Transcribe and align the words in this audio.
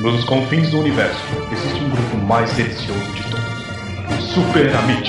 Nos 0.00 0.24
confins 0.26 0.70
do 0.70 0.78
universo, 0.78 1.20
existe 1.50 1.82
um 1.82 1.90
grupo 1.90 2.16
mais 2.18 2.52
delicioso 2.52 3.12
de 3.14 3.22
todos: 3.32 4.16
os 4.16 4.24
Super 4.32 4.72
Amigos. 4.76 5.08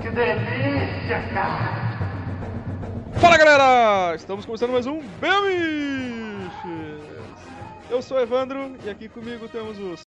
Que 0.00 0.08
delícia, 0.08 1.20
cara! 1.34 1.98
Fala 3.20 3.36
galera! 3.36 4.14
Estamos 4.16 4.46
começando 4.46 4.70
mais 4.70 4.86
um 4.86 5.02
Bemiches! 5.20 6.48
Eu 7.90 8.00
sou 8.00 8.16
o 8.16 8.20
Evandro 8.20 8.76
e 8.82 8.88
aqui 8.88 9.10
comigo 9.10 9.46
temos 9.46 9.78
os. 9.78 10.07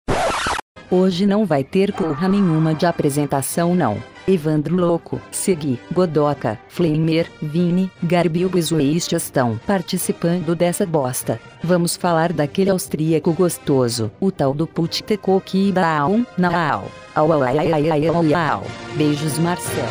Hoje 0.97 1.27
não 1.27 1.45
vai 1.45 1.65
ter 1.65 1.93
porra 1.93 2.29
nenhuma 2.29 2.73
de 2.73 2.87
apresentação 2.87 3.75
não. 3.75 4.01
Evandro 4.29 4.77
Louco, 4.77 5.21
Segui, 5.29 5.81
Godoca, 5.93 6.57
Flamer, 6.69 7.29
Vini, 7.43 7.91
Garbil 8.01 8.49
e 8.55 8.63
Zueste 8.63 9.17
estão 9.17 9.59
participando 9.67 10.55
dessa 10.55 10.87
bosta. 10.87 11.41
Vamos 11.65 11.97
falar 11.97 12.33
daquele 12.33 12.71
austríaco 12.71 13.33
gostoso, 13.33 14.09
o 14.21 14.31
tal 14.31 14.55
do 14.55 14.69
Puttekoki 14.69 15.73
Baum, 15.73 16.25
Naal. 16.39 16.85
Au 17.13 17.33
au 17.33 17.43
ai 17.43 17.59
ai 17.59 17.73
ai 17.73 17.91
ai 17.91 18.07
au. 18.07 18.63
Beijos 18.95 19.37
Marcel. 19.41 19.85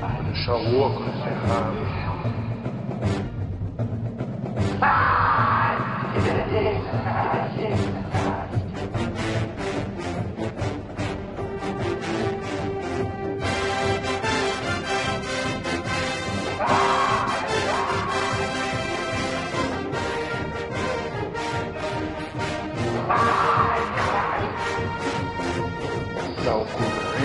Vai 0.00 0.22
deixar 0.30 0.54
louco 0.54 1.00
nesse 1.00 1.26
errado. 1.26 1.90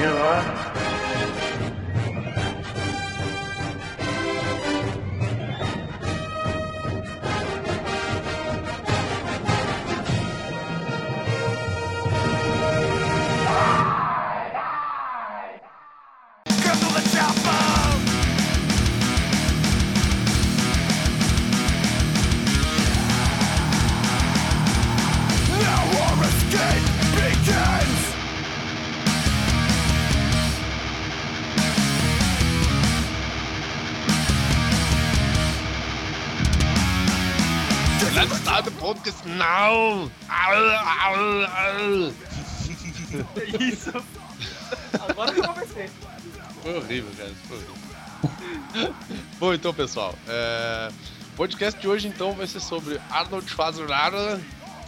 Cu 0.06 0.11
pra 0.17 0.55
the 39.06 39.11
podcast 39.11 39.25
now! 39.28 40.11
Isso. 43.59 43.92
Agora 45.09 45.31
que 45.34 45.39
eu 45.39 45.44
comecei. 45.44 45.89
Foi 46.61 46.78
horrível, 46.78 47.11
cara. 47.17 47.31
Foi 47.48 47.58
horrível. 47.58 48.95
Bom, 49.39 49.53
então, 49.53 49.73
pessoal. 49.73 50.14
É... 50.27 50.89
O 51.33 51.38
podcast 51.38 51.80
de 51.80 51.88
hoje, 51.88 52.08
então, 52.08 52.33
vai 52.33 52.48
ser 52.48 52.60
sobre 52.60 52.99
Arnold 53.11 53.49
Schwarzenegger. 53.49 54.39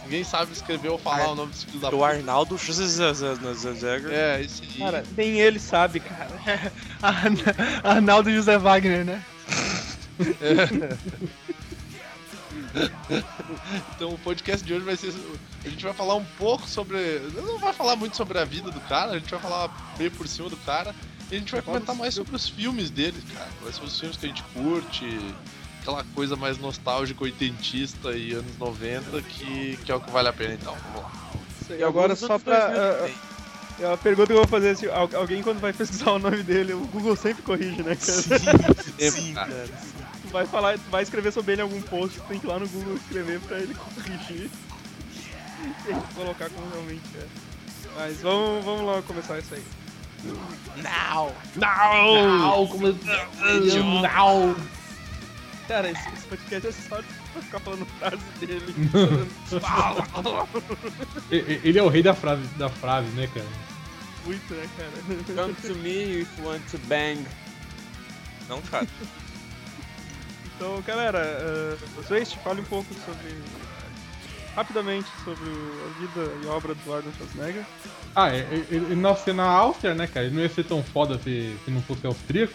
Ninguém 0.04 0.24
sabe 0.24 0.52
escrever 0.52 0.88
ou 0.88 0.98
falar 0.98 1.24
Ar- 1.24 1.28
o 1.28 1.34
nome 1.34 1.52
desse 1.52 1.66
filho 1.66 1.80
da 1.80 1.90
Do 1.90 1.98
puta. 1.98 2.08
Arnaldo 2.08 2.58
Schwarzenegger. 2.58 4.10
É, 4.10 4.40
esse 4.42 4.62
aí. 4.62 4.78
Cara, 4.78 5.04
nem 5.16 5.38
ele 5.40 5.58
sabe, 5.58 6.00
cara. 6.00 6.30
Arn- 7.02 7.36
Arnaldo 7.84 8.30
José 8.30 8.56
Wagner, 8.58 9.04
né? 9.04 9.22
Então, 13.94 14.10
o 14.12 14.18
podcast 14.18 14.64
de 14.64 14.72
hoje 14.74 14.84
vai 14.84 14.96
ser. 14.96 15.12
A 15.64 15.68
gente 15.68 15.84
vai 15.84 15.92
falar 15.92 16.14
um 16.14 16.24
pouco 16.38 16.68
sobre. 16.68 17.20
Não 17.34 17.58
vai 17.58 17.72
falar 17.72 17.96
muito 17.96 18.16
sobre 18.16 18.38
a 18.38 18.44
vida 18.44 18.70
do 18.70 18.80
cara, 18.82 19.12
a 19.12 19.18
gente 19.18 19.30
vai 19.30 19.40
falar 19.40 19.94
meio 19.98 20.10
por 20.10 20.26
cima 20.28 20.48
do 20.48 20.56
cara. 20.58 20.94
E 21.30 21.36
a 21.36 21.38
gente 21.38 21.52
vai 21.52 21.60
comentar 21.60 21.94
mais 21.94 22.14
sobre 22.14 22.34
os 22.34 22.48
filmes 22.48 22.88
dele, 22.90 23.22
cara. 23.34 23.48
Vai 23.62 23.72
ser 23.72 23.82
os 23.84 23.98
filmes 24.00 24.16
que 24.16 24.24
a 24.24 24.28
gente 24.30 24.42
curte, 24.54 25.34
aquela 25.82 26.02
coisa 26.14 26.36
mais 26.36 26.56
nostálgica, 26.58 27.22
oitentista 27.24 28.12
e 28.12 28.32
anos 28.32 28.56
90, 28.58 29.20
que, 29.22 29.76
que 29.84 29.92
é 29.92 29.94
o 29.94 30.00
que 30.00 30.10
vale 30.10 30.28
a 30.28 30.32
pena 30.32 30.54
então. 30.54 30.74
Vamos 30.94 31.02
lá. 31.02 31.76
E 31.78 31.82
agora 31.82 32.16
só 32.16 32.38
pra. 32.38 32.56
ah, 32.56 33.10
ah, 33.84 33.92
a 33.92 33.96
pergunta 33.98 34.28
que 34.28 34.32
eu 34.32 34.38
vou 34.38 34.46
fazer 34.48 34.68
é 34.70 34.74
se 34.74 34.88
al- 34.88 35.10
alguém 35.14 35.42
quando 35.42 35.60
vai 35.60 35.70
pesquisar 35.74 36.12
o 36.12 36.18
nome 36.18 36.42
dele, 36.42 36.72
o 36.72 36.80
Google 36.86 37.14
sempre 37.14 37.42
corrige, 37.42 37.82
né, 37.82 37.94
cara? 37.94 38.22
Sim, 39.10 39.34
cara. 39.34 39.68
Vai 40.30 40.46
falar, 40.46 40.76
vai 40.90 41.02
escrever 41.02 41.32
sobre 41.32 41.52
ele 41.52 41.62
em 41.62 41.64
algum 41.64 41.80
post, 41.82 42.20
tem 42.22 42.38
que 42.38 42.46
ir 42.46 42.48
lá 42.48 42.58
no 42.58 42.68
Google 42.68 42.96
escrever 42.96 43.40
pra 43.40 43.58
ele 43.58 43.74
corrigir. 43.74 44.50
E 45.88 46.14
colocar 46.14 46.48
como 46.50 46.70
realmente 46.70 47.02
é. 47.16 47.26
Mas 47.96 48.20
vamos, 48.20 48.64
vamos 48.64 48.86
lá 48.86 49.02
começar 49.02 49.40
isso 49.40 49.54
aí. 49.56 49.64
Não! 50.76 51.32
Não! 51.56 52.68
Não! 54.02 54.56
Cara, 55.66 55.90
esse, 55.90 56.08
esse 56.14 56.26
podcast 56.26 56.68
é 56.68 56.72
só 56.72 57.02
pra 57.32 57.42
ficar 57.42 57.60
falando 57.60 57.86
frase 57.98 58.22
dele. 58.40 58.74
Ele 61.30 61.78
é 61.78 61.82
o 61.82 61.88
rei 61.88 62.02
da 62.02 62.14
frase, 62.14 62.42
da 62.56 62.68
frase, 62.68 63.08
né, 63.10 63.28
cara? 63.34 63.46
Muito, 64.24 64.54
né, 64.54 64.68
cara? 64.76 65.42
Come 65.42 65.54
to 65.54 65.74
me 65.76 66.20
if 66.20 66.38
you 66.38 66.44
want 66.46 66.62
to 66.70 66.78
bang. 66.86 67.22
Não, 68.48 68.62
cara. 68.62 68.86
Então, 70.58 70.82
galera, 70.82 71.76
uh, 71.98 72.02
Zwest, 72.02 72.36
fale 72.42 72.60
um 72.60 72.64
pouco 72.64 72.92
sobre. 73.04 73.32
rapidamente 74.56 75.06
sobre 75.24 75.48
o- 75.48 75.86
a 75.86 76.00
vida 76.00 76.32
e 76.42 76.46
obra 76.48 76.74
do 76.74 76.92
Arnold 76.92 77.16
Schwarzenegger. 77.16 77.64
Ah, 78.12 78.28
é- 78.34 78.38
é- 78.40 78.66
ele, 78.68 78.86
ele 78.86 78.96
nasceu 78.96 79.32
na 79.32 79.44
Áustria, 79.44 79.94
né, 79.94 80.08
cara? 80.08 80.26
Ele 80.26 80.34
não 80.34 80.42
ia 80.42 80.48
ser 80.48 80.64
tão 80.64 80.82
foda 80.82 81.16
se, 81.18 81.56
se 81.64 81.70
não 81.70 81.80
fosse 81.82 82.04
austríaco. 82.04 82.52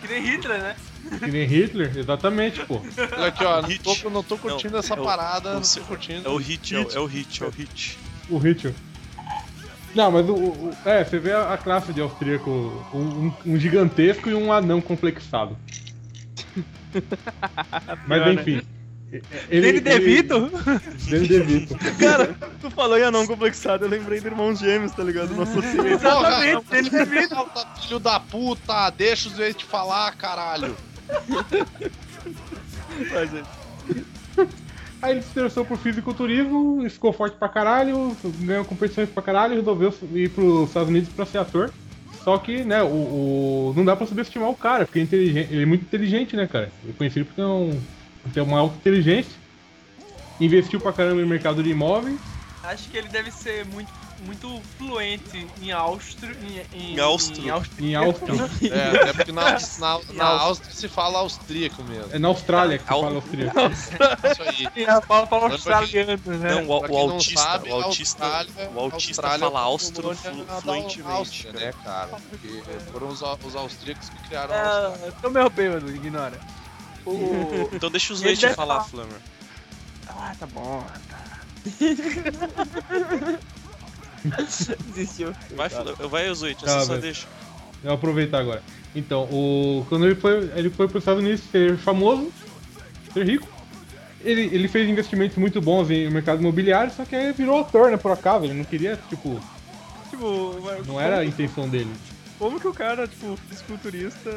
Que 0.00 0.08
nem 0.08 0.22
Hitler, 0.24 0.58
né? 0.60 0.76
Que 1.20 1.26
nem 1.30 1.46
Hitler, 1.46 1.96
exatamente, 1.96 2.64
pô. 2.66 2.80
Olha 3.16 3.26
aqui, 3.28 3.44
ó, 3.44 3.62
não 3.62 3.68
Hit. 3.68 4.02
tô, 4.02 4.10
não 4.10 4.22
tô 4.24 4.36
curtindo 4.38 4.72
Não, 4.72 4.80
essa 4.80 4.94
é 4.94 5.00
o- 5.00 5.04
parada, 5.04 5.50
o 5.50 5.54
não 5.54 5.60
tô 5.62 5.80
curtindo. 5.82 6.26
É 6.28 6.32
o 6.32 6.36
hit, 6.36 6.74
é 6.74 6.78
o, 6.80 6.90
é 6.90 6.98
o 6.98 7.06
hit, 7.06 7.42
é 7.42 7.46
o 7.46 7.50
hit. 7.50 7.98
O 8.28 8.38
Hitler. 8.38 8.74
Não, 9.94 10.10
mas 10.10 10.28
o, 10.28 10.34
o- 10.34 10.72
É, 10.84 11.04
você 11.04 11.18
vê 11.18 11.32
a, 11.32 11.56
classe 11.56 11.92
de 11.92 12.00
austríaco, 12.00 12.50
um, 12.94 13.32
um- 13.44 13.56
gigantesco 13.58 14.28
e 14.28 14.34
um 14.34 14.52
anão 14.52 14.80
complexado. 14.80 15.56
Mas 18.06 18.26
né? 18.26 18.32
enfim. 18.34 18.62
Ele 19.48 19.80
DeVito? 19.80 20.50
Danny 21.08 21.26
DeVito. 21.26 21.76
Cara, 21.98 22.34
tu 22.60 22.70
falou 22.70 22.96
em 22.96 23.02
anão 23.02 23.26
complexado, 23.26 23.84
eu 23.84 23.88
lembrei 23.88 24.20
do 24.20 24.28
Irmãos 24.28 24.60
Gêmeos, 24.60 24.92
tá 24.92 25.02
ligado? 25.02 25.34
Nosso 25.34 25.58
Exatamente, 25.84 26.64
ele 26.72 26.90
DeVito. 26.90 27.36
Filho 27.82 27.98
da 27.98 28.20
puta, 28.20 28.90
deixa 28.90 29.28
os 29.28 29.36
vezes 29.36 29.56
te 29.56 29.64
falar, 29.64 30.14
caralho. 30.16 30.76
Mas, 33.12 33.34
é. 33.34 33.42
Aí 35.02 35.12
ele 35.12 35.22
se 35.22 35.30
interessou 35.30 35.64
por 35.64 35.78
fisiculturismo, 35.78 36.88
ficou 36.90 37.12
forte 37.12 37.36
pra 37.36 37.48
caralho, 37.48 38.16
ganhou 38.40 38.64
competições 38.64 39.08
pra 39.08 39.22
caralho, 39.22 39.54
resolveu 39.56 39.90
ir 40.14 40.28
pros 40.30 40.68
Estados 40.68 40.88
Unidos 40.90 41.08
pra 41.10 41.24
ser 41.24 41.38
ator. 41.38 41.72
Só 42.22 42.36
que, 42.36 42.62
né, 42.64 42.82
o, 42.82 43.70
o- 43.70 43.74
não 43.74 43.82
dá 43.84 43.96
pra 43.96 44.06
subestimar 44.06 44.50
o 44.50 44.56
cara, 44.56 44.84
porque 44.84 44.98
é 44.98 45.02
inteligente, 45.02 45.52
ele 45.52 45.62
é 45.62 45.66
muito 45.66 45.84
inteligente, 45.84 46.36
né, 46.36 46.46
cara? 46.46 46.70
Ele 46.82 46.92
é 46.92 46.96
conhecido 46.96 47.24
por 47.24 47.34
ter, 47.34 47.44
um, 47.44 47.70
por 48.22 48.32
ter 48.32 48.40
uma 48.42 48.58
alta 48.60 48.76
inteligência. 48.76 49.32
Investiu 50.38 50.80
pra 50.80 50.92
caramba 50.92 51.20
no 51.22 51.26
mercado 51.26 51.62
de 51.62 51.70
imóveis. 51.70 52.18
Acho 52.62 52.90
que 52.90 52.96
ele 52.98 53.08
deve 53.08 53.30
ser 53.30 53.64
muito, 53.66 53.88
muito 54.20 54.60
fluente 54.78 55.48
em 55.60 55.72
Áustria. 55.72 56.36
Em, 56.42 56.78
em, 56.78 56.94
Em 56.94 57.00
Áustria. 57.00 57.46
em 57.46 57.50
Áustria. 57.50 57.86
Em 57.88 57.94
Áustria. 57.94 58.34
É, 58.70 59.00
até 59.00 59.12
porque 59.14 59.32
na, 59.32 59.56
na, 59.78 60.00
na 60.12 60.24
Áustria 60.26 60.72
se 60.72 60.88
fala 60.88 61.18
austríaco 61.20 61.82
mesmo. 61.82 62.10
É 62.12 62.18
na 62.18 62.28
Austrália 62.28 62.78
que 62.78 62.84
se 62.84 62.90
fala 62.90 63.08
austríaco. 63.14 63.58
Isso 64.30 64.42
aí. 64.42 64.68
E 64.76 64.84
a 64.84 65.00
fala, 65.00 65.26
fala 65.26 65.50
australiano, 65.50 66.20
né? 66.26 66.54
Não, 66.54 66.68
o, 66.68 66.76
o 66.76 66.80
quem 66.82 67.06
não 67.06 67.14
autista, 67.14 67.40
sabe, 67.40 67.70
o 67.70 67.74
autista, 67.82 68.24
Austrália- 68.24 68.70
o 68.74 68.80
autista 68.80 69.10
Austrália 69.22 69.46
fala 69.46 69.60
é 69.60 69.62
austro 69.64 70.02
colônia 70.02 70.22
flu- 70.22 70.60
fluentemente. 70.60 71.16
Áustria, 71.16 71.52
né, 71.52 71.72
cara? 71.82 72.10
Porque 72.28 72.48
foram 72.92 73.08
os, 73.08 73.22
os 73.22 73.56
austríacos 73.56 74.08
que 74.10 74.28
criaram 74.28 74.54
a 74.54 74.56
É, 74.56 74.86
Áustria. 74.86 75.06
eu 75.06 75.12
tô 75.22 75.30
meio 75.30 75.50
bêbado, 75.50 75.90
ignora. 75.94 76.38
O... 77.06 77.70
Então 77.72 77.90
deixa 77.90 78.12
os 78.12 78.20
deve 78.20 78.36
falar, 78.54 78.84
falar. 78.84 78.86
Flamer. 78.88 79.20
Ah, 80.08 80.34
tá 80.38 80.46
bom. 80.46 80.84
Desistiu. 84.94 85.32
Vai, 85.54 85.68
vai 86.08 86.30
Ozoite, 86.30 86.64
Tá, 86.64 86.80
você 86.80 86.86
só 86.86 86.96
deixa. 86.96 87.26
Eu 87.82 87.88
vou 87.88 87.94
aproveitar 87.94 88.38
agora. 88.40 88.62
Então, 88.94 89.22
o, 89.24 89.86
quando 89.88 90.06
ele 90.06 90.14
foi, 90.14 90.50
ele 90.54 90.70
foi 90.70 90.88
para 90.88 90.98
os 90.98 91.02
Estados 91.02 91.22
Unidos 91.22 91.40
ser 91.50 91.76
famoso, 91.78 92.30
ser 93.14 93.24
rico, 93.24 93.48
ele, 94.22 94.42
ele 94.52 94.68
fez 94.68 94.88
investimentos 94.88 95.36
muito 95.38 95.60
bons 95.60 95.90
em 95.90 96.10
mercado 96.10 96.40
imobiliário, 96.40 96.92
só 96.92 97.04
que 97.04 97.16
aí 97.16 97.32
virou 97.32 97.60
ator, 97.60 97.90
né, 97.90 97.96
por 97.96 98.12
acaso. 98.12 98.44
Ele 98.44 98.54
não 98.54 98.64
queria, 98.64 98.98
tipo, 99.08 99.40
Tipo, 100.10 100.54
não 100.86 101.00
era 101.00 101.20
a 101.20 101.24
intenção 101.24 101.66
dele. 101.66 101.90
Como 102.38 102.60
que 102.60 102.68
o 102.68 102.74
cara, 102.74 103.08
tipo, 103.08 103.38
fisiculturista. 103.48 104.30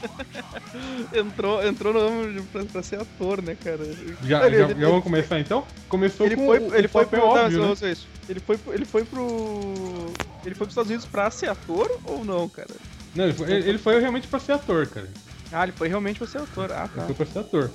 entrou, 1.12 1.64
entrou 1.66 1.92
no 1.92 2.00
ramo 2.00 2.32
de- 2.32 2.42
pra, 2.48 2.64
pra 2.64 2.82
ser 2.82 3.00
ator, 3.00 3.42
né, 3.42 3.56
cara? 3.62 3.84
Já, 4.22 4.46
Ele- 4.46 4.58
já, 4.58 4.64
ele- 4.70 4.80
já 4.80 4.88
vamos 4.88 5.02
começar 5.04 5.38
então? 5.40 5.64
Começou 5.88 6.26
Ele 6.26 6.36
com 6.36 6.46
foi, 6.46 6.58
o, 6.58 6.74
ele 6.74 6.86
o 6.86 6.90
foi 6.90 7.04
papel 7.04 7.20
pro. 7.20 7.28
não, 7.34 7.44
óbvio, 7.44 7.76
só- 7.76 7.86
né? 7.86 7.96
Ele 8.28 8.40
foi, 8.40 8.56
pro- 8.58 8.72
ele 8.74 8.84
foi 8.84 9.04
pro. 9.04 10.12
Ele 10.44 10.54
foi 10.54 10.66
pros 10.66 10.68
Estados 10.70 10.90
Unidos 10.90 11.06
pra 11.06 11.30
ser 11.30 11.48
ator 11.50 11.90
ou 12.04 12.24
não, 12.24 12.48
cara? 12.48 12.70
Não, 13.14 13.24
ele 13.24 13.32
foi, 13.34 13.50
ele- 13.52 13.68
ele 13.68 13.78
foi 13.78 14.00
realmente 14.00 14.28
pra 14.28 14.38
ser 14.38 14.52
ator, 14.52 14.86
cara. 14.86 15.08
Ah, 15.52 15.64
ele 15.64 15.72
foi 15.72 15.88
realmente 15.88 16.18
pra 16.18 16.26
ser 16.28 16.38
ator. 16.38 16.70
Ah, 16.72 16.88
Ele 16.92 17.00
tá. 17.00 17.06
foi 17.06 17.14
pra 17.14 17.26
ser 17.26 17.38
ator. 17.40 17.70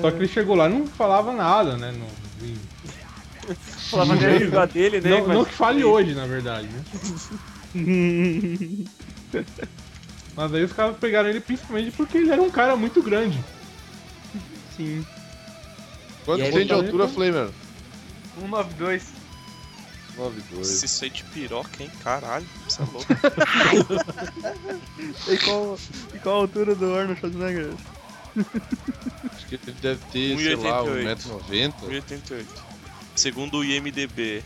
Só 0.00 0.10
que 0.10 0.16
ele 0.18 0.28
chegou 0.28 0.54
lá 0.56 0.68
e 0.68 0.72
não 0.72 0.86
falava 0.86 1.32
nada, 1.32 1.76
né? 1.76 1.92
Não, 1.96 2.06
Falava 3.90 4.14
Não, 4.14 4.20
da 4.22 4.28
língua 4.30 4.66
dele, 4.66 5.00
né? 5.00 5.10
não, 5.10 5.26
mas- 5.26 5.36
não 5.38 5.44
que 5.44 5.52
fale 5.54 5.82
hoje, 5.84 6.14
na 6.14 6.26
verdade, 6.26 6.68
né? 6.68 6.82
Mas 10.36 10.54
aí 10.54 10.64
os 10.64 10.72
caras 10.72 10.96
pegaram 10.96 11.28
ele 11.28 11.40
principalmente 11.40 11.90
porque 11.92 12.18
ele 12.18 12.30
era 12.30 12.40
um 12.40 12.50
cara 12.50 12.76
muito 12.76 13.02
grande. 13.02 13.42
Sim. 14.76 15.04
Quanto 16.24 16.42
tem 16.42 16.62
de 16.62 16.68
falou, 16.68 16.84
altura, 16.84 17.04
então? 17.04 17.14
Flamer? 17.14 17.50
192. 18.38 19.20
9,2. 20.16 20.64
Se 20.64 20.86
isso 20.86 21.04
aí 21.04 21.10
de 21.10 21.24
piroca, 21.24 21.82
hein? 21.82 21.90
Caralho, 22.02 22.46
você 22.68 22.82
é 22.82 22.84
louco. 22.86 23.06
E 25.28 25.38
qual, 25.38 25.78
e 26.14 26.18
qual 26.18 26.36
a 26.36 26.38
altura 26.40 26.74
do 26.74 26.94
Arnold 26.94 27.18
Schwarzenegger? 27.20 27.72
Acho 29.34 29.46
que 29.46 29.54
ele 29.54 29.76
deve 29.80 30.04
ter, 30.12 30.38
sei 30.38 30.56
lá, 30.56 30.82
1,88. 30.84 31.16
1,90m. 31.48 31.74
1,88. 31.88 32.44
Segundo 33.16 33.58
o 33.58 33.64
IMDB, 33.64 34.42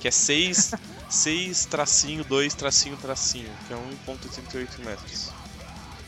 que 0.00 0.08
é 0.08 0.10
6, 0.10 0.74
6 1.08 1.66
tracinho, 1.66 2.24
2 2.24 2.54
tracinho, 2.54 2.96
tracinho, 2.96 3.48
que 3.66 3.72
é 3.72 3.76
1,88 3.76 4.84
metros. 4.84 5.30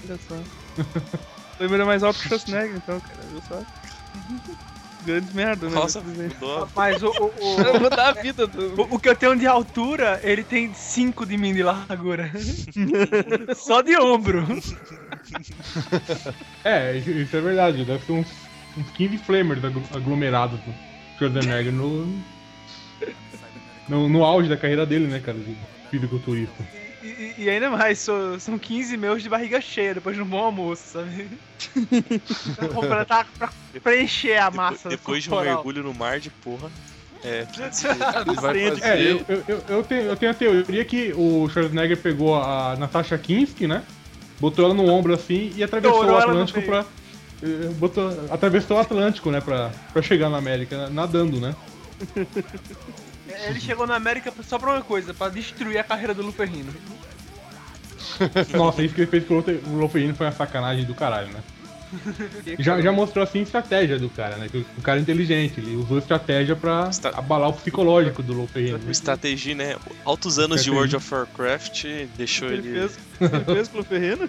Olha 0.04 0.18
só. 0.28 0.36
É 1.58 1.66
mais 1.66 2.02
alto 2.02 2.18
que 2.20 2.26
o 2.26 2.28
Schwarzenegger, 2.28 2.76
então, 2.76 3.00
cara. 3.00 3.18
Viu 3.30 3.40
só? 3.48 3.62
Grandes 5.06 5.32
merda, 5.32 5.68
né? 5.70 5.74
Nossa, 5.74 6.02
mudou. 6.02 6.68
Mas 6.76 7.02
o, 7.02 7.06
o, 7.08 7.30
o, 7.76 7.80
mudar 7.80 8.08
a 8.08 8.12
vida 8.12 8.46
do. 8.46 8.78
o- 8.82 8.94
o 8.96 8.98
que 9.00 9.08
eu 9.08 9.16
tenho 9.16 9.36
de 9.38 9.46
altura, 9.46 10.20
ele 10.22 10.44
tem 10.44 10.74
5 10.74 11.24
de 11.24 11.38
mim 11.38 11.54
de 11.54 11.62
largura. 11.62 12.30
Só 13.54 13.80
de 13.80 13.96
ombro. 13.96 14.46
É, 16.64 16.96
isso 16.98 17.36
é 17.36 17.40
verdade. 17.40 17.84
Deve 17.84 18.04
ser 18.04 18.12
uns, 18.12 18.28
uns 18.76 18.90
15 18.90 19.18
flamers 19.18 19.62
aglomerados 19.94 20.60
no 20.66 20.74
Schwarzenegger 21.16 21.72
no, 21.72 22.06
no, 23.88 24.08
no 24.08 24.24
auge 24.24 24.48
da 24.48 24.56
carreira 24.56 24.84
dele, 24.86 25.06
né, 25.06 25.20
cara, 25.20 25.38
de 25.38 25.56
fisiculturista. 25.90 26.64
E, 27.02 27.06
e- 27.06 27.34
e 27.44 27.50
ainda 27.50 27.70
mais, 27.70 27.98
so- 28.00 28.38
são 28.40 28.58
15 28.58 28.96
meus 28.96 29.22
de 29.22 29.28
barriga 29.28 29.60
cheia 29.60 29.94
depois 29.94 30.16
de 30.16 30.22
um 30.22 30.26
bom 30.26 30.42
almoço, 30.42 30.82
sabe? 30.92 31.28
pra, 32.56 32.68
completar, 32.68 33.26
pra 33.38 33.50
preencher 33.82 34.38
a 34.38 34.50
massa. 34.50 34.88
Depois 34.88 35.22
de 35.22 35.30
um 35.30 35.40
mergulho 35.40 35.82
no 35.82 35.94
mar 35.94 36.18
de 36.18 36.30
porra. 36.30 36.70
É, 37.24 37.46
É, 38.82 39.02
eu, 39.10 39.24
eu, 39.28 39.44
eu, 39.48 39.62
eu 39.68 39.82
tenho, 39.82 40.02
eu 40.02 40.16
tenho 40.16 40.30
a 40.32 40.34
teoria 40.34 40.84
que 40.84 41.12
o 41.16 41.48
Schwarzenegger 41.48 41.96
pegou 41.96 42.34
a 42.36 42.76
Natasha 42.78 43.16
Kinski, 43.16 43.66
né? 43.66 43.82
Botou 44.38 44.64
ela 44.66 44.74
no 44.74 44.84
ombro 44.86 45.14
assim 45.14 45.52
e 45.56 45.64
atravessou 45.64 46.02
Estourou 46.02 46.20
o 46.20 46.22
Atlântico 46.22 46.60
pra. 46.62 46.84
eh, 47.42 47.68
Botou, 47.78 48.26
atravessou 48.30 48.76
o 48.76 48.80
Atlântico, 48.80 49.30
né? 49.30 49.40
Pra, 49.40 49.70
pra 49.92 50.02
chegar 50.02 50.28
na 50.28 50.36
América, 50.36 50.90
nadando, 50.90 51.40
né? 51.40 51.54
Ele 53.48 53.60
chegou 53.60 53.86
na 53.86 53.94
América 53.96 54.32
só 54.46 54.58
pra 54.58 54.72
uma 54.72 54.82
coisa, 54.82 55.12
pra 55.14 55.28
destruir 55.28 55.78
a 55.78 55.84
carreira 55.84 56.14
do 56.14 56.22
Luperrino. 56.22 56.72
Nossa, 58.56 58.82
isso 58.82 58.94
que 58.94 59.02
ele 59.02 59.10
fez 59.10 59.26
com 59.26 59.34
o 59.34 59.36
Lofe- 59.38 59.60
o 59.66 59.76
Loferino 59.76 60.14
foi 60.14 60.26
uma 60.26 60.32
sacanagem 60.32 60.84
do 60.84 60.94
caralho, 60.94 61.28
né? 61.28 61.40
Já, 62.58 62.80
já 62.80 62.90
mostrou 62.90 63.22
assim 63.22 63.42
estratégia 63.42 63.96
do 63.96 64.08
cara, 64.10 64.36
né? 64.36 64.48
O 64.76 64.82
cara 64.82 64.98
é 64.98 65.02
inteligente, 65.02 65.60
ele 65.60 65.76
usou 65.76 65.98
estratégia 65.98 66.56
pra 66.56 66.88
Estra- 66.90 67.10
abalar 67.16 67.48
o 67.48 67.52
psicológico 67.52 68.24
do 68.24 68.32
Loferino. 68.34 68.80
o 68.86 68.90
estratégia, 68.90 69.54
né? 69.54 69.76
Altos 70.04 70.36
anos 70.38 70.64
de 70.64 70.70
World 70.70 70.96
of 70.96 71.14
Warcraft 71.14 71.84
deixou 72.16 72.48
Ele 72.48 72.68
ele. 72.68 72.80
fez, 72.80 72.98
ele 73.20 73.44
fez 73.44 73.68
com 73.68 73.78
o 73.78 73.84
Ferreno? 73.84 74.28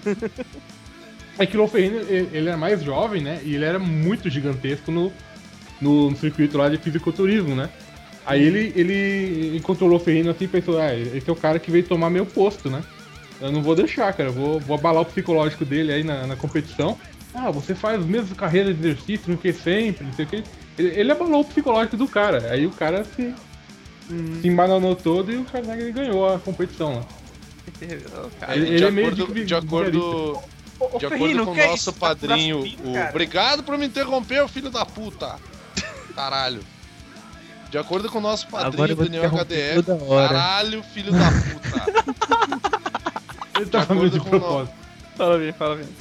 É 1.40 1.46
que 1.48 1.58
o 1.58 1.62
Loferrino, 1.62 1.98
ele, 2.02 2.30
ele 2.32 2.48
era 2.48 2.58
mais 2.58 2.84
jovem, 2.84 3.24
né? 3.24 3.42
E 3.44 3.56
ele 3.56 3.66
era 3.66 3.80
muito 3.80 4.30
gigantesco 4.30 4.92
no, 4.92 5.12
no, 5.82 6.12
no 6.12 6.16
circuito 6.18 6.58
lá 6.60 6.70
de 6.70 6.78
fisiculturismo, 6.78 7.56
né? 7.56 7.70
Aí 8.28 8.44
ele, 8.44 8.74
ele 8.76 9.58
encontrou 9.58 9.90
o 9.90 9.94
Loferrino 9.94 10.30
assim 10.30 10.44
e 10.44 10.48
pensou, 10.50 10.80
ah, 10.82 10.94
esse 10.94 11.30
é 11.30 11.32
o 11.32 11.36
cara 11.36 11.60
que 11.60 11.72
veio 11.72 11.86
tomar 11.86 12.10
meu 12.10 12.26
posto, 12.26 12.70
né? 12.70 12.84
Eu 13.40 13.52
não 13.54 13.62
vou 13.62 13.74
deixar, 13.74 14.12
cara, 14.12 14.30
eu 14.30 14.34
vou, 14.34 14.60
vou 14.60 14.76
abalar 14.78 15.02
o 15.02 15.06
psicológico 15.06 15.64
dele 15.64 15.94
aí 15.94 16.04
na, 16.04 16.28
na 16.28 16.36
competição. 16.36 16.98
Ah, 17.34 17.50
você 17.52 17.74
faz 17.74 18.02
as 18.02 18.06
mesmas 18.06 18.38
carreiras 18.38 18.76
de 18.76 18.86
exercício, 18.86 19.30
não 19.32 19.38
que 19.38 19.54
sempre, 19.54 20.06
não 20.06 20.14
sei 20.14 20.26
o 20.26 20.28
que. 20.28 20.44
Ele, 20.78 20.90
ele 21.00 21.12
abalou 21.12 21.42
o 21.42 21.46
psicológico 21.46 21.96
do 21.96 22.08
cara. 22.08 22.52
Aí 22.52 22.66
o 22.66 22.72
cara 22.72 23.06
se, 23.16 23.34
se 24.42 24.48
embananou 24.48 24.94
todo 24.96 25.32
e 25.32 25.38
o 25.38 25.48
Schwarzenegger 25.48 25.94
ganhou 25.94 26.34
a 26.34 26.40
competição. 26.40 27.08
Aí, 28.42 28.60
Ele- 28.60 28.76
ele 28.76 28.86
é 28.86 28.92
meio 28.92 29.08
acordo, 29.08 29.34
de- 29.34 29.46
de 29.46 29.56
acordo, 29.56 30.42
Ô, 30.80 30.98
de 31.00 31.06
acordo 31.06 31.24
Ferrino, 31.24 31.46
com 31.46 31.52
o 31.52 31.60
é 31.60 31.68
nosso? 31.68 31.92
Tá 31.92 31.98
o 31.98 32.00
padrinho, 32.00 32.64
fino, 32.64 32.90
o... 32.92 33.10
obrigado 33.10 33.64
por 33.64 33.78
me 33.78 33.86
interromper, 33.86 34.48
filho 34.48 34.70
da 34.70 34.86
puta. 34.86 35.40
Caralho. 36.16 36.62
De 37.70 37.78
acordo 37.78 38.10
com 38.10 38.18
o 38.20 38.22
nosso 38.22 38.48
padrinho, 38.48 38.96
Daniel 38.96 39.32
hora. 40.08 40.28
caralho, 40.30 40.84
filho 40.84 41.12
da 41.12 41.32
puta. 41.32 42.78
Ele 43.60 43.66
tá 43.66 43.82
acordo 43.82 44.10
de 44.10 44.20
com 44.20 44.28
o 44.28 44.30
propósito. 44.30 44.76
Fala, 45.16 45.38
Vini, 45.40 45.52
fala, 45.52 45.76
Vini. 45.76 45.96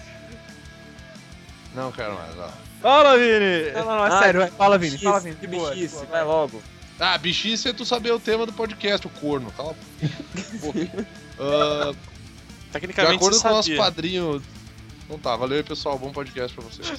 Não 1.75 1.91
quero 1.91 2.15
mais, 2.15 2.39
ó. 2.39 2.51
Fala, 2.83 3.17
Vini! 3.17 3.73
Não, 3.75 3.85
não, 3.85 3.97
não, 3.97 4.07
é 4.07 4.09
Ah, 4.09 4.19
sério, 4.23 4.41
vai, 4.41 4.51
fala, 4.51 4.79
Vini, 4.79 4.93
bichice, 4.93 5.05
fala, 5.05 5.21
Vini. 5.21 5.37
Que 5.37 5.47
de 5.47 5.57
boa, 5.57 5.71
de 5.71 5.81
bichice, 5.81 5.95
boa, 5.95 6.07
vai 6.07 6.25
logo. 6.25 6.63
Ah, 7.01 7.19
bichice 7.19 7.69
é 7.69 7.73
tu 7.73 7.85
saber 7.85 8.13
o 8.13 8.21
tema 8.21 8.47
do 8.47 8.53
podcast, 8.53 9.07
o 9.07 9.11
corno. 9.11 9.51
Cala 9.53 9.73
a 9.73 10.59
boca. 10.59 10.79
De 11.37 11.97
Tecnicamente 12.73 13.17
acordo 13.17 13.37
você 13.37 13.43
com 13.43 13.49
o 13.49 13.57
nosso 13.57 13.77
padrinho. 13.77 14.43
Então 15.07 15.19
tá, 15.21 15.37
valeu 15.37 15.59
aí 15.59 15.63
pessoal, 15.63 15.97
bom 15.97 16.11
podcast 16.11 16.53
pra 16.53 16.65
vocês. 16.65 16.91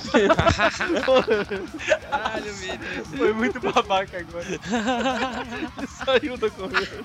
Caralho, 2.09 2.53
Vini. 2.53 2.79
Foi 3.17 3.33
muito 3.33 3.59
babaca 3.59 4.19
agora. 4.19 4.45
Saiu 6.05 6.37
da 6.37 6.49
conversa. 6.49 7.03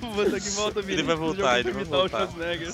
Vou 0.00 0.22
aqui 0.22 0.50
volta, 0.50 0.80
Vini. 0.80 1.00
Ele 1.00 1.02
vai 1.02 1.16
voltar, 1.16 1.58
ele 1.58 1.72
vai 1.72 1.82
imitar 1.82 1.98
o 1.98 2.08
voltar. 2.08 2.28
Schwarzenegger. 2.28 2.72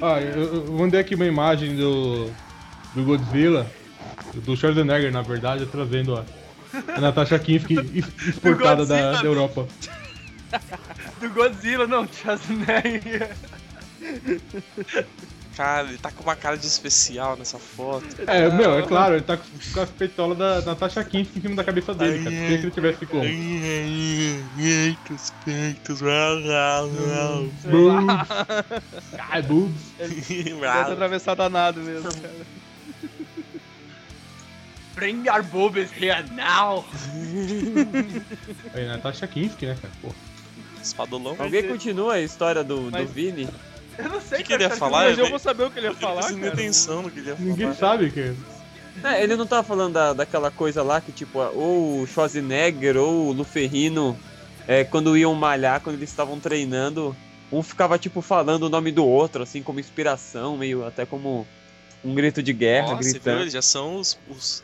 Ah, 0.00 0.18
eu, 0.18 0.54
eu 0.54 0.72
mandei 0.72 0.98
aqui 0.98 1.14
uma 1.14 1.26
imagem 1.26 1.76
do, 1.76 2.30
do 2.94 3.04
Godzilla, 3.04 3.70
do 4.32 4.56
Schwarzenegger, 4.56 5.12
na 5.12 5.20
verdade, 5.20 5.66
trazendo 5.66 6.16
a, 6.16 6.24
a 6.96 7.00
Natasha 7.00 7.38
Kinski 7.38 7.74
exportada 8.26 8.86
da, 8.86 9.20
da 9.20 9.28
Europa. 9.28 9.68
Do 11.22 11.30
Godzilla, 11.30 11.86
não, 11.86 12.06
Schwarzenegger. 12.06 13.30
Cara, 15.56 15.86
ele 15.88 15.98
tá 15.98 16.10
com 16.10 16.24
uma 16.24 16.34
cara 16.34 16.56
de 16.56 16.66
especial 16.66 17.36
nessa 17.36 17.58
foto. 17.60 18.06
É, 18.26 18.50
meu, 18.50 18.76
é 18.78 18.82
claro, 18.82 19.14
ele 19.14 19.22
tá 19.22 19.36
com, 19.36 19.44
com 19.72 19.80
as 19.80 19.90
peitolas 19.90 20.36
da 20.36 20.62
Natasha 20.62 21.04
Kinski 21.04 21.38
em 21.38 21.42
cima 21.42 21.54
da 21.54 21.62
cabeça 21.62 21.94
dele, 21.94 22.24
cara. 22.24 22.34
Queria 22.34 22.58
que 22.58 22.64
ele 22.64 22.70
tivesse 22.72 23.06
como. 23.06 23.22
Peitos, 24.56 25.32
peitos, 25.44 26.00
Boobs. 27.70 28.28
Ai, 29.30 29.42
boobs. 29.42 29.82
Deve 29.98 30.56
ter 30.56 30.92
atravessado 30.92 31.42
a 31.42 31.48
nada 31.48 31.78
mesmo, 31.80 32.10
cara. 32.20 32.46
Bring 34.96 35.24
your 35.26 35.42
boobies 35.44 35.90
here 35.92 36.24
now. 36.32 36.84
Aí, 38.74 38.86
Natasha 38.88 39.26
Kinski, 39.26 39.66
né, 39.66 39.76
cara? 39.80 39.92
Pô. 40.02 40.12
Espadolão. 40.82 41.36
Alguém 41.38 41.62
continua 41.66 42.14
a 42.14 42.20
história 42.20 42.62
do, 42.64 42.84
do 42.86 42.90
Mas- 42.90 43.10
Vini? 43.10 43.48
Eu 43.98 44.08
não 44.08 44.20
sei 44.20 44.38
O 44.38 44.40
que, 44.40 44.46
que 44.48 44.52
ele 44.54 44.62
ia 44.62 44.68
cara, 44.70 44.78
falar? 44.80 45.04
Mas 45.04 45.18
eu 45.18 45.24
Eu 45.26 45.30
vou 45.30 45.38
saber 45.38 45.64
o 45.64 45.70
que 45.70 45.78
ele 45.78 45.86
ia 45.88 45.94
falar, 45.94 46.30
nem 46.30 46.40
cara. 46.40 46.52
atenção 46.54 47.02
no 47.02 47.10
que 47.10 47.18
ele 47.18 47.28
ia 47.28 47.36
falar. 47.36 47.48
Ninguém 47.48 47.74
sabe 47.74 48.10
que. 48.10 48.34
É, 49.04 49.22
ele 49.22 49.36
não 49.36 49.46
tava 49.46 49.62
falando 49.62 49.92
da, 49.94 50.12
daquela 50.12 50.50
coisa 50.50 50.82
lá 50.82 51.00
que, 51.00 51.12
tipo, 51.12 51.38
ou 51.38 52.00
o 52.02 52.06
Schwarzenegger 52.06 52.96
ou 52.96 53.28
o 53.28 53.32
Luferrino, 53.32 54.18
é, 54.66 54.82
quando 54.84 55.16
iam 55.16 55.34
malhar, 55.34 55.80
quando 55.80 55.96
eles 55.96 56.08
estavam 56.10 56.38
treinando, 56.40 57.14
um 57.50 57.62
ficava, 57.62 57.98
tipo, 57.98 58.20
falando 58.22 58.64
o 58.64 58.68
nome 58.70 58.90
do 58.92 59.04
outro, 59.06 59.42
assim, 59.42 59.62
como 59.62 59.78
inspiração, 59.80 60.56
meio 60.56 60.86
até 60.86 61.04
como 61.04 61.46
um 62.04 62.14
grito 62.14 62.42
de 62.42 62.52
guerra, 62.52 62.92
Nossa, 62.92 63.02
você 63.02 63.12
viu? 63.12 63.12
gritando. 63.20 63.40
Eles 63.42 63.52
já 63.52 63.62
são 63.62 63.96
os, 63.96 64.18
os, 64.28 64.62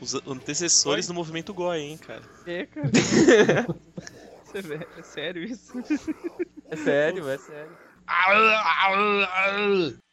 Os 0.00 0.14
antecessores 0.26 1.06
do 1.08 1.14
movimento 1.14 1.52
Goi, 1.52 1.80
hein, 1.80 1.98
cara. 1.98 2.22
É, 2.46 2.64
cara. 2.70 3.66
É, 4.58 5.00
é 5.00 5.02
sério 5.02 5.42
isso? 5.42 5.72
É 6.70 6.76
sério, 6.76 7.28
é 7.28 7.38
sério. 7.38 7.70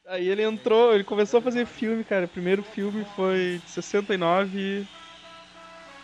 Aí 0.08 0.28
ele 0.28 0.44
entrou, 0.44 0.94
ele 0.94 1.04
começou 1.04 1.40
a 1.40 1.44
fazer 1.44 1.66
filme, 1.66 2.04
cara. 2.04 2.25
O 2.25 2.30
primeiro 2.30 2.64
filme 2.64 3.06
foi 3.16 3.62
de 3.66 3.72
69. 3.72 4.88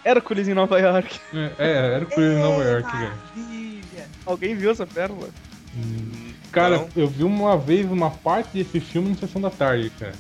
Hércules 0.04 0.48
em 0.48 0.54
Nova 0.54 0.80
York. 0.80 1.20
É, 1.34 1.52
é, 1.60 1.72
era 1.96 2.04
o 2.04 2.08
Coelho 2.08 2.34
em 2.34 2.42
Nova 2.42 2.64
York, 2.64 2.92
cara. 2.92 3.18
Alguém 4.26 4.56
viu 4.56 4.72
essa 4.72 4.88
pérola? 4.88 5.30
Cara, 6.52 6.78
Não. 6.78 6.90
eu 6.96 7.08
vi 7.08 7.24
uma 7.24 7.58
vez 7.58 7.90
uma 7.90 8.10
parte 8.10 8.50
desse 8.58 8.80
filme 8.80 9.10
na 9.10 9.16
sessão 9.16 9.42
da 9.42 9.50
tarde, 9.50 9.92
cara. 9.92 10.16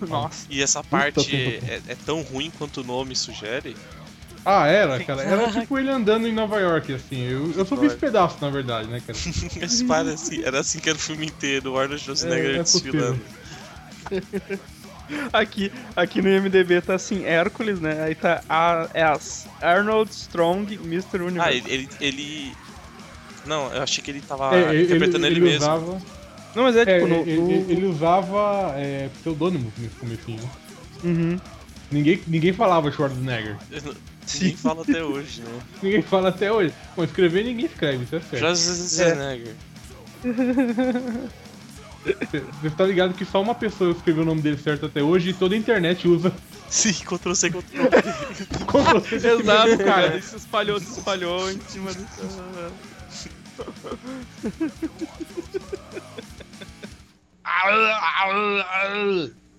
Nossa. 0.00 0.46
E 0.48 0.62
essa 0.62 0.82
parte 0.82 1.36
é, 1.36 1.80
é 1.88 1.96
tão 2.06 2.22
ruim 2.22 2.50
quanto 2.56 2.80
o 2.80 2.84
nome 2.84 3.14
sugere? 3.14 3.76
Ah, 4.44 4.66
era, 4.66 4.98
cara. 5.04 5.22
Era 5.22 5.50
tipo 5.52 5.78
ele 5.78 5.88
andando 5.90 6.26
em 6.26 6.32
Nova 6.32 6.58
York, 6.58 6.92
assim. 6.94 7.22
Eu, 7.22 7.52
eu 7.52 7.64
só 7.64 7.76
vi 7.76 7.86
esse 7.86 7.96
pedaço, 7.96 8.38
na 8.40 8.50
verdade, 8.50 8.88
né, 8.88 9.00
cara? 9.06 9.16
Esse 9.64 9.84
parece, 9.84 10.44
era 10.44 10.58
assim 10.60 10.80
que 10.80 10.88
era 10.88 10.96
o 10.98 11.00
filme 11.00 11.26
inteiro, 11.26 11.72
o 11.72 11.78
Arnold 11.78 12.02
Schwarzenegger 12.02 12.56
É, 12.56 12.58
é 12.58 12.62
desfilando. 12.62 13.20
Aqui, 15.32 15.70
aqui 15.94 16.22
no 16.22 16.28
IMDB 16.28 16.80
tá 16.80 16.94
assim, 16.94 17.24
Hércules, 17.24 17.80
né? 17.80 18.02
Aí 18.04 18.14
tá 18.14 18.42
a, 18.48 18.88
é 18.94 19.02
as 19.02 19.46
Arnold 19.60 20.10
Strong 20.10 20.74
Mr. 20.76 21.20
Universe. 21.20 21.40
Ah, 21.40 21.52
ele, 21.52 21.64
ele, 21.68 21.88
ele- 22.00 22.52
Não, 23.44 23.70
eu 23.74 23.82
achei 23.82 24.02
que 24.02 24.10
ele 24.10 24.22
tava 24.22 24.56
É, 24.56 24.70
ele, 24.74 24.84
interpretando 24.84 25.26
ele, 25.26 25.34
ele 25.34 25.40
mesmo. 25.40 25.58
usava. 25.58 26.02
Não, 26.54 26.62
mas 26.62 26.76
é 26.76 26.82
É, 26.82 26.84
tipo 26.98 27.08
no. 27.08 27.16
ele, 27.22 27.36
no- 27.40 27.50
ele- 27.50 27.72
ele 27.72 27.86
usava 27.86 28.72
é, 28.76 29.10
pseudônimo 29.20 29.70
nesse 29.76 29.94
comecinho. 29.96 30.50
Uhum. 31.04 31.38
Ninguém, 31.90 32.20
ninguém 32.26 32.52
falava 32.54 32.90
Schwarzenegger. 32.90 33.56
Ninguém 34.34 34.56
fala 34.56 34.82
até 34.82 35.02
hoje, 35.04 35.42
né? 35.42 35.60
Ninguém 35.82 36.02
fala 36.02 36.28
até 36.28 36.52
hoje. 36.52 36.74
Bom, 36.96 37.04
escrever 37.04 37.44
ninguém 37.44 37.66
escreve, 37.66 38.04
isso 38.04 38.16
é 38.16 38.20
certo. 38.20 38.38
Schwarzenegger. 38.38 39.54
Você 42.62 42.70
tá 42.76 42.84
ligado 42.84 43.14
que 43.14 43.24
só 43.24 43.40
uma 43.40 43.54
pessoa 43.54 43.92
escreveu 43.92 44.22
o 44.22 44.26
nome 44.26 44.42
dele 44.42 44.56
certo 44.56 44.86
até 44.86 45.02
hoje 45.02 45.30
e 45.30 45.34
toda 45.34 45.54
a 45.54 45.58
internet 45.58 46.08
usa. 46.08 46.32
Sim, 46.68 46.92
Ctrl 46.92 47.34
C, 47.34 47.50
Ctrl 47.50 47.82
V. 47.82 47.88
Ctrl 48.66 49.00
C 49.20 49.28
Exato, 49.28 49.78
cara. 49.78 50.20
se 50.20 50.36
espalhou, 50.36 50.80
se 50.80 50.90
espalhou 50.98 51.50
em 51.50 51.60
cima 51.60 51.92
do. 51.92 52.06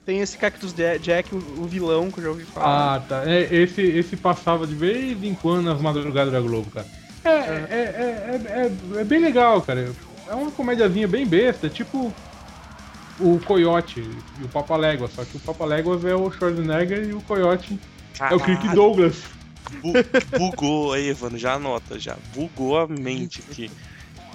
Tem 0.05 0.19
esse 0.19 0.37
Cactus 0.37 0.73
Ja- 0.73 0.97
Jack, 0.97 1.33
o, 1.33 1.37
o 1.37 1.65
vilão 1.65 2.11
que 2.11 2.17
eu 2.19 2.23
já 2.25 2.29
ouvi 2.29 2.43
falar. 2.43 2.95
Ah, 2.95 2.99
tá. 2.99 3.23
É, 3.25 3.47
esse, 3.55 3.81
esse 3.81 4.17
passava 4.17 4.67
de 4.67 4.75
vez 4.75 5.23
em 5.23 5.33
quando 5.33 5.63
nas 5.65 5.79
madrugadas 5.81 6.33
da 6.33 6.41
Globo, 6.41 6.69
cara. 6.71 6.85
É, 7.23 7.29
é, 7.29 7.31
é, 7.31 8.41
é, 8.59 8.71
é, 8.97 8.99
é 8.99 9.03
bem 9.05 9.19
legal, 9.19 9.61
cara. 9.61 9.89
É 10.27 10.35
uma 10.35 10.51
comédiazinha 10.51 11.07
bem 11.07 11.25
besta, 11.25 11.69
tipo 11.69 12.13
o 13.19 13.39
Coyote 13.45 14.01
e 14.41 14.43
o 14.43 14.49
Papalégua. 14.49 15.07
Só 15.07 15.23
que 15.23 15.37
o 15.37 15.39
Papaléguas 15.39 16.03
é 16.03 16.13
o 16.15 16.29
Schwarzenegger 16.31 17.07
e 17.07 17.13
o 17.13 17.21
Coyote 17.21 17.79
é 18.19 18.35
o 18.35 18.39
Kirk 18.39 18.57
Caralho, 18.61 18.75
Douglas. 18.75 19.15
bu- 19.81 19.93
bugou 20.37 20.91
aí, 20.91 21.07
Evandro, 21.09 21.37
já 21.37 21.53
anota, 21.53 21.97
já. 21.97 22.17
Bugou 22.35 22.77
a 22.77 22.87
mente 22.87 23.41
aqui. 23.49 23.71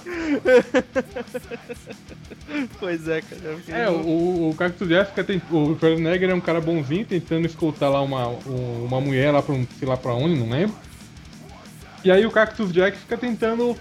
Pois 2.80 3.08
é, 3.08 3.20
cara. 3.22 3.58
É, 3.68 3.90
o, 3.90 4.50
o 4.50 4.54
Cactus 4.56 4.88
Jessica 4.88 5.24
tem. 5.24 5.42
O 5.50 5.76
Schwarzenegger 5.78 6.30
é 6.30 6.34
um 6.34 6.40
cara 6.40 6.60
bonzinho 6.60 7.04
tentando 7.04 7.46
escoltar 7.46 7.90
lá 7.90 8.00
uma, 8.00 8.28
um- 8.28 8.84
uma 8.86 9.00
mulher 9.00 9.32
lá 9.32 9.42
pra 9.42 9.54
um, 9.54 9.66
sei 9.78 9.88
lá 9.88 9.96
pra 9.96 10.14
onde, 10.14 10.36
não 10.38 10.48
lembro. 10.48 10.76
E 12.04 12.10
aí 12.10 12.24
o 12.24 12.30
Cactus 12.30 12.72
Jack 12.72 12.96
fica 12.96 13.18
tentando 13.18 13.76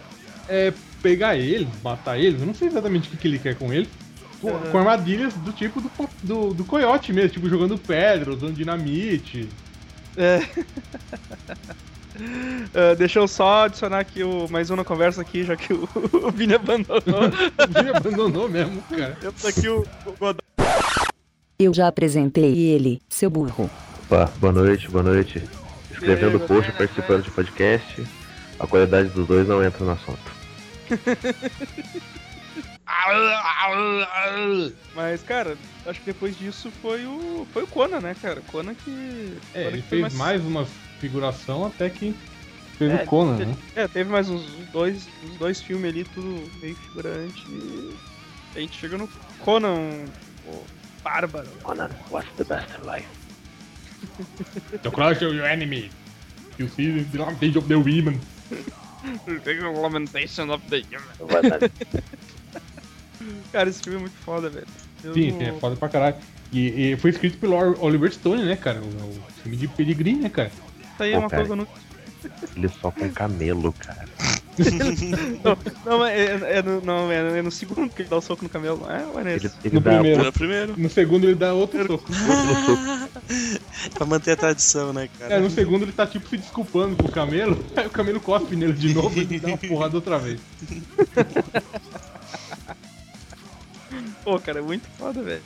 é, 0.49 0.73
pegar 1.03 1.35
ele, 1.37 1.67
matar 1.83 2.17
ele, 2.19 2.41
eu 2.41 2.45
não 2.47 2.53
sei 2.55 2.67
exatamente 2.67 3.07
o 3.07 3.11
que, 3.11 3.17
que 3.17 3.27
ele 3.27 3.37
quer 3.39 3.55
com 3.55 3.71
ele. 3.71 3.87
Com, 4.41 4.49
Uhum. 4.51 4.71
com 4.71 4.77
armadilhas 4.77 5.33
do 5.33 5.51
tipo 5.51 5.81
do, 5.81 5.89
do, 6.21 6.53
do 6.53 6.63
coiote 6.65 7.11
mesmo, 7.11 7.29
tipo 7.29 7.49
jogando 7.49 7.75
pedra, 7.77 8.31
usando 8.31 8.53
dinamite. 8.53 9.49
É. 10.15 10.41
Ah, 12.73 12.93
deixa 12.95 13.19
eu 13.19 13.27
só 13.27 13.65
adicionar 13.65 13.99
aqui 13.99 14.23
o, 14.23 14.47
mais 14.49 14.69
um 14.69 14.75
na 14.75 14.83
conversa 14.83 15.21
aqui, 15.21 15.43
já 15.43 15.55
que 15.55 15.73
o, 15.73 15.87
o 16.27 16.31
Vini 16.31 16.53
abandonou. 16.53 17.01
O 17.01 17.73
Vini 17.73 17.89
abandonou 17.95 18.49
mesmo, 18.49 18.81
cara. 18.83 19.17
Eu 19.21 19.31
tô 19.31 19.47
aqui 19.47 19.67
o, 19.69 19.81
o. 19.81 20.35
Eu 21.57 21.73
já 21.73 21.87
apresentei 21.87 22.55
ele, 22.57 23.01
seu 23.09 23.29
burro. 23.29 23.69
Opa, 24.05 24.31
boa 24.37 24.53
noite, 24.53 24.89
boa 24.89 25.03
noite. 25.03 25.41
Escrevendo 25.91 26.39
aí, 26.39 26.47
post, 26.47 26.71
participando 26.73 27.23
de 27.23 27.31
podcast. 27.31 28.05
A 28.59 28.67
qualidade 28.67 29.09
dos 29.09 29.25
dois 29.27 29.47
não 29.47 29.63
entra 29.63 29.83
no 29.83 29.91
assunto. 29.91 30.37
Mas, 34.95 35.23
cara, 35.23 35.57
acho 35.85 35.99
que 35.99 36.05
depois 36.05 36.37
disso 36.37 36.71
foi 36.81 37.05
o. 37.05 37.47
Foi 37.51 37.63
o 37.63 37.67
Conan, 37.67 38.01
né, 38.01 38.15
cara? 38.21 38.41
Conan 38.51 38.75
que. 38.75 39.37
É, 39.53 39.63
Conan 39.63 39.73
ele 39.73 39.81
que 39.81 39.89
fez 39.89 40.13
mais 40.13 40.43
uma 40.45 40.67
figuração 40.99 41.65
até 41.65 41.89
que 41.89 42.15
fez 42.77 42.91
É, 42.91 43.03
o 43.03 43.05
Conan, 43.05 43.45
né? 43.45 43.55
É, 43.75 43.87
teve 43.87 44.09
mais 44.09 44.29
uns 44.29 44.43
dois, 44.71 45.07
uns 45.23 45.37
dois 45.37 45.61
filmes 45.61 45.89
ali, 45.89 46.03
tudo 46.03 46.49
meio 46.61 46.75
figurante. 46.75 47.45
E 47.49 47.93
a 48.55 48.59
gente 48.59 48.77
chega 48.77 48.97
no 48.97 49.07
Conan, 49.39 50.05
o 50.45 50.65
Bárbaro. 51.03 51.47
Conan, 51.63 51.89
what's 52.09 52.31
the 52.35 52.43
best 52.43 52.67
in 52.79 52.85
life? 52.85 53.07
The 54.81 54.91
crush 54.91 55.21
of 55.23 55.35
your 55.35 55.45
enemy. 55.45 55.91
You 56.57 56.67
see 56.67 56.91
the 56.91 56.99
advantage 57.21 57.57
of 57.57 57.67
the 57.67 57.75
women. 57.75 58.19
Lamentation 59.81 60.49
of 60.51 60.63
the 60.69 60.83
Cara, 63.51 63.69
esse 63.69 63.83
filme 63.83 63.97
é 63.97 64.01
muito 64.01 64.17
foda, 64.17 64.49
velho. 64.49 64.67
Eu 65.03 65.13
Sim, 65.13 65.31
não- 65.31 65.41
é 65.41 65.51
foda 65.53 65.75
pra 65.75 65.89
caralho. 65.89 66.15
E, 66.51 66.91
e 66.91 66.97
foi 66.97 67.09
escrito 67.11 67.37
pelo 67.37 67.55
Oliver 67.83 68.11
Stone, 68.11 68.43
né, 68.43 68.55
cara? 68.55 68.81
O, 68.81 68.85
o 68.85 69.23
filme 69.41 69.57
de 69.57 69.67
pedigree, 69.67 70.15
né, 70.15 70.29
cara? 70.29 70.51
Tá 70.97 71.03
aí 71.03 71.13
Pô, 71.13 71.19
uma 71.19 71.29
cara. 71.29 71.43
coisa 71.43 71.55
no. 71.55 71.67
Ele 72.55 72.69
só 72.69 72.91
com 72.91 73.09
camelo, 73.09 73.73
cara. 73.73 74.07
Não, 75.43 75.55
não, 75.85 75.99
mas 75.99 76.11
é, 76.17 76.57
é 76.57 76.63
no, 76.63 76.81
não, 76.81 77.11
é, 77.11 77.37
é 77.37 77.41
no 77.43 77.51
segundo 77.51 77.87
que 77.93 78.01
ele 78.01 78.09
dá 78.09 78.17
o 78.17 78.21
soco 78.21 78.41
no 78.43 78.49
camelo, 78.49 78.89
é? 78.89 79.05
Ou 79.05 79.19
é 79.19 79.21
Ele, 79.21 79.33
nesse? 79.43 79.51
ele 79.63 79.75
No 79.75 79.81
dá 79.81 79.91
primeiro. 79.91 80.19
Era 80.19 80.29
o 80.29 80.33
primeiro. 80.33 80.73
No 80.75 80.89
segundo 80.89 81.25
ele 81.25 81.35
dá 81.35 81.53
outro 81.53 81.87
soco. 81.87 82.11
pra 83.93 84.05
manter 84.07 84.31
a 84.31 84.35
tradição, 84.35 84.91
né, 84.93 85.07
cara? 85.19 85.35
É, 85.35 85.39
no 85.39 85.51
segundo 85.51 85.83
ele 85.83 85.91
tá 85.91 86.07
tipo 86.07 86.27
se 86.27 86.37
desculpando 86.37 86.95
com 86.95 87.05
o 87.07 87.11
camelo, 87.11 87.63
aí 87.77 87.85
o 87.85 87.89
camelo 87.91 88.19
cospe 88.19 88.55
nele 88.55 88.73
de 88.73 88.95
novo 88.95 89.15
e 89.15 89.21
ele 89.21 89.39
dá 89.39 89.49
uma 89.49 89.57
porrada 89.59 89.95
outra 89.95 90.17
vez. 90.17 90.39
Pô, 94.23 94.39
cara, 94.39 94.57
é 94.57 94.61
muito 94.63 94.87
foda, 94.97 95.21
velho. 95.21 95.41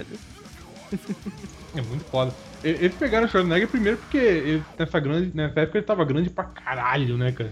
É 1.76 1.82
muito 1.82 2.06
foda. 2.06 2.34
Eles 2.64 2.96
pegaram 2.96 3.26
o 3.26 3.30
Schwarzenegger 3.30 3.68
primeiro 3.68 3.98
porque 3.98 4.18
ele, 4.18 4.64
nessa, 4.78 5.00
grande, 5.00 5.32
nessa 5.34 5.62
época 5.62 5.78
ele 5.80 5.86
tava 5.86 6.06
grande 6.06 6.30
pra 6.30 6.44
caralho, 6.44 7.18
né, 7.18 7.32
cara? 7.32 7.52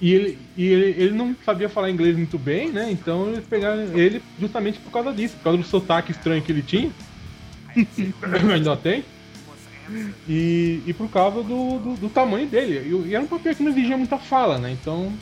E, 0.00 0.12
ele, 0.12 0.38
e 0.56 0.66
ele, 0.66 1.02
ele 1.02 1.14
não 1.14 1.36
sabia 1.44 1.68
falar 1.68 1.90
inglês 1.90 2.16
muito 2.16 2.38
bem, 2.38 2.70
né? 2.70 2.90
Então 2.90 3.28
eles 3.28 3.46
pegaram 3.46 3.80
ele 3.96 4.22
justamente 4.38 4.78
por 4.80 4.90
causa 4.90 5.12
disso, 5.12 5.36
por 5.36 5.44
causa 5.44 5.58
do 5.58 5.64
sotaque 5.64 6.10
estranho 6.10 6.42
que 6.42 6.50
ele 6.50 6.62
tinha. 6.62 6.90
Ainda 8.52 8.76
tem. 8.76 9.04
E, 10.28 10.82
e 10.86 10.92
por 10.92 11.08
causa 11.08 11.42
do, 11.42 11.78
do, 11.78 11.94
do 11.94 12.08
tamanho 12.08 12.48
dele. 12.48 12.88
E, 12.88 13.08
e 13.08 13.14
era 13.14 13.24
um 13.24 13.28
papel 13.28 13.54
que 13.54 13.62
não 13.62 13.70
exigia 13.70 13.96
muita 13.96 14.18
fala, 14.18 14.58
né? 14.58 14.72
Então. 14.72 15.12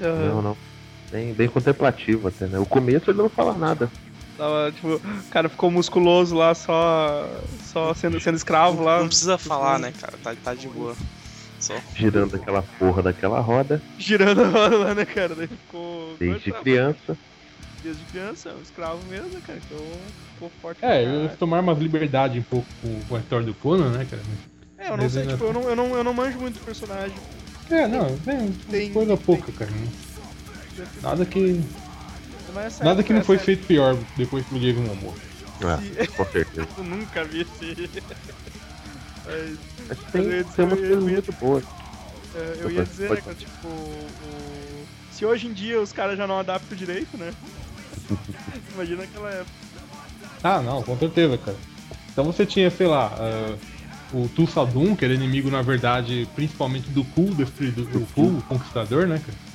Não, 0.00 0.42
não. 0.42 0.56
Bem, 1.10 1.32
bem 1.32 1.48
contemplativo 1.48 2.28
até, 2.28 2.46
né? 2.46 2.58
O 2.58 2.66
começo 2.66 3.10
ele 3.10 3.18
não 3.18 3.28
fala 3.28 3.56
nada. 3.56 3.90
Tava, 4.38 4.70
tipo, 4.70 4.94
o 4.94 5.30
cara 5.32 5.48
ficou 5.48 5.68
musculoso 5.68 6.36
lá, 6.36 6.54
só, 6.54 7.28
só 7.72 7.92
sendo, 7.92 8.20
sendo 8.20 8.36
escravo 8.36 8.84
lá. 8.84 9.00
Não 9.00 9.08
precisa 9.08 9.36
falar, 9.36 9.80
né, 9.80 9.92
cara? 10.00 10.14
Tá, 10.22 10.32
tá 10.44 10.54
de 10.54 10.68
boa. 10.68 10.94
Só. 11.58 11.74
Girando 11.92 12.36
aquela 12.36 12.62
porra 12.62 13.02
daquela 13.02 13.40
roda 13.40 13.82
Girando 13.98 14.44
a 14.44 14.48
roda 14.48 14.78
lá, 14.78 14.94
né, 14.94 15.04
cara? 15.04 15.34
Daí 15.34 15.48
ficou. 15.48 16.14
desde 16.20 16.52
criança. 16.52 17.18
Desde 17.82 18.04
criança, 18.04 18.50
é 18.50 18.52
um 18.54 18.62
escravo 18.62 19.00
mesmo, 19.10 19.28
né, 19.30 19.40
cara? 19.44 19.58
Então 19.66 19.84
ficou 20.34 20.52
forte. 20.62 20.84
É, 20.84 21.02
eles 21.02 21.36
tomaram 21.36 21.64
umas 21.64 21.78
liberdades 21.78 22.38
um 22.38 22.44
pouco 22.44 22.66
com, 22.80 23.00
com 23.08 23.16
a 23.16 23.18
história 23.18 23.44
do 23.44 23.54
Conan, 23.54 23.90
né, 23.90 24.06
cara? 24.08 24.22
É, 24.78 24.92
eu 24.92 24.96
não 24.96 25.10
sei, 25.10 25.26
tipo, 25.26 25.42
eu 25.42 25.52
não, 25.52 25.62
eu 25.62 25.74
não, 25.74 25.96
eu 25.96 26.04
não 26.04 26.14
manjo 26.14 26.38
muito 26.38 26.60
do 26.60 26.64
personagem. 26.64 27.16
É, 27.68 27.88
não, 27.88 28.16
tem, 28.18 28.52
Tem- 28.70 28.92
coisa 28.92 29.16
pouca, 29.16 29.50
cara. 29.50 29.70
Nada 31.02 31.26
que. 31.26 31.60
Mas 32.54 32.80
Nada 32.80 33.02
que 33.02 33.12
não 33.12 33.22
foi 33.24 33.38
feito 33.38 33.66
pior 33.66 33.96
depois 34.16 34.46
que 34.46 34.54
o 34.54 34.58
Diego 34.58 34.80
Momoa. 34.80 35.14
Ah, 35.62 35.80
com 36.16 36.24
certeza. 36.26 36.68
Eu 36.78 36.84
nunca 36.84 37.24
vi 37.24 37.40
esse. 37.42 37.90
Mas, 39.26 39.58
Mas 39.88 39.98
tem, 40.12 40.22
Eu 40.22 40.32
ia 40.38 40.44
tem 40.44 40.64
umas 40.64 40.78
coisas 40.80 41.02
muito 41.02 41.32
boas. 41.32 41.64
é, 42.34 42.56
eu 42.62 42.70
ia 42.70 42.84
dizer, 42.84 43.10
né, 43.10 43.16
cara, 43.20 43.34
tipo, 43.34 43.68
o- 43.68 44.86
se 45.12 45.24
hoje 45.26 45.48
em 45.48 45.52
dia 45.52 45.80
os 45.80 45.92
caras 45.92 46.16
já 46.16 46.26
não 46.26 46.38
adaptam 46.38 46.76
direito, 46.78 47.16
né? 47.18 47.32
Imagina 48.74 49.02
aquela 49.02 49.30
época. 49.30 49.50
Ah, 50.42 50.62
não, 50.62 50.82
com 50.82 50.96
certeza, 50.96 51.36
cara. 51.36 51.56
Então 52.12 52.24
você 52.24 52.46
tinha, 52.46 52.70
sei 52.70 52.86
lá, 52.86 53.12
ah, 53.18 53.56
o 54.12 54.28
Tulsa 54.28 54.64
Doom, 54.64 54.96
que 54.96 55.04
era 55.04 55.12
inimigo, 55.12 55.50
na 55.50 55.60
verdade, 55.60 56.26
principalmente 56.34 56.88
do 56.90 57.04
Destruidor, 57.34 57.84
do 57.86 58.06
Cool 58.14 58.42
Conquistador, 58.48 59.06
né, 59.06 59.18
cara? 59.24 59.47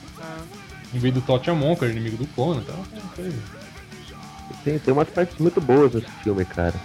Em 0.94 1.00
vez 1.00 1.14
do 1.14 1.22
Totiamon, 1.22 1.76
que 1.76 1.86
era 1.86 1.94
inimigo 1.94 2.18
do 2.18 2.28
Conan 2.28 2.62
e 2.62 2.66
tal. 2.66 2.86
Tem, 4.64 4.78
tem 4.80 4.94
umas 4.94 5.10
partes 5.10 5.38
muito 5.40 5.60
boas 5.60 5.94
nesse 5.94 6.10
filme, 6.24 6.46
cara. 6.46 6.76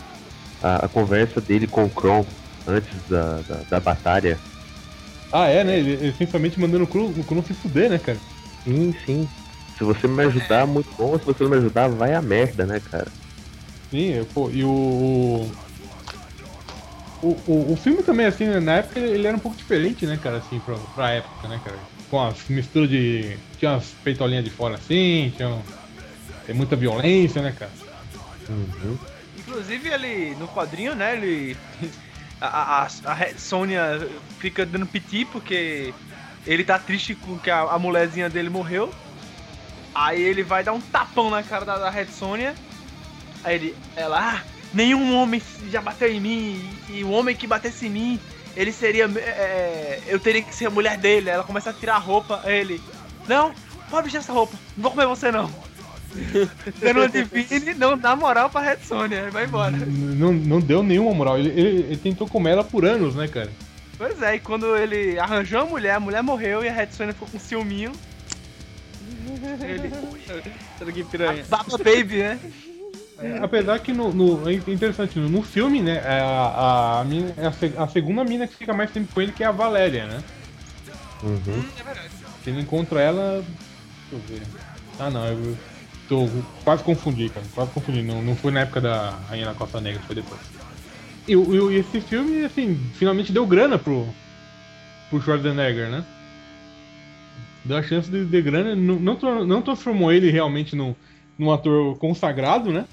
A, 0.62 0.86
a 0.86 0.88
conversa 0.88 1.40
dele 1.40 1.66
com 1.66 1.84
o 1.84 1.90
Kron 1.90 2.24
antes 2.66 2.90
da, 3.08 3.40
da, 3.48 3.56
da 3.70 3.80
batalha. 3.80 4.38
Ah, 5.32 5.46
é, 5.46 5.62
né? 5.62 5.78
Ele, 5.78 5.92
ele 5.92 6.12
simplesmente 6.12 6.58
mandando 6.58 6.84
o 6.84 6.86
Kron, 6.86 7.06
o 7.08 7.24
Kron 7.24 7.42
se 7.42 7.52
fuder, 7.52 7.90
né, 7.90 7.98
cara? 7.98 8.18
Sim, 8.64 8.94
sim. 9.04 9.28
Se 9.76 9.84
você 9.84 10.08
me 10.08 10.24
ajudar, 10.24 10.66
muito 10.66 10.88
bom. 10.96 11.18
Se 11.18 11.24
você 11.24 11.44
não 11.44 11.50
me 11.50 11.56
ajudar, 11.58 11.88
vai 11.88 12.14
a 12.14 12.22
merda, 12.22 12.66
né, 12.66 12.80
cara? 12.80 13.06
Sim, 13.90 14.24
pô, 14.34 14.50
e 14.50 14.64
o. 14.64 15.50
O, 17.20 17.36
o, 17.46 17.72
o 17.72 17.76
filme 17.76 18.02
também, 18.02 18.26
assim, 18.26 18.46
né, 18.46 18.60
na 18.60 18.76
época 18.76 19.00
ele 19.00 19.26
era 19.26 19.36
um 19.36 19.40
pouco 19.40 19.56
diferente, 19.56 20.06
né, 20.06 20.16
cara, 20.22 20.36
assim, 20.36 20.60
pra, 20.60 20.76
pra 20.94 21.10
época, 21.10 21.48
né, 21.48 21.60
cara? 21.64 21.78
Com 22.10 22.20
as 22.26 22.48
misturas 22.48 22.88
de. 22.88 23.36
Tinha 23.58 23.72
umas 23.72 23.86
peitolinhas 24.02 24.44
de 24.44 24.50
fora 24.50 24.76
assim, 24.76 25.32
tinha. 25.36 25.48
um- 25.48 25.62
Tem 26.46 26.54
muita 26.54 26.74
violência, 26.76 27.42
né, 27.42 27.54
cara? 27.58 27.70
Uhum. 28.48 28.96
Inclusive 29.38 29.88
ele, 29.88 30.34
no 30.36 30.48
quadrinho, 30.48 30.94
né, 30.94 31.14
ele... 31.16 31.56
A, 32.40 32.84
a, 32.84 32.88
a 33.06 33.14
Red 33.14 33.34
Sônia 33.36 34.08
fica 34.38 34.64
dando 34.64 34.86
piti 34.86 35.24
porque 35.24 35.92
ele 36.46 36.62
tá 36.62 36.78
triste 36.78 37.16
com 37.16 37.36
que 37.36 37.50
a, 37.50 37.62
a 37.62 37.76
mulherzinha 37.80 38.30
dele 38.30 38.48
morreu. 38.48 38.94
Aí 39.92 40.22
ele 40.22 40.44
vai 40.44 40.62
dar 40.62 40.72
um 40.72 40.80
tapão 40.80 41.30
na 41.30 41.42
cara 41.42 41.64
da, 41.64 41.76
da 41.78 41.90
Red 41.90 42.06
Sônia. 42.06 42.54
Aí 43.42 43.56
ele, 43.56 43.76
ela, 43.96 44.36
ah, 44.36 44.42
nenhum 44.72 45.16
homem 45.16 45.42
já 45.68 45.80
bateu 45.82 46.08
em 46.12 46.20
mim. 46.20 46.70
E, 46.88 46.98
e 46.98 47.04
o 47.04 47.10
homem 47.10 47.34
que 47.34 47.44
batesse 47.44 47.86
em 47.86 47.90
mim, 47.90 48.20
ele 48.58 48.72
seria. 48.72 49.04
é, 49.04 50.00
eu 50.08 50.18
teria 50.18 50.42
que 50.42 50.54
ser 50.54 50.66
a 50.66 50.70
mulher 50.70 50.98
dele. 50.98 51.30
Ela 51.30 51.44
começa 51.44 51.70
a 51.70 51.72
tirar 51.72 51.94
a 51.94 51.98
roupa. 51.98 52.40
Aí 52.44 52.58
ele, 52.58 52.82
não, 53.28 53.52
pode 53.88 54.04
vestir 54.04 54.18
essa 54.18 54.32
roupa, 54.32 54.56
não 54.76 54.82
vou 54.82 54.90
comer 54.90 55.06
você 55.06 55.30
não. 55.30 55.48
Dando 56.80 57.00
uma 57.00 57.08
divine, 57.08 57.74
não 57.74 57.96
dá 57.96 58.16
moral 58.16 58.50
pra 58.50 58.60
Red 58.60 58.78
Sônia, 58.82 59.26
aí 59.26 59.30
vai 59.30 59.44
embora. 59.44 59.70
Não, 59.70 60.32
não 60.32 60.58
deu 60.58 60.82
nenhuma 60.82 61.14
moral. 61.14 61.38
Ele, 61.38 61.50
ele, 61.50 61.68
ele 61.82 61.96
tentou 61.96 62.26
comer 62.26 62.52
ela 62.52 62.64
por 62.64 62.84
anos, 62.84 63.14
né, 63.14 63.28
cara? 63.28 63.50
Pois 63.96 64.20
é, 64.22 64.36
e 64.36 64.40
quando 64.40 64.76
ele 64.76 65.18
arranjou 65.18 65.60
a 65.60 65.64
mulher, 65.66 65.94
a 65.94 66.00
mulher 66.00 66.22
morreu 66.22 66.64
e 66.64 66.68
a 66.68 66.72
Red 66.72 66.88
Sonja 66.90 67.12
ficou 67.12 67.28
com 67.28 67.38
ciúminho. 67.38 67.92
Ele. 69.62 69.90
Será 70.78 70.92
que 70.92 71.04
piranha? 71.04 71.44
Baba 71.48 71.78
Baby, 71.78 72.18
né? 72.18 72.38
É, 73.20 73.38
apesar 73.42 73.78
que 73.80 73.92
no, 73.92 74.12
no- 74.12 74.48
é 74.48 74.52
interessante, 74.54 75.18
no 75.18 75.42
filme, 75.42 75.80
né, 75.82 75.96
é 76.04 76.20
a, 76.20 77.00
a, 77.00 77.04
mina- 77.04 77.34
é 77.36 77.46
a, 77.46 77.52
se- 77.52 77.72
a 77.76 77.86
segunda 77.88 78.22
mina 78.22 78.46
que 78.46 78.54
fica 78.54 78.72
mais 78.72 78.90
tempo 78.90 79.12
com 79.12 79.20
ele, 79.20 79.32
que 79.32 79.42
é 79.42 79.46
a 79.46 79.52
Valéria, 79.52 80.06
né? 80.06 80.22
Uhum. 81.22 81.62
Que 82.44 82.50
ele 82.50 82.60
encontra 82.60 83.00
ela. 83.00 83.42
Deixa 84.10 84.14
eu 84.32 84.38
ver. 84.38 84.46
Ah 85.00 85.10
não, 85.10 85.26
eu 85.26 85.56
tô 86.08 86.28
quase 86.64 86.82
confundi, 86.84 87.28
cara. 87.28 87.44
Quase 87.54 87.72
confundi. 87.72 88.02
Não, 88.02 88.22
não 88.22 88.36
foi 88.36 88.52
na 88.52 88.60
época 88.60 88.80
da 88.80 89.10
Rainha 89.28 89.46
da 89.46 89.54
Costa 89.54 89.80
Negra, 89.80 90.00
foi 90.06 90.14
depois. 90.14 90.40
E, 91.26 91.36
o- 91.36 91.72
e 91.72 91.76
esse 91.76 92.00
filme, 92.00 92.44
assim, 92.44 92.78
finalmente 92.94 93.32
deu 93.32 93.44
grana 93.46 93.76
pro, 93.78 94.06
pro 95.10 95.20
Schwarzenegger, 95.20 95.90
né? 95.90 96.04
Deu 97.64 97.76
a 97.76 97.82
chance 97.82 98.08
de 98.08 98.24
ter 98.26 98.42
grana, 98.42 98.76
não, 98.76 98.96
não, 99.00 99.44
não 99.44 99.60
transformou 99.62 100.12
ele 100.12 100.30
realmente 100.30 100.74
num, 100.76 100.94
num 101.38 101.52
ator 101.52 101.96
consagrado, 101.98 102.72
né? 102.72 102.84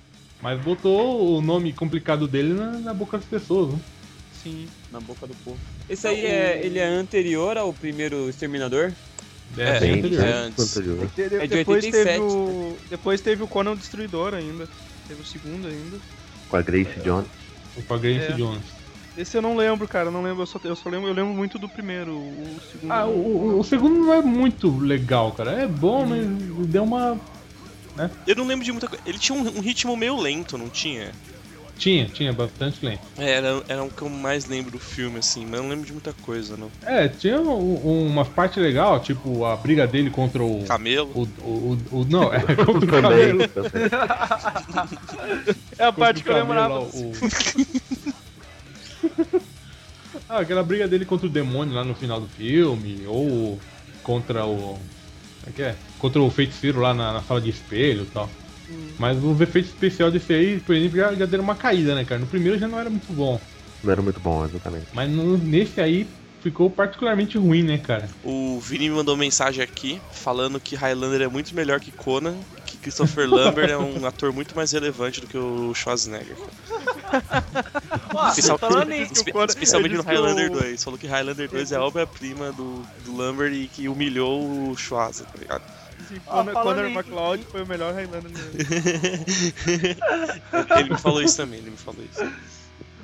Mas 0.45 0.61
botou 0.61 1.37
o 1.37 1.41
nome 1.41 1.73
complicado 1.73 2.27
dele 2.27 2.53
na, 2.53 2.73
na 2.73 2.93
boca 2.93 3.17
das 3.17 3.25
pessoas, 3.25 3.73
né? 3.73 3.79
Sim, 4.43 4.67
na 4.91 4.99
boca 4.99 5.25
do 5.25 5.33
povo. 5.43 5.57
Esse 5.89 6.07
aí 6.07 6.23
é, 6.23 6.61
ele 6.63 6.77
é 6.77 6.85
anterior 6.85 7.57
ao 7.57 7.73
primeiro 7.73 8.29
Exterminador? 8.29 8.91
É, 9.57 9.79
bem 9.79 9.93
Bem, 9.93 9.99
anterior. 10.03 10.23
é 10.23 10.31
antes. 10.33 10.77
anterior. 10.77 11.07
De- 11.15 11.29
de- 11.29 11.35
É 11.37 11.39
de 11.39 11.47
depois, 11.47 11.83
87. 11.83 12.05
teve 12.05 12.21
o, 12.21 12.77
depois 12.91 13.21
teve 13.21 13.41
o 13.41 13.47
Conan 13.47 13.75
Destruidor 13.75 14.35
ainda. 14.35 14.69
Teve 15.07 15.19
o 15.19 15.25
segundo 15.25 15.65
ainda. 15.65 15.97
Com 16.47 16.57
a 16.57 16.61
Grace 16.61 16.99
Jones. 16.99 17.27
Com 17.87 17.93
a 17.95 17.97
Grace 17.97 18.31
É. 18.31 18.35
Jones. 18.35 18.65
Esse 19.17 19.35
eu 19.37 19.41
não 19.41 19.57
lembro, 19.57 19.87
cara. 19.87 20.09
Eu 20.09 20.11
não 20.11 20.21
lembro. 20.21 20.43
Eu 20.43 20.45
só, 20.45 20.59
eu 20.63 20.75
só 20.75 20.87
lembro, 20.89 21.07
eu 21.07 21.13
lembro 21.15 21.33
muito 21.33 21.57
do 21.57 21.67
primeiro. 21.67 22.11
O 22.15 22.59
segundo. 22.71 22.91
Ah, 22.91 23.07
o, 23.07 23.17
o- 23.55 23.59
o 23.61 23.63
segundo 23.63 23.97
não 23.97 24.13
é 24.13 24.21
muito 24.21 24.77
legal, 24.77 25.31
cara. 25.31 25.53
É 25.63 25.65
bom, 25.67 26.05
mas 26.05 26.23
deu 26.67 26.83
uma. 26.83 27.19
Eu 28.27 28.35
não 28.35 28.45
lembro 28.47 28.65
de 28.65 28.71
muita 28.71 28.87
coisa. 28.87 29.03
Ele 29.05 29.17
tinha 29.19 29.37
um, 29.37 29.41
um 29.57 29.61
ritmo 29.61 29.95
meio 29.95 30.19
lento, 30.19 30.57
não 30.57 30.69
tinha? 30.69 31.11
Tinha, 31.77 32.05
tinha 32.05 32.31
bastante 32.31 32.85
lento. 32.85 33.01
É, 33.17 33.31
era, 33.31 33.61
era 33.67 33.83
o 33.83 33.89
que 33.91 34.01
eu 34.01 34.09
mais 34.09 34.45
lembro 34.45 34.71
do 34.71 34.79
filme, 34.79 35.19
assim, 35.19 35.45
mas 35.45 35.55
eu 35.55 35.63
não 35.63 35.69
lembro 35.69 35.85
de 35.85 35.91
muita 35.91 36.13
coisa, 36.13 36.55
não. 36.55 36.71
É, 36.85 37.09
tinha 37.09 37.37
um, 37.39 37.49
um- 37.85 38.07
umas 38.07 38.29
partes 38.29 38.57
legais, 38.63 39.03
tipo 39.03 39.43
a 39.43 39.57
briga 39.57 39.85
dele 39.85 40.09
contra 40.09 40.41
o. 40.41 40.63
Camelo. 40.65 41.11
O, 41.13 41.23
o, 41.41 41.79
o, 41.91 41.99
o- 41.99 42.05
não, 42.09 42.33
é 42.33 42.39
contra 42.55 42.85
o 42.85 42.87
camelo. 42.87 43.47
também. 43.49 43.71
É 45.77 45.83
a 45.85 45.91
parte 45.91 46.23
que 46.23 46.29
eu 46.29 46.35
lembrava. 46.35 46.79
o- 46.95 47.11
ah, 50.29 50.39
aquela 50.39 50.63
briga 50.63 50.87
dele 50.87 51.05
contra 51.05 51.27
o 51.27 51.29
demônio 51.29 51.73
lá 51.75 51.83
no 51.83 51.93
final 51.93 52.19
do 52.21 52.27
filme, 52.27 53.03
ou 53.05 53.59
contra 54.03 54.45
o. 54.45 54.57
Como 54.57 54.79
é 55.47 55.51
que 55.51 55.61
é? 55.61 55.75
Contra 55.99 56.21
o 56.21 56.29
feiticeiro 56.29 56.79
lá 56.81 56.93
na, 56.93 57.13
na 57.13 57.21
sala 57.23 57.41
de 57.41 57.49
espelho 57.49 58.03
e 58.03 58.05
tal. 58.07 58.29
Mas 58.99 59.23
os 59.23 59.39
efeitos 59.41 59.71
especiais 59.71 60.11
desse 60.13 60.33
aí, 60.33 60.59
por 60.59 60.75
exemplo, 60.75 60.97
já, 60.97 61.13
já 61.13 61.25
deram 61.25 61.43
uma 61.43 61.55
caída, 61.55 61.93
né, 61.95 62.03
cara? 62.05 62.19
No 62.19 62.27
primeiro 62.27 62.57
já 62.57 62.67
não 62.67 62.79
era 62.79 62.89
muito 62.89 63.11
bom. 63.13 63.39
Não 63.83 63.91
era 63.91 64.01
muito 64.01 64.19
bom, 64.19 64.43
exatamente. 64.45 64.87
Mas 64.93 65.09
no- 65.09 65.37
nesse 65.37 65.79
aí 65.81 66.07
ficou 66.41 66.69
particularmente 66.69 67.37
ruim, 67.37 67.63
né, 67.63 67.77
cara? 67.77 68.09
O 68.23 68.59
Vini 68.59 68.89
me 68.89 68.95
mandou 68.95 69.15
mensagem 69.17 69.63
aqui 69.63 69.99
falando 70.11 70.59
que 70.59 70.75
Highlander 70.75 71.21
é 71.21 71.27
muito 71.27 71.55
melhor 71.55 71.79
que 71.79 71.91
Conan, 71.91 72.35
que 72.65 72.77
Christopher 72.77 73.27
Lambert 73.29 73.69
é 73.69 73.77
um 73.77 74.05
ator 74.05 74.31
muito 74.33 74.55
mais 74.55 74.71
relevante 74.71 75.21
do 75.21 75.27
que 75.27 75.37
o 75.37 75.73
Schwarzenegger. 75.73 76.35
Especial- 78.29 78.57
espe- 79.11 79.31
Conan- 79.31 79.45
especialmente 79.47 79.95
no 79.95 80.03
Highlander 80.03 80.51
o- 80.51 80.59
2. 80.59 80.83
Falou 80.83 80.99
que 80.99 81.07
Highlander 81.07 81.49
2 81.49 81.71
é 81.71 81.75
a 81.75 81.83
obra-prima 81.83 82.51
do, 82.51 82.83
do 83.05 83.15
Lambert 83.15 83.53
e 83.53 83.67
que 83.67 83.87
humilhou 83.87 84.69
o 84.71 84.75
Schwarzenegger, 84.77 85.31
tá 85.33 85.39
ligado? 85.39 85.63
Conor, 86.25 86.53
falando 86.53 86.75
Conor 86.77 86.89
em- 86.89 86.93
McLeod 86.93 87.43
foi 87.51 87.63
o 87.63 87.67
melhor 87.67 87.93
Highlander 87.93 88.31
mesmo. 88.31 88.51
ele 90.79 90.89
me 90.89 90.97
falou 90.97 91.21
isso 91.21 91.37
também, 91.37 91.59
ele 91.59 91.71
me 91.71 91.77
falou 91.77 92.03
isso. 92.03 92.31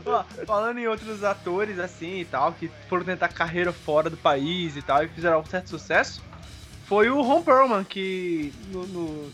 ó, 0.06 0.24
falando 0.46 0.80
em 0.80 0.88
outros 0.88 1.24
atores 1.24 1.80
assim 1.80 2.20
e 2.20 2.26
tal, 2.26 2.54
que 2.54 2.70
foram 2.90 3.04
tentar 3.06 3.30
carreira 3.30 3.72
fora 3.72 4.10
do 4.10 4.18
país 4.18 4.76
e 4.76 4.82
tal, 4.82 5.04
e 5.04 5.08
fizeram 5.08 5.40
um 5.40 5.46
certo 5.46 5.70
sucesso, 5.70 6.22
foi 6.88 7.10
o 7.10 7.22
Ron 7.22 7.42
Perlman, 7.42 7.84
que 7.84 8.54
no, 8.72 8.86
no- 8.88 9.30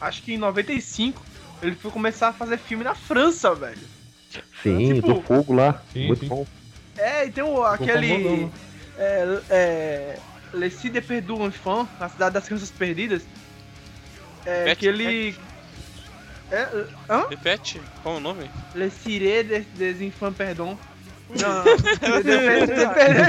acho 0.00 0.22
que 0.22 0.34
em 0.34 0.38
95 0.38 1.22
ele 1.62 1.76
foi 1.76 1.90
começar 1.90 2.28
a 2.28 2.32
fazer 2.32 2.58
filme 2.58 2.84
na 2.84 2.94
França, 2.94 3.54
velho. 3.54 3.78
Sim, 4.62 4.94
Tipo- 4.94 5.14
do 5.14 5.22
fogo 5.22 5.52
lá. 5.54 5.82
Sim, 5.92 6.08
muito 6.08 6.20
sim. 6.20 6.28
bom. 6.28 6.46
É, 6.96 7.26
e 7.26 7.30
tem 7.30 7.42
o, 7.44 7.48
famosão. 7.62 7.72
aquele. 7.72 8.50
É, 8.96 9.40
é, 9.50 10.18
Le 10.54 10.70
Cid 10.70 10.92
de 10.92 11.00
Perdu 11.00 11.42
Enfant, 11.42 11.86
a 12.00 12.08
cidade 12.08 12.34
das 12.34 12.46
crianças 12.46 12.70
perdidas. 12.70 13.22
É, 14.46 14.58
Repete, 14.60 14.78
que 14.80 14.86
ele. 14.86 15.36
É, 16.50 16.68
hã? 17.10 17.26
Repete, 17.28 17.80
qual 18.02 18.14
é 18.14 18.18
o 18.18 18.20
nome? 18.20 18.50
Le 18.74 18.90
Cire 18.90 19.42
des, 19.42 19.66
des 19.74 20.00
Enfants 20.00 20.36
Perdon. 20.36 20.78
Não, 21.30 21.64
não. 21.64 21.64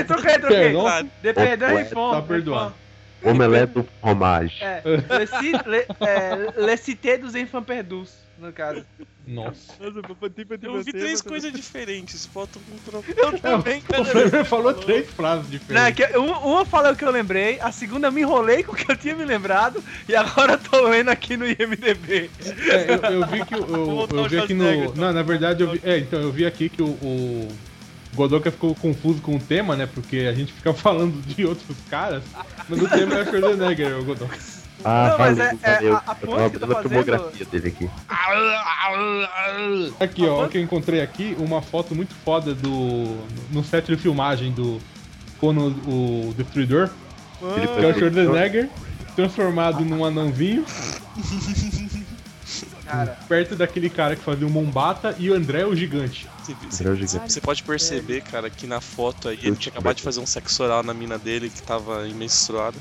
Troquei, 0.05 0.37
troquei. 0.37 0.73
Perdão? 0.73 1.09
De 1.23 1.33
Perdão 1.33 1.73
Ué, 1.73 1.81
Enfant. 1.81 2.11
tá 2.11 2.21
perdoado. 2.21 2.75
Omelete 3.23 3.73
do 3.73 3.87
fromage. 4.01 4.61
É, 4.61 4.83
Le, 4.85 5.87
é, 6.01 6.53
Le 6.61 6.77
Cité 6.77 7.17
dos 7.17 7.33
Enfants 7.33 7.65
Perdus, 7.65 8.11
no 8.39 8.51
caso. 8.53 8.83
Nossa. 9.27 9.73
Nossa, 9.79 9.99
eu 10.07 10.15
bati 10.21 10.45
pra 10.45 10.57
Eu 10.61 10.71
ouvi 10.73 10.83
você, 10.83 10.91
três 10.91 11.21
coisas 11.21 11.51
diferentes, 11.51 12.25
falta 12.27 12.59
um 12.59 12.77
troco. 12.85 13.05
Eu 13.17 13.39
também, 13.39 13.81
O 13.97 14.05
Flamer 14.05 14.45
falou 14.45 14.73
três 14.73 15.09
frases 15.09 15.45
Não, 15.49 15.81
é 15.81 15.91
diferentes. 15.91 16.05
que 16.11 16.17
uma, 16.17 16.39
uma 16.39 16.65
falou 16.65 16.91
o 16.91 16.95
que 16.95 17.03
eu 17.03 17.09
lembrei, 17.11 17.59
a 17.59 17.71
segunda 17.71 18.07
eu 18.07 18.11
me 18.11 18.21
enrolei 18.21 18.61
com 18.63 18.73
o 18.73 18.75
que 18.75 18.91
eu 18.91 18.95
tinha 18.95 19.15
me 19.15 19.25
lembrado, 19.25 19.83
e 20.07 20.15
agora 20.15 20.53
eu 20.53 20.57
tô 20.59 20.87
lendo 20.87 21.09
aqui 21.09 21.35
no 21.37 21.45
IMDB. 21.47 22.29
É, 22.69 22.93
eu, 22.93 23.11
eu 23.21 23.27
vi 23.27 23.45
que 23.45 23.55
o- 23.55 23.59
eu, 23.67 24.07
eu 24.11 24.19
ao 24.19 24.29
vi 24.29 24.37
aqui 24.39 24.53
no. 24.53 24.93
Não, 24.95 25.11
na 25.11 25.23
verdade 25.23 25.63
eu 25.63 25.71
vi. 25.71 25.81
É, 25.83 25.97
então 25.97 26.19
eu 26.19 26.31
vi 26.31 26.45
aqui 26.45 26.69
que 26.69 26.83
o, 26.83 26.87
o 26.87 27.47
Godoka 28.13 28.51
ficou 28.51 28.75
confuso 28.75 29.21
com 29.21 29.35
o 29.35 29.39
tema, 29.39 29.75
né? 29.75 29.87
Porque 29.91 30.17
a 30.29 30.33
gente 30.33 30.53
fica 30.53 30.71
falando 30.75 31.19
de 31.25 31.45
outros 31.45 31.75
caras, 31.89 32.21
mas 32.69 32.79
o 32.81 32.87
tema 32.87 33.15
é 33.15 33.21
o 33.23 33.25
Schwarzenegger, 33.25 33.99
o 33.99 34.03
Godoka. 34.05 34.37
Ah, 34.87 35.09
Não, 35.09 35.17
mas 35.17 35.37
valeu, 35.37 35.59
é- 35.63 35.69
é 35.71 35.75
valeu. 35.75 35.95
a- 35.95 36.03
a 36.05 36.11
Eu 36.11 36.27
ponte 36.27 36.37
tava 36.37 36.49
que 36.49 36.55
eu 36.55 36.59
tô 36.59 36.59
vendo 36.59 36.71
a 36.71 36.75
fazendo- 36.75 36.89
filmografia 37.05 37.45
dele 37.45 37.67
aqui. 37.67 37.89
Aqui, 39.99 40.25
ó, 40.27 40.47
que 40.47 40.57
eu 40.57 40.61
encontrei 40.61 41.01
aqui 41.01 41.35
uma 41.39 41.61
foto 41.61 41.95
muito 41.95 42.13
foda 42.13 42.53
do. 42.53 43.17
no 43.51 43.63
set 43.63 43.87
de 43.87 43.97
filmagem 43.97 44.51
do 44.51 44.79
Conan 45.39 45.73
o 45.87 46.33
Destruidor, 46.37 46.89
Ele 47.41 47.67
que 47.67 47.85
é 47.85 47.87
o 47.87 47.93
Schwarzenegger, 47.97 48.69
transformado 49.15 49.83
num 49.83 50.05
anãozinho. 50.05 50.63
Cara. 52.85 53.17
Perto 53.27 53.55
daquele 53.55 53.89
cara 53.89 54.15
que 54.15 54.21
fazia 54.23 54.45
o 54.45 54.49
Mombata 54.49 55.15
e 55.17 55.31
o 55.31 55.33
André 55.33 55.65
o 55.65 55.75
gigante. 55.75 56.27
Você, 56.43 56.53
André 56.53 56.89
o 56.91 56.95
Gigante. 56.95 57.33
você 57.33 57.41
pode 57.41 57.63
perceber, 57.63 58.21
cara, 58.21 58.47
que 58.47 58.67
na 58.67 58.79
foto 58.79 59.27
aí 59.27 59.39
ele 59.41 59.55
tinha 59.55 59.71
acabado 59.71 59.95
de 59.95 60.03
fazer 60.03 60.19
um 60.19 60.25
sexo 60.27 60.63
oral 60.63 60.83
na 60.83 60.93
mina 60.93 61.17
dele 61.17 61.49
que 61.49 61.63
tava 61.63 62.03
menstruada. 62.09 62.77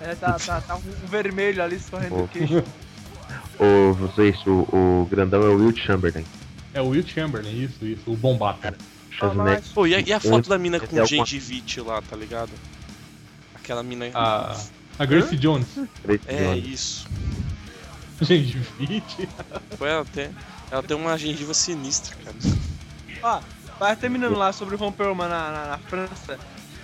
É, 0.00 0.14
tá, 0.14 0.38
tá, 0.38 0.60
tá 0.60 0.76
um 0.76 0.80
vermelho 1.06 1.62
ali 1.62 1.76
escorrendo 1.76 2.22
o 2.24 2.28
queixo. 2.28 2.62
O, 3.58 3.92
vocês, 3.98 4.36
o, 4.46 4.50
o 4.72 5.08
grandão 5.10 5.42
é 5.42 5.48
o 5.48 5.56
Will 5.58 5.76
Chamberlain. 5.76 6.24
É 6.72 6.80
o 6.80 6.88
Will 6.88 7.04
Chamberlain, 7.06 7.64
isso, 7.64 7.84
isso, 7.84 8.10
o 8.10 8.16
Bombata. 8.16 8.76
Schwarzenegger. 9.10 9.62
Pô, 9.74 9.86
e 9.86 9.94
a, 9.94 10.00
e 10.00 10.12
a 10.12 10.20
foto 10.20 10.48
da 10.48 10.56
mina 10.58 10.76
Esse 10.76 10.86
com 10.86 10.98
é 10.98 11.02
o- 11.02 11.06
gengivite 11.06 11.80
lá, 11.80 12.00
tá 12.02 12.14
ligado? 12.16 12.50
Aquela 13.54 13.82
mina. 13.82 14.06
A, 14.14 14.56
a 14.98 15.04
Gracie 15.04 15.36
Jones. 15.36 15.66
Grace 16.04 16.22
É 16.26 16.44
Jones. 16.44 16.66
isso. 16.66 17.08
Gengivite. 18.22 19.28
Pô, 19.78 19.86
ela 19.86 20.04
tem, 20.04 20.30
ela 20.70 20.82
tem 20.82 20.96
uma 20.96 21.16
gengiva 21.18 21.52
sinistra, 21.54 22.16
cara. 22.24 22.36
Ó, 23.22 23.40
vai 23.78 23.96
terminando 23.96 24.36
lá 24.36 24.52
sobre 24.52 24.74
o 24.74 24.78
Ron 24.78 24.92
Perlman 24.92 25.28
na, 25.28 25.50
na, 25.50 25.66
na 25.66 25.78
França. 25.78 26.38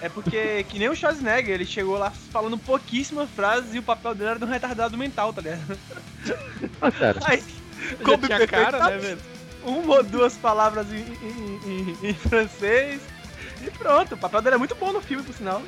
É 0.05 0.09
porque, 0.11 0.64
que 0.69 0.79
nem 0.79 0.88
o 0.90 0.95
Schwarzenegger, 0.95 1.55
ele 1.55 1.64
chegou 1.64 1.97
lá 1.97 2.11
falando 2.11 2.59
pouquíssimas 2.59 3.31
frases 3.31 3.75
e 3.75 3.79
o 3.79 3.83
papel 3.83 4.14
dele 4.14 4.31
era 4.31 4.38
de 4.38 4.45
um 4.45 4.49
retardado 4.49 4.99
mental, 4.99 5.33
tá 5.33 5.40
ligado? 5.40 5.79
Ah, 6.83 6.90
cara, 6.93 7.21
Aí, 7.25 7.43
coube 8.05 8.27
tinha 8.27 8.38
perfeito, 8.38 8.51
cara, 8.51 8.79
tá? 8.79 8.90
né, 8.90 8.99
velho? 8.99 9.19
uma 9.64 9.97
ou 9.97 10.03
duas 10.05 10.35
palavras 10.37 10.87
em, 10.93 10.99
em- 11.01 11.61
em- 12.03 12.09
em 12.11 12.14
francês 12.14 13.01
e 13.67 13.71
pronto. 13.71 14.14
O 14.14 14.19
papel 14.19 14.43
dele 14.43 14.57
é 14.57 14.59
muito 14.59 14.75
bom 14.75 14.93
no 14.93 15.01
filme, 15.01 15.23
por 15.25 15.35
sinal. 15.35 15.62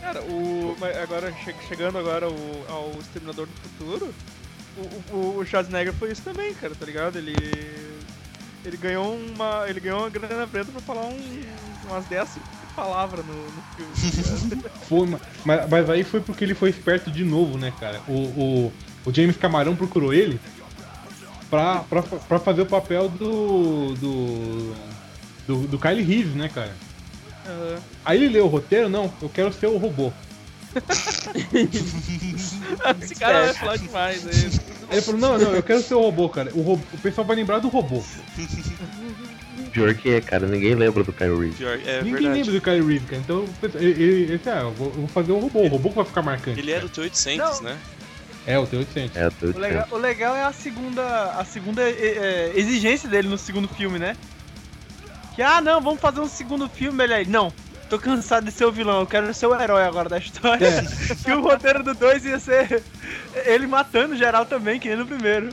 Cara, 0.00 0.22
o. 0.22 0.74
Agora, 1.02 1.30
che- 1.32 1.54
chegando 1.68 1.98
agora 1.98 2.24
ao, 2.24 2.32
ao 2.74 2.90
Exterminador 2.98 3.46
do 3.46 3.52
Futuro, 3.68 4.14
o, 4.78 5.14
o, 5.14 5.38
o 5.40 5.44
Schwarzenegger 5.44 5.92
foi 5.92 6.10
isso 6.12 6.22
também, 6.22 6.54
cara, 6.54 6.74
tá 6.74 6.86
ligado? 6.86 7.16
Ele. 7.18 7.36
Ele 8.64 8.76
ganhou 8.78 9.14
uma. 9.14 9.64
Ele 9.68 9.80
ganhou 9.80 9.98
uma 10.00 10.08
grana 10.10 10.46
preta 10.46 10.72
pra 10.72 10.80
falar 10.80 11.04
um, 11.04 11.42
umas 11.84 12.06
10 12.06 12.30
palavras 12.78 13.26
no, 13.26 13.34
no 13.34 13.62
filme. 13.74 13.92
ligado? 14.52 14.70
Foi, 14.88 15.06
ma- 15.06 15.20
mas, 15.44 15.68
mas 15.68 15.90
aí 15.90 16.04
foi 16.04 16.20
porque 16.20 16.44
ele 16.44 16.54
foi 16.54 16.70
esperto 16.70 17.10
de 17.10 17.24
novo, 17.24 17.58
né, 17.58 17.72
cara? 17.78 18.00
O, 18.06 18.12
o, 18.12 18.72
o 19.04 19.12
James 19.12 19.36
Camarão 19.36 19.74
procurou 19.76 20.14
ele 20.14 20.40
pra, 21.50 21.80
pra, 21.80 22.02
pra 22.02 22.38
fazer 22.38 22.62
o 22.62 22.66
papel 22.66 23.08
do. 23.08 23.94
do. 23.94 24.74
do, 25.46 25.66
do 25.66 25.78
Kyle 25.78 26.02
Reeves, 26.02 26.34
né, 26.34 26.48
cara? 26.48 26.74
Aham. 27.46 27.78
Aí 28.04 28.18
ele 28.18 28.28
leu 28.34 28.44
o 28.46 28.48
roteiro, 28.48 28.88
não, 28.88 29.12
eu 29.20 29.28
quero 29.28 29.52
ser 29.52 29.66
o 29.66 29.76
robô. 29.76 30.12
Esse 33.02 33.14
cara 33.16 33.44
vai 33.46 33.54
falar 33.54 33.76
demais 33.76 34.26
aí. 34.26 34.34
Aí 34.88 34.92
ele 34.92 35.02
falou, 35.02 35.20
não, 35.20 35.38
não, 35.38 35.52
eu 35.54 35.62
quero 35.62 35.82
ser 35.82 35.94
o 35.94 36.00
robô, 36.00 36.28
cara. 36.28 36.50
O, 36.54 36.62
robô- 36.62 36.84
o 36.92 36.98
pessoal 36.98 37.26
vai 37.26 37.36
lembrar 37.36 37.58
do 37.58 37.68
robô. 37.68 38.02
pior 39.68 39.94
que 39.94 40.14
é, 40.14 40.20
cara. 40.20 40.46
Ninguém 40.46 40.74
lembra 40.74 41.04
do 41.04 41.12
Reese. 41.12 41.56
Pior, 41.56 41.78
é 41.84 42.02
Ninguém 42.02 42.12
verdade. 42.12 42.38
lembra 42.38 42.52
do 42.52 42.60
Kyle 42.60 42.86
Reeves, 42.86 43.08
cara. 43.08 43.22
Então 43.22 43.48
ele, 43.74 43.90
ele, 43.90 44.22
ele 44.32 44.40
ah, 44.46 44.60
eu 44.60 44.72
vou, 44.72 44.86
eu 44.88 44.92
vou 44.94 45.08
fazer 45.08 45.32
o 45.32 45.38
robô, 45.38 45.60
o 45.60 45.68
robô 45.68 45.88
que 45.90 45.96
vai 45.96 46.04
ficar 46.04 46.22
marcante. 46.22 46.60
Ele 46.60 46.72
era 46.72 46.84
o 46.84 46.88
T-800, 46.88 47.36
Não. 47.36 47.62
né? 47.62 47.78
É, 48.46 48.58
o 48.58 48.66
T-800. 48.66 49.10
É, 49.14 49.26
eu 49.26 49.32
tô 49.32 49.46
O 49.46 49.60
legal, 49.60 49.88
o 49.90 49.96
legal 49.96 50.34
é 50.34 50.44
a 50.44 50.52
segunda, 50.52 51.24
a 51.32 51.44
segunda 51.44 51.82
é, 51.82 51.90
é, 51.90 52.52
exigência 52.54 53.08
dele 53.08 53.28
no 53.28 53.38
segundo 53.38 53.68
filme, 53.68 53.98
né? 53.98 54.16
Que, 55.34 55.42
ah, 55.42 55.60
não, 55.60 55.80
vamos 55.80 56.00
fazer 56.00 56.20
um 56.20 56.28
segundo 56.28 56.68
filme, 56.68 57.04
ele 57.04 57.14
aí. 57.14 57.26
Não, 57.26 57.52
tô 57.88 57.98
cansado 57.98 58.44
de 58.44 58.50
ser 58.50 58.64
o 58.64 58.72
vilão, 58.72 59.00
eu 59.00 59.06
quero 59.06 59.32
ser 59.32 59.46
o 59.46 59.60
herói 59.60 59.84
agora 59.84 60.08
da 60.08 60.18
história. 60.18 60.66
É. 60.66 61.14
que 61.24 61.32
o 61.32 61.40
roteiro 61.40 61.82
do 61.82 61.94
2 61.94 62.24
ia 62.24 62.38
ser 62.38 62.82
ele 63.44 63.66
matando 63.66 64.16
geral 64.16 64.46
também, 64.46 64.80
que 64.80 64.88
nem 64.88 64.96
no 64.96 65.06
primeiro. 65.06 65.50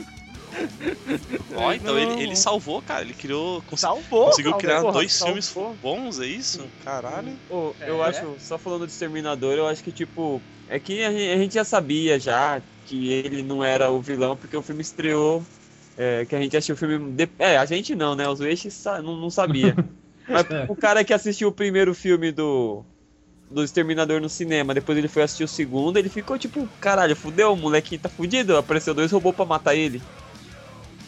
Ó, 1.54 1.72
então 1.72 1.94
Não. 1.94 1.98
ele, 2.00 2.22
ele 2.22 2.36
salvou, 2.36 2.80
cara. 2.82 3.02
Ele 3.02 3.14
criou. 3.14 3.62
cons- 3.62 3.80
Salvou, 3.80 4.26
conseguiu 4.26 4.52
salvou, 4.52 4.60
criar 4.60 4.80
porra, 4.80 4.92
dois 4.92 5.12
salvou. 5.12 5.42
filmes 5.42 5.78
bons, 5.80 6.20
é 6.20 6.26
isso? 6.26 6.68
Caralho. 6.84 7.38
Ô, 7.48 7.74
eu 7.80 8.02
É. 8.04 8.08
acho, 8.08 8.36
só 8.38 8.58
falando 8.58 8.86
de 8.86 8.92
Exterminador, 8.92 9.54
eu 9.54 9.66
acho 9.66 9.82
que, 9.82 9.92
tipo, 9.92 10.42
é 10.68 10.78
que 10.78 11.02
a 11.04 11.10
gente, 11.10 11.30
a 11.30 11.36
gente 11.38 11.54
já 11.54 11.64
sabia 11.64 12.18
já 12.18 12.62
que 12.84 13.12
ele 13.12 13.42
não 13.42 13.62
era 13.64 13.90
o 13.90 14.00
vilão, 14.00 14.36
porque 14.36 14.56
o 14.56 14.62
filme 14.62 14.82
estreou, 14.82 15.42
é, 15.96 16.24
que 16.24 16.34
a 16.36 16.40
gente 16.40 16.56
assistiu 16.56 16.74
o 16.74 16.78
filme... 16.78 17.12
de- 17.12 17.28
É, 17.38 17.56
a 17.56 17.64
gente 17.64 17.94
não, 17.94 18.14
né? 18.14 18.28
Os 18.28 18.40
eixos 18.40 18.74
sa- 18.74 19.00
não, 19.02 19.16
não 19.16 19.30
sabia. 19.30 19.74
Mas 20.28 20.50
É. 20.50 20.66
o 20.68 20.74
cara 20.76 21.04
que 21.04 21.14
assistiu 21.14 21.48
o 21.48 21.52
primeiro 21.52 21.94
filme 21.94 22.32
do, 22.32 22.84
do 23.50 23.62
Exterminador 23.62 24.20
no 24.20 24.28
cinema, 24.28 24.74
depois 24.74 24.98
ele 24.98 25.08
foi 25.08 25.22
assistir 25.22 25.44
o 25.44 25.48
segundo, 25.48 25.96
ele 25.98 26.08
ficou 26.08 26.36
tipo, 26.36 26.68
caralho, 26.80 27.14
fudeu, 27.14 27.52
o 27.52 27.56
molequinho 27.56 28.00
tá 28.00 28.08
fudido, 28.08 28.56
apareceu 28.56 28.92
dois 28.92 29.10
robôs 29.12 29.34
pra 29.36 29.44
matar 29.44 29.74
ele. 29.76 30.02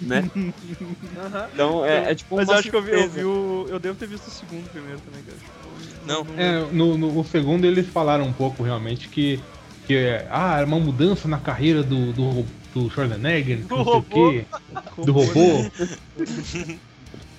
Né? 0.01 0.23
Aham. 1.17 1.49
Então 1.53 1.85
é, 1.85 2.11
é 2.11 2.15
tipo 2.15 2.37
Mas 2.37 2.49
eu 2.49 2.55
acho 2.55 2.71
que 2.71 2.77
eu 2.77 2.83
vi, 2.83 2.93
eu 2.93 3.09
vi 3.09 3.25
o. 3.25 3.67
Eu 3.69 3.79
devo 3.79 3.97
ter 3.99 4.07
visto 4.07 4.29
o 4.29 4.31
segundo 4.31 4.69
primeiro 4.71 5.01
também, 5.01 5.23
cara. 5.23 5.37
Tipo, 5.39 6.07
Não. 6.07 6.25
É, 6.39 6.73
no, 6.73 6.97
no- 6.97 7.19
o 7.19 7.25
segundo 7.25 7.65
eles 7.67 7.89
falaram 7.89 8.25
um 8.27 8.33
pouco 8.33 8.63
realmente 8.63 9.09
que, 9.09 9.43
que 9.87 9.95
é, 9.95 10.27
ah, 10.31 10.57
era 10.59 10.67
uma 10.67 10.79
mudança 10.79 11.27
na 11.27 11.39
carreira 11.39 11.83
do, 11.83 12.13
do, 12.13 12.45
do 12.75 12.91
Schwarzenegger, 12.91 13.67
Do 13.67 13.77
não 13.77 13.85
sei 13.85 13.95
robô. 13.95 13.99
o 13.99 14.33
quê, 14.33 14.47
do 15.05 15.13
robô. 15.13 15.65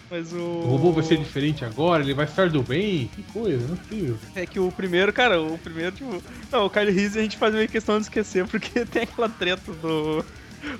Mas 0.09 0.33
o. 0.33 0.37
O 0.39 0.67
robô 0.71 0.91
vai 0.91 1.03
ser 1.03 1.17
diferente 1.17 1.63
agora, 1.63 2.03
ele 2.03 2.13
vai 2.13 2.25
estar 2.25 2.49
do 2.49 2.63
bem, 2.63 3.07
que 3.07 3.23
coisa, 3.31 3.67
não 3.67 3.75
é 3.75 3.77
possível. 3.77 4.17
É 4.35 4.45
que 4.45 4.59
o 4.59 4.71
primeiro, 4.71 5.13
cara, 5.13 5.39
o 5.39 5.57
primeiro, 5.59 5.91
tipo. 5.95 6.09
Não, 6.51 6.65
o 6.65 6.69
Kyle 6.69 6.91
Reese 6.91 7.19
a 7.19 7.21
gente 7.21 7.37
faz 7.37 7.53
meio 7.53 7.69
questão 7.69 7.97
de 7.97 8.03
esquecer, 8.03 8.45
porque 8.47 8.85
tem 8.87 9.03
aquela 9.03 9.29
treta 9.29 9.71
do. 9.73 10.23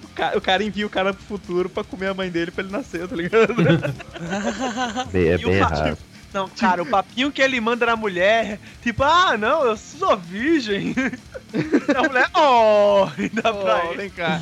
O 0.04 0.08
cara, 0.16 0.38
o 0.38 0.42
cara 0.42 0.64
envia 0.64 0.86
o 0.86 0.90
cara 0.90 1.14
pro 1.14 1.24
futuro 1.24 1.70
pra 1.70 1.84
comer 1.84 2.08
a 2.08 2.14
mãe 2.14 2.30
dele 2.30 2.52
pra 2.52 2.64
ele 2.64 2.72
nascer, 2.72 3.08
tá 3.08 3.16
ligado? 3.16 3.54
Bem- 5.12 5.28
é 5.30 5.38
bem 5.38 5.54
errado. 5.56 5.98
Não, 6.34 6.48
cara, 6.48 6.84
o 6.84 6.86
papinho 6.86 7.32
que 7.32 7.42
ele 7.42 7.60
manda 7.60 7.88
na 7.88 7.96
mulher, 7.96 8.60
tipo, 8.84 9.04
ah, 9.04 9.36
não, 9.36 9.64
eu 9.66 9.76
sou 9.76 10.16
virgem. 10.16 10.94
a 11.96 12.04
mulher, 12.08 12.30
oh, 12.36 13.08
e 13.18 13.30
dá 13.30 13.52
pra 13.52 13.86
ele. 13.86 13.98
vem 13.98 14.10
cá. 14.12 14.40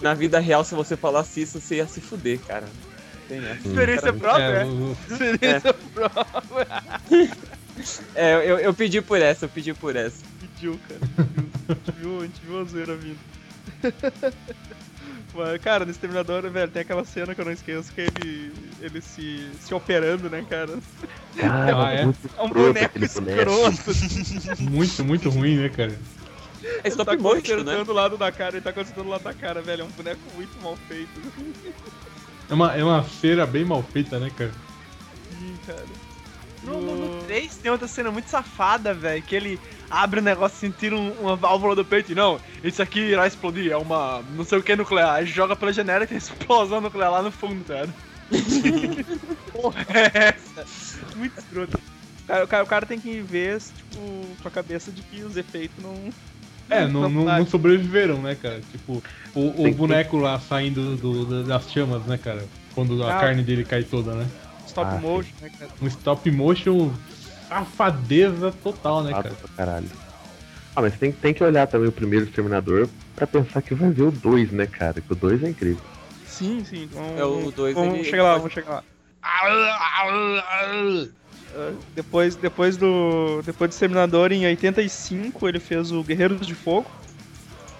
Na 0.00 0.14
vida 0.14 0.38
real, 0.40 0.64
se 0.64 0.74
você 0.74 0.96
falasse 0.96 1.42
isso, 1.42 1.60
você 1.60 1.76
ia 1.76 1.86
se 1.86 2.00
fuder, 2.00 2.38
cara. 2.40 2.64
Tem 3.28 3.38
essa. 3.38 3.68
Experiência 3.68 4.12
própria, 4.14 4.42
É, 4.44 4.60
é? 4.62 4.64
o- 4.64 4.96
Experiência 5.10 5.74
própria. 5.74 6.66
É, 8.14 8.34
eu, 8.48 8.58
eu 8.60 8.72
pedi 8.72 9.00
por 9.02 9.20
essa, 9.20 9.46
eu 9.46 9.48
pedi 9.48 9.74
por 9.74 9.96
essa. 9.96 10.18
Pediu, 10.40 10.78
cara. 10.88 11.00
A 11.68 11.72
gente 11.74 11.90
viu, 12.00 12.20
a 12.20 12.22
gente 12.22 12.40
viu 12.46 12.60
a 12.60 12.64
zoeira 12.64 12.94
vindo. 12.96 13.18
Mas, 15.34 15.60
cara, 15.60 15.84
no 15.84 15.90
Exterminador, 15.90 16.48
velho, 16.48 16.70
tem 16.70 16.82
aquela 16.82 17.04
cena 17.04 17.34
que 17.34 17.40
eu 17.40 17.44
não 17.44 17.50
esqueço, 17.52 17.92
que 17.92 18.02
é 18.02 18.06
ele, 18.06 18.52
ele 18.80 19.00
se, 19.00 19.50
se 19.60 19.74
operando, 19.74 20.30
né, 20.30 20.44
cara? 20.48 20.78
Cara, 21.36 21.86
Ah, 21.86 21.90
é? 21.92 22.04
muito 22.04 22.30
É 22.38 22.42
um 22.42 22.48
boneco 22.50 23.04
escroto. 23.04 23.90
muito, 24.62 25.04
muito 25.04 25.30
ruim, 25.30 25.56
né, 25.56 25.68
cara? 25.68 25.98
É 26.84 26.86
Ele 26.88 26.96
tá 26.96 27.16
motion, 27.16 27.40
consertando 27.40 27.84
né? 27.84 27.90
o 27.90 27.92
lado 27.92 28.16
da 28.16 28.30
cara, 28.30 28.56
ele 28.56 28.64
tá 28.64 28.72
consertando 28.72 29.08
o 29.08 29.10
lado 29.10 29.24
da 29.24 29.34
cara, 29.34 29.60
velho. 29.60 29.82
É 29.82 29.84
um 29.84 29.90
boneco 29.90 30.20
muito 30.36 30.62
mal 30.62 30.76
feito. 30.88 31.10
É 32.48 32.54
uma, 32.54 32.72
é 32.76 32.84
uma 32.84 33.02
cera 33.02 33.44
bem 33.44 33.64
mal 33.64 33.82
feita, 33.82 34.18
né, 34.20 34.30
cara? 34.36 34.52
Sim, 35.30 35.56
cara. 35.66 35.84
No, 36.62 36.80
no, 36.80 36.96
no 36.96 37.13
3 37.26 37.56
tem 37.56 37.70
outra 37.70 37.88
cena 37.88 38.10
muito 38.10 38.28
safada, 38.28 38.92
velho, 38.94 39.22
que 39.22 39.34
ele 39.34 39.60
abre 39.90 40.20
o 40.20 40.22
negócio 40.22 40.56
assim, 40.56 40.70
tira 40.70 40.94
um- 40.96 41.12
uma 41.20 41.36
válvula 41.36 41.74
do 41.74 41.84
peito 41.84 42.12
e 42.12 42.14
não, 42.14 42.40
isso 42.62 42.82
aqui 42.82 43.00
irá 43.00 43.26
explodir, 43.26 43.72
é 43.72 43.76
uma 43.76 44.22
não 44.34 44.44
sei 44.44 44.58
o 44.58 44.62
que 44.62 44.76
nuclear. 44.76 45.14
Aí 45.16 45.26
joga 45.26 45.56
pela 45.56 45.72
janela 45.72 46.04
e 46.04 46.06
tem 46.06 46.18
explosão 46.18 46.80
nuclear 46.80 47.10
lá 47.10 47.22
no 47.22 47.30
fundo, 47.30 47.64
cara. 47.64 47.88
Porra, 49.52 49.84
é 49.88 50.28
essa? 50.28 50.64
Muito 51.16 51.38
escroto. 51.38 51.78
O 51.78 52.26
cara, 52.26 52.44
o 52.44 52.48
cara- 52.48 52.64
o 52.64 52.66
cara 52.66 52.86
tem 52.86 52.98
que 53.00 53.20
ver, 53.20 53.60
tipo, 53.60 54.00
com 54.42 54.48
a 54.48 54.50
cabeça 54.50 54.90
de 54.90 55.02
que 55.02 55.22
os 55.22 55.36
efeitos 55.36 55.82
não. 55.82 55.94
É, 56.70 56.86
não, 56.86 57.10
não, 57.10 57.24
não 57.26 57.46
sobreviveram, 57.46 58.22
né, 58.22 58.34
cara? 58.34 58.60
Tipo, 58.72 59.02
o, 59.34 59.66
o 59.68 59.74
boneco 59.74 60.16
lá 60.16 60.40
saindo 60.40 60.96
do, 60.96 61.24
do- 61.26 61.44
das 61.44 61.70
chamas, 61.70 62.02
né, 62.06 62.16
cara? 62.16 62.42
Quando 62.74 63.02
a 63.04 63.16
Ah. 63.16 63.20
carne 63.20 63.42
dele 63.42 63.64
cai 63.64 63.84
toda, 63.84 64.14
né? 64.14 64.26
Stop 64.66 64.90
Ah, 64.94 64.98
motion, 64.98 65.30
né, 65.42 65.50
cara? 65.58 65.70
Um 65.82 65.86
stop 65.86 66.30
motion 66.30 66.90
safadeza 67.60 68.52
total, 68.62 69.02
né, 69.04 69.12
cara? 69.12 69.30
pra 69.30 69.48
caralho. 69.56 69.86
Ah, 70.76 70.82
mas 70.82 70.96
tem, 70.98 71.12
tem 71.12 71.32
que 71.32 71.44
olhar 71.44 71.66
também 71.68 71.88
o 71.88 71.92
primeiro 71.92 72.24
Exterminador 72.24 72.88
pra 73.14 73.26
pensar 73.26 73.62
que 73.62 73.74
vai 73.74 73.90
ver 73.90 74.02
o 74.02 74.10
2, 74.10 74.50
né, 74.50 74.66
cara? 74.66 75.00
Que 75.00 75.12
o 75.12 75.16
2 75.16 75.42
é 75.44 75.50
incrível. 75.50 75.82
Sim, 76.26 76.64
sim. 76.68 76.88
Então, 76.90 77.02
É, 77.16 77.24
o 77.24 77.52
dois, 77.52 77.74
Vamos 77.76 77.94
ele- 77.94 78.04
chegar 78.04 78.24
lá, 78.24 78.36
vamos 78.38 78.52
chegar 78.52 78.70
lá. 78.70 78.82
Ah, 79.22 81.04
Depois, 81.94 82.34
depois 82.34 82.76
do. 82.76 83.40
Depois 83.46 83.70
do 83.70 83.72
Exterminador, 83.72 84.32
em 84.32 84.44
85, 84.46 85.48
ele 85.48 85.60
fez 85.60 85.92
o 85.92 86.02
Guerreiros 86.02 86.44
de 86.46 86.54
Fogo. 86.54 86.90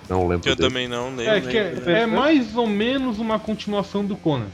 Não 0.09 0.21
lembro 0.29 0.41
Que 0.45 0.51
eu 0.51 0.55
dele. 0.57 0.69
também 0.69 0.87
não 0.89 1.09
lembro. 1.17 1.35
É, 1.35 1.41
que 1.41 1.47
lembro. 1.61 1.91
é, 1.91 2.01
é 2.03 2.07
mais 2.07 2.57
ou 2.57 2.67
menos 2.69 3.19
uma 3.19 3.39
continuação 3.39 4.05
do 4.05 4.15
Conan. 4.17 4.47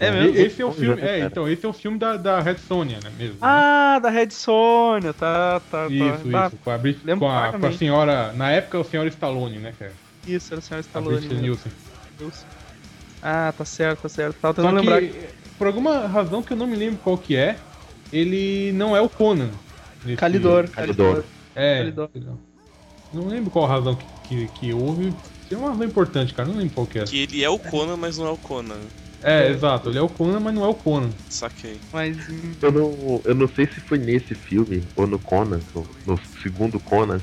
É 0.00 0.10
mesmo? 0.10 0.36
E- 0.36 0.42
Esse 0.42 0.62
é 0.62 0.64
o 0.64 0.72
filme. 0.72 1.00
É, 1.02 1.20
então, 1.20 1.48
esse 1.48 1.64
é 1.64 1.68
o 1.68 1.72
filme 1.72 1.98
da, 1.98 2.16
da 2.16 2.40
Red 2.40 2.56
Sonja, 2.56 2.98
né? 3.04 3.10
Mesmo. 3.18 3.34
né? 3.34 3.38
Ah, 3.42 3.98
da 4.02 4.08
Red 4.08 4.30
Sonja, 4.30 5.12
tá, 5.12 5.60
tá, 5.60 5.86
Isso, 5.88 6.30
tá. 6.30 6.46
isso. 6.46 6.56
Com 6.58 6.70
a, 6.70 6.78
Brit- 6.78 7.18
com, 7.18 7.30
a, 7.30 7.52
com 7.52 7.66
a 7.66 7.72
senhora. 7.72 8.32
Na 8.32 8.50
época, 8.50 8.80
a 8.80 8.84
senhora 8.84 9.08
Stallone, 9.08 9.58
né, 9.58 9.72
cara? 9.78 9.92
Isso, 10.26 10.54
era 10.54 10.58
o 10.58 10.62
senhor 10.62 10.78
A 10.78 10.80
Stallone. 10.80 11.18
Brit 11.18 11.34
né? 11.34 11.40
Nielsen. 11.42 11.72
Ah, 13.22 13.52
tá 13.52 13.64
certo, 13.64 14.02
tá 14.02 14.08
certo. 14.08 14.36
Tava 14.40 14.54
Só 14.54 14.62
tentando 14.62 14.82
que, 14.82 14.88
lembrar. 14.90 15.30
por 15.58 15.66
alguma 15.66 16.06
razão 16.06 16.42
que 16.42 16.52
eu 16.52 16.56
não 16.56 16.66
me 16.66 16.76
lembro 16.76 16.98
qual 17.02 17.18
que 17.18 17.36
é, 17.36 17.58
ele 18.12 18.72
não 18.72 18.96
é 18.96 19.00
o 19.00 19.08
Conan. 19.08 19.50
nesse- 20.04 20.16
Calidor. 20.16 20.68
Calidor. 20.68 21.24
É. 21.54 21.78
Calidor. 21.78 22.08
Não 23.12 23.26
lembro 23.26 23.50
qual 23.50 23.64
a 23.66 23.68
razão 23.68 23.94
que, 23.94 24.06
que, 24.22 24.48
que 24.48 24.72
houve. 24.72 25.12
Tem 25.48 25.58
uma 25.58 25.70
razão 25.70 25.84
importante, 25.86 26.32
cara. 26.32 26.48
Não 26.48 26.56
lembro 26.56 26.74
qual 26.74 26.86
que 26.86 26.98
é. 26.98 27.04
Que 27.04 27.18
ele 27.22 27.42
é 27.44 27.48
o 27.50 27.58
Conan, 27.58 27.96
mas 27.96 28.16
não 28.16 28.26
é 28.26 28.30
o 28.30 28.38
Conan. 28.38 28.78
É, 29.22 29.50
exato. 29.50 29.90
Ele 29.90 29.98
é 29.98 30.02
o 30.02 30.08
Conan, 30.08 30.40
mas 30.40 30.54
não 30.54 30.64
é 30.64 30.68
o 30.68 30.74
Conan. 30.74 31.10
Saquei. 31.28 31.78
Mas. 31.92 32.16
Eu 32.60 32.72
não, 32.72 33.20
eu 33.24 33.34
não 33.34 33.48
sei 33.48 33.66
se 33.66 33.80
foi 33.80 33.98
nesse 33.98 34.34
filme 34.34 34.82
ou 34.96 35.06
no 35.06 35.18
Conan, 35.18 35.60
no, 35.74 35.86
no 36.06 36.20
segundo 36.42 36.80
Conan, 36.80 37.20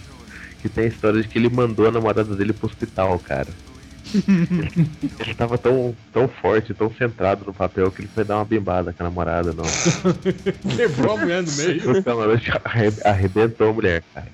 que 0.62 0.70
tem 0.70 0.86
a 0.86 0.88
história 0.88 1.22
de 1.22 1.28
que 1.28 1.38
ele 1.38 1.50
mandou 1.50 1.88
a 1.88 1.92
namorada 1.92 2.36
dele 2.36 2.54
pro 2.54 2.68
hospital, 2.68 3.18
cara. 3.20 3.48
ele, 5.20 5.34
tava 5.34 5.58
tão, 5.58 5.96
tão 6.14 6.28
forte, 6.28 6.74
tão 6.74 6.94
centrado 6.94 7.44
no 7.46 7.54
papel 7.54 7.92
que 7.92 8.02
ele 8.02 8.10
foi 8.14 8.24
dar 8.24 8.38
uma 8.38 8.46
bimbada 8.46 8.94
com 8.94 9.04
a 9.04 9.06
namorada, 9.06 9.54
não. 9.54 9.66
Quebrou 10.76 11.18
a 11.18 11.20
mulher 11.20 11.44
no 11.44 11.52
meio. 11.54 11.82
O 11.92 13.10
arrebentou 13.10 13.70
a 13.70 13.74
mulher, 13.74 14.04
cara. 14.14 14.32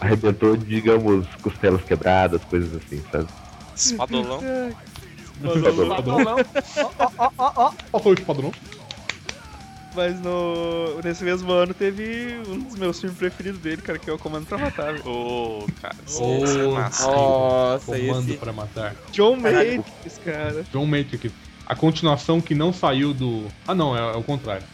Arrebentou, 0.00 0.56
digamos, 0.56 1.26
costelas 1.42 1.82
quebradas, 1.82 2.42
coisas 2.44 2.74
assim, 2.74 3.02
sabe? 3.10 3.26
Espadolão. 3.74 4.40
Espadolão. 5.42 6.36
Qual 7.90 8.02
foi 8.02 8.12
o 8.12 8.14
espadrão? 8.14 8.52
Mas 9.94 10.20
no, 10.20 11.00
nesse 11.02 11.24
mesmo 11.24 11.50
ano 11.50 11.72
teve 11.72 12.38
um 12.46 12.58
dos 12.58 12.76
meus 12.76 13.00
filmes 13.00 13.16
preferidos 13.18 13.58
dele, 13.60 13.80
cara, 13.80 13.98
que 13.98 14.10
é 14.10 14.12
o 14.12 14.18
Comando 14.18 14.46
pra 14.46 14.58
Matar. 14.58 14.94
Ô, 15.06 15.66
cara, 15.80 15.96
isso 16.06 16.22
Ô, 16.22 16.44
é 16.44 16.66
massa. 16.74 17.06
Nossa, 17.06 17.98
Comando 17.98 18.28
esse. 18.28 18.36
pra 18.36 18.52
matar. 18.52 18.94
John. 19.10 19.36
Matrix, 19.36 20.18
cara. 20.22 20.66
John 20.70 20.84
Matrix. 20.84 21.32
A 21.66 21.74
continuação 21.74 22.42
que 22.42 22.54
não 22.54 22.74
saiu 22.74 23.14
do. 23.14 23.46
Ah, 23.66 23.74
não, 23.74 23.96
é, 23.96 24.00
é 24.00 24.16
o 24.16 24.22
contrário. 24.22 24.64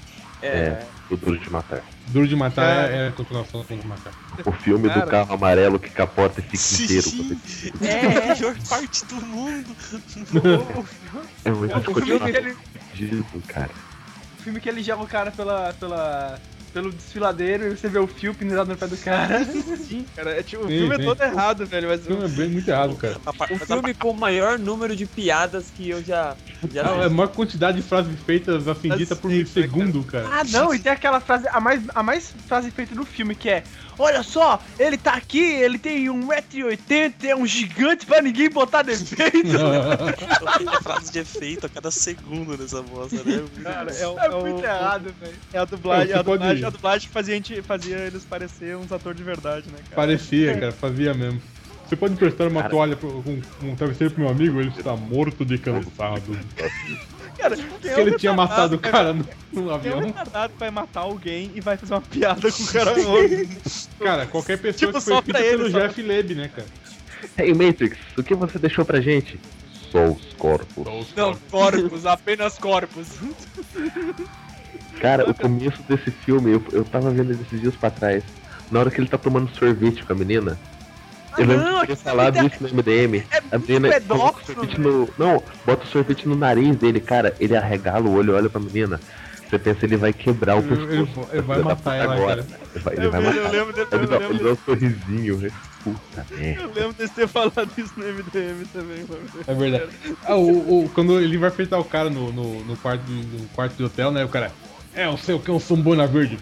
É. 0.43 0.83
O 1.09 1.17
Duro 1.17 1.39
de 1.39 1.49
Matar. 1.51 1.85
Duro 2.09 2.27
de 2.29 2.37
Matar 2.37 2.67
Cara. 2.77 2.93
é, 2.93 3.05
é 3.05 3.09
a 3.09 3.13
continuação 3.13 3.61
do 3.63 3.67
Duro 3.67 3.81
de 3.81 3.87
Matar. 3.87 4.13
O 4.45 4.53
filme 4.53 4.89
Cara. 4.89 5.01
do 5.01 5.11
carro 5.11 5.35
amarelo 5.35 5.79
que 5.79 5.91
capota 5.91 6.41
e 6.41 6.43
fica 6.43 6.57
Sim. 6.59 6.85
inteiro. 6.85 7.77
É 7.81 8.31
a 8.33 8.35
melhor 8.35 8.57
parte 8.69 9.05
do 9.07 9.15
mundo. 9.27 9.77
É 11.45 11.51
muito 11.51 11.77
O 11.91 11.95
filme 11.95 12.21
que 12.21 12.29
continuação 12.29 12.29
ele, 12.29 12.57
cara. 13.47 13.71
o 14.39 14.43
filme 14.43 14.61
que 14.61 14.69
ele 14.69 14.83
joga 14.83 15.03
o 15.03 15.07
cara 15.07 15.31
pela, 15.31 15.73
pela, 15.75 16.39
pelo 16.73 16.93
desfiladeiro 16.93 17.67
e 17.67 17.77
você 17.77 17.89
vê 17.89 17.99
o 17.99 18.07
fio 18.07 18.35
pendurado 18.35 18.69
no 18.69 18.77
pé 18.77 18.89
do 18.89 18.97
cara. 18.97 19.45
Sim, 19.45 20.05
cara. 20.17 20.31
É, 20.39 20.43
tipo, 20.43 20.65
o 20.65 20.69
Sim, 20.69 20.79
filme 20.79 20.97
sim. 20.97 21.03
é 21.03 21.05
todo 21.05 21.23
errado, 21.23 21.67
velho, 21.67 21.89
mas 21.89 22.01
O 22.01 22.05
filme 22.05 22.25
é 22.25 22.29
bem 22.29 22.51
muito 22.51 22.69
errado, 22.69 22.97
cara. 22.97 23.21
O 23.51 23.59
filme 23.59 23.95
com 23.95 24.11
o 24.11 24.15
maior 24.17 24.59
número 24.59 24.97
de 24.97 25.07
piadas 25.07 25.71
que 25.71 25.89
eu 25.89 26.03
já. 26.03 26.37
já 26.71 26.83
Ah, 26.89 27.03
É 27.03 27.07
a 27.07 27.11
maior 27.11 27.29
quantidade 27.29 27.81
de 27.81 27.87
frases 27.87 28.19
feitas 28.21 28.67
assim, 28.69 28.89
dita 28.91 29.15
por 29.17 29.31
Sim, 29.31 29.45
segundo, 29.45 30.05
cara. 30.05 30.29
Ah, 30.33 30.45
não, 30.45 30.75
e 30.75 30.79
tem 30.79 30.93
aquela 30.93 31.21
frase, 31.21 31.47
a 31.49 31.61
mais, 31.61 31.85
a 31.95 32.03
mais 32.03 32.31
frase 32.47 32.71
feita 32.71 32.95
no 32.95 33.05
filme, 33.05 33.35
que 33.35 33.49
é 33.51 33.65
Olha 33.99 34.23
só, 34.23 34.61
ele 34.79 34.97
tá 34.97 35.13
aqui, 35.15 35.39
ele 35.41 35.79
tem 35.79 36.07
1,80m, 36.09 37.25
é 37.25 37.37
um 37.37 37.47
gigante 37.47 38.07
pra 38.07 38.21
ninguém 38.23 38.49
botar 38.51 38.83
defeito. 38.83 39.49
Tem 40.59 40.67
frase 40.83 41.13
de 41.13 41.19
efeito 41.21 41.67
a 41.67 41.69
cada 41.69 41.91
segundo 41.91 42.57
nessa 42.57 42.83
bosta, 42.83 43.23
né? 43.25 43.43
Cara, 43.63 43.91
é, 43.93 44.07
o- 44.09 44.19
É 44.19 44.27
é 44.27 44.31
o- 44.31 44.41
muito 44.41 44.65
errado, 44.65 45.15
velho. 45.21 45.35
É 45.53 45.59
a 45.59 45.65
dublagem, 45.65 46.07
Você 46.09 46.19
a 46.19 46.23
dublagem, 46.23 46.65
a 46.65 46.71
dublagem 46.71 47.07
que 47.09 47.13
fazia, 47.13 47.35
a 47.35 47.37
gente, 47.37 47.63
fazia 47.63 47.97
eles 47.99 48.25
parecer 48.25 48.77
uns 48.77 48.91
atores 48.93 49.19
de 49.19 49.25
verdade, 49.25 49.67
né, 49.69 49.79
cara? 49.91 49.95
Parecia, 49.97 50.55
cara, 50.59 50.73
fazia 50.73 51.15
mesmo. 51.15 51.41
Você 51.87 51.97
pode 51.97 52.15
emprestar 52.15 52.49
uma 52.49 52.63
toalha 52.71 52.97
pro, 52.97 53.23
com 53.23 53.43
um 53.61 53.77
travesseiro 53.77 54.15
pro 54.15 54.23
meu 54.23 54.33
amigo, 54.33 54.59
ele 54.61 54.71
está 54.71 54.97
morto 54.97 55.45
de 55.45 55.59
cansado. 55.59 56.39
Cara, 57.39 57.57
Porque 57.57 57.89
ele 57.89 58.17
tinha 58.19 58.33
matado 58.33 58.77
o 58.77 58.79
cara 58.79 59.13
no, 59.13 59.19
no 59.21 59.25
Quem 59.53 59.63
é 59.63 59.65
um 59.67 59.71
avião. 59.75 60.01
retardado 60.01 60.53
que 60.53 60.59
vai 60.61 60.71
matar 60.71 61.01
alguém 61.01 61.51
e 61.55 61.61
vai 61.61 61.77
fazer 61.77 61.95
uma 61.95 62.01
piada 62.01 62.53
com 62.53 62.63
o 62.63 62.67
cara 62.67 62.95
morto? 63.03 63.49
Cara, 63.99 64.27
qualquer 64.27 64.59
pessoa 64.59 64.93
Tipo, 64.93 64.99
que 64.99 65.05
foi 65.05 65.15
só 65.15 65.23
feita 65.23 65.39
pra 65.39 65.47
ele, 65.47 65.57
pelo 65.59 65.71
só. 65.71 65.81
Jeff 65.81 66.03
Leb, 66.03 66.35
né, 66.35 66.49
cara? 66.55 66.69
Hey 67.39 67.55
Matrix, 67.55 67.97
o 68.19 68.23
que 68.23 68.35
você 68.35 68.59
deixou 68.59 68.85
pra 68.85 69.01
gente? 69.01 69.39
Só 69.91 70.05
os 70.07 70.33
corpos. 70.39 70.87
Não, 71.17 71.35
corpos, 71.51 72.07
apenas 72.07 72.59
corpos. 72.59 73.07
Cara, 75.01 75.29
o 75.29 75.35
começo 75.35 75.83
desse 75.89 76.11
filme, 76.11 76.53
eu, 76.53 76.65
eu 76.73 76.85
tava 76.85 77.11
vendo 77.11 77.33
ele 77.33 77.43
esses 77.43 77.61
dias 77.61 77.75
pra 77.75 77.91
trás. 77.91 78.23
Na 78.71 78.81
hora 78.81 78.91
que 78.91 79.01
ele 79.01 79.09
tá 79.09 79.19
tomando 79.19 79.51
sorvete 79.55 80.05
com 80.05 80.13
a 80.13 80.17
menina. 80.17 80.59
Eu 81.39 81.47
lembro 81.47 81.65
não, 81.65 81.81
que 81.81 81.87
tinha 81.87 81.97
falado 81.97 82.37
é- 82.39 82.45
isso 82.47 82.57
no 82.63 82.69
MDM. 82.69 83.25
é 83.31 83.43
a 83.51 83.59
menina 83.59 83.89
pedófilo, 83.89 84.47
sorvete 84.55 84.81
no. 84.81 85.09
Não, 85.19 85.43
bota 85.65 85.85
o 85.85 85.87
sorvete 85.89 86.29
no 86.29 86.35
nariz 86.37 86.77
dele, 86.77 87.01
cara. 87.01 87.35
Ele 87.41 87.57
arregala 87.57 88.07
o 88.09 88.15
olho, 88.15 88.35
olha 88.35 88.49
pra 88.51 88.61
menina. 88.61 89.01
Você 89.49 89.59
pensa 89.59 89.85
ele 89.85 89.99
vai 89.99 90.13
quebrar 90.15 90.57
o 90.57 90.63
pescoço. 90.63 90.89
ele- 90.89 91.29
ele 91.33 91.43
vai 91.43 91.59
matar 91.59 91.95
ela, 91.97 92.15
agora. 92.15 92.43
cara. 92.43 92.61
Ele 92.75 92.83
vai, 92.85 92.95
ele 92.95 93.05
Eu, 93.07 93.11
vai 93.11 93.21
matar. 93.21 93.37
eu 93.37 93.51
lembro, 93.51 93.73
de, 93.75 93.81
Ele 93.81 93.89
eu, 93.93 94.07
dá, 94.09 94.17
ele 94.17 94.29
lembro, 94.29 94.45
dá 94.45 94.51
um 94.53 94.57
sorrisinho, 94.65 95.37
né? 95.39 95.51
Puta 95.85 96.27
merda. 96.31 96.63
eu 96.63 96.73
lembro 96.73 96.95
de 97.07 97.09
ter 97.13 97.29
falado 97.29 97.71
isso 97.77 97.93
no 97.97 98.05
MDM 98.05 98.65
também, 98.73 99.05
mano. 99.07 99.23
É 99.47 99.55
verdade. 99.55 99.89
Ah, 100.25 100.37
o, 100.37 100.85
o- 100.85 100.89
quando 100.95 101.21
ele 101.21 101.37
vai 101.37 101.51
enfrentar 101.51 101.79
o 101.79 101.85
cara 101.85 102.09
no, 102.09 102.33
no, 102.33 102.65
no 102.65 102.77
quarto, 102.79 103.03
do- 103.03 103.39
no 103.43 103.49
quarto 103.49 103.75
do 103.75 103.87
hotel, 103.87 104.11
né? 104.11 104.25
O 104.25 104.29
cara. 104.29 104.53
É, 104.95 105.07
eu 105.07 105.17
sei 105.19 105.35
o 105.35 105.39
que 105.39 105.51
é 105.51 105.55
um 105.55 105.59
sou 105.61 105.77
um 105.77 105.83
boina 105.83 106.07
verde. 106.07 106.39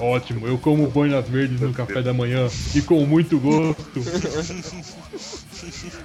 Ótimo, 0.00 0.46
eu 0.46 0.56
como 0.58 0.86
boinas 0.88 1.28
verdes 1.28 1.60
no 1.60 1.72
café 1.74 2.00
da 2.02 2.12
manhã 2.14 2.48
e 2.74 2.80
com 2.80 3.04
muito 3.06 3.38
gosto. 3.38 4.00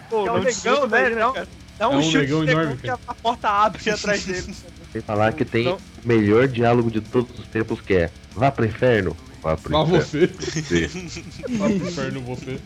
Pô, 0.10 0.28
É 0.28 0.32
um 0.32 0.40
negão, 0.44 0.88
né? 0.88 1.10
Não, 1.12 1.34
cara? 1.34 1.48
Dá 1.78 1.90
um, 1.90 1.94
É 1.94 1.98
um 1.98 2.02
chute 2.04 2.18
negão 2.18 2.40
no 2.40 2.46
negão 2.46 2.62
enorme, 2.64 2.82
que 2.82 2.90
a 2.90 2.98
porta 2.98 3.50
abre 3.50 3.90
atrás 3.90 4.26
dele. 4.26 4.54
Sem 4.92 5.02
falar 5.02 5.32
que 5.34 5.46
tem 5.46 5.66
Não. 5.66 5.76
o 5.76 5.80
melhor 6.04 6.48
diálogo 6.48 6.90
de 6.92 7.02
todos 7.02 7.38
os 7.40 7.48
tempos 7.48 7.80
que 7.82 7.94
é 7.96 8.12
Vá 8.34 8.52
pro 8.52 8.66
inferno. 8.66 9.16
Vá 9.42 9.56
pro 9.56 9.72
inferno. 9.72 10.02
você. 10.02 10.28
Você. 10.28 10.88
Vá 11.58 11.66
pro 11.68 11.76
inferno 11.76 12.22
você. 12.22 12.60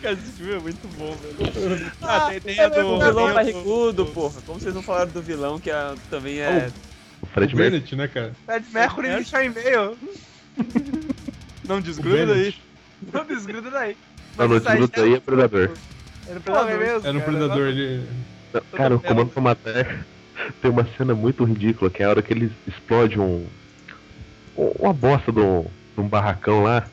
Cara, 0.00 0.14
esse 0.14 0.32
filme 0.32 0.52
é 0.54 0.58
muito 0.58 0.88
bom, 0.96 1.14
velho. 1.16 1.92
Ah, 2.00 2.28
tem, 2.30 2.40
tem 2.40 2.58
a 2.60 2.62
é 2.64 2.70
do. 2.70 2.86
O 2.86 2.98
vilão 2.98 3.34
barrigudo, 3.34 4.06
porra. 4.06 4.40
Como 4.46 4.58
vocês 4.58 4.74
não 4.74 4.82
falaram 4.82 5.10
do 5.10 5.20
vilão, 5.22 5.60
que 5.60 5.70
é- 5.70 5.94
também 6.08 6.38
é. 6.40 6.68
O 6.68 6.68
O 6.68 6.72
Fred 7.32 7.54
Mercury. 7.54 7.70
Bennett, 7.70 7.96
né, 7.96 8.08
cara? 8.08 8.32
Fred 8.44 8.66
Mercury 8.72 9.08
É? 9.08 9.14
deixa 9.16 9.44
e-mail. 9.44 9.96
Não 11.66 11.80
desgruda 11.80 12.26
daí. 12.26 12.54
Não 13.12 13.24
desgruda 13.24 13.70
daí. 13.70 13.96
Não, 14.36 14.44
aí 14.44 14.50
desgruda 14.60 14.92
já- 14.96 15.02
aí 15.04 15.14
é 15.14 15.20
predador. 15.20 15.70
É 16.28 16.34
no 16.34 16.40
Predador 16.40 16.78
mesmo. 16.78 17.08
Era 17.08 17.16
um 17.16 17.20
cara. 17.20 17.32
predador, 17.32 17.68
ele. 17.68 18.06
Não, 18.52 18.60
Cara, 18.76 18.94
o 18.96 19.00
Comando 19.00 19.30
pra 19.30 19.42
Matar 19.42 20.04
tem 20.60 20.70
uma 20.70 20.86
cena 20.96 21.14
muito 21.14 21.44
ridícula, 21.44 21.90
que 21.90 22.02
é 22.02 22.06
a 22.06 22.10
hora 22.10 22.22
que 22.22 22.32
ele 22.32 22.52
explode 22.66 23.18
um. 23.18 23.46
um- 24.56 24.72
uma 24.78 24.92
bosta 24.92 25.30
de 25.32 25.40
um, 25.40 25.62
de 25.94 26.00
um 26.00 26.08
barracão 26.08 26.62
lá. 26.62 26.86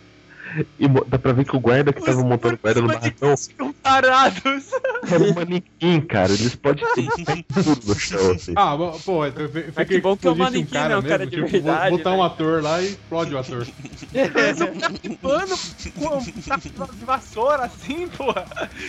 E 0.80 0.88
dá 1.08 1.20
pra 1.20 1.34
ver 1.34 1.46
que 1.46 1.56
o 1.56 1.60
guarda 1.60 1.92
que 1.92 2.02
tava 2.02 2.24
montando 2.24 2.56
o 2.56 2.58
guarda 2.58 2.82
no 2.82 2.88
barracão 2.88 3.36
Ficam 3.38 3.74
tarados. 3.74 4.72
era 5.12 5.24
um 5.24 5.34
manequim, 5.34 6.02
cara. 6.02 6.32
Ele 6.32 6.46
explode 6.46 6.84
tudo 7.54 7.88
no 7.88 8.00
chão, 8.00 8.32
assim. 8.32 8.54
Ah, 8.56 8.76
pô, 9.04 9.26
eu 9.26 9.32
fiquei 9.32 9.74
Mas 9.76 9.88
que 9.88 10.02
bom 10.02 10.18
que 10.18 10.28
é 10.28 10.32
um 10.32 10.34
explodisse 10.34 10.38
manequim, 10.38 10.74
cara 10.74 10.90
né? 10.90 10.98
Um 10.98 11.02
cara 11.02 11.26
mesmo, 11.26 11.32
de 11.32 11.36
tipo, 11.38 11.64
verdade, 11.64 11.98
Botar 11.98 12.14
um 12.14 12.18
né? 12.18 12.26
ator 12.26 12.64
lá 12.64 12.82
e 12.82 12.88
explode 12.88 13.34
o 13.34 13.38
ator. 13.38 13.68
Eles 14.14 14.60
vão 14.60 14.74
ficar 14.74 14.92
pipando 14.92 15.58
com 15.96 16.18
um 16.18 16.96
de 16.96 17.06
vassoura 17.06 17.66
assim, 17.66 18.08
porra. 18.08 18.46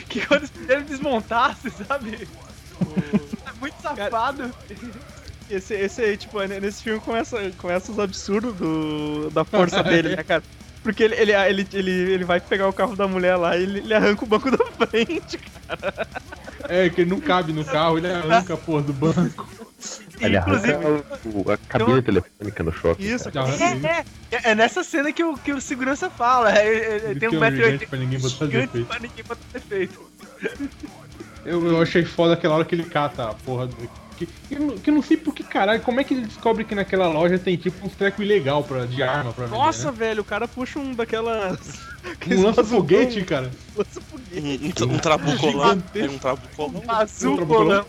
Que 0.09 0.25
quando 0.27 0.49
ele 0.69 0.83
desmontasse, 0.83 1.71
sabe? 1.71 2.29
É 3.47 3.53
muito 3.61 3.81
safado. 3.83 4.53
Esse, 5.51 5.75
esse 5.75 6.03
aí, 6.03 6.17
tipo, 6.17 6.41
é 6.41 6.61
nesse 6.61 6.83
filme 6.83 7.01
começa, 7.01 7.51
começa 7.57 7.91
os 7.91 7.99
absurdos 7.99 8.55
do, 8.57 9.31
da 9.31 9.45
força 9.45 9.83
dele, 9.83 10.15
né, 10.15 10.23
cara? 10.23 10.43
Porque 10.89 11.05
ele, 11.05 11.15
ele, 11.17 11.33
ele, 11.35 11.69
ele, 11.75 11.91
ele 11.91 12.25
vai 12.25 12.41
pegar 12.41 12.67
o 12.67 12.73
carro 12.73 12.97
da 12.97 13.07
mulher 13.07 13.37
lá 13.37 13.55
e 13.59 13.63
ele, 13.63 13.81
ele 13.81 13.93
arranca 13.93 14.25
o 14.25 14.27
banco 14.27 14.51
da 14.51 14.57
frente, 14.87 15.37
cara. 15.69 16.09
É, 16.67 16.89
que 16.89 17.03
ele 17.03 17.11
não 17.11 17.21
cabe 17.21 17.53
no 17.53 17.63
carro, 17.63 17.99
ele 17.99 18.11
arranca 18.11 18.55
a 18.55 18.57
porra 18.57 18.81
do 18.81 18.95
banco. 18.95 19.47
Ele 20.19 20.39
Inclusive, 20.39 20.73
arranca 20.73 21.05
o- 21.27 21.51
a 21.53 21.57
cabine 21.59 22.01
telefônica 22.01 22.63
no 22.63 22.73
choque. 22.73 23.07
Isso, 23.07 23.31
cara. 23.31 23.49
arranca 23.53 23.87
é, 23.87 24.05
é, 24.31 24.51
é 24.51 24.55
nessa 24.55 24.83
cena 24.83 25.13
que 25.13 25.23
o, 25.23 25.37
que 25.37 25.53
o 25.53 25.61
segurança 25.61 26.09
fala. 26.09 26.57
É, 26.59 26.67
é, 26.67 26.97
é, 27.11 27.15
tem 27.15 27.29
um 27.29 27.35
é 27.35 27.51
metro 27.51 27.61
e 27.61 27.65
gigante 27.65 27.87
pra 27.87 27.99
ninguém 27.99 28.19
botar 28.19 28.47
gigante 28.47 28.67
defeito. 28.69 28.87
pra 28.87 28.99
ninguém 28.99 29.25
botar 29.29 29.45
defeito. 29.53 30.11
Eu, 31.45 31.67
eu 31.67 31.83
achei 31.83 32.03
foda 32.07 32.33
aquela 32.33 32.55
hora 32.55 32.65
que 32.65 32.75
ele 32.75 32.85
cata 32.85 33.29
a 33.29 33.35
porra. 33.35 33.67
do- 33.67 34.08
Que, 34.19 34.27
que, 34.83 34.91
eu 34.91 34.95
não- 34.95 35.03
sei 35.03 35.17
por 35.17 35.33
que 35.33 35.45
caralho, 35.45 35.81
como 35.83 36.01
é 36.01 36.05
que 36.05 36.13
ele 36.13 36.27
descobre 36.27 36.65
que 36.65 36.75
naquela 36.75 37.07
loja 37.07 37.39
tem 37.39 37.57
tipo 37.57 37.87
uns 37.87 37.95
treco 37.95 38.23
ilegal 38.23 38.65
pra, 38.65 38.85
de 38.85 39.03
arma 39.03 39.33
pra 39.33 39.45
vender, 39.47 39.57
Nossa, 39.57 39.91
né? 39.93 39.97
velho, 39.97 40.23
o 40.23 40.25
cara 40.25 40.49
puxa 40.49 40.79
um 40.79 40.95
daquelas. 40.95 41.59
Um 42.31 42.43
lança-foguete, 42.43 43.23
cara. 43.25 43.53
Lança-foguete. 43.77 44.85
Um, 44.85 44.95
um 44.95 44.99
trabucolão. 44.99 45.83
É 45.95 46.05
um 46.05 46.19
trabucolão. 46.19 46.83
Azul, 46.89 47.31
Outra 47.33 47.47
colão. 47.47 47.87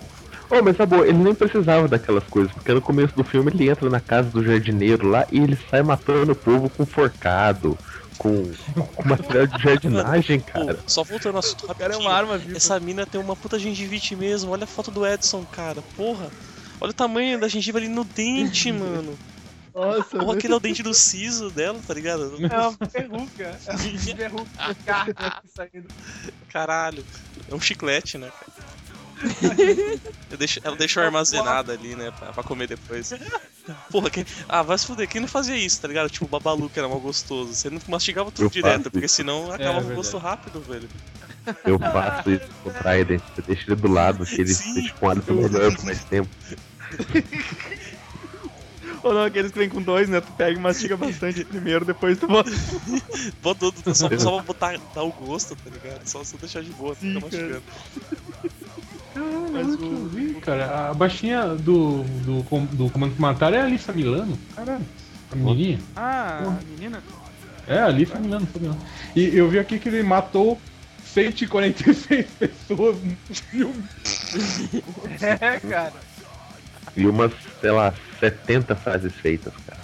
Oh, 0.52 0.64
mas 0.64 0.76
tá 0.78 0.86
bom, 0.86 1.04
ele 1.04 1.18
nem 1.18 1.34
precisava 1.34 1.88
daquelas 1.88 2.24
coisas, 2.26 2.52
porque 2.52 2.74
no 2.74 2.82
começo 2.82 3.16
do 3.16 3.24
filme 3.24 3.52
ele 3.54 3.70
entra 3.70 3.88
na 3.90 4.00
casa 4.02 4.30
do 4.32 4.44
jardineiro 4.44 5.08
lá 5.08 5.26
e 5.32 5.40
ele 5.40 5.58
sai 5.70 5.84
matando 5.84 6.32
o 6.32 6.36
povo 6.36 6.70
com 6.70 6.86
forcado, 6.88 7.78
com, 8.20 8.52
com 8.96 9.08
material 9.10 9.48
de 9.48 9.64
jardinagem, 9.64 10.40
Pô, 10.42 10.52
cara. 10.52 10.80
só 10.86 11.04
voltando 11.04 11.36
ao 11.36 11.40
assunto 11.40 11.66
cara 11.68 11.80
é 11.80 11.86
rapidinho. 11.88 12.08
uma 12.10 12.14
arma 12.16 12.38
viva. 12.38 12.58
Essa 12.58 12.80
mina 12.80 13.06
tem 13.08 13.20
uma 13.20 13.36
puta 13.36 13.58
gengivite 13.58 14.16
mesmo. 14.16 14.52
Olha 14.52 14.66
a 14.66 14.68
foto 14.68 14.92
do 14.92 15.08
Edson, 15.08 15.44
cara. 15.46 15.82
Porra. 15.96 16.30
Olha 16.82 16.92
o 16.92 16.94
tamanho 16.94 17.40
da 17.40 17.48
gengiva 17.48 17.78
ali 17.80 17.88
no 17.88 18.04
dente, 18.04 18.72
mano. 18.74 19.18
Nossa, 19.74 20.18
Porra, 20.18 20.34
aquele 20.34 20.54
é 20.54 20.58
o 20.58 20.60
dente 20.60 20.84
do 20.84 20.94
siso 20.94 21.50
dela, 21.50 21.80
tá 21.88 21.94
ligado? 21.94 22.24
É 22.44 22.58
uma 22.58 22.78
verruga. 22.92 23.60
É 23.66 23.72
uma 23.72 23.78
verruga. 24.16 24.50
Carne 24.86 25.14
aqui 25.16 25.48
saindo. 25.56 25.88
Caralho. 26.50 27.06
É 27.50 27.56
um 27.56 27.62
chiclete, 27.62 28.18
né, 28.18 28.30
cara? 28.30 28.69
Eu 30.32 30.38
deixo- 30.38 30.60
ela 30.64 30.76
deixou 30.76 31.04
armazenada 31.04 31.74
ali, 31.74 31.96
né, 31.96 32.12
pra, 32.18 32.32
pra 32.32 32.44
comer 32.44 32.68
depois. 32.68 33.14
Porra, 33.92 34.10
quem... 34.10 34.26
ah, 34.48 34.64
vai 34.64 34.78
se 34.78 34.86
fuder, 34.86 35.08
quem 35.08 35.22
não 35.22 35.28
fazia 35.28 35.58
isso, 35.58 35.82
tá 35.82 35.88
ligado? 35.88 36.10
Tipo 36.10 36.26
o 36.26 36.28
babalu, 36.28 36.70
que 36.70 36.80
era 36.80 36.88
mal 36.88 37.00
gostoso. 37.00 37.54
Você 37.54 37.70
não 37.70 37.82
mastigava 37.88 38.32
tudo 38.32 38.46
Eu 38.46 38.50
direto, 38.50 38.78
faço 38.78 38.92
porque 38.92 39.08
senão 39.08 39.52
acaba 39.52 39.82
com 39.84 39.92
o 39.92 39.96
gosto 39.96 40.18
rápido, 40.18 40.62
velho. 40.62 40.88
Eu 41.66 41.78
faço 41.80 42.30
isso 42.32 42.48
com 42.64 42.70
o 42.70 42.74
Trident. 42.74 43.22
Você 43.36 43.42
deixa 43.42 43.64
ele 43.72 43.76
do 43.76 43.92
lado, 43.92 44.26
que 44.26 44.42
ele 44.42 44.54
Sim. 44.54 44.74
deixa 44.76 44.94
com 44.94 45.06
o 45.06 45.10
hálito 45.10 45.34
melhor 45.34 45.76
por 45.76 45.86
mais 45.86 46.04
tempo. 46.06 46.30
Ou 49.02 49.14
não, 49.14 49.24
aqueles 49.24 49.52
que 49.52 49.58
vem 49.60 49.70
com 49.70 49.82
dois, 49.82 50.10
né? 50.10 50.20
Tu 50.20 50.32
pega 50.34 50.58
e 50.58 50.62
mastiga 50.62 50.98
bastante 50.98 51.46
primeiro, 51.46 51.86
depois 51.86 52.18
tu 52.18 52.28
bota. 52.28 52.52
Bota 53.42 53.72
tudo, 53.72 53.96
só, 53.96 54.10
só 54.18 54.32
pra 54.36 54.44
botar, 54.44 54.78
dar 54.94 55.04
o 55.04 55.12
gosto, 55.12 55.56
tá 55.56 55.70
ligado? 55.70 56.06
Só, 56.06 56.22
só 56.24 56.36
deixar 56.38 56.62
de 56.62 56.72
boa, 56.72 56.94
Sim, 56.96 57.16
fica 57.22 57.30
cara. 57.38 57.62
Mastigando. 59.16 59.52
Mas 59.52 59.68
o... 59.76 60.08
vi, 60.10 60.34
cara, 60.36 60.90
a 60.90 60.94
baixinha 60.94 61.48
do, 61.56 62.04
do, 62.04 62.42
do 62.76 62.90
Comando 62.90 63.16
que 63.16 63.22
Matar 63.22 63.54
é 63.54 63.62
a 63.62 63.66
Alissa 63.66 63.92
Milano. 63.94 64.38
Caralho. 64.56 64.86
A 65.32 65.36
menininha. 65.36 65.80
Ah, 65.96 66.44
a 66.60 66.64
menina? 66.72 67.04
É, 67.68 67.80
a 67.80 67.86
Alissa 67.86 68.18
Milano, 68.20 68.48
foi 68.48 68.62
Milano. 68.62 68.82
E 69.16 69.36
eu 69.38 69.50
vi 69.50 69.60
aqui 69.60 69.78
que 69.80 69.90
ele 69.90 70.02
matou 70.04 70.60
146 71.06 72.26
pessoas 72.40 72.98
no 73.04 73.36
filme. 73.36 73.84
É, 75.22 75.60
cara. 75.60 75.94
E 76.98 77.06
umas, 77.06 77.32
sei 77.62 77.72
lá, 77.72 77.94
70 78.20 78.76
frases 78.76 79.14
feitas, 79.14 79.54
cara. 79.68 79.80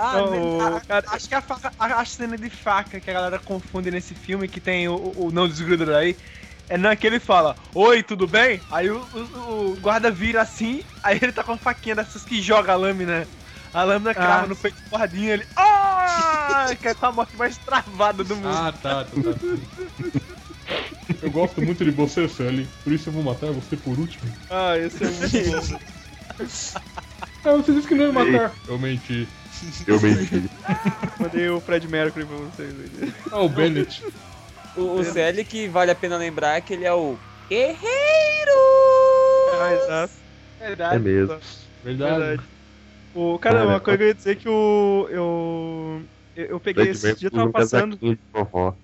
Ah, 0.00 0.12
Não, 0.18 0.30
né, 0.30 0.38
o 0.38 0.76
a- 0.76 0.80
cara- 0.80 1.06
acho 1.10 1.28
que 1.28 1.34
a, 1.34 1.40
faca- 1.40 1.72
a, 1.78 1.86
a 2.00 2.04
cena 2.04 2.36
de 2.38 2.48
faca 2.50 3.00
que 3.00 3.10
a 3.10 3.12
galera 3.14 3.38
confunde 3.40 3.90
nesse 3.90 4.14
filme, 4.14 4.46
que 4.46 4.60
tem 4.60 4.86
o, 4.88 4.94
o, 4.94 5.26
o 5.26 5.32
não 5.32 5.48
desgruda 5.48 5.84
daí, 5.84 6.16
é 6.68 6.76
naquele 6.76 7.18
fala, 7.18 7.56
oi, 7.74 8.02
tudo 8.02 8.26
bem? 8.26 8.60
Aí 8.70 8.90
o, 8.90 8.98
o- 9.14 9.72
o 9.72 9.76
guarda 9.80 10.10
vira 10.10 10.42
assim, 10.42 10.82
aí 11.02 11.18
ele 11.20 11.32
tá 11.32 11.42
com 11.42 11.52
a 11.52 11.56
faquinha 11.58 11.94
dessas 11.96 12.22
que 12.24 12.40
joga 12.42 12.72
a 12.72 12.76
lâmina. 12.76 13.26
A 13.72 13.82
lâmina 13.84 14.14
crava 14.14 14.46
no 14.46 14.56
peito 14.56 14.76
do 14.84 14.96
guardinha, 14.96 15.34
ele. 15.34 15.46
Ah! 15.56 16.66
Que 16.80 16.88
é 16.88 16.94
a 17.00 17.12
morte 17.12 17.36
mais 17.36 17.56
travada 17.58 18.24
do 18.24 18.34
mundo. 18.36 18.48
Ah, 18.48 18.72
tá, 18.72 19.04
tá, 19.04 19.10
tá. 19.10 20.18
Eu 21.22 21.30
gosto 21.30 21.62
muito 21.62 21.82
de 21.84 21.90
você, 21.90 22.28
Sully. 22.28 22.68
Por 22.84 22.92
isso 22.92 23.08
eu 23.08 23.12
vou 23.14 23.22
matar 23.22 23.50
você 23.50 23.74
por 23.76 23.98
último. 23.98 24.30
Ah, 24.50 24.76
esse 24.76 25.02
é 25.02 25.08
muito 25.08 25.72
bom. 25.72 25.78
Ah, 27.44 27.52
você 27.52 27.72
disse 27.72 27.88
que 27.88 27.94
não 27.94 28.06
ia 28.06 28.12
matar. 28.12 28.52
Eu 28.66 28.78
menti. 28.78 29.26
Eu 29.86 29.98
menti. 30.00 30.50
Mandei 31.18 31.48
o 31.48 31.60
Fred 31.60 31.88
Mercury 31.88 32.26
pra 32.26 32.36
vocês 32.36 32.70
aí. 32.78 33.12
Ah, 33.32 33.40
o 33.40 33.48
Bennett. 33.48 34.02
O, 34.78 35.00
o 35.00 35.04
CL 35.04 35.44
que 35.44 35.68
vale 35.68 35.90
a 35.90 35.94
pena 35.94 36.16
lembrar 36.16 36.60
que 36.60 36.72
ele 36.72 36.84
é 36.84 36.92
o 36.92 37.18
Guerreiro! 37.48 37.88
Ah, 39.60 39.74
exato. 39.74 40.14
Verdade. 40.60 40.96
É 40.96 40.98
mesmo. 40.98 41.40
Verdade. 41.82 42.18
Verdade. 42.18 42.42
O, 43.14 43.38
cara, 43.38 43.56
Cara, 43.56 43.68
uma 43.68 43.80
coisa 43.80 43.98
que 43.98 44.04
eu 44.04 44.08
ia 44.08 44.14
dizer 44.14 44.30
é 44.30 44.34
que 44.34 44.48
o. 44.48 45.08
Eu. 45.10 46.02
Eu, 46.36 46.46
eu 46.46 46.60
peguei 46.60 46.94
Fred 46.94 47.10
esse 47.10 47.20
dia, 47.20 47.30
tava 47.30 47.50
passando. 47.50 47.98
casaquinho 47.98 48.16
de 48.16 48.22
vovó. 48.32 48.76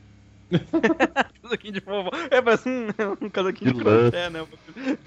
casaquinho 1.43 1.73
de 1.75 1.81
vovó. 1.81 2.11
É, 2.31 2.43
parece 2.43 2.69
um, 2.69 2.89
um 3.21 3.31
casaquinho 3.31 3.73
de 3.73 3.79
De 3.79 3.85
crochê, 3.85 4.31
né? 4.31 4.47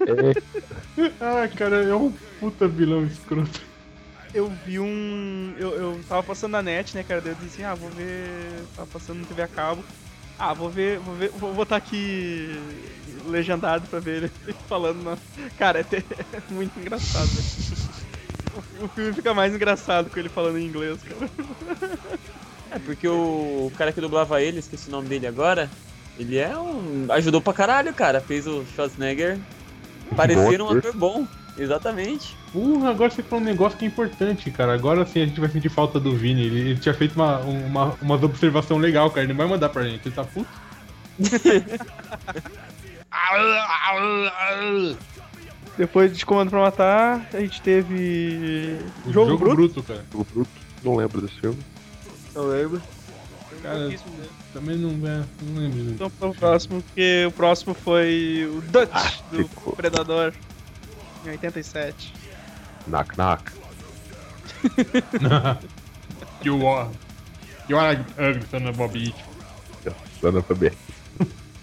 É, 0.06 1.04
Ah, 1.20 1.48
cara, 1.48 1.82
é 1.82 1.94
um 1.94 2.10
puta 2.40 2.66
vilão 2.66 3.04
escroto. 3.04 3.60
Eu 4.32 4.48
vi 4.64 4.78
um. 4.78 5.54
Eu, 5.58 5.74
eu 5.74 6.00
tava 6.08 6.22
passando 6.22 6.52
na 6.52 6.62
net, 6.62 6.94
né, 6.94 7.02
cara? 7.02 7.20
Daí 7.20 7.32
eu 7.32 7.36
disse 7.36 7.62
assim, 7.62 7.64
ah, 7.64 7.74
vou 7.74 7.90
ver. 7.90 8.62
Tava 8.76 8.88
passando 8.88 9.18
no 9.18 9.26
TV 9.26 9.42
a 9.42 9.48
cabo. 9.48 9.84
Ah, 10.38 10.54
vou 10.54 10.70
ver. 10.70 10.98
Vou 11.00 11.14
ver. 11.14 11.30
Vou 11.30 11.52
botar 11.52 11.76
aqui 11.76 12.58
legendado 13.26 13.86
pra 13.88 13.98
ver 13.98 14.22
ele 14.24 14.30
falando. 14.68 15.02
Na... 15.02 15.16
Cara, 15.58 15.80
é, 15.80 15.82
te- 15.82 16.04
é 16.32 16.52
muito 16.52 16.78
engraçado. 16.78 17.28
O, 18.80 18.88
filme 18.88 19.12
fica 19.12 19.34
mais 19.34 19.54
engraçado 19.54 20.10
com 20.10 20.18
ele 20.18 20.28
falando 20.28 20.58
em 20.58 20.66
inglês, 20.66 20.98
cara. 21.02 21.30
É 22.70 22.78
porque 22.78 23.08
o 23.08 23.70
cara 23.76 23.92
que 23.92 24.00
dublava 24.00 24.42
ele, 24.42 24.58
esqueci 24.58 24.88
o 24.88 24.92
nome 24.92 25.08
dele 25.08 25.26
agora, 25.26 25.70
ele 26.18 26.36
é 26.36 26.56
um. 26.58 27.06
ajudou 27.10 27.40
pra 27.40 27.52
caralho, 27.52 27.92
cara. 27.94 28.20
Fez 28.20 28.46
o 28.46 28.64
Schwarzenegger 28.74 29.38
parecer 30.16 30.60
um 30.60 30.68
ator 30.70 30.92
bom. 30.96 31.26
Exatamente. 31.58 32.36
Porra, 32.52 32.90
agora 32.90 33.10
você 33.10 33.22
falou 33.22 33.42
um 33.42 33.46
negócio 33.46 33.76
que 33.78 33.84
é 33.84 33.88
importante, 33.88 34.50
cara. 34.50 34.72
Agora 34.74 35.04
sim 35.04 35.22
a 35.22 35.26
gente 35.26 35.40
vai 35.40 35.48
sentir 35.48 35.68
falta 35.68 35.98
do 35.98 36.14
Vini. 36.14 36.42
Ele, 36.44 36.60
ele 36.70 36.78
tinha 36.78 36.94
feito 36.94 37.16
uma, 37.16 37.38
uma, 37.40 37.96
umas 38.00 38.22
observação 38.22 38.78
legal, 38.78 39.10
cara. 39.10 39.22
Ele 39.22 39.32
não 39.32 39.38
vai 39.38 39.48
mandar 39.48 39.68
pra 39.68 39.82
gente. 39.82 40.06
Ele 40.06 40.14
tá 40.14 40.24
puto. 40.24 40.48
Depois 45.76 46.16
de 46.16 46.24
Comando 46.26 46.50
pra 46.50 46.60
Matar, 46.60 47.26
a 47.32 47.40
gente 47.40 47.60
teve. 47.62 48.76
Jogo, 49.10 49.36
Bruto. 49.38 49.82
cara. 49.82 50.04
o 50.14 50.24
Bruto. 50.24 50.50
Não 50.84 50.96
lembro 50.96 51.20
desse 51.20 51.40
filme. 51.40 51.58
Eu 52.34 52.48
lembro. 52.48 52.82
Cara, 53.62 53.90
também 54.52 54.76
não, 54.76 54.90
é, 55.08 55.24
não 55.42 55.60
lembro. 55.62 55.80
Então 55.80 56.10
pro 56.10 56.32
próximo, 56.34 56.82
porque 56.82 57.24
o 57.26 57.32
próximo 57.32 57.74
foi 57.74 58.48
o 58.52 58.60
Dutch 58.60 58.90
Ah, 58.92 59.12
do 59.32 59.38
ficou. 59.48 59.72
Predador 59.74 60.32
em 61.24 61.30
87. 61.30 62.12
Knock 62.86 63.16
knock. 63.16 63.52
you 66.44 66.66
are. 66.66 66.88
You 67.68 67.78
are 67.78 67.96
a 68.18 68.28
ugly 68.30 68.46
son 68.50 68.66
of 68.68 68.82
a 68.82 68.88
bitch. 68.88 69.14
Dando 70.22 70.42
pra 70.42 70.56
ver. 70.56 70.74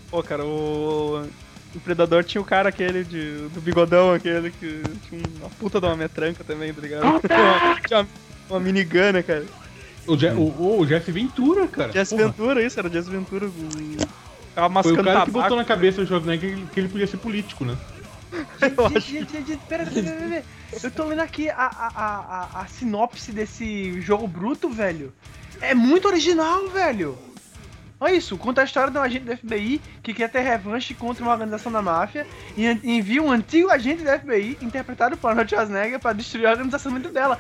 Pô, 0.09 0.23
cara, 0.23 0.45
o. 0.45 1.27
O 1.73 1.79
Predador 1.81 2.23
tinha 2.23 2.41
o 2.41 2.45
cara 2.45 2.69
aquele 2.69 3.03
de, 3.03 3.49
do 3.49 3.59
bigodão, 3.59 4.13
aquele 4.13 4.49
que 4.49 4.81
tinha 5.09 5.21
uma 5.41 5.49
puta 5.49 5.77
de 5.81 5.85
uma 5.85 5.95
metranca 5.97 6.41
também, 6.41 6.73
tá 6.73 6.79
ligado? 6.81 7.03
tinha 7.85 7.99
uma, 7.99 8.07
uma 8.49 8.59
minigun, 8.61 9.11
né, 9.11 9.21
cara? 9.21 9.43
O, 10.07 10.15
Je 10.17 10.27
o, 10.29 10.79
o 10.79 10.87
Jesse 10.87 11.11
Ventura, 11.11 11.67
cara. 11.67 11.91
Jesse 11.91 12.15
Porra. 12.15 12.27
Ventura, 12.29 12.63
isso, 12.63 12.79
era 12.79 12.89
Jesse 12.89 13.09
Ventura. 13.09 13.47
o- 13.47 14.07
Tava 14.55 14.83
Foi 14.83 14.93
o 14.93 14.95
cara 14.95 15.07
que 15.25 15.25
tabaco. 15.25 15.31
botou 15.31 15.57
na 15.57 15.65
cabeça 15.65 15.99
do 16.01 16.07
Schwarzenegger 16.07 16.49
que 16.51 16.55
ele- 16.55 16.67
que 16.75 16.79
ele 16.79 16.87
podia 16.87 17.07
ser 17.07 17.17
político, 17.17 17.65
né? 17.65 17.75
Gente, 18.60 19.00
gente, 19.12 19.32
gente, 19.32 19.48
gente, 19.48 19.62
pera, 19.67 19.86
pera, 19.86 20.02
pera, 20.12 20.30
pera. 20.30 20.43
Eu 20.84 20.91
tô 20.91 21.06
lendo 21.06 21.21
aqui 21.21 21.50
a, 21.50 21.56
a, 21.56 21.91
a, 21.95 22.62
a, 22.62 22.67
sinopse 22.67 23.32
desse 23.32 24.00
jogo 24.02 24.28
bruto, 24.28 24.69
velho. 24.69 25.13
É 25.62 25.74
muito 25.74 26.08
original, 26.08 26.67
velho. 26.69 27.17
Olha 27.98 28.13
isso, 28.13 28.38
conta 28.38 28.60
a 28.62 28.65
história 28.65 28.91
de 28.91 28.98
um 28.98 29.02
agente 29.02 29.24
do 29.24 29.38
FBI 29.38 29.82
que 30.04 30.13
quer 30.13 30.30
ter 30.30 30.41
revanche 30.41 30.93
contra 30.93 31.24
uma 31.24 31.32
organização 31.32 31.71
da 31.71 31.82
máfia 31.82 32.28
e 32.58 32.65
en- 32.65 32.82
envia 32.84 33.24
um 33.24 33.32
antigo 33.32 33.69
agente 33.69 34.04
do 34.04 34.10
FBI, 34.10 34.58
interpretado 34.62 35.15
por 35.15 35.30
Arnold 35.30 35.50
Schwarzenegger, 35.50 35.98
pra 36.00 36.12
destruir 36.12 36.45
a 36.45 36.52
organização 36.52 36.91
dentro 36.93 37.13
dela. 37.13 37.39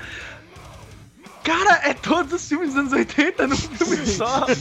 Cara, 1.45 1.79
é 1.87 1.93
todos 1.93 2.33
os 2.33 2.47
filmes 2.49 2.69
dos 2.69 2.77
anos 2.79 2.91
80 2.91 3.47
num 3.47 3.55
filme 3.55 4.05
só. 4.07 4.45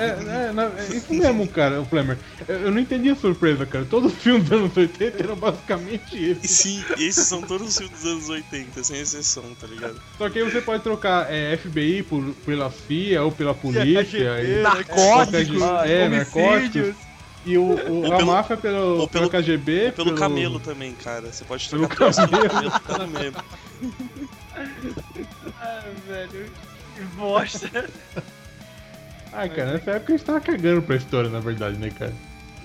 É, 0.00 0.04
é, 0.04 0.06
é, 0.06 0.92
é 0.92 0.96
isso 0.96 1.12
mesmo, 1.12 1.46
cara, 1.48 1.80
o 1.80 1.84
Flamer. 1.84 2.16
Eu, 2.46 2.70
não 2.70 2.78
entendi 2.78 3.10
a 3.10 3.16
surpresa, 3.16 3.66
cara. 3.66 3.84
Todos 3.84 4.12
os 4.12 4.18
filmes 4.18 4.48
dos 4.48 4.58
anos 4.60 4.76
80 4.76 5.22
eram 5.22 5.34
basicamente 5.36 6.16
E 6.16 6.30
esse. 6.30 6.48
sim, 6.48 6.84
esses 6.98 7.26
são 7.26 7.42
todos 7.42 7.68
os 7.68 7.76
filmes 7.76 8.00
dos 8.00 8.10
anos 8.12 8.28
80, 8.28 8.84
sem 8.84 9.00
exceção, 9.00 9.42
tá 9.60 9.66
ligado? 9.66 10.00
Só 10.16 10.30
que 10.30 10.38
aí 10.38 10.44
você 10.48 10.60
pode 10.60 10.82
trocar 10.84 11.26
é, 11.32 11.56
FBI 11.56 12.04
por, 12.04 12.22
pela 12.46 12.70
FIA 12.70 13.22
ou 13.24 13.32
pela 13.32 13.52
polícia. 13.54 14.04
KGB, 14.04 14.58
e, 14.58 14.62
Narcóticos, 14.62 15.62
é, 15.84 16.08
narcóticos. 16.08 16.94
E 17.44 17.56
o, 17.56 17.62
o- 17.62 18.04
Ou 18.04 18.12
a 18.12 18.16
pelo- 18.18 18.32
máfia 18.32 18.56
pelo, 18.56 18.98
ou 19.00 19.08
pelo, 19.08 19.28
pelo- 19.30 19.42
KGB. 19.42 19.92
Pelo 19.92 20.14
camelo 20.14 20.60
também, 20.60 20.92
cara. 20.94 21.32
Você 21.32 21.42
pode 21.44 21.68
Pelo 21.68 21.88
trocar 21.88 22.14
pelo 22.14 22.28
camelo. 22.28 22.70
camelo, 22.86 23.36
velho, 26.06 26.50
que 26.94 27.02
bosta. 27.16 27.68
Ah, 29.32 29.48
cara, 29.48 29.74
nessa 29.74 29.92
época 29.92 30.12
gente 30.16 30.26
tava 30.26 30.40
cagando 30.40 30.82
pra 30.82 30.96
história, 30.96 31.30
na 31.30 31.38
verdade, 31.38 31.76
né, 31.78 31.88
cara? 31.96 32.12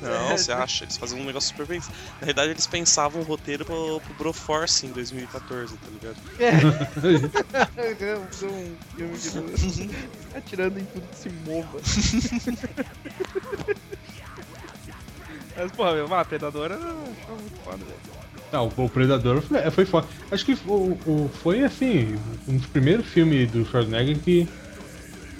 Não, 0.02 0.36
você 0.36 0.52
acha? 0.52 0.84
Eles 0.84 0.98
faziam 0.98 1.20
um 1.22 1.24
negócio 1.26 1.50
super 1.50 1.68
bem. 1.68 1.80
Na 2.20 2.26
verdade, 2.26 2.50
eles 2.52 2.66
pensavam 2.66 3.22
o 3.22 3.24
roteiro 3.24 3.64
pro, 3.64 4.02
pro 4.02 4.14
Broforce 4.16 4.88
em 4.88 4.92
2014, 4.92 5.78
tá 5.78 5.88
ligado? 5.92 6.18
É 6.40 6.52
um 9.06 9.16
filme 9.16 9.30
não- 9.36 9.90
atirando 10.36 10.80
em 10.80 10.86
tudo 10.86 11.08
que 11.08 11.18
se 11.18 11.30
mova. 11.30 11.80
Mas, 15.56 15.72
porra, 15.72 15.94
meu, 15.94 16.08
Predador 16.26 16.66
era 16.66 16.76
era 16.76 17.36
muito 17.36 17.64
foda, 17.64 17.78
velho. 17.78 18.14
Não, 18.56 18.68
o 18.78 18.89
Predador 18.89 19.41
foi, 19.41 19.72
foi 19.72 19.86
foda. 19.86 20.10
Acho 20.32 20.45
que 20.45 20.53
o, 20.66 21.26
o- 21.28 21.30
foi, 21.30 21.64
assim, 21.64 22.18
um 22.47 22.58
dos 22.58 22.68
primeiros 22.68 23.08
filmes 23.08 23.49
do 23.51 23.66
Schwarzenegger 23.66 24.24
que 24.24 24.56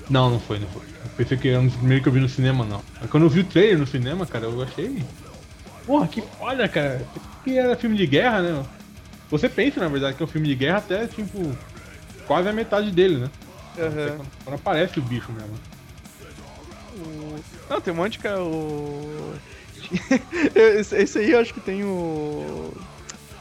Não, 0.08 0.30
não 0.30 0.40
foi, 0.40 0.60
não 0.60 0.70
foi. 0.70 0.84
Eu 1.04 1.10
pensei 1.12 1.38
que 1.38 1.48
era 1.50 1.60
um 1.62 1.66
dos 1.68 1.78
primeiros 1.78 2.04
que 2.04 2.10
eu 2.10 2.14
vi 2.14 2.20
no 2.20 2.30
cinema, 2.30 2.66
não. 2.66 2.88
Aí 3.00 3.08
quando 3.08 3.24
eu 3.26 3.30
vi 3.30 3.40
o 3.42 3.48
trailer 3.50 3.80
no 3.80 3.88
cinema, 3.88 4.28
cara, 4.28 4.46
eu 4.46 4.62
achei. 4.62 5.12
Porra, 5.86 6.08
que 6.10 6.22
foda, 6.24 6.70
cara. 6.70 7.12
Que 7.44 7.58
era 7.58 7.78
filme 7.78 7.98
de 7.98 8.08
guerra, 8.08 8.42
né? 8.66 8.72
Você 9.30 9.50
pensa, 9.50 9.80
na 9.82 9.90
verdade, 9.90 10.18
que 10.18 10.24
é 10.24 10.26
um 10.26 10.30
filme 10.30 10.48
de 10.50 10.56
guerra 10.56 10.80
até, 10.80 11.08
tipo, 11.08 11.64
quase 12.26 12.50
a 12.50 12.54
metade 12.54 12.92
dele, 12.94 13.20
né? 13.20 13.32
Aham. 13.78 14.16
Quando, 14.16 14.34
quando 14.44 14.56
aparece 14.58 15.00
o 15.00 15.04
bicho 15.04 15.34
mesmo. 15.34 15.64
O- 16.92 17.44
Não, 17.70 17.82
tem 17.82 17.94
um 17.94 17.98
monte, 17.98 18.20
cara. 18.20 18.44
O... 18.44 19.42
esse, 20.56 20.96
esse 20.98 21.20
aí 21.20 21.32
eu 21.32 21.40
acho 21.40 21.54
que 21.54 21.62
tem 21.62 21.84
o... 21.84 22.74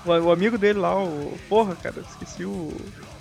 o. 0.06 0.30
amigo 0.30 0.58
dele 0.58 0.78
lá, 0.78 0.96
o. 0.96 1.36
Porra, 1.48 1.76
cara, 1.76 2.02
esqueci 2.08 2.44
o. 2.44 2.72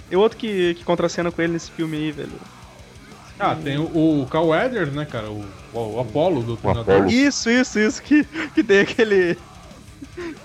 E 0.10 0.16
o 0.16 0.20
outro 0.20 0.38
que, 0.38 0.76
que 0.76 0.84
contracena 0.84 1.32
com 1.32 1.42
ele 1.42 1.54
nesse 1.54 1.72
filme 1.72 1.98
aí, 1.98 2.12
velho. 2.12 2.32
Ah, 3.40 3.56
tem 3.56 3.78
o, 3.78 4.22
o 4.22 4.28
Carl 4.30 4.48
Weathers, 4.48 4.94
né, 4.94 5.06
cara? 5.06 5.30
O, 5.30 5.44
o, 5.74 5.96
o 5.96 6.00
Apollo 6.00 6.44
do 6.44 6.56
treinador. 6.56 7.08
Isso, 7.12 7.50
isso, 7.50 7.80
isso, 7.80 8.02
que, 8.02 8.24
que 8.54 8.64
tem 8.64 8.82
aquele. 8.82 9.38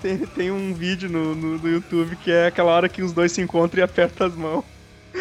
Tem, 0.01 0.17
tem 0.17 0.51
um 0.51 0.73
vídeo 0.73 1.07
no, 1.09 1.35
no, 1.35 1.57
no 1.59 1.69
YouTube 1.69 2.15
que 2.15 2.31
é 2.31 2.47
aquela 2.47 2.71
hora 2.71 2.89
que 2.89 3.03
os 3.03 3.11
dois 3.11 3.31
se 3.31 3.41
encontram 3.41 3.81
e 3.81 3.83
apertam 3.83 4.25
as 4.25 4.33
mãos. 4.33 4.63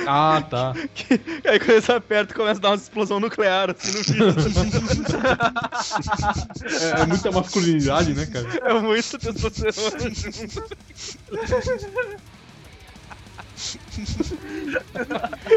Ah, 0.07 0.43
tá. 0.49 0.73
Que, 0.95 1.15
aí 1.49 1.59
quando 1.59 1.71
eles 1.71 1.91
apertam, 1.91 2.37
começa 2.37 2.59
a 2.59 2.63
dar 2.63 2.69
uma 2.71 2.77
explosão 2.77 3.19
nuclear 3.21 3.71
assim 3.71 3.93
no 3.93 4.03
vídeo. 4.03 4.29
É, 6.99 7.03
é 7.03 7.07
muita 7.07 7.31
masculinidade, 7.33 8.15
né, 8.15 8.27
cara? 8.27 8.47
É 8.71 8.75
muito 8.81 9.19
testosterona. 9.19 9.99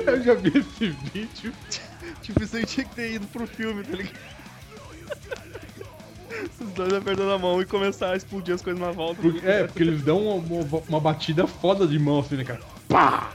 Eu 0.06 0.24
já 0.24 0.34
vi 0.34 0.50
esse 0.58 0.90
vídeo. 1.14 1.54
Tipo, 2.22 2.44
isso 2.44 2.58
aí 2.58 2.66
tinha 2.66 2.86
que 2.86 2.96
ter 2.96 3.14
ido 3.14 3.28
pro 3.28 3.48
filme, 3.48 3.84
tá 3.84 3.96
ligado? 3.96 4.16
Os 6.60 6.72
dois 6.72 6.94
apertando 6.94 7.32
a 7.32 7.38
mão 7.38 7.62
e 7.62 7.66
começar 7.66 8.12
a 8.12 8.16
explodir 8.16 8.56
as 8.56 8.62
coisas 8.62 8.82
na 8.82 8.92
volta. 8.92 9.22
Porque- 9.22 9.46
é, 9.46 9.68
porque 9.68 9.84
eles 9.84 10.02
dão 10.02 10.20
uma, 10.26 10.64
uma, 10.64 10.84
uma 10.88 11.00
batida 11.00 11.46
foda 11.46 11.86
de 11.88 12.00
mão, 12.00 12.20
assim, 12.20 12.38
né, 12.38 12.44
cara? 12.44 12.62
Pá! 12.88 13.32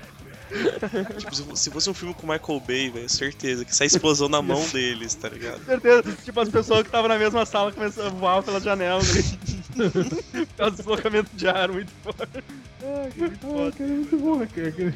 Tipo, 1.19 1.35
se- 1.35 1.57
se 1.65 1.71
fosse 1.71 1.91
um 1.91 1.95
filme 1.95 2.15
com 2.15 2.27
Michael 2.27 2.61
Bay, 2.61 2.91
velho, 2.91 3.09
certeza 3.09 3.65
que 3.65 3.75
sai 3.75 3.87
explosão 3.89 4.29
na 4.29 4.41
mão 4.41 4.65
deles, 4.69 5.15
tá 5.15 5.29
ligado? 5.29 5.63
certeza. 5.67 6.03
Tipo, 6.25 6.41
as 6.41 6.49
pessoas 6.49 6.83
que 6.83 6.89
estavam 6.89 7.09
na 7.09 7.19
mesma 7.19 7.45
sala 7.45 7.73
começaram 7.73 8.09
a 8.09 8.13
voar 8.13 8.43
pela 8.43 8.61
janela. 8.61 9.01
Por 9.03 10.47
causa 10.57 10.71
do 10.73 10.77
deslocamento 10.77 11.31
de 11.35 11.49
ar 11.49 11.71
muito 11.71 11.91
forte. 12.03 12.45
Ai, 12.83 13.11
que 13.13 13.21
muito 13.21 13.35
Ah, 13.35 13.49
foda. 13.49 13.73
cara, 13.73 13.91
é 13.91 13.93
muito 13.95 14.17
bom, 14.19 14.47
cara? 14.47 14.95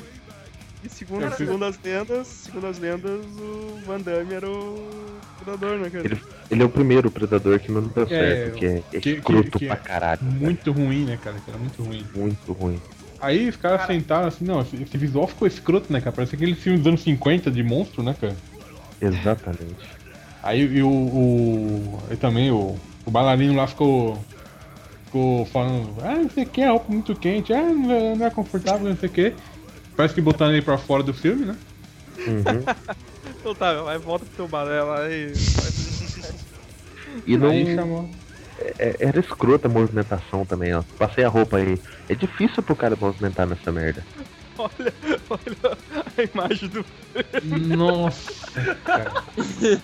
E 0.83 0.89
segundo, 0.89 1.25
É, 1.27 1.31
segundo 1.33 1.65
as 1.67 1.79
lendas, 1.85 2.27
segundo 2.27 2.67
as 2.67 2.79
lendas, 2.79 3.21
o 3.39 3.81
Van 3.85 4.01
Damme 4.01 4.33
era 4.33 4.49
o 4.49 4.89
predador, 5.45 5.79
né, 5.79 5.91
cara? 5.91 6.07
Ele, 6.07 6.23
ele 6.51 6.63
é 6.63 6.65
o 6.65 6.71
primeiro 6.71 7.11
predador 7.11 7.59
que 7.61 7.71
não 7.71 7.83
deu 7.83 8.05
É, 8.05 8.07
certo, 8.09 8.55
que 8.57 8.65
é, 8.65 8.83
é 8.95 9.01
que- 9.01 9.11
escroto 9.11 9.51
que- 9.51 9.59
que 9.59 9.67
pra 9.67 9.75
é 9.75 9.79
caralho. 9.79 10.21
cara. 10.21 10.33
Muito 10.33 10.73
ruim, 10.73 11.05
né, 11.05 11.19
cara? 11.23 11.37
Que 11.39 11.51
era 11.51 11.59
muito 11.59 11.83
ruim. 11.83 12.07
Muito 12.15 12.53
ruim. 12.55 12.81
Aí 13.21 13.49
os 13.49 13.57
caras 13.57 13.87
sentaram 13.87 14.29
assim, 14.29 14.45
não, 14.45 14.61
esse, 14.61 14.77
esse 14.83 14.97
visual 14.97 15.27
ficou 15.27 15.47
escroto, 15.47 15.93
né, 15.93 16.01
cara? 16.01 16.13
Parece 16.13 16.35
aquele 16.35 16.55
filme 16.55 16.79
dos 16.79 16.87
anos 16.87 17.03
50 17.03 17.51
de 17.51 17.63
monstro, 17.63 18.03
né, 18.03 18.15
cara? 18.19 18.37
Exatamente. 19.01 19.89
Aí 20.43 20.61
e 20.61 20.83
o. 20.83 20.89
o 20.89 22.03
e 22.11 22.17
também 22.17 22.51
o, 22.51 22.77
o 23.05 23.11
bailarino 23.11 23.55
lá 23.55 23.67
ficou. 23.67 24.19
Ficou 25.07 25.45
falando, 25.47 25.93
ah, 26.03 26.15
não 26.15 26.31
sei 26.31 26.45
o 26.45 26.47
que, 26.47 26.63
a 26.63 26.71
roupa 26.71 26.93
muito 26.93 27.17
quente, 27.17 27.53
ah, 27.53 27.63
não 27.63 27.91
é, 27.91 28.15
não 28.15 28.27
é 28.27 28.31
confortável, 28.31 28.89
não 28.89 28.97
sei 28.97 29.09
o 29.09 29.13
que. 29.13 29.35
Parece 29.97 30.15
que 30.15 30.21
botaram 30.21 30.53
ele 30.53 30.63
pra 30.63 30.79
fora 30.79 31.03
do 31.03 31.13
filme, 31.13 31.47
né? 31.47 31.57
Uhum. 32.27 32.63
Então 33.41 33.55
tá, 33.55 33.73
vai, 33.83 33.97
volta 33.97 34.27
pro 34.27 34.37
teu 34.37 34.49
balela 34.49 35.01
aí. 35.01 35.33
E 37.27 37.37
não. 37.39 37.49
Aí 37.49 37.75
chamou. 37.75 38.09
É- 38.79 38.97
era 39.01 39.21
escrota 39.21 39.69
a 39.69 39.71
movimentação 39.71 40.45
também, 40.45 40.75
ó. 40.75 40.83
Passei 40.99 41.25
a 41.25 41.29
roupa 41.29 41.57
aí. 41.59 41.81
É 42.09 42.15
difícil 42.15 42.63
pro 42.63 42.77
cara 42.77 42.97
movimentar 43.01 43.47
nessa 43.47 43.71
merda. 43.73 44.05
Olha, 44.59 44.93
olha 45.31 45.79
a 46.19 46.23
imagem 46.23 46.69
do. 46.69 46.85
Nossa, 47.77 48.75
cara. 48.85 49.25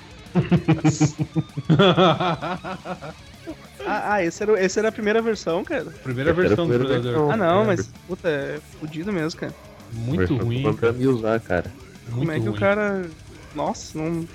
Ah, 3.89 4.15
ah, 4.15 4.25
esse, 4.25 4.43
era, 4.43 4.65
esse 4.65 4.79
era 4.79 4.89
a 4.89 4.93
primeira 4.93 5.23
versão, 5.23 5.63
cara. 5.65 5.85
Primeira 6.03 6.33
versão 6.33 6.67
do 6.67 6.75
primeira 6.75 6.85
Predador. 7.01 7.13
versão. 7.13 7.31
Ah 7.31 7.37
não, 7.37 7.63
É, 7.63 7.67
mas 7.67 7.91
puta, 8.09 8.29
é 8.29 8.59
fudido 8.81 9.13
mesmo, 9.13 9.39
cara. 9.41 9.55
Muito 9.93 10.19
Versão 10.19 10.39
ruim. 10.39 10.63
do 10.63 10.75
cara. 10.75 10.93
Damme 10.93 11.07
usar, 11.07 11.41
cara. 11.41 11.73
Muito 12.09 12.19
Como 12.19 12.33
é 12.33 12.35
que 12.35 12.41
ruim. 12.47 12.57
o 12.57 12.61
cara. 12.61 13.07
Nossa, 13.55 13.97
não. 13.99 14.27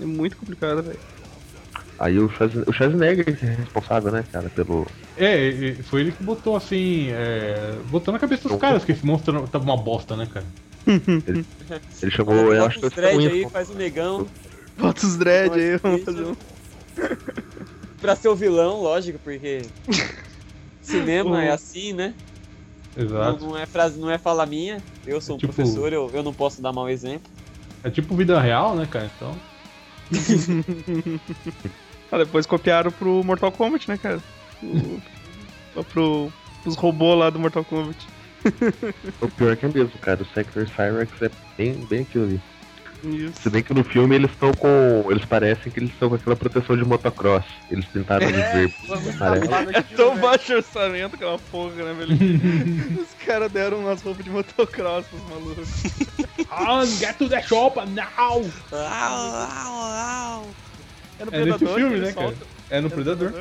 É 0.00 0.04
muito 0.04 0.36
complicado, 0.36 0.82
velho. 0.82 0.98
Aí 1.98 2.18
o, 2.18 2.28
Schwarzen- 2.30 2.64
o 2.66 2.72
Schwarzenegger 2.72 3.38
é 3.42 3.46
responsável, 3.54 4.10
né, 4.10 4.24
cara, 4.32 4.50
pelo. 4.50 4.86
É, 5.16 5.76
foi 5.84 6.00
ele 6.00 6.12
que 6.12 6.22
botou 6.22 6.56
assim. 6.56 7.08
É, 7.10 7.74
botou 7.90 8.12
na 8.12 8.18
cabeça 8.18 8.48
dos 8.48 8.58
caras 8.58 8.84
que 8.84 8.92
esse 8.92 9.04
monstro 9.06 9.46
tava 9.48 9.64
uma 9.64 9.76
bosta, 9.76 10.16
né, 10.16 10.26
cara? 10.32 10.46
Ele 12.02 12.10
chamou, 12.10 12.34
eu 12.34 12.46
Bota 12.62 12.66
acho 12.66 12.80
que 12.80 12.86
os 12.86 12.96
o 12.96 13.00
aí, 13.30 13.48
faz 13.50 13.70
o 13.70 13.74
negão. 13.74 14.26
Bota 14.76 15.06
os 15.06 15.16
dread 15.16 15.54
aí, 15.54 15.76
vamos 15.76 15.98
isso. 16.00 16.06
fazer 16.06 16.24
um. 16.24 16.36
Pra 18.00 18.16
ser 18.16 18.28
o 18.28 18.34
vilão, 18.34 18.80
lógico, 18.82 19.20
porque. 19.22 19.62
Cinema 20.80 21.44
é 21.44 21.50
assim, 21.52 21.92
né? 21.92 22.14
Não, 22.96 23.04
Exato. 23.04 23.46
não 23.46 23.56
é 23.56 23.64
frase, 23.64 23.98
não 24.00 24.10
é 24.10 24.18
fala 24.18 24.44
minha. 24.44 24.82
Eu 25.06 25.20
sou 25.20 25.36
um 25.36 25.38
Tipo- 25.38 25.52
professor, 25.52 25.92
eu, 25.92 26.10
eu 26.12 26.22
não 26.24 26.34
posso 26.34 26.60
dar 26.60 26.72
mau 26.72 26.88
exemplo. 26.88 27.30
É 27.84 27.90
tipo 27.90 28.16
vida 28.16 28.40
real, 28.40 28.74
né, 28.74 28.86
cara? 28.90 29.08
Então. 29.16 29.36
Ah, 32.12 32.18
depois 32.18 32.44
copiaram 32.44 32.92
pro 32.92 33.24
Mortal 33.24 33.50
Kombat, 33.50 33.88
né, 33.88 33.96
cara? 33.96 34.20
O, 35.74 35.82
pro, 35.82 36.30
pros 36.62 36.76
robôs 36.76 37.18
lá 37.18 37.30
do 37.30 37.38
Mortal 37.38 37.64
Kombat. 37.64 38.06
O 39.20 39.28
pior 39.28 39.56
que 39.56 39.64
é 39.64 39.68
mesmo, 39.70 39.98
cara. 39.98 40.22
O 40.22 40.26
Sector 40.26 40.68
Cyrex 40.68 41.10
é 41.22 41.30
bem, 41.56 41.72
bem 41.86 42.02
aquilo 42.02 42.24
ali. 42.24 42.40
Isso. 43.02 43.42
Se 43.42 43.50
bem 43.50 43.62
que 43.62 43.74
no 43.74 43.82
filme 43.82 44.14
eles 44.14 44.30
estão 44.30 44.52
com. 44.52 45.06
Eles 45.10 45.24
parecem 45.24 45.72
que 45.72 45.80
eles 45.80 45.90
estão 45.90 46.08
com 46.08 46.14
aquela 46.14 46.36
proteção 46.36 46.76
de 46.76 46.84
motocross. 46.84 47.44
Eles 47.70 47.84
pintaram 47.86 48.26
de 48.26 48.32
verde. 48.32 48.74
amarelo. 49.20 49.70
É 49.72 49.82
tão 49.96 50.16
baixo 50.18 50.54
orçamento 50.54 51.16
aquela 51.16 51.38
porra, 51.50 51.82
né, 51.82 51.94
velho? 51.94 52.14
Os 53.02 53.12
caras 53.24 53.50
deram 53.50 53.78
umas 53.78 54.02
roupas 54.02 54.24
de 54.24 54.30
motocross 54.30 55.06
pros 55.06 55.22
malucos. 55.28 55.68
Ah, 56.48 56.84
get 56.84 57.16
to 57.16 57.28
the 57.28 57.42
shop 57.42 57.80
now! 57.90 58.44
É 61.22 61.24
no 61.24 61.32
É 61.32 61.44
nesse 61.44 61.58
Predador 61.58 61.78
filme, 61.78 61.96
ele 61.96 62.06
né, 62.06 62.12
cara? 62.12 62.36
É 62.68 62.80
no 62.80 62.90
Predador. 62.90 63.32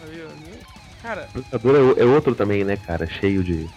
Aí, 0.00 0.22
ó. 0.22 1.02
Cara, 1.02 1.30
O 1.34 1.42
Predador 1.42 1.98
é, 1.98 2.02
é 2.02 2.04
outro 2.04 2.34
também, 2.34 2.64
né, 2.64 2.76
cara? 2.76 3.08
Cheio 3.08 3.42
de, 3.42 3.68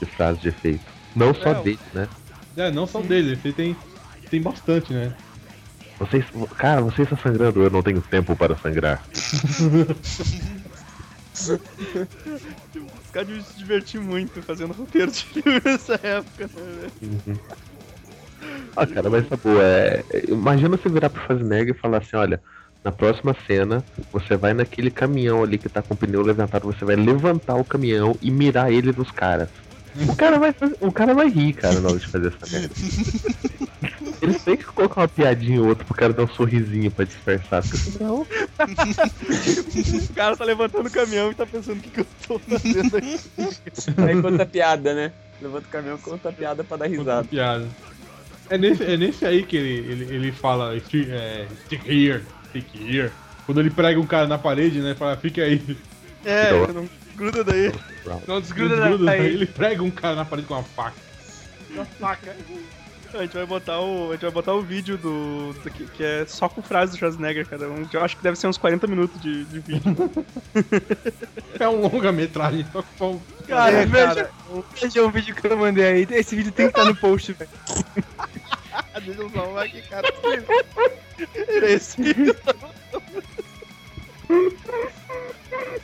de 0.00 0.06
frases 0.16 0.42
de 0.42 0.48
efeito. 0.48 0.90
Não 1.14 1.32
só 1.34 1.52
É, 1.52 1.62
dele, 1.62 1.80
né? 1.94 2.08
É, 2.56 2.70
não 2.70 2.86
só 2.86 3.00
dele, 3.00 3.34
esse 3.34 3.52
tem, 3.52 3.76
tem 4.30 4.42
bastante, 4.42 4.92
né? 4.92 5.14
Vocês. 5.98 6.24
Cara, 6.58 6.82
você 6.82 7.02
está 7.02 7.16
sangrando, 7.16 7.62
eu 7.62 7.70
não 7.70 7.82
tenho 7.82 8.02
tempo 8.02 8.36
para 8.36 8.56
sangrar. 8.58 9.06
os 11.36 13.10
caras 13.12 13.28
deviam 13.28 13.44
se 13.44 13.58
divertir 13.58 14.00
muito 14.00 14.42
fazendo 14.42 14.72
roteiro 14.72 15.10
de 15.10 15.22
filme 15.24 15.60
nessa 15.64 15.94
época, 15.94 16.50
né? 16.54 16.90
Uhum. 17.02 17.38
Ah, 18.76 18.86
cara, 18.86 19.08
mas 19.10 19.28
tá 19.28 19.36
boa. 19.36 19.62
É... 19.62 20.04
Imagina 20.28 20.76
você 20.76 20.88
virar 20.88 21.10
pro 21.10 21.22
Schwarzenegger 21.22 21.74
e 21.74 21.78
falar 21.78 21.98
assim: 21.98 22.16
olha, 22.16 22.42
na 22.86 22.92
próxima 22.92 23.36
cena, 23.48 23.84
você 24.12 24.36
vai 24.36 24.54
naquele 24.54 24.92
caminhão 24.92 25.42
ali 25.42 25.58
que 25.58 25.68
tá 25.68 25.82
com 25.82 25.92
o 25.94 25.96
pneu 25.96 26.22
levantado, 26.22 26.72
você 26.72 26.84
vai 26.84 26.94
levantar 26.94 27.56
o 27.56 27.64
caminhão 27.64 28.16
e 28.22 28.30
mirar 28.30 28.72
ele 28.72 28.92
nos 28.96 29.10
caras. 29.10 29.48
O 30.08 30.14
cara 30.14 30.38
vai, 30.38 30.54
o 30.80 30.92
cara 30.92 31.12
vai 31.12 31.28
rir, 31.28 31.52
cara, 31.54 31.80
na 31.80 31.88
hora 31.88 31.98
de 31.98 32.06
fazer 32.06 32.28
essa 32.28 32.52
merda. 32.56 32.72
Eles 34.22 34.40
têm 34.42 34.56
que 34.56 34.64
colocar 34.66 35.00
uma 35.00 35.08
piadinha 35.08 35.60
ou 35.60 35.66
outra 35.68 35.84
pro 35.84 35.94
cara 35.96 36.12
dar 36.12 36.22
um 36.22 36.28
sorrisinho 36.28 36.90
pra. 36.92 37.04
Porque 37.04 37.76
senão, 37.76 38.20
O 38.20 40.14
cara 40.14 40.36
tá 40.36 40.44
levantando 40.44 40.86
o 40.86 40.90
caminhão 40.90 41.32
e 41.32 41.34
tá 41.34 41.44
pensando 41.44 41.78
o 41.78 41.82
que, 41.82 41.90
que 41.90 42.00
eu 42.00 42.06
tô 42.26 42.38
fazendo 42.38 42.96
aqui. 42.96 43.18
Aí 44.06 44.22
conta 44.22 44.46
piada, 44.46 44.94
né? 44.94 45.12
Levanta 45.42 45.66
o 45.66 45.70
caminhão, 45.70 45.98
conta 45.98 46.30
piada 46.32 46.62
pra 46.62 46.76
dar 46.76 46.86
Conta 46.86 46.98
risada. 46.98 47.24
piada. 47.24 47.66
É 48.48 48.56
nesse, 48.56 48.84
é 48.84 48.96
nesse 48.96 49.24
aí 49.24 49.42
que 49.42 49.56
ele, 49.56 49.90
ele, 49.92 50.14
ele 50.14 50.32
fala 50.32 50.78
stick, 50.78 51.08
é, 51.10 51.46
stick 51.64 51.84
here, 51.88 52.22
stick 52.60 52.74
here. 52.80 53.10
Quando 53.44 53.60
ele 53.60 53.70
prega 53.70 54.00
um 54.00 54.06
cara 54.06 54.26
na 54.26 54.38
parede, 54.38 54.80
né? 54.80 54.94
Fala, 54.94 55.16
fica 55.16 55.42
aí. 55.42 55.76
É, 56.24 56.50
não 56.72 56.88
gruda 57.14 57.44
daí. 57.44 57.72
Não 58.26 58.40
desgruda 58.40 58.76
Gruda, 58.88 59.04
daí. 59.06 59.26
Ele 59.26 59.46
prega 59.46 59.82
um 59.82 59.90
cara 59.90 60.16
na 60.16 60.24
parede 60.24 60.48
com 60.48 60.54
uma 60.54 60.62
faca. 60.62 60.94
A 63.14 63.22
gente 63.22 63.34
vai 63.34 63.46
botar 63.46 63.80
o, 63.80 64.08
a 64.10 64.12
gente 64.12 64.22
vai 64.22 64.30
botar 64.30 64.52
o 64.52 64.60
vídeo 64.60 64.98
do, 64.98 65.52
do- 65.54 65.70
que, 65.70 65.84
que 65.86 66.04
é 66.04 66.24
só 66.26 66.48
com 66.48 66.60
frases 66.60 66.94
do 66.94 66.98
Schwarzenegger, 66.98 67.46
cara. 67.46 67.70
Um- 67.70 67.86
Eu 67.90 68.04
acho 68.04 68.16
que 68.16 68.22
deve 68.22 68.36
ser 68.36 68.46
uns 68.48 68.58
40 68.58 68.86
minutos 68.88 69.18
de, 69.22 69.44
de 69.44 69.58
vídeo. 69.60 69.94
É 71.58 71.66
um 71.68 71.80
longa-metragem, 71.80 72.66
só 72.70 72.84
com 72.98 73.18
Cara, 73.48 73.70
É, 73.72 73.86
veja, 73.86 74.14
cara. 74.14 74.30
veja 74.78 75.02
o 75.02 75.10
vídeo 75.10 75.34
que 75.34 75.46
eu 75.46 75.56
mandei 75.56 75.84
aí. 75.84 76.06
Esse 76.10 76.36
vídeo 76.36 76.52
tem 76.52 76.66
que 76.66 76.72
estar 76.78 76.84
no 76.84 76.94
post, 76.94 77.32
velho. 77.32 77.48
Deixa 79.04 79.20
eu 79.20 79.30
salvar 79.30 79.66
aqui, 79.66 79.82
cara. 79.82 80.08
Esse. 81.62 81.96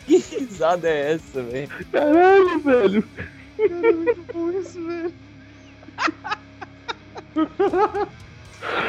Que 0.07 0.17
risada 0.17 0.89
é 0.89 1.13
essa, 1.13 1.43
velho? 1.43 1.69
Caralho, 1.91 2.61
velho. 2.61 3.09
Cara, 3.57 3.93
muito 3.93 4.27
bom 4.33 4.51
isso, 4.51 4.87
velho. 4.87 5.15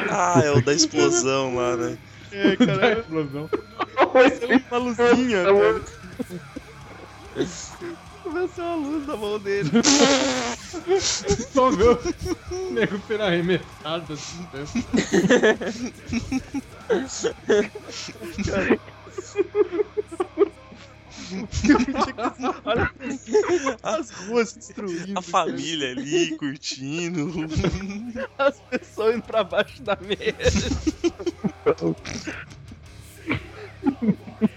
Ah, 0.09 0.41
é 0.43 0.51
o 0.51 0.61
da 0.61 0.73
explosão 0.73 1.55
lá, 1.55 1.75
né? 1.77 1.97
É, 2.31 2.55
cara. 2.55 2.99
Explosão. 2.99 3.49
uma 4.71 4.77
luzinha, 4.77 5.43
velho. 5.43 5.83
Começou 8.33 8.65
a 8.65 8.75
luz 8.75 9.05
na 9.05 9.15
mão 9.15 9.37
dele. 9.37 9.69
Só 11.53 11.69
meu. 11.69 11.99
O 12.51 12.71
nego 12.73 12.99
ser 13.05 13.21
arremessado 13.21 14.11
assim. 14.11 14.47
né? 14.51 14.65
Olha 22.65 22.91
as 23.83 24.09
ruas 24.09 24.53
destruindo. 24.53 25.19
A 25.19 25.21
família 25.21 25.91
ali 25.91 26.35
curtindo. 26.35 27.31
As 28.39 28.59
pessoas 28.61 29.13
indo 29.13 29.23
pra 29.25 29.43
baixo 29.43 29.79
da 29.83 29.95
mesa. 30.01 30.25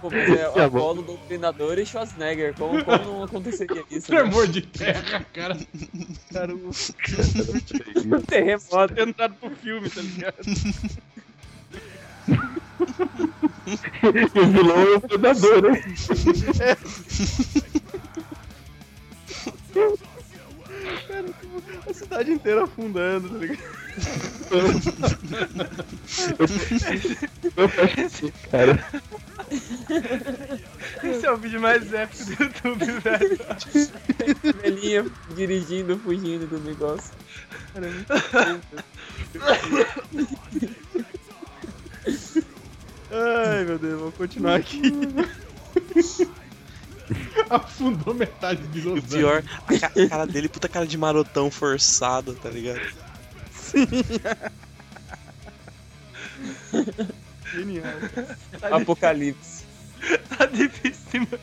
Pô, 0.00 0.08
mas 0.10 0.30
é 0.30 0.48
Tá. 0.50 0.64
Apolo, 0.66 1.02
Doutrinador 1.02 1.78
e 1.78 1.86
Schwarzenegger. 1.86 2.54
Como, 2.54 2.82
como 2.84 3.04
não 3.04 3.22
aconteceria 3.24 3.84
isso? 3.90 4.10
né? 4.12 4.20
Tremor 4.20 4.46
de 4.46 4.62
terra, 4.62 5.26
cara. 5.32 5.56
Cara, 6.32 6.54
o 6.54 6.70
Um 6.70 8.20
terremoto. 8.26 9.00
entrado 9.00 9.34
pro 9.34 9.50
filme, 9.56 9.90
tá 9.90 10.00
ligado? 10.00 10.36
O 14.34 14.46
vilão 14.46 14.80
é 14.80 14.96
o 14.96 15.00
predador, 15.00 15.62
né? 15.62 15.82
Cara, 21.08 21.24
tipo, 21.24 21.62
a 21.88 21.92
cidade 21.94 22.32
inteira 22.32 22.64
afundando, 22.64 23.28
tá 23.28 23.36
ligado? 23.38 23.79
Cara. 28.50 28.84
Esse 31.02 31.26
é 31.26 31.30
o 31.32 31.36
vídeo 31.36 31.60
mais 31.60 31.92
épico 31.92 32.24
do 32.24 32.42
YouTube, 32.44 32.84
velho. 33.00 33.38
Velhinha 34.62 35.06
dirigindo, 35.34 35.98
fugindo 35.98 36.46
do 36.46 36.58
negócio. 36.60 37.12
Ai, 43.10 43.64
meu 43.64 43.78
Deus, 43.78 44.00
vou 44.00 44.12
continuar 44.12 44.56
aqui. 44.56 44.80
Afundou 47.48 48.14
metade 48.14 48.62
de 48.68 48.78
E 48.78 48.82
o 48.86 48.94
Los 48.94 49.04
Angeles. 49.04 49.14
pior, 49.14 49.44
a, 49.66 49.78
ca- 49.78 49.92
a 50.04 50.08
cara 50.08 50.26
dele, 50.26 50.48
puta 50.48 50.68
cara 50.68 50.86
de 50.86 50.96
marotão 50.96 51.50
forçado, 51.50 52.34
tá 52.36 52.48
ligado? 52.48 52.80
Genial. 57.52 57.84
Apocalipse. 58.70 59.64
Tá 60.36 60.46
difícil, 60.46 61.26
mano. 61.30 61.40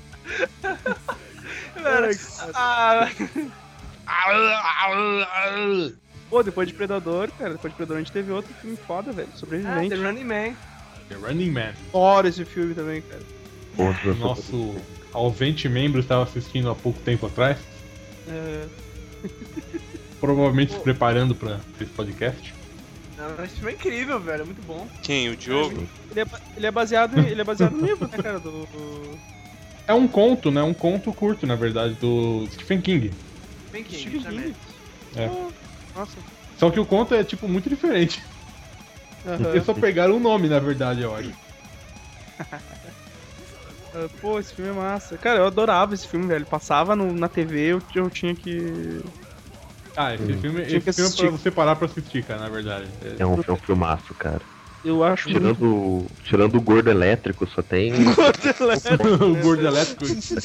Velho, 1.82 2.18
ah, 2.54 3.08
Pô, 6.28 6.42
depois 6.42 6.68
de 6.68 6.74
Predador, 6.74 7.30
cara, 7.32 7.54
depois 7.54 7.72
de 7.72 7.76
Predador 7.76 7.96
a 7.96 8.00
gente 8.00 8.12
teve 8.12 8.30
outro 8.30 8.52
filme 8.54 8.76
foda, 8.76 9.12
velho. 9.12 9.28
ah, 9.32 9.36
Sobrevivente. 9.36 9.88
The 9.88 9.96
Running 9.96 10.24
Man. 10.24 10.54
The 11.08 11.14
Running 11.16 11.50
Man. 11.50 11.74
Adoro 11.88 12.28
esse 12.28 12.44
filme 12.44 12.74
também, 12.74 13.02
cara. 13.02 13.22
Outro, 13.78 14.14
Nosso 14.16 14.76
ausente 15.12 15.68
membro 15.68 16.00
estava 16.00 16.22
assistindo 16.22 16.70
há 16.70 16.74
pouco 16.74 17.00
tempo 17.00 17.26
atrás. 17.26 17.58
É, 18.28 18.66
Provavelmente 20.20 20.72
se 20.72 20.80
preparando 20.80 21.34
para 21.34 21.60
esse 21.80 21.90
podcast. 21.92 22.54
Não, 23.16 23.44
esse 23.44 23.56
filme 23.56 23.72
é 23.72 23.74
incrível, 23.74 24.20
velho. 24.20 24.42
É 24.42 24.44
muito 24.44 24.62
bom. 24.62 24.88
Quem? 25.02 25.30
O 25.30 25.36
Diogo? 25.36 25.88
ele, 26.10 26.20
é, 26.20 26.24
ele 26.56 26.66
é 26.66 26.70
baseado 26.70 27.18
em, 27.18 27.26
ele 27.26 27.40
é 27.40 27.44
baseado 27.44 27.72
no 27.72 27.84
livro, 27.86 28.08
né, 28.10 28.18
cara, 28.18 28.38
do... 28.38 28.66
do... 28.66 29.18
É 29.86 29.94
um 29.94 30.06
conto, 30.06 30.50
né? 30.50 30.62
Um 30.62 30.74
conto 30.74 31.12
curto, 31.12 31.46
na 31.46 31.56
verdade, 31.56 31.94
do 31.96 32.46
Stephen 32.50 32.80
King. 32.80 33.12
Stephen 33.72 34.20
King. 34.22 34.54
É. 35.16 35.28
Nossa. 35.94 36.20
Só 36.56 36.70
que 36.70 36.78
o 36.78 36.86
conto 36.86 37.14
é, 37.14 37.24
tipo, 37.24 37.48
muito 37.48 37.68
diferente. 37.68 38.22
Aham. 39.26 39.50
Eles 39.50 39.64
só 39.64 39.74
pegaram 39.74 40.16
o 40.16 40.20
nome, 40.20 40.48
na 40.48 40.58
verdade, 40.60 41.02
eu 41.02 41.14
acho. 41.14 41.32
Ah, 43.92 44.08
Pô, 44.20 44.38
esse 44.38 44.54
filme 44.54 44.70
é 44.70 44.72
massa. 44.72 45.18
Cara, 45.18 45.40
eu 45.40 45.46
adorava 45.46 45.94
esse 45.94 46.06
filme, 46.06 46.28
velho. 46.28 46.46
Passava 46.46 46.94
no- 46.94 47.12
na 47.12 47.28
TV, 47.28 47.72
eu, 47.72 47.82
eu 47.94 48.08
tinha 48.10 48.34
que. 48.36 49.00
Ah, 49.96 50.14
esse 50.14 50.24
Hum. 50.32 50.40
filme, 50.40 50.62
esse 50.62 50.92
filme 50.92 51.10
é 51.10 51.16
pra 51.16 51.30
você 51.30 51.50
parar 51.50 51.76
pra 51.76 51.86
assistir, 51.86 52.24
cara, 52.24 52.40
na 52.40 52.48
verdade. 52.48 52.86
É 53.18 53.26
um, 53.26 53.40
é 53.46 53.52
um 53.52 53.56
filmaço, 53.56 54.14
cara. 54.14 54.42
Eu 54.82 55.04
acho 55.04 55.28
muito. 55.28 55.40
Tirando, 55.42 56.06
tirando 56.24 56.54
o 56.56 56.60
gordo 56.60 56.88
elétrico, 56.90 57.46
só 57.48 57.60
tem 57.62 57.92
o 59.20 59.42
gordo 59.42 59.66
elétrico, 59.66 60.04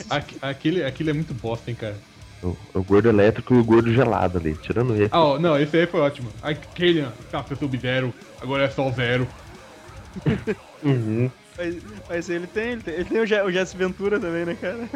aqu- 0.09 0.35
aquele, 0.41 0.83
aquele 0.83 1.09
é 1.11 1.13
muito 1.13 1.33
bosta, 1.33 1.69
hein, 1.69 1.75
cara. 1.77 1.95
o, 2.43 2.57
o 2.73 2.83
gordo 2.83 3.07
elétrico 3.07 3.53
e 3.53 3.57
o 3.59 3.63
gordo 3.63 3.93
gelado 3.93 4.37
ali. 4.37 4.55
Tirando 4.55 4.93
esse. 4.95 5.09
Ah, 5.11 5.23
ó, 5.23 5.39
não, 5.39 5.57
esse 5.57 5.77
aí 5.77 5.87
foi 5.87 6.01
ótimo. 6.01 6.29
Aquele, 6.41 7.05
tá, 7.31 7.41
você 7.43 7.55
sub-zero, 7.55 8.13
agora 8.41 8.63
é 8.65 8.69
só 8.69 8.89
zero. 8.91 9.27
Uhum. 10.83 11.31
Mas, 11.57 11.75
mas 12.07 12.29
ele 12.29 12.45
tem, 12.47 12.73
ele 12.73 12.81
tem, 12.81 12.93
ele 12.93 13.05
tem 13.05 13.19
o, 13.21 13.25
Je- 13.25 13.41
o 13.41 13.51
Jesse 13.51 13.75
Ventura 13.77 14.19
também, 14.19 14.45
né, 14.45 14.55
cara? 14.55 14.87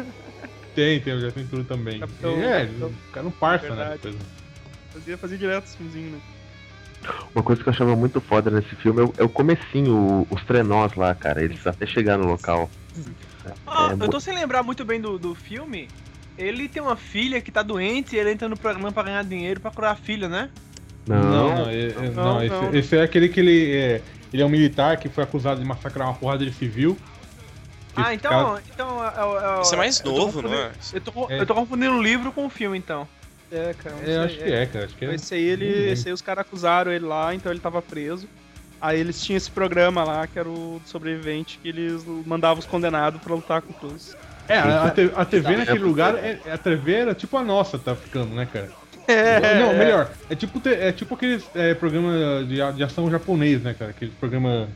Tem, 0.74 1.00
tem 1.00 1.14
o 1.14 1.20
Justin 1.20 1.46
Trudeau 1.46 1.64
também. 1.64 1.98
Capitão- 1.98 2.40
é, 2.42 2.66
Capitão- 2.66 2.88
o 2.90 3.12
cara 3.12 3.24
não 3.24 3.30
parça, 3.32 3.70
né? 3.70 3.76
Verdade. 3.76 4.02
Coisa. 4.02 4.18
Fazia, 4.92 5.16
fazia 5.18 5.38
direto 5.38 5.64
esse 5.64 5.76
filmezinho, 5.76 6.10
né? 6.12 6.20
Uma 7.34 7.42
coisa 7.42 7.62
que 7.62 7.68
eu 7.68 7.72
achava 7.72 7.96
muito 7.96 8.20
foda 8.20 8.50
nesse 8.50 8.74
filme 8.76 9.00
é 9.00 9.04
o, 9.04 9.14
é 9.18 9.22
o 9.24 9.28
comecinho, 9.28 9.96
o- 9.96 10.26
os 10.30 10.42
trenós 10.44 10.94
lá, 10.94 11.14
cara. 11.14 11.42
Eles 11.42 11.66
até 11.66 11.86
chegar 11.86 12.18
no 12.18 12.26
local. 12.26 12.70
Ah, 13.66 13.96
É, 13.98 14.04
eu 14.04 14.08
tô 14.08 14.20
sem 14.20 14.34
lembrar 14.34 14.62
muito 14.62 14.84
bem 14.84 15.00
do, 15.00 15.18
do 15.18 15.34
filme. 15.34 15.88
Ele 16.36 16.68
tem 16.68 16.82
uma 16.82 16.96
filha 16.96 17.40
que 17.40 17.50
tá 17.50 17.62
doente 17.62 18.14
e 18.14 18.18
ele 18.18 18.32
entra 18.32 18.48
no 18.48 18.56
programa 18.56 18.92
pra 18.92 19.02
ganhar 19.02 19.24
dinheiro 19.24 19.60
pra 19.60 19.70
curar 19.70 19.92
a 19.92 19.96
filha, 19.96 20.28
né? 20.28 20.50
Não, 21.06 21.16
Não, 21.22 21.54
não, 21.56 21.68
é- 21.70 21.90
é- 21.90 21.92
Não, 22.10 22.24
não, 22.24 22.42
esse, 22.44 22.54
não. 22.54 22.74
esse 22.74 22.96
é 22.96 23.02
aquele 23.02 23.28
que 23.28 23.40
ele 23.40 23.72
é, 23.76 24.02
ele 24.32 24.42
é 24.42 24.44
um 24.46 24.48
militar 24.50 24.96
que 24.98 25.08
foi 25.08 25.24
acusado 25.24 25.60
de 25.60 25.66
massacrar 25.66 26.06
uma 26.08 26.14
porrada 26.14 26.44
de 26.44 26.52
civil. 26.52 26.98
Ah, 27.96 28.14
então. 28.14 28.30
cara- 28.30 28.62
então 28.72 29.04
é, 29.04 29.08
é, 29.08 29.58
é, 29.58 29.60
Esse 29.62 29.74
é 29.74 29.78
mais 29.78 30.00
eu 30.00 30.12
novo, 30.12 30.42
não 30.42 30.54
é? 30.54 30.70
Eu 30.92 31.00
tô, 31.00 31.30
É. 31.30 31.40
eu 31.40 31.46
tô 31.46 31.54
confundindo 31.54 31.94
o 31.96 32.02
livro 32.02 32.30
com 32.32 32.46
o 32.46 32.50
filme, 32.50 32.76
então. 32.78 33.08
É, 33.50 33.74
cara. 33.82 33.96
É, 34.06 34.16
acho 34.18 34.36
que 34.38 34.44
é, 34.52 34.66
cara. 34.66 34.84
Acho 34.84 34.96
que 34.96 35.04
é. 35.04 35.14
Esse 35.14 35.34
aí, 35.34 35.42
ele, 35.44 35.66
Não 35.86 35.92
esse 35.92 36.08
aí 36.08 36.12
os 36.14 36.22
caras 36.22 36.42
acusaram 36.42 36.92
ele 36.92 37.04
lá, 37.04 37.34
então 37.34 37.50
ele 37.50 37.60
tava 37.60 37.82
preso. 37.82 38.28
Aí 38.80 38.98
eles 38.98 39.22
tinham 39.22 39.36
esse 39.36 39.50
programa 39.50 40.02
lá, 40.04 40.26
que 40.26 40.38
era 40.38 40.48
o 40.48 40.80
do 40.82 40.88
sobrevivente, 40.88 41.58
que 41.62 41.68
eles 41.68 42.02
mandavam 42.24 42.58
os 42.60 42.66
condenados 42.66 43.20
pra 43.20 43.34
lutar 43.34 43.60
contra 43.60 43.88
os. 43.88 44.16
É, 44.48 44.56
a, 44.58 44.84
a 44.84 44.90
te- 44.90 45.12
a 45.14 45.24
TV 45.24 45.52
É, 45.52 45.56
naquele 45.58 45.78
lugar, 45.84 46.14
é, 46.16 46.38
a 46.50 46.56
TV 46.58 46.92
era 46.92 47.14
tipo 47.14 47.36
a 47.36 47.44
nossa, 47.44 47.78
tá 47.78 47.94
ficando, 47.94 48.34
né, 48.34 48.48
cara? 48.50 48.70
É, 49.06 49.58
não, 49.60 49.74
melhor. 49.74 50.10
É 50.30 50.34
tipo, 50.34 50.60
é 50.68 50.92
tipo 50.92 51.14
aqueles 51.14 51.44
é, 51.54 51.74
programa 51.74 52.44
de, 52.46 52.56
de 52.76 52.82
ação 52.82 53.10
japonês, 53.10 53.60
né, 53.62 53.74
cara? 53.78 53.90
Aquele 53.90 54.12
programa 54.12 54.68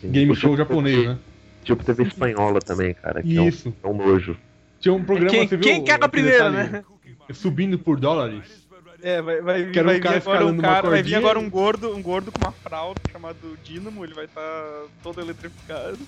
Sim. 0.00 0.10
game 0.10 0.30
O 0.30 0.34
show 0.34 0.50
tipo 0.52 0.56
japonês, 0.62 1.06
né? 1.08 1.18
Tipo 1.64 1.84
TV 1.84 2.04
espanhola 2.04 2.60
também, 2.60 2.94
cara. 2.94 3.22
Que 3.22 3.36
é 3.36 3.40
um, 3.40 3.48
Isso. 3.48 3.74
é 3.82 3.86
um 3.86 3.94
nojo. 3.94 4.36
Tinha 4.80 4.94
um 4.94 5.04
programa, 5.04 5.30
Quem- 5.30 5.48
você 5.48 5.56
viu? 5.56 5.64
quem 5.64 5.84
caga 5.84 6.06
aquele 6.06 6.22
primeiro, 6.28 6.52
detalhe, 6.52 6.72
né? 6.72 6.82
Subindo 7.34 7.78
por 7.78 7.98
dólares. 7.98 8.62
É, 9.02 9.20
vai, 9.20 9.40
vai, 9.40 9.62
era 9.62 9.80
um 9.80 9.84
vai 9.84 9.94
vir 9.94 10.00
cara 10.00 10.16
agora 10.16 10.46
um 10.46 10.58
cara, 10.58 10.90
vai 10.90 11.02
vir 11.02 11.16
agora 11.16 11.36
um 11.36 11.50
gordo, 11.50 11.92
um 11.92 12.00
gordo 12.00 12.30
com 12.30 12.38
uma 12.38 12.52
fralda 12.52 13.00
chamado 13.10 13.58
Dínamo, 13.64 14.04
ele 14.04 14.14
vai 14.14 14.26
estar 14.26 14.84
todo 15.02 15.20
eletrificado. 15.20 15.98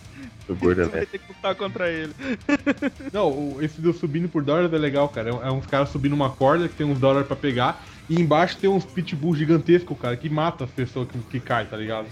O 0.48 0.54
gordo 0.54 0.84
Você 0.84 0.90
vai 0.90 1.06
ter 1.06 1.18
que 1.18 1.32
lutar 1.32 1.56
contra 1.56 1.90
ele. 1.90 2.14
Não, 3.12 3.56
esse 3.60 3.80
do 3.80 3.92
subindo 3.92 4.28
por 4.28 4.44
dólares 4.44 4.72
é 4.72 4.78
legal, 4.78 5.08
cara. 5.08 5.30
É, 5.30 5.48
é 5.48 5.50
uns 5.50 5.66
caras 5.66 5.88
subindo 5.88 6.12
uma 6.12 6.30
corda 6.30 6.68
que 6.68 6.76
tem 6.76 6.86
uns 6.86 7.00
dólares 7.00 7.26
pra 7.26 7.36
pegar. 7.36 7.84
E 8.08 8.20
embaixo 8.20 8.58
tem 8.58 8.70
uns 8.70 8.84
pitbull 8.84 9.34
gigantescos, 9.34 9.98
cara, 9.98 10.16
que 10.16 10.30
mata 10.30 10.62
as 10.62 10.70
pessoas 10.70 11.08
que, 11.08 11.18
que 11.18 11.40
caem, 11.40 11.66
tá 11.66 11.76
ligado? 11.76 12.06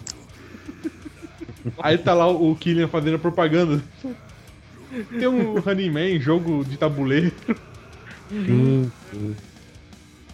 Aí 1.78 1.96
tá 1.96 2.12
lá 2.12 2.26
o, 2.26 2.50
o 2.50 2.56
Killian 2.56 2.88
fazendo 2.88 3.14
a 3.14 3.20
propaganda. 3.20 3.80
Tem 5.10 5.28
um 5.28 5.60
Running 5.60 5.90
Man, 5.90 6.18
jogo 6.18 6.64
de 6.64 6.76
tabuleiro. 6.76 7.32
Sim, 8.44 8.90
sim. 9.10 9.36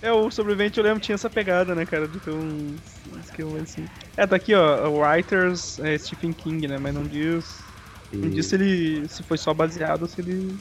É, 0.00 0.12
o 0.12 0.30
sobrevivente 0.30 0.78
eu 0.78 0.84
lembro 0.84 1.00
tinha 1.00 1.14
essa 1.16 1.28
pegada, 1.28 1.74
né, 1.74 1.84
cara, 1.84 2.06
de 2.06 2.20
ter 2.20 2.30
um 2.30 2.78
um 3.06 3.18
esquema 3.18 3.60
assim. 3.60 3.88
É, 4.16 4.26
tá 4.26 4.36
aqui, 4.36 4.54
ó, 4.54 4.88
o 4.88 5.00
Writers 5.00 5.78
é 5.80 5.98
Stephen 5.98 6.32
King, 6.32 6.68
né, 6.68 6.78
mas 6.78 6.94
não 6.94 7.06
diz 7.06 7.66
Não 8.12 8.30
disse 8.30 8.50
se 8.50 8.54
ele 8.56 9.08
se 9.08 9.24
foi 9.24 9.36
só 9.36 9.52
baseado 9.52 10.02
ou 10.02 10.08
se 10.08 10.20
ele. 10.20 10.58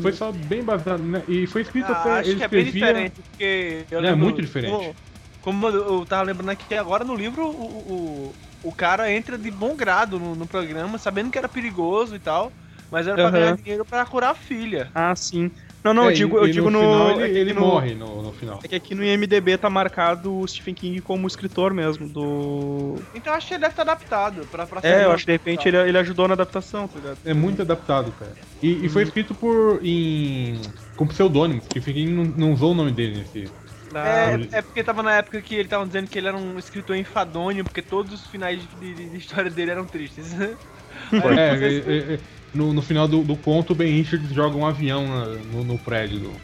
Foi 0.00 0.12
só 0.12 0.32
bem 0.32 0.64
baseado, 0.64 1.04
né? 1.04 1.24
E 1.28 1.46
foi 1.46 1.62
escrito 1.62 1.92
Ah, 1.92 1.92
até. 1.92 2.18
acho 2.18 2.30
ele 2.30 2.36
que 2.38 2.42
é 2.42 2.48
bem 2.48 2.64
escrevia- 2.64 2.86
diferente, 2.86 3.22
porque. 3.22 3.86
eu 3.90 3.98
É, 4.00 4.02
lembro- 4.02 4.24
muito 4.24 4.42
diferente. 4.42 4.94
Como, 5.40 5.66
como 5.68 5.68
eu 5.68 6.06
tava 6.06 6.22
lembrando 6.24 6.50
aqui 6.50 6.66
que 6.66 6.74
agora 6.74 7.04
no 7.04 7.14
livro, 7.14 7.46
o, 7.46 8.30
o, 8.30 8.36
o 8.62 8.72
cara 8.72 9.10
entra 9.12 9.38
de 9.38 9.50
bom 9.50 9.76
grado 9.76 10.18
no, 10.18 10.34
no 10.34 10.46
programa, 10.48 10.98
sabendo 10.98 11.30
que 11.30 11.38
era 11.38 11.48
perigoso 11.48 12.14
e 12.16 12.20
tal, 12.20 12.56
mas 12.90 13.06
era 13.06 13.16
pra 13.16 13.28
Aham. 13.28 13.40
ganhar 13.40 13.56
dinheiro 13.56 13.84
pra 13.86 14.04
curar 14.06 14.30
a 14.32 14.34
filha. 14.34 14.90
Ah, 14.94 15.14
sim. 15.16 15.50
Não, 15.84 15.92
não, 15.92 16.04
eu 16.04 16.10
É, 16.10 16.12
digo, 16.12 16.38
e- 16.38 16.48
eu 16.48 16.52
digo 16.52 16.70
no. 16.70 16.78
final 16.80 17.20
é 17.20 17.28
ele, 17.28 17.38
ele 17.40 17.52
no- 17.52 17.60
morre 17.60 17.94
no, 17.94 18.22
no 18.22 18.32
final. 18.32 18.60
É 18.62 18.68
que 18.68 18.74
aqui 18.76 18.94
no 18.94 19.04
IMDB 19.04 19.58
tá 19.58 19.68
marcado 19.68 20.32
o 20.38 20.46
Stephen 20.46 20.74
King 20.74 21.00
como 21.00 21.26
escritor 21.26 21.74
mesmo, 21.74 22.08
do. 22.08 23.02
Então 23.12 23.34
acho 23.34 23.48
que 23.48 23.54
ele 23.54 23.62
deve 23.62 23.72
estar 23.72 23.82
adaptado 23.82 24.46
pra, 24.46 24.64
pra 24.66 24.80
É, 24.84 25.04
eu 25.04 25.10
acho 25.10 25.24
que 25.24 25.26
de 25.26 25.32
repente 25.32 25.66
ele, 25.66 25.76
ele 25.76 25.98
ajudou 25.98 26.28
na 26.28 26.34
adaptação, 26.34 26.86
tá 26.86 26.98
ligado? 26.98 27.18
É 27.24 27.34
muito 27.34 27.62
adaptado, 27.62 28.12
cara. 28.12 28.36
E, 28.62 28.86
e 28.86 28.88
foi 28.88 29.02
escrito 29.02 29.34
por. 29.34 29.80
em. 29.84 30.60
com 30.94 31.06
pseudônimo. 31.06 31.60
Stephen 31.62 31.94
King 31.94 32.12
não, 32.12 32.24
não 32.24 32.52
usou 32.52 32.70
o 32.70 32.74
nome 32.74 32.92
dele 32.92 33.18
nesse. 33.18 33.50
É, 33.94 34.58
é 34.58 34.62
porque 34.62 34.82
tava 34.82 35.02
na 35.02 35.16
época 35.16 35.42
que 35.42 35.54
ele 35.54 35.68
tava 35.68 35.84
dizendo 35.84 36.08
que 36.08 36.16
ele 36.16 36.28
era 36.28 36.36
um 36.36 36.58
escritor 36.58 36.96
enfadonho, 36.96 37.62
porque 37.64 37.82
todos 37.82 38.14
os 38.14 38.26
finais 38.26 38.62
de, 38.62 38.68
de- 38.74 39.10
de 39.10 39.16
história 39.18 39.50
dele 39.50 39.72
eram 39.72 39.84
tristes. 39.86 40.32
É, 41.12 41.16
é, 41.16 42.12
é, 42.12 42.14
é, 42.14 42.20
no, 42.54 42.72
no 42.72 42.82
final 42.82 43.08
do, 43.08 43.22
do 43.22 43.36
conto, 43.36 43.72
o 43.72 43.76
Ben 43.76 43.92
Richards 43.92 44.32
joga 44.32 44.56
um 44.56 44.66
avião 44.66 45.06
na- 45.08 45.26
no, 45.44 45.64
no 45.64 45.78
prédio 45.78 46.18
do, 46.20 46.40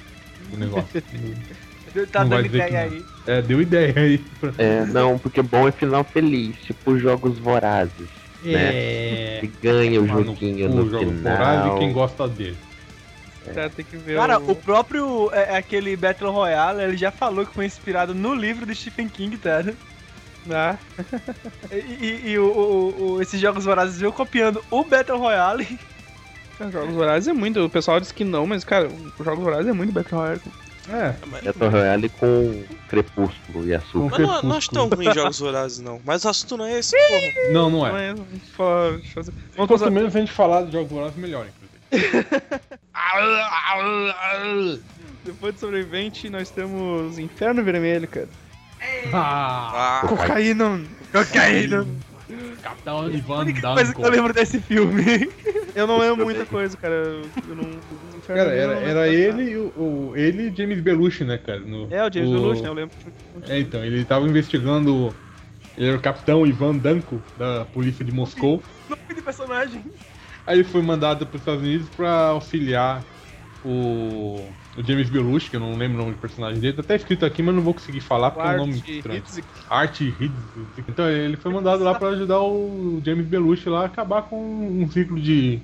do 0.50 0.56
negócio. 0.56 0.88
tá 2.12 2.22
não 2.22 2.28
vai 2.28 2.42
dando 2.42 2.50
dizer 2.50 2.62
que 2.62 2.68
ideia 2.68 2.82
aí. 2.84 3.04
É, 3.26 3.42
deu 3.42 3.60
ideia 3.60 3.94
aí. 3.98 4.18
pra- 4.18 4.54
É, 4.58 4.84
não, 4.86 5.18
porque 5.18 5.42
bom 5.42 5.68
é 5.68 5.72
final 5.72 6.04
feliz, 6.04 6.56
tipo 6.62 6.98
jogos 6.98 7.38
vorazes. 7.38 8.08
É. 8.44 9.40
Né? 9.42 9.48
Ganha 9.60 10.00
o 10.00 10.06
no 10.06 10.24
joguinho 10.24 10.68
cu, 10.68 10.74
no 10.74 10.90
jogo 10.90 11.10
final. 11.10 11.36
Voraz 11.36 11.74
e 11.74 11.78
quem 11.78 11.92
gosta 11.92 12.28
dele. 12.28 12.58
É, 13.46 13.68
tem 13.68 13.84
que 13.84 13.96
ver. 13.96 14.16
Cara, 14.16 14.38
o... 14.38 14.50
o 14.50 14.56
próprio 14.56 15.30
é, 15.32 15.56
aquele 15.56 15.96
Battle 15.96 16.30
Royale, 16.30 16.82
ele 16.82 16.96
já 16.96 17.10
falou 17.10 17.46
que 17.46 17.54
foi 17.54 17.64
inspirado 17.66 18.14
no 18.14 18.34
livro 18.34 18.66
do 18.66 18.74
Stephen 18.74 19.08
King, 19.08 19.36
tá? 19.38 19.62
Ah. 20.50 20.78
E, 21.70 21.76
e- 21.76 22.30
e 22.30 22.38
o, 22.38 22.44
o- 22.46 23.12
o- 23.14 23.22
esses 23.22 23.40
jogos 23.40 23.64
vorazes 23.64 23.98
veio 24.00 24.12
copiando 24.12 24.62
o 24.70 24.84
Battle 24.84 25.18
Royale. 25.18 25.66
Os 26.60 26.72
Jogos 26.72 26.94
Vorazes 26.94 27.28
é 27.28 27.32
muito. 27.32 27.64
O 27.64 27.70
pessoal 27.70 28.00
diz 28.00 28.10
que 28.12 28.24
não, 28.24 28.46
mas, 28.46 28.64
cara, 28.64 28.88
os 29.18 29.24
Jogos 29.24 29.44
Vorazes 29.44 29.66
é 29.68 29.72
muito 29.72 29.92
Battle 29.92 30.20
Royale. 30.20 30.40
É. 30.90 31.14
Battle 31.42 31.70
Royale 31.70 32.08
com 32.08 32.64
Crepúsculo 32.88 33.66
e 33.66 33.74
Açúcar. 33.74 34.18
Mas 34.22 34.28
não, 34.28 34.42
não 34.42 34.56
acho 34.56 34.70
tão 34.70 34.88
ruim 34.88 35.12
jogos 35.12 35.38
vorazes, 35.38 35.80
não. 35.80 36.00
Mas 36.04 36.24
o 36.24 36.28
assunto 36.30 36.56
não 36.56 36.64
é 36.64 36.78
esse, 36.78 36.96
porra. 36.96 37.52
Não, 37.52 37.68
não 37.70 37.86
é. 37.86 37.90
Não 37.90 37.98
é, 37.98 38.14
falar. 38.56 38.98
fazer- 39.14 39.90
menos 39.90 40.16
a 40.16 40.18
gente 40.20 40.32
falar 40.32 40.62
de 40.64 40.72
jogos 40.72 40.90
vorazes, 40.90 41.16
melhor, 41.16 41.46
inclusive. 41.46 41.68
Depois 45.24 45.54
de 45.54 45.60
sobrevivente, 45.60 46.30
nós 46.30 46.48
temos 46.50 47.18
Inferno 47.18 47.62
Vermelho, 47.62 48.08
cara. 48.08 48.28
Ah, 49.12 50.00
Ah, 50.02 50.06
Cocaína. 50.06 50.80
Cocaína. 51.12 51.86
Capitão 52.62 53.10
Ivan 53.10 53.40
única 53.40 53.60
coisa 53.74 53.94
que 53.94 54.00
eu 54.04 54.10
lembro 54.10 54.32
desse 54.34 54.60
filme. 54.60 55.02
Eu 55.74 55.86
não 55.86 55.98
lembro 55.98 56.24
muita 56.24 56.44
coisa, 56.44 56.76
cara. 56.76 56.94
Eu 56.94 57.54
não. 57.54 57.80
Cara, 58.26 58.52
era, 58.52 58.74
era 58.74 59.08
ele 59.08 59.50
e 59.50 59.56
o, 59.56 59.72
o- 59.76 60.16
ele 60.16 60.48
e 60.48 60.54
James 60.54 60.80
Belushi, 60.80 61.24
né, 61.24 61.38
cara? 61.38 61.60
no- 61.60 61.90
É, 61.90 62.02
o 62.06 62.12
James 62.12 62.30
Belushi, 62.30 62.62
né? 62.62 62.68
Eu 62.68 62.74
lembro. 62.74 62.94
É, 63.42 63.58
então, 63.60 63.84
ele 63.84 64.04
tava 64.04 64.26
investigando. 64.26 65.14
Ele 65.76 65.88
era 65.88 65.96
o 65.96 66.02
capitão 66.02 66.46
Ivan 66.46 66.76
Danko, 66.76 67.22
da 67.36 67.64
polícia 67.64 68.04
de 68.04 68.10
Moscou. 68.12 68.62
Nome 68.88 69.14
de 69.14 69.22
personagem. 69.22 69.84
Aí 70.44 70.56
ele 70.56 70.64
foi 70.64 70.82
mandado 70.82 71.26
para 71.26 71.36
os 71.36 71.42
Estados 71.42 71.62
Unidos 71.62 71.88
para 71.90 72.28
auxiliar 72.28 73.06
o, 73.62 74.52
o 74.78 74.84
James 74.84 75.08
Belushi, 75.10 75.50
que 75.50 75.56
eu 75.56 75.60
não 75.60 75.76
lembro 75.76 75.96
o 75.98 76.00
nome 76.02 76.14
do 76.14 76.20
personagem 76.20 76.60
dele. 76.60 76.74
Tá 76.74 76.82
até 76.82 76.96
escrito 76.96 77.26
aqui, 77.26 77.42
mas 77.42 77.54
não 77.54 77.62
vou 77.62 77.74
conseguir 77.74 78.00
falar 78.00 78.30
porque 78.30 78.46
é 78.46 78.50
um 78.52 78.56
nome 78.58 78.74
Art 78.74 78.88
estranho. 78.88 79.22
Art 79.68 80.00
Hitzik. 80.00 80.84
Então 80.88 81.08
ele 81.08 81.36
foi 81.36 81.52
mandado 81.52 81.82
lá 81.82 81.94
para 81.94 82.08
ajudar 82.10 82.40
o 82.40 83.00
James 83.04 83.26
Belushi 83.26 83.68
lá 83.68 83.82
a 83.82 83.86
acabar 83.86 84.22
com 84.22 84.36
um 84.38 84.90
ciclo 84.90 85.20
de. 85.20 85.58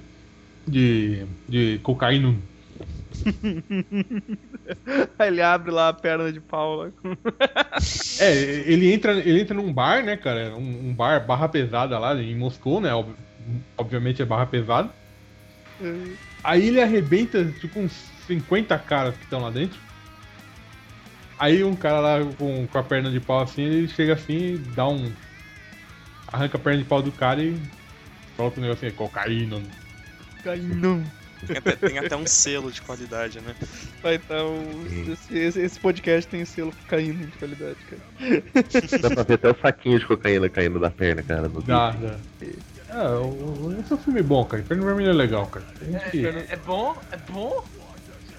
de. 0.69 1.25
de 1.49 1.79
cocaína. 1.83 2.35
Aí 5.19 5.29
ele 5.29 5.41
abre 5.43 5.71
lá 5.71 5.89
a 5.89 5.93
perna 5.93 6.33
de 6.33 6.41
pau 6.41 6.77
lá. 6.77 6.91
É, 8.21 8.33
ele 8.67 8.93
entra, 8.93 9.12
ele 9.12 9.41
entra 9.41 9.55
num 9.55 9.73
bar, 9.73 10.05
né, 10.05 10.17
cara? 10.17 10.55
Um, 10.57 10.89
um 10.91 10.95
bar 10.95 11.25
barra 11.27 11.49
pesada 11.49 11.99
lá 11.99 12.15
em 12.21 12.35
Moscou, 12.37 12.81
né? 12.81 12.93
ob- 12.93 13.15
Obviamente 13.79 14.23
é 14.23 14.25
barra 14.25 14.47
pesada. 14.47 14.91
Aí 16.43 16.69
ele 16.69 16.81
arrebenta, 16.81 17.45
tipo, 17.61 17.79
uns 17.81 18.14
50 18.27 18.79
caras 18.79 19.16
que 19.16 19.25
estão 19.25 19.41
lá 19.41 19.51
dentro. 19.51 19.79
Aí 21.39 21.64
um 21.64 21.75
cara 21.75 22.01
lá 22.01 22.18
com, 22.39 22.66
com 22.66 22.79
a 22.79 22.83
perna 22.83 23.11
de 23.11 23.20
pau 23.20 23.41
assim, 23.43 23.62
ele 23.62 23.89
chega 23.89 24.14
assim 24.14 24.55
e 24.55 24.59
dá 24.59 24.87
um. 24.89 25.12
Arranca 26.33 26.57
a 26.57 26.61
perna 26.61 26.83
de 26.83 26.89
pau 26.89 27.03
do 27.03 27.12
cara 27.12 27.43
e 27.43 27.61
coloca 28.37 28.59
o 28.59 28.62
negócio 28.62 28.87
assim, 28.87 28.97
cocaína. 28.97 29.61
Cocaína. 30.39 31.05
tem 31.47 31.57
até, 31.59 31.77
tem 31.77 31.99
até 31.99 32.16
um 32.16 32.27
selo 32.27 32.70
de 32.72 32.81
qualidade, 32.81 33.41
né? 33.41 33.55
Tá, 34.01 34.14
então. 34.14 34.55
Esse, 35.12 35.37
esse, 35.37 35.61
esse 35.61 35.81
podcast 35.81 36.31
tem 36.31 36.45
selo 36.45 36.72
cocaína 36.72 37.27
de 37.27 37.37
qualidade, 37.37 37.77
cara. 37.85 38.03
Dá 39.03 39.11
pra 39.11 39.22
ver 39.25 39.35
até 39.35 39.51
o 39.51 39.61
saquinho 39.61 39.99
de 39.99 40.07
cocaína 40.07 40.49
caindo 40.49 40.79
da 40.79 40.91
perna, 40.91 41.22
cara. 41.22 41.49
No 41.49 41.61
Dá, 41.62 41.91
vídeo. 41.91 42.09
dá. 42.09 42.16
É, 42.91 43.81
esse 43.81 43.93
é 43.93 43.97
um 43.97 43.99
filme 43.99 44.22
bom, 44.22 44.45
cara. 44.45 44.62
Inferno 44.62 44.85
Vermelho 44.85 45.11
é 45.11 45.14
legal, 45.14 45.47
cara. 45.49 45.66
Que- 46.11 46.27
É, 46.27 46.47
é 46.51 46.57
bom, 46.57 46.97
é 47.11 47.16
bom. 47.16 47.64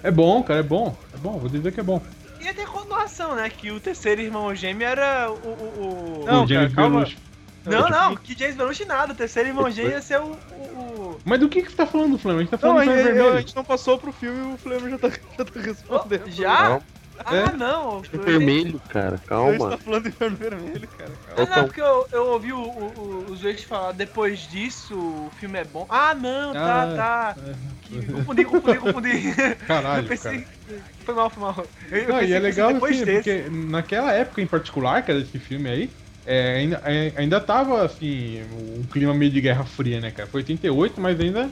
É 0.02 0.10
bom, 0.10 0.42
cara, 0.42 0.60
é 0.60 0.62
bom. 0.62 0.96
É 1.12 1.16
bom, 1.16 1.38
vou 1.38 1.48
dizer 1.48 1.72
que 1.72 1.80
é 1.80 1.82
bom. 1.82 2.00
E 2.40 2.48
até 2.48 2.66
continuação, 2.66 3.34
né? 3.34 3.48
Que 3.48 3.70
o 3.70 3.80
terceiro 3.80 4.20
irmão 4.20 4.54
gêmeo 4.54 4.86
era 4.86 5.30
o. 5.30 5.34
o, 5.34 6.22
o- 6.22 6.26
Não, 6.26 6.44
o 6.44 6.48
James 6.48 6.74
cara. 6.74 6.88
Belushi. 6.90 7.18
Não, 7.64 7.88
não, 7.88 8.14
que 8.16 8.38
James 8.38 8.54
Belushi 8.56 8.84
nada. 8.84 9.12
O 9.12 9.16
terceiro 9.16 9.48
irmão 9.48 9.68
gêmeo 9.70 9.90
ia 9.92 10.02
ser 10.02 10.20
o. 10.20 10.34
o, 10.34 11.20
Mas 11.24 11.40
do 11.40 11.48
que, 11.48 11.62
que 11.62 11.70
você 11.70 11.76
tá 11.76 11.86
falando, 11.86 12.16
Flamengo? 12.18 12.40
A 12.40 12.44
gente 12.44 12.50
tá 12.60 12.66
Não, 12.68 12.74
falando 12.74 12.90
a, 12.90 12.92
do 12.94 13.00
Inferno 13.00 13.28
a- 13.28 13.40
gente 13.40 13.56
não 13.56 13.64
passou 13.64 13.98
pro 13.98 14.12
filme 14.12 14.52
e 14.52 14.54
o 14.54 14.58
Flamengo 14.58 14.90
já 14.90 14.98
tá, 14.98 15.08
já 15.38 15.44
tá 15.44 15.60
respondendo. 15.60 16.28
Já? 16.30 16.68
Não, 16.70 16.82
Ah, 17.24 17.36
É? 17.36 17.52
não. 17.56 18.02
é 18.12 18.16
vermelho, 18.18 18.80
cara. 18.88 19.20
Calma. 19.26 19.70
tá 19.70 19.78
falando 19.78 20.02
do 20.04 20.08
Inferno 20.10 20.36
Vermelho, 20.36 20.88
cara. 20.96 21.10
Ah, 21.28 21.42
Então- 21.42 21.56
não, 21.56 21.64
porque 21.64 21.80
eu, 21.80 22.06
eu 22.12 22.26
ouvi 22.28 22.52
o, 22.52 22.58
o, 22.58 22.92
o, 23.28 23.32
os 23.32 23.40
dois 23.40 23.62
falar 23.64 23.92
depois 23.92 24.40
disso 24.48 24.94
o 24.94 25.30
filme 25.38 25.58
é 25.58 25.64
bom. 25.64 25.86
Ah, 25.88 26.14
não, 26.14 26.52
tá, 26.52 26.82
Ah, 26.82 26.96
tá. 26.96 27.36
Que- 27.82 28.04
confundi, 28.12 28.44
confundi, 28.44 28.78
confundi. 28.78 29.34
Caralho, 29.66 30.04
eu 30.04 30.08
pensei. 30.08 30.40
cara. 30.40 30.80
Foi 31.04 31.14
mal, 31.14 31.30
foi 31.30 31.42
mal. 31.42 31.66
Eu, 31.90 32.08
Não, 32.08 32.22
e 32.22 32.32
é 32.32 32.38
legal 32.38 32.72
depois 32.72 32.96
assim, 32.96 33.04
desse. 33.04 33.42
porque 33.42 33.50
naquela 33.68 34.12
época 34.12 34.42
em 34.42 34.46
particular, 34.46 35.02
cara, 35.02 35.20
desse 35.20 35.38
filme 35.38 35.68
aí, 35.70 35.90
é, 36.26 36.56
ainda, 36.56 36.82
é, 36.84 37.12
ainda 37.16 37.40
tava 37.40 37.84
assim, 37.84 38.42
um 38.76 38.82
clima 38.84 39.14
meio 39.14 39.30
de 39.30 39.40
Guerra 39.40 39.64
Fria, 39.64 40.00
né, 40.00 40.10
cara? 40.10 40.28
Foi 40.28 40.40
88, 40.40 41.00
mas 41.00 41.18
ainda. 41.20 41.48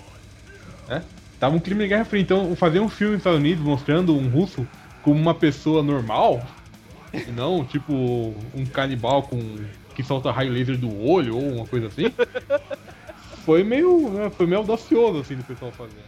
É, 0.89 1.01
tava 1.39 1.55
um 1.55 1.61
clima 1.61 1.83
de 1.83 1.89
Guerra 1.89 2.05
Fria. 2.05 2.21
Então, 2.23 2.55
fazer 2.57 2.81
um 2.81 2.89
filme 2.89 3.13
nos 3.13 3.21
Estados 3.21 3.39
Unidos 3.39 3.65
mostrando 3.65 4.17
um 4.17 4.29
russo 4.29 4.67
como 5.05 5.21
uma 5.21 5.35
pessoa 5.35 5.83
normal, 5.83 6.43
e 7.13 7.31
não 7.31 7.63
tipo 7.65 7.93
um 7.93 8.65
canibal 8.73 9.23
com 9.25 9.39
que 9.95 10.03
solta 10.03 10.33
raio 10.33 10.51
laser 10.51 10.79
do 10.79 10.91
olho 10.99 11.37
ou 11.37 11.57
uma 11.57 11.67
coisa 11.67 11.89
assim, 11.89 12.07
foi 13.45 13.63
meio, 13.63 14.11
né, 14.11 14.31
foi 14.31 14.47
meio 14.47 14.61
audacioso 14.61 15.21
assim 15.21 15.37
do 15.37 15.45
pessoal 15.45 15.71
fazer. 15.73 16.03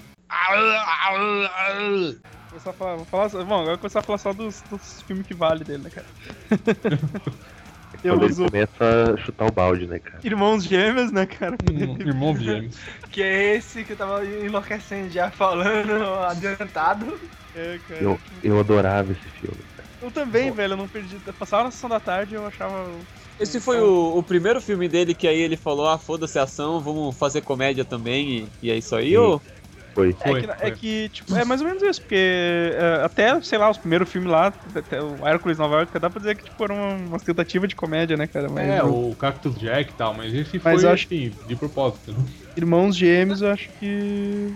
Começar 2.49 2.71
a 2.71 2.73
falar, 2.73 2.97
vou 2.97 3.05
falar, 3.05 3.29
bom, 3.29 3.55
agora 3.55 3.71
vou 3.73 3.79
começar 3.79 4.01
a 4.01 4.03
falar 4.03 4.19
só 4.19 4.33
dos, 4.33 4.63
dos 4.63 5.03
filmes 5.03 5.27
que 5.27 5.35
vale 5.35 5.63
dele, 5.63 5.83
né, 5.83 5.91
cara? 5.91 6.07
Eu 8.03 8.15
Quando 8.15 8.23
ele 8.25 8.33
uso 8.33 8.47
começa 8.47 9.15
a 9.15 9.17
chutar 9.19 9.47
o 9.47 9.53
balde, 9.53 9.87
né, 9.87 9.99
cara? 9.99 10.21
Irmãos 10.25 10.65
Gêmeos, 10.65 11.13
né, 11.13 11.27
cara? 11.27 11.57
Irmão 12.01 12.37
gêmeos. 12.37 12.77
Que 13.11 13.23
é 13.23 13.57
esse 13.57 13.85
que 13.85 13.93
eu 13.93 13.97
tava 13.97 14.25
enlouquecendo 14.25 15.11
já 15.11 15.31
falando 15.31 16.05
adiantado. 16.25 17.19
É, 17.55 17.79
cara. 17.79 18.05
Eu, 18.05 18.21
eu 18.43 18.61
adorava 18.61 19.13
esse 19.13 19.29
filme. 19.41 19.65
Eu 20.03 20.11
também, 20.11 20.53
velho, 20.53 20.75
eu 20.75 20.77
não 20.77 20.87
perdi. 20.87 21.17
Eu 21.27 21.33
passava 21.33 21.65
na 21.65 21.71
sessão 21.71 21.89
da 21.89 21.99
tarde 21.99 22.35
e 22.35 22.37
eu 22.37 22.47
achava. 22.47 23.01
Esse 23.41 23.61
foi 23.61 23.81
o, 23.81 24.19
o 24.19 24.23
primeiro 24.23 24.61
filme 24.61 24.89
dele 24.89 25.15
que 25.15 25.27
aí 25.27 25.41
ele 25.41 25.57
falou, 25.57 25.89
ah, 25.89 25.99
foda-se 25.99 26.39
a 26.39 26.43
ação, 26.43 26.81
vamos 26.81 27.19
fazer 27.19 27.41
comédia 27.41 27.85
também, 27.85 28.51
e, 28.63 28.67
e 28.67 28.71
é 28.71 28.77
isso 28.77 28.95
aí, 28.95 29.11
Sim. 29.11 29.17
ou... 29.17 29.43
Foi. 29.97 30.11
É 30.21 30.35
que, 30.35 30.47
é 30.61 30.71
que, 30.71 31.09
tipo, 31.09 31.35
é 31.35 31.45
mais 31.45 31.63
ou 31.63 31.67
menos 31.67 31.83
isso, 31.83 32.01
porque 32.03 32.15
é, 32.15 33.03
até, 33.03 33.41
sei 33.41 33.57
lá, 33.59 33.71
os 33.71 33.79
primeiros 33.79 34.11
filmes 34.13 34.31
lá, 34.31 34.49
até 34.75 35.01
o 35.01 35.27
Hércules 35.27 35.57
Nova 35.59 35.77
York, 35.77 35.99
dá 35.99 36.11
pra 36.11 36.21
dizer 36.21 36.37
que 36.37 36.45
tipo, 36.45 36.63
era 36.65 36.75
uma, 36.75 36.95
uma 37.09 37.19
tentativa 37.19 37.67
de 37.67 37.75
comédia, 37.75 38.15
né, 38.17 38.27
cara? 38.27 38.51
Mas 38.51 38.69
É, 38.69 38.83
o 38.83 39.11
o 39.13 39.17
Cactus 39.17 39.59
Jack 39.59 39.93
e 39.93 39.97
tal, 39.97 40.13
mas 40.13 40.35
esse 40.35 40.59
Mas 40.59 40.83
foi 40.83 40.93
acho- 40.93 41.07
assim, 41.07 41.31
de 41.47 41.57
propósito. 41.57 42.13
Né? 42.13 42.25
Irmãos 42.55 42.95
Gêmeos, 42.97 43.41
eu 43.41 43.51
acho 43.51 43.71
que. 43.79 44.55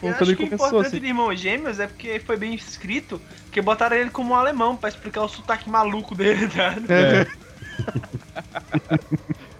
Foi 0.00 0.10
Eu 0.10 0.14
quando 0.14 0.20
acho 0.22 0.30
ele 0.30 0.36
que 0.36 0.42
o 0.42 0.46
começou, 0.46 0.66
importante 0.66 0.86
assim. 0.88 1.00
de 1.00 1.06
Irmãos 1.06 1.40
Gêmeos 1.40 1.80
é 1.80 1.86
porque 1.86 2.20
foi 2.20 2.36
bem 2.36 2.54
escrito, 2.54 3.22
que 3.50 3.62
botaram 3.62 3.96
ele 3.96 4.10
como 4.10 4.32
um 4.32 4.36
alemão 4.36 4.76
pra 4.76 4.88
explicar 4.90 5.22
o 5.22 5.28
sotaque 5.28 5.70
maluco 5.70 6.14
dele, 6.14 6.46
tá? 6.48 6.74
É. 6.90 7.24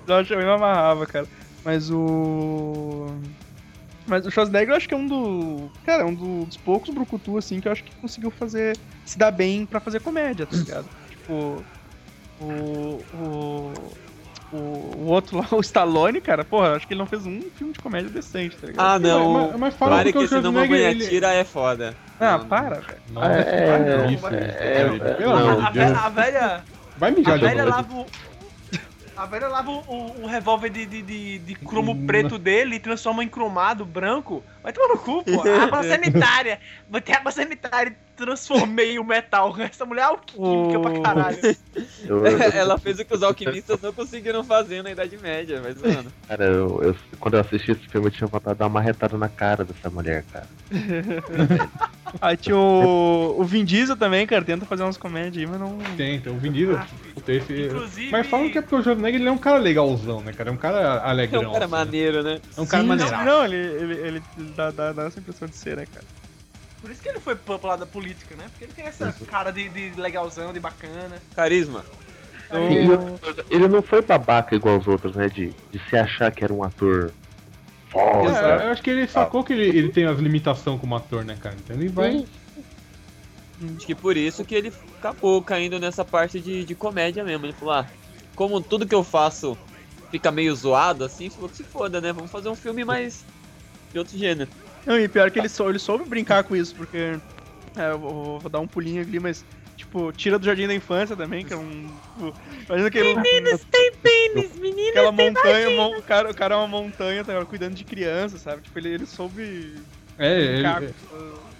Eu 0.06 0.14
acho 0.16 0.28
que 0.28 0.34
eu 0.34 0.38
me 0.38 0.44
amarrava, 0.44 1.06
cara. 1.06 1.28
Mas 1.62 1.90
o. 1.90 3.20
Mas 4.06 4.26
o 4.26 4.30
Schwarzenegger 4.30 4.70
eu 4.70 4.76
acho 4.76 4.88
que 4.88 4.94
é 4.94 4.96
um 4.96 5.06
do. 5.06 5.70
Cara, 5.84 6.02
é 6.02 6.06
um 6.06 6.14
do- 6.14 6.44
dos 6.44 6.56
poucos 6.56 6.92
brucutu, 6.92 7.38
assim, 7.38 7.60
que 7.60 7.68
eu 7.68 7.72
acho 7.72 7.82
que 7.84 7.92
conseguiu 8.00 8.30
fazer. 8.30 8.76
se 9.04 9.18
dar 9.18 9.30
bem 9.30 9.64
pra 9.66 9.80
fazer 9.80 10.00
comédia, 10.00 10.46
tá 10.46 10.56
ligado? 10.56 10.86
tipo. 11.10 11.64
O. 12.40 13.00
O. 13.14 13.72
O, 14.52 14.56
o 14.56 15.06
outro 15.06 15.38
lá, 15.38 15.46
o 15.50 15.60
Stallone, 15.60 16.20
cara, 16.20 16.44
porra, 16.44 16.76
acho 16.76 16.86
que 16.86 16.92
ele 16.94 17.00
não 17.00 17.06
fez 17.06 17.26
um 17.26 17.40
filme 17.56 17.72
de 17.72 17.80
comédia 17.80 18.08
decente, 18.08 18.56
tá 18.56 18.68
ligado? 18.68 18.86
Ah, 18.86 18.98
não. 19.00 19.48
Mas, 19.48 19.56
mas 19.58 19.74
fala 19.74 19.96
Pare 19.96 20.12
porque 20.12 20.18
que 20.18 20.24
o 20.26 20.28
senão 20.28 20.52
Schwarzenegger... 20.52 20.78
mamãe 20.80 20.94
Ele... 20.94 21.04
atira 21.06 21.32
é 21.34 21.44
foda. 21.44 21.96
Ah, 22.20 22.38
Não. 22.38 22.46
para, 22.46 22.76
velho. 22.76 22.98
Nossa, 23.10 23.26
É, 23.32 23.66
para 23.66 24.04
é, 24.06 24.12
isso, 24.12 24.26
é, 24.28 24.30
gente. 24.30 25.02
é, 25.02 25.14
Pelo 25.16 25.34
não, 25.34 25.50
amor 25.50 25.64
A, 25.64 26.06
a 26.06 26.08
velha. 26.08 26.64
Vai 26.96 27.10
A 27.10 27.14
mijar 27.14 27.38
de 27.38 27.44
velha 27.44 27.64
novo. 27.64 27.76
lava 27.76 27.94
o. 27.94 28.06
A 29.16 29.26
velha 29.26 29.48
lava 29.48 29.70
o, 29.70 29.78
o, 29.86 30.22
o 30.22 30.26
revólver 30.26 30.70
de, 30.70 30.84
de, 30.86 31.02
de, 31.02 31.38
de 31.38 31.54
cromo 31.54 32.06
preto 32.06 32.38
dele 32.38 32.76
e 32.76 32.80
transforma 32.80 33.22
em 33.22 33.28
cromado 33.28 33.84
branco. 33.84 34.42
Vai 34.62 34.72
tomar 34.72 34.88
no 34.88 34.98
cu, 34.98 35.22
pô. 35.22 35.42
Água 35.48 35.82
sanitária. 35.88 36.60
Botei 36.88 37.14
água 37.14 37.30
sanitária 37.30 37.96
transformei 38.16 38.98
o 38.98 39.04
metal. 39.04 39.54
Essa 39.60 39.84
mulher 39.84 40.02
é 40.02 40.04
alquímica 40.04 40.80
pra 40.80 41.02
caralho. 41.02 41.38
Ela 42.54 42.78
fez 42.78 42.98
o 43.00 43.04
que 43.04 43.14
os 43.14 43.22
alquimistas 43.22 43.80
não 43.80 43.92
conseguiram 43.92 44.44
fazer 44.44 44.82
na 44.82 44.90
Idade 44.90 45.16
Média, 45.18 45.60
mas, 45.62 45.76
mano. 45.80 46.12
cara, 46.28 46.44
eu, 46.44 46.80
eu- 46.82 46.96
quando 47.18 47.34
eu 47.34 47.40
assisti 47.40 47.72
esse 47.72 47.88
filme, 47.88 48.06
eu 48.08 48.10
tinha 48.12 48.28
vontade 48.28 48.54
de 48.54 48.58
dar 48.60 48.66
uma 48.66 48.80
retada 48.80 49.16
na 49.18 49.28
cara 49.28 49.64
dessa 49.64 49.90
mulher, 49.90 50.24
cara. 50.32 50.46
Aí 52.20 52.36
tinha 52.36 52.56
o, 52.56 53.36
o 53.40 53.44
Vin 53.44 53.64
Diesel 53.64 53.96
também, 53.96 54.26
cara, 54.26 54.44
tenta 54.44 54.64
fazer 54.66 54.82
umas 54.84 54.96
comédias 54.96 55.36
aí, 55.44 55.46
mas 55.46 55.58
não. 55.60 55.78
Tem, 55.96 56.20
tem 56.20 56.32
o 56.32 56.38
Vin 56.38 56.52
Diesel. 56.52 56.78
Puta, 57.14 57.32
esse- 57.32 57.62
Inclusive. 57.66 58.10
Mas 58.12 58.26
falam 58.28 58.50
que 58.50 58.58
é 58.58 58.62
porque 58.62 58.76
o 58.76 58.82
Schwarzenegger 58.82 59.20
ele 59.20 59.28
é 59.28 59.32
um 59.32 59.38
cara 59.38 59.58
legalzão, 59.58 60.20
né, 60.20 60.32
cara? 60.32 60.50
É 60.50 60.52
um 60.52 60.56
cara 60.56 60.78
É 60.78 61.10
alegrão. 61.10 61.50
um 61.50 61.52
cara 61.52 61.64
assim. 61.64 61.72
maneiro, 61.72 62.22
né? 62.22 62.40
É 62.56 62.60
um 62.60 62.66
cara 62.66 62.82
Sim, 62.82 62.88
maneiro. 62.88 63.10
Não, 63.12 63.24
não, 63.24 63.44
ele, 63.44 63.56
ele, 63.56 63.94
ele 64.06 64.24
dá, 64.54 64.70
dá, 64.70 64.92
dá 64.92 65.02
essa 65.04 65.18
impressão 65.18 65.48
de 65.48 65.56
ser, 65.56 65.76
né, 65.76 65.86
cara? 65.86 66.04
Por 66.84 66.90
isso 66.90 67.00
que 67.00 67.08
ele 67.08 67.18
foi 67.18 67.34
pro 67.34 67.58
lado 67.66 67.80
da 67.80 67.86
política, 67.86 68.36
né? 68.36 68.44
Porque 68.50 68.64
ele 68.64 68.72
tem 68.74 68.84
essa 68.84 69.10
cara 69.26 69.50
de, 69.50 69.70
de 69.70 69.98
legalzão, 69.98 70.52
de 70.52 70.60
bacana. 70.60 71.16
Carisma. 71.34 71.82
E 72.52 73.18
coisa, 73.18 73.42
ele 73.48 73.66
não 73.68 73.80
foi 73.80 74.02
babaca 74.02 74.54
igual 74.54 74.76
os 74.76 74.86
outros, 74.86 75.16
né? 75.16 75.30
De, 75.30 75.54
de 75.72 75.78
se 75.88 75.96
achar 75.96 76.30
que 76.30 76.44
era 76.44 76.52
um 76.52 76.62
ator 76.62 77.10
foda. 77.88 78.38
É, 78.38 78.66
eu 78.66 78.70
acho 78.70 78.82
que 78.82 78.90
ele 78.90 79.06
sacou 79.06 79.42
que 79.42 79.54
ele, 79.54 79.66
ele 79.66 79.88
tem 79.88 80.04
as 80.04 80.18
limitações 80.18 80.78
como 80.78 80.94
ator, 80.94 81.24
né, 81.24 81.38
cara? 81.40 81.56
Então 81.64 81.74
ele 81.74 81.88
vai. 81.88 82.26
Acho 83.76 83.86
que 83.86 83.94
por 83.94 84.14
isso 84.14 84.44
que 84.44 84.54
ele 84.54 84.70
acabou 84.98 85.40
caindo 85.40 85.80
nessa 85.80 86.04
parte 86.04 86.38
de, 86.38 86.66
de 86.66 86.74
comédia 86.74 87.24
mesmo. 87.24 87.46
Ele 87.46 87.54
falou, 87.54 87.76
ah, 87.76 87.86
como 88.34 88.60
tudo 88.60 88.86
que 88.86 88.94
eu 88.94 89.02
faço 89.02 89.56
fica 90.10 90.30
meio 90.30 90.54
zoado 90.54 91.02
assim, 91.02 91.30
falou 91.30 91.48
que 91.48 91.56
se 91.56 91.64
foda, 91.64 91.98
né? 91.98 92.12
Vamos 92.12 92.30
fazer 92.30 92.50
um 92.50 92.54
filme 92.54 92.84
mais 92.84 93.24
de 93.90 93.98
outro 93.98 94.18
gênero. 94.18 94.50
Não, 94.86 94.98
e 94.98 95.08
pior 95.08 95.30
que 95.30 95.38
ele, 95.38 95.48
sou, 95.48 95.70
ele 95.70 95.78
soube 95.78 96.04
brincar 96.04 96.44
com 96.44 96.54
isso, 96.54 96.74
porque. 96.74 97.18
É, 97.76 97.90
eu 97.90 97.98
vou, 97.98 98.40
vou 98.40 98.50
dar 98.50 98.60
um 98.60 98.66
pulinho 98.66 99.02
ali, 99.02 99.18
mas. 99.18 99.44
Tipo, 99.76 100.12
tira 100.12 100.38
do 100.38 100.46
Jardim 100.46 100.68
da 100.68 100.74
Infância 100.74 101.16
também, 101.16 101.44
que 101.44 101.52
é 101.52 101.56
um. 101.56 101.90
tipo, 102.14 102.34
imagina 102.68 102.88
aquele. 102.88 103.14
Meninos 103.14 103.64
tem 103.70 103.92
pênis, 104.02 104.54
meninos 104.54 104.90
Aquela 104.90 105.10
montanha, 105.12 105.70
mon- 105.70 105.98
o, 105.98 106.02
cara, 106.02 106.30
o 106.30 106.34
cara 106.34 106.54
é 106.54 106.58
uma 106.58 106.68
montanha, 106.68 107.24
tá 107.24 107.44
cuidando 107.44 107.74
de 107.74 107.84
criança, 107.84 108.38
sabe? 108.38 108.62
Tipo, 108.62 108.78
ele, 108.78 108.90
ele 108.90 109.06
soube. 109.06 109.82
É, 110.16 110.38
ele, 110.38 110.52
brincar 110.54 110.82
ele- 110.82 110.94
com- 111.10 111.54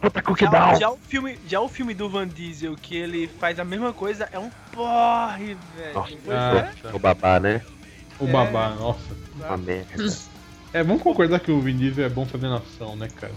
Puta 0.00 0.22
Já, 0.38 0.74
já 0.74 0.90
o 0.90 0.98
filme, 0.98 1.38
já 1.46 1.60
o 1.60 1.68
filme 1.68 1.92
do 1.94 2.08
Van 2.08 2.26
Diesel, 2.26 2.76
que 2.76 2.96
ele 2.96 3.26
faz 3.26 3.58
a 3.58 3.64
mesma 3.64 3.92
coisa, 3.92 4.28
é 4.32 4.38
um 4.38 4.50
porre, 4.72 5.56
velho. 5.74 5.94
Nossa, 5.94 6.14
Ah, 6.30 6.74
o 6.92 6.98
babá, 6.98 7.40
né? 7.40 7.62
o 8.18 8.26
babá, 8.26 8.70
nossa. 8.70 9.16
Uma 9.34 9.56
merda. 9.56 9.86
É, 10.76 10.82
vamos 10.82 11.02
concordar 11.02 11.40
que 11.40 11.50
o 11.50 11.58
Vin 11.58 11.74
Diesel 11.74 12.04
é 12.04 12.08
bom 12.10 12.26
fazendo 12.26 12.56
ação, 12.56 12.94
né, 12.96 13.08
cara? 13.16 13.32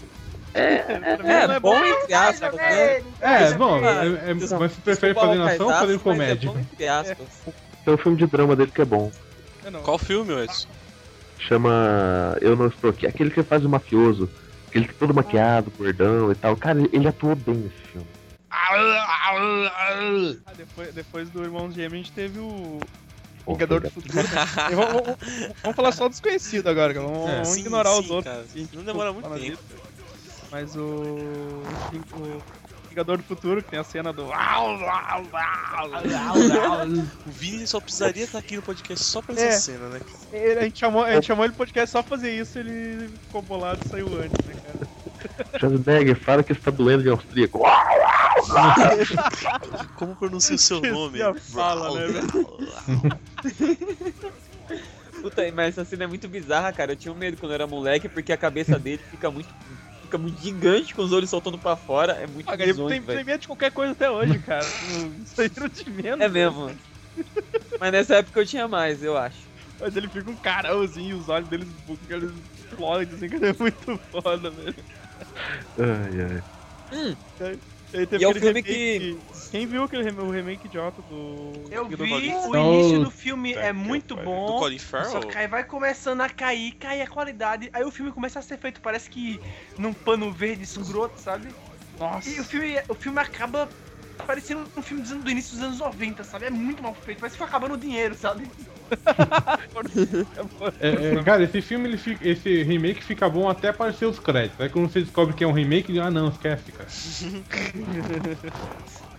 É, 0.52 1.58
bom 1.58 1.82
entre 1.82 2.12
aspas, 2.12 2.54
né? 2.54 3.02
É, 3.18 3.52
bom, 3.54 3.78
é, 3.78 4.30
é, 4.30 4.34
mas 4.34 4.50
você 4.50 4.80
prefere 4.82 5.14
fazendo 5.14 5.40
o 5.40 5.46
ação 5.46 5.66
ou 5.68 5.72
fazendo 5.72 5.92
mas 5.92 6.02
comédia? 6.02 6.48
É 6.48 6.52
bom 6.52 6.58
entre 6.58 6.88
aspas. 6.88 7.28
Tem 7.82 7.94
um 7.94 7.96
filme 7.96 8.18
de 8.18 8.26
drama 8.26 8.54
dele 8.54 8.70
que 8.70 8.82
é 8.82 8.84
bom. 8.84 9.10
É. 9.64 9.70
Qual 9.70 9.96
filme, 9.96 10.34
Edson? 10.34 10.68
Chama 11.38 12.36
Eu 12.42 12.54
Não 12.54 12.66
Estou 12.66 12.90
Aqui. 12.90 13.06
Aquele 13.06 13.30
que 13.30 13.42
faz 13.42 13.64
o 13.64 13.70
mafioso. 13.70 14.28
Aquele 14.68 14.84
que 14.84 14.90
é 14.90 14.98
todo 14.98 15.14
maquiado, 15.14 15.72
gordão 15.78 16.30
e 16.30 16.34
tal. 16.34 16.54
Cara, 16.58 16.78
ele, 16.92 17.08
atuou 17.08 17.34
bem 17.34 17.54
nesse 17.54 17.74
filme. 17.90 18.06
Ah, 18.50 20.52
depois, 20.54 20.92
depois 20.92 21.30
do 21.30 21.42
Irmãos 21.42 21.72
Gêmeos 21.72 21.94
a 21.94 21.96
gente 21.96 22.12
teve 22.12 22.38
o. 22.38 22.80
Vingador 23.46 23.80
do 23.80 23.90
Futuro. 23.90 24.18
E 24.18 24.74
vamos, 24.74 24.92
vamos- 24.92 25.16
vamos 25.62 25.76
falar 25.76 25.92
só 25.92 26.08
dos 26.08 26.20
conhecidos 26.20 26.66
agora, 26.66 26.94
cara. 26.94 27.06
Vamos, 27.06 27.28
É. 27.28 27.32
vamos 27.34 27.48
Sim, 27.48 27.60
ignorar 27.60 27.92
os 27.98 28.06
sim, 28.06 28.12
outros. 28.12 28.32
cara. 28.34 28.44
assim, 28.48 28.68
Não 28.72 28.82
demora 28.84 29.12
muito 29.12 29.28
tempo. 29.30 29.58
Mas 30.50 30.74
o. 30.76 30.80
O 30.80 32.42
Vingador 32.88 33.18
do 33.18 33.22
Futuro, 33.22 33.62
que 33.62 33.70
tem 33.70 33.78
a 33.78 33.84
cena 33.84 34.12
do. 34.12 34.24
O 37.26 37.30
Vini 37.30 37.66
só 37.66 37.80
precisaria 37.80 38.24
estar 38.24 38.38
aqui 38.38 38.56
no 38.56 38.62
podcast 38.62 39.04
só 39.04 39.22
pra 39.22 39.34
É. 39.40 39.46
essa 39.48 39.60
cena, 39.72 39.88
né? 39.88 40.00
Ele- 40.32 40.58
a, 40.58 40.62
gente 40.64 40.78
chamou, 40.78 41.04
a 41.04 41.12
gente 41.14 41.26
chamou 41.26 41.44
ele 41.44 41.52
pro 41.52 41.58
podcast 41.66 41.90
só 41.92 42.02
pra 42.02 42.16
fazer 42.16 42.32
isso, 42.34 42.58
ele 42.58 43.08
ficou 43.26 43.42
bolado 43.42 43.80
e 43.84 43.88
saiu 43.88 44.06
antes, 44.06 44.44
né, 44.46 44.54
cara? 44.66 45.58
Schwarzenegger, 45.58 46.16
fala 46.18 46.42
que 46.42 46.52
está 46.52 46.70
doendo 46.70 47.02
de 47.02 47.08
austríaco. 47.10 47.62
Como 49.96 50.16
pronuncia 50.16 50.54
o 50.54 50.58
seu 50.58 50.80
nome? 50.80 51.20
a 51.22 51.34
fala, 51.34 52.08
né, 52.08 52.20
Puta, 55.20 55.42
mas 55.52 55.68
essa 55.68 55.84
cena 55.84 56.04
é 56.04 56.06
muito 56.06 56.28
bizarra, 56.28 56.72
cara. 56.72 56.92
Eu 56.92 56.96
tinha 56.96 57.12
um 57.12 57.16
medo 57.16 57.36
quando 57.36 57.52
eu 57.52 57.56
era 57.56 57.66
moleque, 57.66 58.08
porque 58.08 58.32
a 58.32 58.36
cabeça 58.36 58.78
dele 58.78 59.02
fica 59.10 59.30
muito. 59.30 59.48
Fica 60.00 60.16
muito 60.16 60.40
gigante 60.40 60.94
com 60.94 61.02
os 61.02 61.12
olhos 61.12 61.28
soltando 61.30 61.58
pra 61.58 61.76
fora. 61.76 62.14
É 62.14 62.26
muito 62.26 62.50
Ah, 62.50 62.56
bizonho, 62.56 62.88
tem, 62.88 63.02
tem 63.02 63.24
medo 63.24 63.40
de 63.40 63.46
qualquer 63.46 63.70
coisa 63.70 63.92
até 63.92 64.10
hoje, 64.10 64.38
cara. 64.40 64.66
Isso 65.22 65.40
aí 65.40 65.50
não 65.56 65.68
te 65.68 65.90
menos. 65.90 66.20
É 66.24 66.28
mesmo. 66.28 66.74
Mas 67.78 67.92
nessa 67.92 68.16
época 68.16 68.40
eu 68.40 68.46
tinha 68.46 68.66
mais, 68.66 69.02
eu 69.02 69.16
acho. 69.16 69.48
Mas 69.78 69.96
ele 69.96 70.08
fica 70.08 70.30
um 70.30 70.36
carãozinho, 70.36 71.16
os 71.16 71.28
olhos 71.28 71.48
dele 71.48 71.66
eles 72.08 72.34
explodem, 72.58 73.14
assim, 73.14 73.28
cara, 73.28 73.48
é 73.48 73.54
muito 73.58 73.98
foda, 74.10 74.50
velho. 74.50 74.74
Ai, 75.78 76.20
ai. 76.20 76.42
Aí 76.92 77.16
teve 77.38 77.60
E 77.92 78.24
é 78.24 78.28
um 78.28 78.30
aquele 78.30 78.62
filme 78.62 78.62
remake- 78.62 79.22
Quem 79.50 79.66
viu 79.66 79.82
aquele 79.82 80.04
rem- 80.04 80.18
o 80.18 80.30
remake 80.30 80.66
idiota 80.66 81.02
do. 81.02 81.68
Eu 81.70 81.88
do 81.88 81.96
vi, 81.96 82.12
o 82.12 82.48
Então, 82.48 82.74
início 82.74 83.00
do 83.00 83.10
filme 83.10 83.52
é 83.52 83.66
que 83.68 83.72
muito 83.72 84.16
bom. 84.16 84.46
Do 84.46 84.58
Colin 84.58 84.78
Só 84.78 84.86
Farrell? 84.86 85.26
que 85.28 85.38
aí 85.38 85.48
vai 85.48 85.64
começando 85.64 86.20
a 86.20 86.28
cair, 86.28 86.72
cair 86.72 87.02
a 87.02 87.06
qualidade. 87.08 87.68
Aí 87.72 87.82
o 87.84 87.90
filme 87.90 88.12
começa 88.12 88.38
a 88.38 88.42
ser 88.42 88.58
feito, 88.58 88.80
parece 88.80 89.10
que 89.10 89.40
num 89.76 89.92
pano 89.92 90.32
verde 90.32 90.62
escroto, 90.62 91.20
sabe? 91.20 91.50
Nossa. 91.98 92.28
E 92.30 92.40
o 92.40 92.44
filme, 92.44 92.80
o 92.88 92.94
filme 92.94 93.20
acaba 93.20 93.72
parecendo 94.26 94.70
um 94.76 94.82
filme 94.82 95.02
dos 95.02 95.10
anos- 95.10 95.24
do 95.24 95.30
início 95.30 95.56
dos 95.56 95.64
anos 95.64 95.78
90, 95.80 96.22
sabe? 96.22 96.46
É 96.46 96.50
muito 96.50 96.82
mal 96.82 96.94
feito, 96.94 97.18
parece 97.18 97.34
que 97.34 97.38
foi 97.38 97.46
acabando 97.48 97.74
o 97.74 97.78
dinheiro, 97.78 98.14
sabe? 98.14 98.48
É, 100.78 101.14
é, 101.14 101.20
cara, 101.24 101.44
esse 101.44 101.60
filme, 101.62 101.88
ele 101.88 101.98
fica- 101.98 102.26
esse 102.26 102.62
remake 102.62 103.04
fica 103.04 103.28
bom 103.28 103.48
até 103.48 103.68
aparecer 103.68 104.06
os 104.06 104.18
créditos. 104.18 104.60
Aí 104.60 104.68
quando 104.70 104.90
você 104.90 105.00
descobre 105.00 105.34
que 105.34 105.44
é 105.44 105.46
um 105.46 105.52
remake, 105.52 105.98
ah 105.98 106.10
não, 106.10 106.28
esquece, 106.28 106.72
cara. 106.72 106.88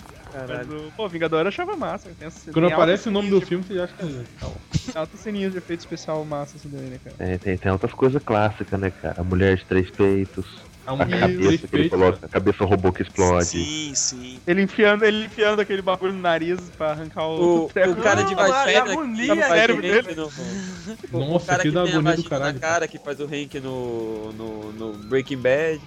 Mas 0.47 0.69
o, 0.69 0.91
pô, 0.95 1.07
Vingador 1.09 1.41
eu 1.41 1.47
achava 1.47 1.75
massa. 1.75 2.09
Tem 2.17 2.27
essa- 2.27 2.51
Quando 2.51 2.65
tem 2.65 2.73
aparece 2.73 3.07
o 3.07 3.11
altas 3.11 3.13
nome 3.13 3.29
do 3.29 3.45
ceninhas 3.45 3.49
filme, 3.49 3.63
você 3.65 3.73
já 3.75 3.84
acha 3.84 3.93
que 3.95 4.03
é. 4.03 4.07
de- 4.07 4.97
Altas 4.97 5.19
ceninhas 5.19 5.51
de 5.51 5.57
efeito 5.57 5.79
especial 5.82 6.23
massa 6.25 6.57
isso 6.57 6.67
daí, 6.69 6.82
né, 6.89 6.99
cara? 7.03 7.15
É, 7.19 7.38
tem, 7.38 7.57
tem 7.57 7.71
outras 7.71 7.93
coisas 7.93 8.21
clássicas, 8.23 8.79
né, 8.79 8.91
cara? 8.91 9.21
A 9.21 9.23
mulher 9.23 9.55
de 9.57 9.65
três 9.65 9.89
peitos. 9.91 10.45
A 10.86 10.93
A 10.93 11.05
de 11.05 11.19
cabeça 11.19 11.67
que 11.67 11.75
ele 11.75 11.89
coloca, 11.89 12.25
a 12.25 12.29
cabeça 12.29 12.65
robô 12.65 12.91
que 12.91 13.03
explode. 13.03 13.45
Sim, 13.45 13.93
sim. 13.93 14.41
Ele 14.47 14.63
enfiando, 14.63 15.05
ele 15.05 15.25
enfiando 15.25 15.61
aquele 15.61 15.82
bagulho 15.82 16.11
no 16.13 16.19
nariz 16.19 16.59
pra 16.77 16.91
arrancar 16.91 17.27
o. 17.27 17.65
O, 17.65 17.65
o 17.91 17.95
cara 18.01 18.23
de 18.23 18.34
a 18.34 18.71
que 18.71 18.77
agonia, 18.77 19.36
faz 19.36 19.39
o 19.39 19.53
cérebro 19.53 19.82
dele. 19.82 20.15
no... 20.15 20.25
O, 20.25 21.17
o 21.17 21.19
Nossa, 21.34 21.45
cara 21.45 21.61
que 21.61 21.69
que 21.69 21.75
dá 21.75 21.84
tem 21.84 21.93
a 21.93 21.97
agonia 21.97 22.15
do 22.15 22.23
caralho. 22.23 22.53
na 22.55 22.59
cara, 22.59 22.88
que 22.88 22.97
faz 22.97 23.19
o 23.19 23.25
Hank 23.25 23.59
no, 23.59 24.32
no, 24.34 24.71
no 24.73 24.93
Breaking 25.07 25.38
Bad. 25.38 25.79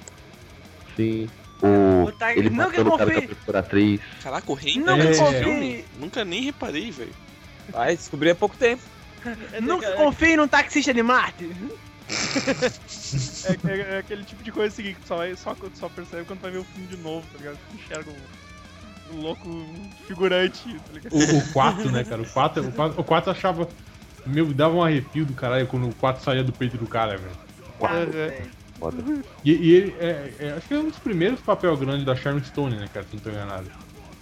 Sim. 0.96 1.28
O, 1.66 2.04
O 2.04 2.12
Tiger- 2.12 2.38
ele 2.38 2.50
não, 2.50 2.56
matando 2.66 2.90
o 2.94 2.98
cara 2.98 3.10
com 3.10 3.16
a 3.18 3.20
confio. 3.22 3.28
perfuratriz. 3.28 4.00
Caraca, 4.22 4.52
o 4.52 4.54
Hank 4.54 4.76
Não 4.78 4.94
É. 4.94 5.04
nesse 5.04 5.20
confie, 5.20 5.38
filme? 5.44 5.84
Nunca 5.98 6.24
nem 6.24 6.42
reparei, 6.42 6.90
velho. 6.90 7.12
Vai, 7.70 7.96
descobri 7.96 8.30
há 8.30 8.34
pouco 8.34 8.56
tempo. 8.56 8.82
nunca 9.62 9.92
confie 9.92 10.36
num 10.36 10.46
taxista 10.48 10.92
de 10.92 11.02
Marte. 11.02 11.50
É, 13.44 13.70
é- 13.72 13.94
é 13.94 13.98
aquele 13.98 14.24
tipo 14.24 14.42
de 14.42 14.52
coisa 14.52 14.72
assim, 14.72 14.94
que 14.94 15.06
só, 15.06 15.16
vai, 15.16 15.34
só, 15.36 15.56
só 15.74 15.88
percebe 15.88 16.24
quando 16.24 16.40
vai 16.40 16.50
ver 16.50 16.58
o 16.58 16.64
filme 16.64 16.86
de 16.88 16.96
novo, 16.98 17.26
tá 17.32 17.38
ligado? 17.38 17.58
Tu 17.70 17.76
enxerga 17.76 18.10
o, 18.10 19.14
o 19.16 19.20
louco 19.20 19.66
figurante, 20.06 20.62
tá 20.86 20.92
ligado? 20.92 21.12
O, 21.14 21.38
o 21.38 21.52
4, 21.52 21.90
né, 21.90 22.04
cara? 22.04 22.22
O 22.22 22.26
4, 22.28 22.62
o 22.68 22.72
4, 22.72 23.00
o 23.00 23.04
4 23.04 23.30
achava. 23.30 23.68
Meu, 24.26 24.52
dava 24.54 24.74
um 24.74 24.82
arrepio 24.82 25.24
do 25.26 25.34
caralho 25.34 25.66
quando 25.66 25.88
o 25.88 25.94
4 25.94 26.22
saía 26.22 26.42
do 26.42 26.52
peito 26.52 26.76
do 26.78 26.86
cara, 26.86 27.16
velho. 27.18 27.36
É, 28.14 28.42
Foda. 28.78 29.02
E, 29.44 29.52
e 29.52 29.74
ele, 29.74 29.96
é, 29.98 30.34
é, 30.38 30.52
acho 30.52 30.68
que 30.68 30.74
é 30.74 30.78
um 30.78 30.88
dos 30.88 30.98
primeiros 30.98 31.40
papel 31.40 31.76
grandes 31.76 32.04
da 32.04 32.16
Sharon 32.16 32.42
Stone, 32.42 32.76
né, 32.76 32.88
cara? 32.92 33.06
Se 33.06 33.14
não 33.14 33.20
tô 33.22 33.30
enganado. 33.30 33.70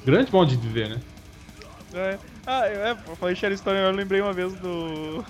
Grande 0.05 0.33
modo 0.33 0.51
de 0.51 0.57
dizer, 0.57 0.89
né? 0.91 1.01
é. 1.95 2.19
Ah, 2.47 2.69
eu- 2.69 2.85
é, 2.85 2.91
eu 3.09 3.17
falei 3.17 3.35
Sharon 3.37 3.57
Stone, 3.57 3.79
eu 3.79 3.91
lembrei 3.93 4.21
uma 4.21 4.35
vez 4.35 4.53
do. 4.55 5.25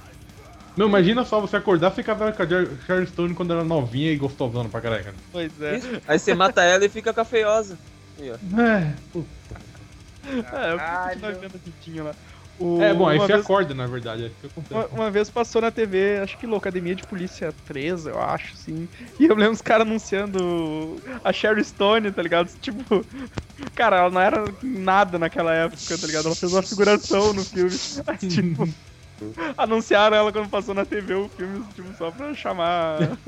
Não, 0.76 0.86
imagina 0.88 1.24
só 1.24 1.38
você 1.40 1.56
acordar 1.56 1.92
e 1.92 1.94
ficar 1.96 2.14
vendo 2.14 2.32
com 2.34 2.42
a 2.42 2.46
Sharon 2.86 3.06
Stone 3.06 3.34
quando 3.34 3.52
era 3.52 3.62
novinha 3.64 4.10
e 4.10 4.16
gostosona 4.16 4.68
pra 4.68 4.80
caralho, 4.80 5.04
cara. 5.04 5.16
Pois 5.30 5.60
é. 5.60 5.80
Aí 6.08 6.18
você 6.18 6.34
mata 6.34 6.62
ela 6.62 6.84
e 6.84 6.88
fica 6.88 7.12
com 7.12 7.20
a 7.20 7.24
feiosa. 7.24 7.78
Aí, 8.18 8.30
ó. 8.30 8.60
É, 8.60 8.94
É, 10.24 10.72
eu 10.72 10.78
fico 10.78 11.40
vendo 11.40 11.46
a 11.46 12.02
lá. 12.04 12.14
O- 12.58 12.80
é 12.80 12.94
bom, 12.94 13.08
aí 13.08 13.18
você 13.18 13.32
vez- 13.32 13.44
acorda, 13.44 13.74
na 13.74 13.86
verdade. 13.86 14.32
Uma, 14.70 14.86
uma 14.86 15.10
vez 15.10 15.28
passou 15.30 15.60
na 15.60 15.70
TV, 15.70 16.20
acho 16.22 16.38
que 16.38 16.46
Academia 16.62 16.94
de 16.94 17.02
Polícia 17.02 17.52
3, 17.66 18.06
eu 18.06 18.20
acho, 18.20 18.56
sim. 18.56 18.88
E 19.18 19.26
eu 19.26 19.34
lembro 19.34 19.52
os 19.54 19.62
caras 19.62 19.86
anunciando 19.86 21.00
a 21.24 21.32
Sherry 21.32 21.64
Stone, 21.64 22.12
tá 22.12 22.22
ligado? 22.22 22.48
Tipo, 22.60 23.04
cara, 23.74 23.96
ela 23.96 24.10
não 24.10 24.20
era 24.20 24.44
nada 24.62 25.18
naquela 25.18 25.52
época, 25.52 25.98
tá 25.98 26.06
ligado? 26.06 26.26
Ela 26.26 26.36
fez 26.36 26.52
uma 26.52 26.62
figuração 26.62 27.32
no 27.32 27.44
filme. 27.44 27.72
Aí, 28.06 28.16
tipo, 28.28 28.68
anunciaram 29.58 30.16
ela 30.16 30.32
quando 30.32 30.48
passou 30.48 30.74
na 30.74 30.84
TV 30.84 31.14
o 31.14 31.28
filme, 31.28 31.64
tipo, 31.74 31.92
só 31.96 32.10
pra 32.10 32.32
chamar. 32.34 33.18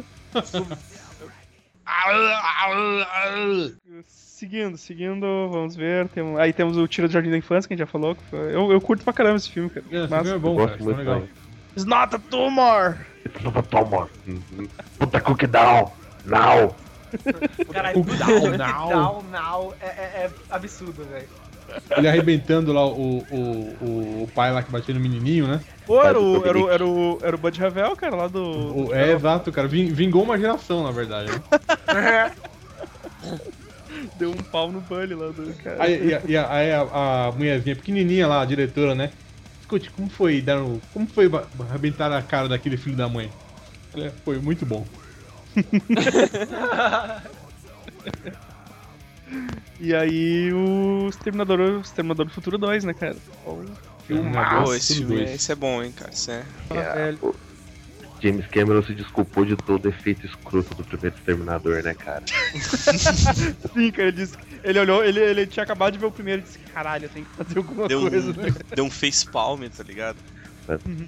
Seguindo, 4.06 4.76
seguindo, 4.76 5.48
vamos 5.50 5.76
ver. 5.76 6.08
Tem, 6.08 6.38
aí 6.38 6.52
temos 6.52 6.76
o 6.76 6.86
Tiro 6.88 7.08
do 7.08 7.12
Jardim 7.12 7.30
da 7.30 7.36
Infância, 7.38 7.66
que 7.68 7.74
a 7.74 7.76
gente 7.76 7.86
já 7.86 7.90
falou. 7.90 8.14
que 8.14 8.22
foi- 8.24 8.54
eu, 8.54 8.70
eu 8.72 8.80
curto 8.80 9.04
pra 9.04 9.12
caramba 9.12 9.36
esse 9.36 9.50
filme, 9.50 9.70
cara. 9.70 9.86
É, 9.90 9.96
esse 10.02 10.10
Mas- 10.10 10.22
filme 10.22 10.36
é 10.36 10.38
bom, 10.38 10.56
cara. 10.56 10.70
Isso 10.72 10.80
é 10.80 10.84
muito 10.84 10.98
legal. 10.98 11.14
também. 11.20 11.30
It's 11.76 11.84
not 11.84 12.14
a 12.14 12.18
tumor! 12.18 12.96
It's 13.26 13.42
not 13.42 13.58
a 13.58 13.62
tumor. 13.62 14.08
Put 14.98 15.10
the 15.12 15.20
cookie 15.20 15.46
down. 15.46 15.90
Now. 16.24 16.74
Caralho, 17.72 18.00
O 18.00 18.04
down, 18.04 18.56
down. 18.56 18.88
down, 18.88 19.22
now, 19.30 19.74
é, 19.80 19.86
é- 19.86 20.24
é 20.26 20.30
absurdo, 20.50 21.04
velho. 21.04 21.28
Ele 21.96 22.08
arrebentando 22.08 22.72
lá 22.72 22.84
o, 22.86 23.18
o, 23.28 24.20
o, 24.20 24.22
o 24.24 24.28
pai 24.28 24.52
lá 24.52 24.62
que 24.62 24.70
batia 24.70 24.94
no 24.94 25.00
menininho, 25.00 25.46
né? 25.46 25.64
Pô, 25.86 26.02
era 26.02 26.18
o, 26.20 26.44
era, 26.44 26.58
o, 26.58 26.70
era, 26.70 26.86
o, 26.86 27.20
era 27.22 27.36
o 27.36 27.38
Bud 27.38 27.58
Ravel, 27.60 27.96
cara, 27.96 28.16
lá 28.16 28.28
do. 28.28 28.86
Do- 28.86 28.94
é, 28.94 29.12
exato, 29.12 29.52
cara. 29.52 29.68
Ving- 29.68 29.92
Vingou 29.92 30.22
uma 30.22 30.38
geração, 30.38 30.82
na 30.82 30.92
verdade. 30.92 31.28
né? 31.28 31.44
Deu 34.14 34.30
um 34.30 34.42
pau 34.44 34.72
no 34.72 34.80
Bully 34.80 35.14
lá 35.14 35.32
do 35.32 35.54
cara. 35.62 35.84
Aí, 35.84 36.08
e 36.08 36.14
a, 36.14 36.22
e 36.26 36.36
a- 36.36 36.52
aí 36.52 36.72
a, 36.72 37.26
a 37.28 37.32
mulherzinha 37.32 37.76
pequenininha 37.76 38.26
lá, 38.26 38.42
a 38.42 38.44
diretora, 38.44 38.94
né? 38.94 39.12
Escute, 39.60 39.90
como 39.90 40.08
foi 40.08 40.40
dar 40.42 40.62
o- 40.62 40.80
Como 40.92 41.08
foi 41.08 41.28
arrebentar 41.68 42.12
a 42.12 42.22
cara 42.22 42.48
daquele 42.48 42.76
filho 42.76 42.96
da 42.96 43.08
mãe? 43.08 43.30
Olha, 43.94 44.12
foi 44.24 44.38
muito 44.40 44.66
bom. 44.66 44.86
E 49.80 49.94
aí 49.94 50.52
o 50.52 51.08
Exterminador, 51.08 51.60
o 51.60 51.80
Exterminador 51.80 52.26
do 52.26 52.32
Futuro 52.32 52.58
2, 52.58 52.84
né, 52.84 52.94
cara? 52.94 53.16
Ó, 53.44 53.56
Filmaço, 54.06 54.74
esse 54.74 54.96
filme, 54.96 55.22
esse 55.22 55.50
é 55.50 55.54
bom, 55.54 55.82
hein, 55.82 55.92
cara. 55.92 56.10
Esse 56.12 56.30
é... 56.30 56.44
velho. 56.70 57.34
James 58.24 58.46
Cameron 58.46 58.82
se 58.82 58.94
desculpou 58.94 59.44
de 59.44 59.54
todo 59.54 59.84
o 59.84 59.88
efeito 59.88 60.24
escroto 60.24 60.74
do 60.74 60.84
primeiro 60.84 61.14
Exterminador, 61.14 61.82
né, 61.82 61.92
cara? 61.92 62.24
Sim, 63.74 63.90
cara, 63.90 64.08
ele 64.08 64.12
disse. 64.12 64.34
Ele 64.62 64.78
olhou, 64.78 65.04
ele, 65.04 65.20
ele 65.20 65.46
tinha 65.46 65.62
acabado 65.62 65.92
de 65.92 65.98
ver 65.98 66.06
o 66.06 66.10
primeiro 66.10 66.40
e 66.40 66.44
disse, 66.44 66.58
caralho, 66.72 67.04
eu 67.04 67.10
tenho 67.10 67.26
que 67.26 67.34
fazer 67.34 67.58
alguma 67.58 67.86
Deu 67.86 68.00
um, 68.00 68.08
coisa, 68.08 68.32
né? 68.32 68.54
deu 68.74 68.84
um 68.84 68.90
facepalm, 68.90 69.62
tá 69.68 69.82
ligado? 69.82 70.16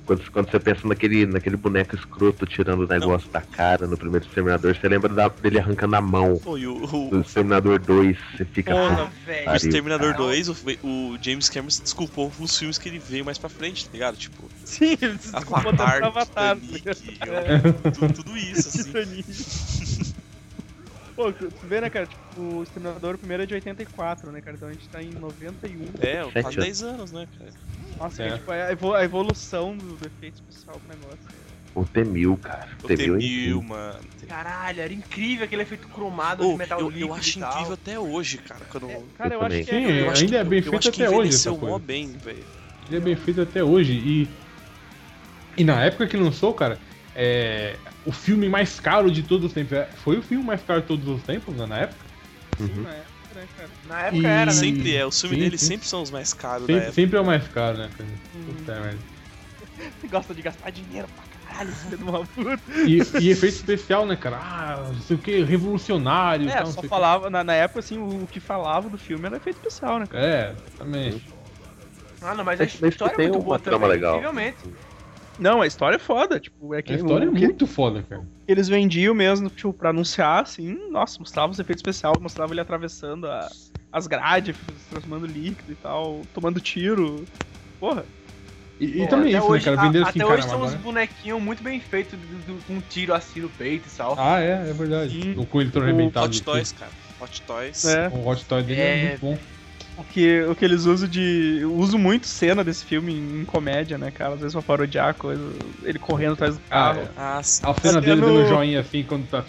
Quando, 0.05 0.31
quando 0.31 0.51
você 0.51 0.61
pensa 0.61 0.87
naquele, 0.87 1.25
naquele 1.27 1.57
boneco 1.57 1.95
escroto 1.97 2.45
tirando 2.47 2.85
o 2.85 2.87
negócio 2.87 3.31
da 3.33 3.41
cara 3.41 3.87
no 3.87 3.97
primeiro 3.97 4.25
Exterminador, 4.27 4.77
você 4.77 4.89
lembra 4.89 5.09
da- 5.13 5.29
dele 5.29 5.59
arrancando 5.59 5.97
a 5.97 6.01
mão 6.01 6.39
o, 6.45 6.51
o, 6.53 7.11
do 7.11 7.21
Exterminador 7.21 7.79
2, 7.79 8.17
você 8.37 8.45
fica. 8.45 8.73
Porra, 8.73 9.05
"Ah, 9.05 9.13
velho. 9.27 9.51
o 9.51 9.57
Exterminador 9.57 10.13
cara." 10.13 10.25
2, 10.25 10.49
o, 10.49 10.57
o 10.83 11.19
James 11.23 11.49
Cameron 11.49 11.71
se 11.71 11.83
desculpou 11.83 12.31
com 12.31 12.45
os 12.45 12.57
filmes 12.59 12.77
que 12.77 12.89
ele 12.89 12.99
veio 12.99 13.25
mais 13.25 13.39
pra 13.39 13.49
frente, 13.49 13.87
tá 13.87 13.91
ligado? 13.95 14.17
Tipo, 14.17 14.51
Sim, 14.65 14.97
ele 15.01 15.19
se 15.19 15.33
desculpou 15.33 15.73
tanto 15.73 15.83
Avatar, 15.83 16.05
Avatar. 16.05 16.57
Titanic, 16.61 17.19
É. 17.29 17.91
tudo, 17.93 18.13
tudo 18.13 18.37
isso, 18.37 18.69
assim. 18.69 18.85
Titanic. 18.85 19.25
Pô, 21.17 21.33
tu 21.33 21.51
vê, 21.67 21.81
né, 21.81 21.89
cara? 21.89 22.07
Tipo, 22.07 22.43
o 22.43 22.63
Exterminador 22.63 23.17
primeiro 23.17 23.43
é 23.43 23.47
de 23.47 23.55
84, 23.55 24.31
né, 24.31 24.43
cara? 24.43 24.55
Então 24.55 24.69
a 24.69 24.73
gente 24.73 24.87
tá 24.87 25.03
em 25.03 25.13
91. 25.13 25.91
É, 25.99 26.31
quase 26.43 26.59
10 26.59 26.83
anos, 26.83 27.11
né, 27.11 27.27
cara? 27.39 27.51
Nossa, 27.99 28.23
É. 28.23 28.27
cara, 28.27 28.39
tipo, 28.39 28.51
a, 28.51 28.57
evo- 28.73 28.95
a 28.95 29.05
evolução 29.05 29.77
do, 29.77 29.95
efeito 30.07 30.35
especial 30.35 30.79
do 30.79 30.89
negócio. 30.89 31.19
O 31.75 31.85
T-1000, 31.85 32.37
cara. 32.41 32.69
O 32.83 32.87
T-1000 32.89 32.93
é 32.93 32.97
T-1000, 32.97 33.17
incrível. 33.17 33.63
mano. 33.63 33.99
Caralho, 34.27 34.81
era 34.81 34.93
incrível 34.93 35.45
aquele 35.45 35.63
efeito 35.63 35.89
cromado 35.89 36.47
Ô, 36.47 36.53
de 36.53 36.59
metal 36.59 36.81
eu, 36.81 36.89
líquido 36.89 37.07
eu 37.07 37.15
acho 37.15 37.39
incrível 37.39 37.73
até 37.73 37.99
hoje, 37.99 38.39
cara. 38.39 38.65
Quando, 38.71 38.89
Cara, 39.17 39.35
eu, 39.35 39.41
Eu 39.41 39.47
acho 39.47 39.57
que 39.65 39.71
é. 39.71 39.75
Sim, 39.87 39.93
eu 39.93 40.11
acho 40.11 40.21
ainda 40.23 40.31
que, 40.37 40.37
é 40.41 40.45
bem 40.45 40.63
feito 40.63 40.81
que 40.81 40.89
até 40.89 41.09
hoje 41.09 41.15
envelheceu 41.17 41.53
essa 41.53 41.61
mó 41.61 41.71
coisa. 41.73 41.85
bem, 41.87 42.09
velho. 42.13 42.45
Ele 42.89 42.97
é 42.97 43.01
bem 43.01 43.17
feito 43.17 43.41
até 43.43 43.63
hoje. 43.65 43.93
E, 43.93 44.29
e 45.57 45.65
na 45.65 45.83
época 45.85 46.07
que 46.07 46.17
lançou, 46.17 46.55
cara, 46.55 46.79
é, 47.15 47.77
o 48.05 48.13
filme 48.13 48.49
mais 48.49 48.79
caro 48.79 49.11
de 49.11 49.23
todos 49.23 49.47
os 49.47 49.53
tempos. 49.53 49.73
é, 49.73 49.85
Foi 49.97 50.19
o 50.19 50.23
filme 50.23 50.45
mais 50.45 50.63
caro 50.63 50.81
de 50.83 50.87
todos 50.87 51.09
os 51.09 51.23
tempos, 51.25 51.55
né, 51.57 51.67
na 51.67 51.79
época? 51.79 51.99
Sim, 52.59 52.83
na 52.83 52.91
época, 52.91 53.16
né, 53.37 53.49
cara? 53.49 53.79
Na 53.83 54.03
época 54.03 54.29
E- 54.29 54.29
era, 54.29 54.55
né? 54.55 54.63
Sempre 54.65 54.95
é, 54.97 55.07
os 55.07 55.21
filmes 55.21 55.39
Sim, 55.39 55.39
dele 55.39 55.59
sim. 55.59 55.59
sempre 55.59 55.89
são 55.89 56.03
os 56.03 56.11
mais 56.11 56.33
caros 56.35 56.69
da 56.69 56.79
Sempre, 56.79 56.83
época. 56.83 57.05
sempre 57.05 57.19
é 57.19 57.21
o 57.23 57.27
mais 57.27 57.49
caro, 57.49 57.79
né, 57.79 57.91
cara? 57.91 58.23
Puta 58.45 58.81
merda. 58.81 59.09
Você 59.99 60.09
gosta 60.09 60.35
de 60.35 60.43
gastar 60.43 60.71
dinheiro 60.71 61.09
pra 61.09 61.25
caralho, 61.27 61.73
filho 61.75 61.99
uma 62.09 62.27
puta. 62.27 62.63
E, 62.85 62.99
e 63.19 63.31
efeito 63.31 63.57
especial, 63.57 64.07
né, 64.07 64.17
cara? 64.17 64.39
Ah, 64.39 64.93
não 64.93 65.01
sei 65.01 65.17
o 65.17 65.23
que, 65.23 65.43
revolucionário 65.43 66.51
É, 66.51 66.57
tal. 66.57 66.73
só 66.73 66.83
falava, 66.83 67.29
na, 67.29 67.43
na 67.43 67.55
época, 67.55 67.81
assim, 67.81 67.99
o, 67.99 68.23
o 68.25 68.29
que 68.29 68.41
falava 68.41 68.89
do 68.89 68.97
filme 68.99 69.27
era 69.27 69.37
efeito 69.37 69.57
especial, 69.57 69.99
né, 69.99 70.07
cara? 70.07 70.25
É, 70.25 70.55
também. 70.77 71.23
Ah, 72.21 72.35
não, 72.35 72.45
mas 72.45 72.61
a 72.61 72.65
Mas 72.81 72.97
que 72.97 73.09
história 73.09 73.17
é 73.17 73.19
tem 73.19 73.29
muito 73.31 73.41
boa 73.41 73.59
também, 73.59 73.89
legal. 73.89 74.31
Não, 75.39 75.61
a 75.61 75.67
história 75.67 75.97
é 75.97 75.99
foda, 75.99 76.41
tipo, 76.41 76.75
é 76.75 76.81
que 76.83 76.93
A 76.93 76.97
história 76.97 77.27
é 77.27 77.29
o, 77.29 77.33
que 77.33 77.41
muito 77.47 77.67
foda, 77.67 78.03
cara. 78.03 78.27
eles 78.49 78.69
vendiam 78.69 79.15
mesmo, 79.15 79.51
tipo, 79.51 79.73
pra 79.73 79.91
anunciar, 79.91 80.43
assim, 80.43 80.77
nossa, 80.91 81.19
mostrava 81.19 81.53
os 81.53 81.59
efeitos 81.59 81.81
especiais, 81.81 82.19
mostrava 82.21 82.53
ele 82.53 82.61
atravessando 82.61 83.27
a- 83.27 83.49
as 83.93 84.07
grades, 84.07 84.57
transformando 84.89 85.27
líquido 85.27 85.73
e 85.73 85.77
tal, 85.77 86.23
tomando 86.33 86.61
tiro. 86.61 87.25
Porra, 87.79 88.05
E, 88.79 88.85
e 88.85 88.99
Pô, 89.05 89.07
também 89.09 89.35
isso, 89.35 89.47
hoje, 89.47 89.71
né, 89.71 89.75
cara? 89.77 89.87
Vender 89.89 90.05
a- 90.05 90.09
Até 90.11 90.27
hoje 90.27 90.43
são 90.43 90.61
uns 90.61 90.65
agora. 90.67 90.79
bonequinhos 90.83 91.41
muito 91.43 91.63
bem 91.63 91.81
feitos, 91.81 92.19
do- 92.19 92.39
do- 92.59 92.63
com 92.67 92.75
um 92.75 92.81
tiro 92.83 93.15
assim 93.15 93.41
no 93.41 93.49
peito 93.49 93.89
e 93.89 93.91
tal. 93.97 94.15
Ah, 94.19 94.39
é, 94.39 94.69
é 94.69 94.73
verdade. 94.75 95.13
Sim. 95.19 95.35
O 95.39 95.47
coelho 95.47 95.71
todo 95.71 95.85
arrebentado. 95.85 96.27
Hot 96.27 96.43
Toys, 96.43 96.73
cara. 96.73 96.93
Hot 97.19 97.41
Toys. 97.47 97.85
é. 97.87 98.09
O 98.09 98.29
Hot 98.29 98.45
Toy 98.45 98.63
dele 98.63 98.79
é, 98.83 98.99
É. 98.99 99.09
muito 99.09 99.21
bom. 99.23 99.39
O 99.99 100.05
que, 100.05 100.43
o 100.43 100.55
que 100.55 100.65
eles 100.65 100.85
usam 100.85 101.09
de. 101.09 101.59
Eu 101.63 101.75
uso 101.75 101.97
muito 101.97 102.27
cena 102.27 102.63
desse 102.63 102.85
filme 102.85 103.15
em 103.15 103.45
comédia, 103.47 103.97
né, 103.97 104.11
cara? 104.11 104.35
Às 104.35 104.41
vezes 104.41 104.53
pra 104.53 104.61
parodiar 104.63 105.15
coisa. 105.15 105.43
Ele 105.83 105.99
correndo 105.99 106.35
atrás 106.35 106.57
do 106.57 106.63
Ah, 106.69 106.71
carro. 106.71 107.01
é. 107.01 107.09
Ah, 107.17 107.41
sim. 107.43 107.63
A 107.67 107.73
cena 107.75 108.01
dele 108.01 108.13
é 108.13 108.17
no- 108.17 108.27
dando 108.27 108.41
um 108.45 108.49
joinha 108.49 108.81
assim 108.81 109.03
quando 109.03 109.27
tá, 109.29 109.43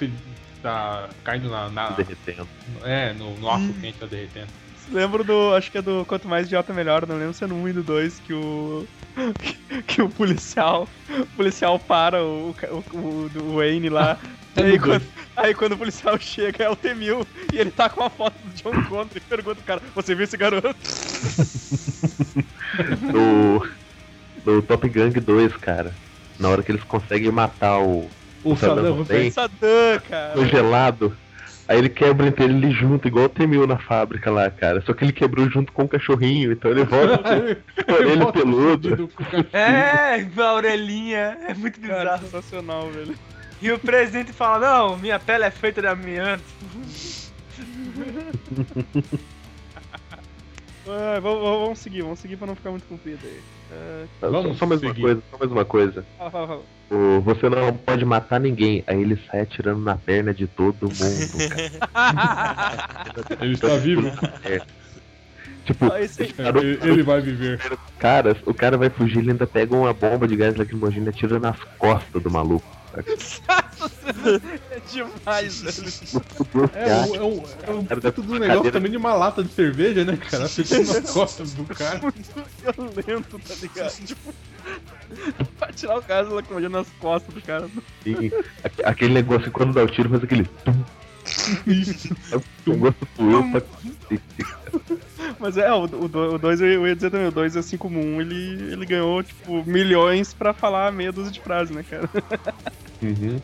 tá 0.63 1.09
caindo 1.23 1.49
na. 1.49 1.69
na- 1.69 1.89
Derretendo. 1.89 2.47
é, 2.83 3.13
no, 3.13 3.35
no 3.37 3.49
aço 3.49 3.73
quente 3.81 3.97
tá 3.97 4.05
derretendo. 4.05 4.47
Lembro 4.89 5.23
do. 5.25 5.53
Acho 5.53 5.69
que 5.69 5.79
é 5.79 5.81
do 5.81 6.05
Quanto 6.05 6.29
Mais 6.29 6.45
Idiota 6.47 6.73
Melhor, 6.73 7.05
não 7.05 7.17
lembro 7.17 7.33
se 7.33 7.43
é 7.43 7.47
no 7.47 7.55
1 7.55 7.67
e 7.67 7.73
no 7.73 7.83
2 7.83 8.19
que 8.19 8.33
o. 8.33 8.87
Que 9.85 10.01
o 10.01 10.09
policial. 10.09 10.87
O 11.09 11.25
policial 11.35 11.77
para 11.77 12.23
o, 12.23 12.55
o, 12.71 12.97
o, 12.97 13.31
o 13.43 13.55
Wayne 13.57 13.89
lá. 13.89 14.17
Aí, 14.57 14.73
no 14.77 14.79
quando, 14.83 15.03
aí 15.35 15.53
quando 15.53 15.71
o 15.73 15.77
policial 15.77 16.17
chega 16.19 16.63
é 16.65 16.69
o 16.69 16.75
T-1000 16.75 17.25
e 17.53 17.57
ele 17.57 17.71
tá 17.71 17.89
com 17.89 18.03
a 18.03 18.09
foto 18.09 18.35
do 18.43 18.53
John 18.55 18.83
Connor 18.89 19.07
e 19.15 19.19
pergunta 19.19 19.55
pro 19.55 19.63
cara: 19.65 19.81
Você 19.95 20.15
viu 20.15 20.23
esse 20.23 20.37
garoto? 20.37 20.75
No, 23.01 23.65
no 24.45 24.61
Top 24.61 24.87
Gang 24.89 25.17
2, 25.19 25.57
cara. 25.57 25.93
Na 26.39 26.49
hora 26.49 26.61
que 26.61 26.71
eles 26.71 26.83
conseguem 26.83 27.31
matar 27.31 27.79
o 27.79 28.07
O 28.43 28.55
Saddam 28.55 28.75
Saddam 28.75 28.99
Hussein. 29.01 29.17
Hussein 29.17 29.31
Saddam, 29.31 29.99
cara. 30.07 30.33
congelado, 30.33 31.17
aí 31.67 31.77
ele 31.79 31.89
quebra 31.89 32.27
entre 32.27 32.45
ele 32.45 32.71
junto, 32.71 33.07
igual 33.07 33.25
o 33.25 33.29
T-1000 33.29 33.65
na 33.65 33.77
fábrica 33.77 34.29
lá, 34.29 34.49
cara. 34.51 34.81
Só 34.81 34.93
que 34.93 35.03
ele 35.03 35.11
quebrou 35.13 35.49
junto 35.49 35.71
com 35.71 35.83
o 35.83 35.87
cachorrinho, 35.87 36.51
então 36.51 36.69
ele 36.69 36.83
volta 36.83 37.17
com 37.17 37.91
a 37.91 37.95
orelha 37.95 38.23
o 38.25 38.33
cachorro. 38.33 39.45
É, 39.53 40.27
a 40.37 40.53
orelhinha. 40.53 41.37
É 41.47 41.53
muito 41.53 41.79
Cara, 41.81 41.99
bizarro. 42.17 42.21
sensacional, 42.23 42.91
velho. 42.91 43.15
E 43.61 43.71
o 43.71 43.79
presidente 43.79 44.31
fala, 44.31 44.59
não, 44.59 44.97
minha 44.97 45.19
pele 45.19 45.43
é 45.43 45.51
feita 45.51 45.81
de 45.81 45.87
amianto. 45.87 46.43
Ah, 50.89 51.19
vamos, 51.21 51.41
vamos 51.41 51.79
seguir, 51.79 52.01
vamos 52.01 52.17
seguir 52.19 52.37
pra 52.37 52.47
não 52.47 52.55
ficar 52.55 52.71
muito 52.71 52.87
comprido 52.87 53.19
aí. 53.21 53.41
Ah, 54.21 54.27
Vamos 54.29 54.57
só 54.57 54.65
mais 54.65 54.81
uma 54.81 54.95
coisa, 54.95 55.21
só 55.29 55.37
mais 55.37 55.51
uma 55.51 55.65
coisa. 55.65 56.05
fala, 56.17 56.31
fala, 56.31 56.47
fala. 56.47 56.61
O, 56.89 57.19
você 57.19 57.49
não 57.49 57.73
pode 57.75 58.05
matar 58.05 58.39
ninguém. 58.39 58.85
Aí 58.87 59.01
ele 59.01 59.19
sai 59.29 59.41
atirando 59.41 59.81
na 59.81 59.97
perna 59.97 60.33
de 60.33 60.47
todo 60.47 60.83
mundo, 60.83 61.49
cara. 61.91 63.27
Ele 63.41 63.53
está 63.55 63.75
vivo. 63.75 64.07
É. 64.45 64.61
Tipo, 65.65 65.91
Ah, 65.91 66.01
esse 66.01 66.23
aí. 66.23 66.33
Ele, 66.37 66.79
ele 66.81 67.03
vai 67.03 67.19
viver. 67.19 67.59
cara, 67.99 68.37
o 68.45 68.53
cara 68.53 68.77
vai 68.77 68.89
fugir, 68.89 69.17
ele 69.19 69.31
ainda 69.31 69.45
pega 69.45 69.75
uma 69.75 69.91
bomba 69.91 70.25
de 70.25 70.37
gás 70.37 70.55
lacrimogêneo 70.55 71.07
e 71.07 71.09
atira 71.09 71.37
nas 71.37 71.61
costas 71.77 72.23
do 72.23 72.31
maluco. 72.31 72.76
É 74.71 74.79
demais, 74.91 75.61
velho. 75.61 75.89
É, 76.73 77.05
o, 77.09 77.15
é, 77.15 77.21
o, 77.21 77.43
é 77.63 77.71
um 77.71 77.85
Cara, 77.85 78.01
puto 78.01 78.21
do 78.21 78.39
negócio 78.39 78.71
também 78.71 78.91
de 78.91 78.97
uma 78.97 79.13
lata 79.13 79.43
de 79.43 79.51
cerveja, 79.53 80.03
né, 80.03 80.17
cara? 80.17 80.45
Acertando 80.45 80.93
nas 80.93 81.11
costas 81.11 81.53
do 81.53 81.63
cara. 81.65 81.99
Muito 81.99 82.45
violento, 82.61 83.39
tá 83.39 83.53
ligado? 83.61 83.91
Tipo, 84.05 84.33
pra 85.59 85.71
tirar 85.71 85.97
o 85.97 86.01
cara 86.01 86.27
locomotiva 86.27 86.69
nas 86.69 86.87
costas 86.99 87.33
do 87.33 87.41
cara. 87.41 87.67
E 88.05 88.31
aque- 88.63 88.83
aquele 88.83 89.13
negócio 89.13 89.43
que 89.45 89.51
quando 89.51 89.73
dá 89.73 89.83
o 89.83 89.87
tiro 89.87 90.09
faz 90.09 90.23
aquele. 90.23 90.49
É 92.31 92.37
um 92.37 92.43
negócio 92.73 93.07
doeu 93.17 93.43
pra. 93.51 93.61
Mas 95.39 95.57
é, 95.57 95.71
o 95.71 95.87
2 95.87 96.33
o 96.33 96.37
dois 96.37 96.61
eu 96.61 96.87
ia 96.87 96.95
dizer 96.95 97.11
também, 97.11 97.27
o 97.27 97.31
2 97.31 97.57
assim 97.57 97.77
como 97.77 97.99
um, 97.99 98.19
ele, 98.21 98.71
ele 98.73 98.85
ganhou, 98.85 99.21
tipo, 99.23 99.63
milhões 99.65 100.33
pra 100.33 100.53
falar 100.53 100.91
meia 100.91 101.11
dúzia 101.11 101.31
de 101.31 101.39
frases, 101.41 101.75
né, 101.75 101.83
cara? 101.87 102.09
Uhum. 103.01 103.41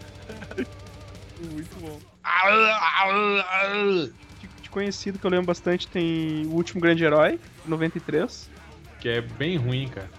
Muito 1.39 1.76
bom. 1.80 1.99
De, 4.39 4.47
de 4.62 4.70
conhecido 4.70 5.20
que 5.20 5.26
eu 5.26 5.30
lembro 5.32 5.45
bastante 5.47 5.88
tem 5.88 6.45
O 6.47 6.51
Último 6.51 6.82
Grande 6.82 7.04
Herói, 7.04 7.39
93. 7.66 8.49
Que 8.99 9.10
é 9.10 9.22
bem 9.22 9.58
ruim, 9.58 9.88
cara. 9.88 10.10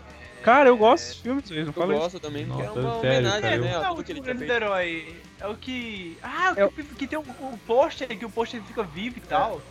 Cara, 0.43 0.68
eu 0.68 0.76
gosto 0.76 1.05
desses 1.07 1.22
filmes, 1.22 1.45
vocês 1.49 1.61
não 1.61 1.68
Eu 1.68 1.72
falam 1.72 1.93
isso. 1.93 2.03
gosto 2.03 2.20
também, 2.20 2.45
porque 2.47 2.62
é 2.62 2.66
Nossa, 2.66 2.80
uma 2.80 3.01
sério, 3.01 3.18
homenagem, 3.28 3.41
cara, 3.41 3.57
eu- 3.57 3.62
né? 3.64 3.70
É 3.70 3.74
A 3.76 3.80
o 3.80 3.95
tudo 3.95 4.05
que 4.05 4.12
ele 4.12 4.20
tinha 4.20 4.37
feito. 4.37 4.53
herói. 4.53 5.16
É 5.41 5.47
o 5.49 5.57
que. 5.57 6.18
Ah, 6.22 6.53
É 6.57 6.64
o 6.66 6.70
que, 6.70 6.82
que 6.85 7.07
tem 7.07 7.18
o, 7.18 7.22
o 7.22 7.59
pôster, 7.66 8.07
que 8.09 8.24
o 8.26 8.30
pôster 8.30 8.62
fica 8.62 8.82
vivo 8.82 9.16
e 9.16 9.20
tal. 9.22 9.62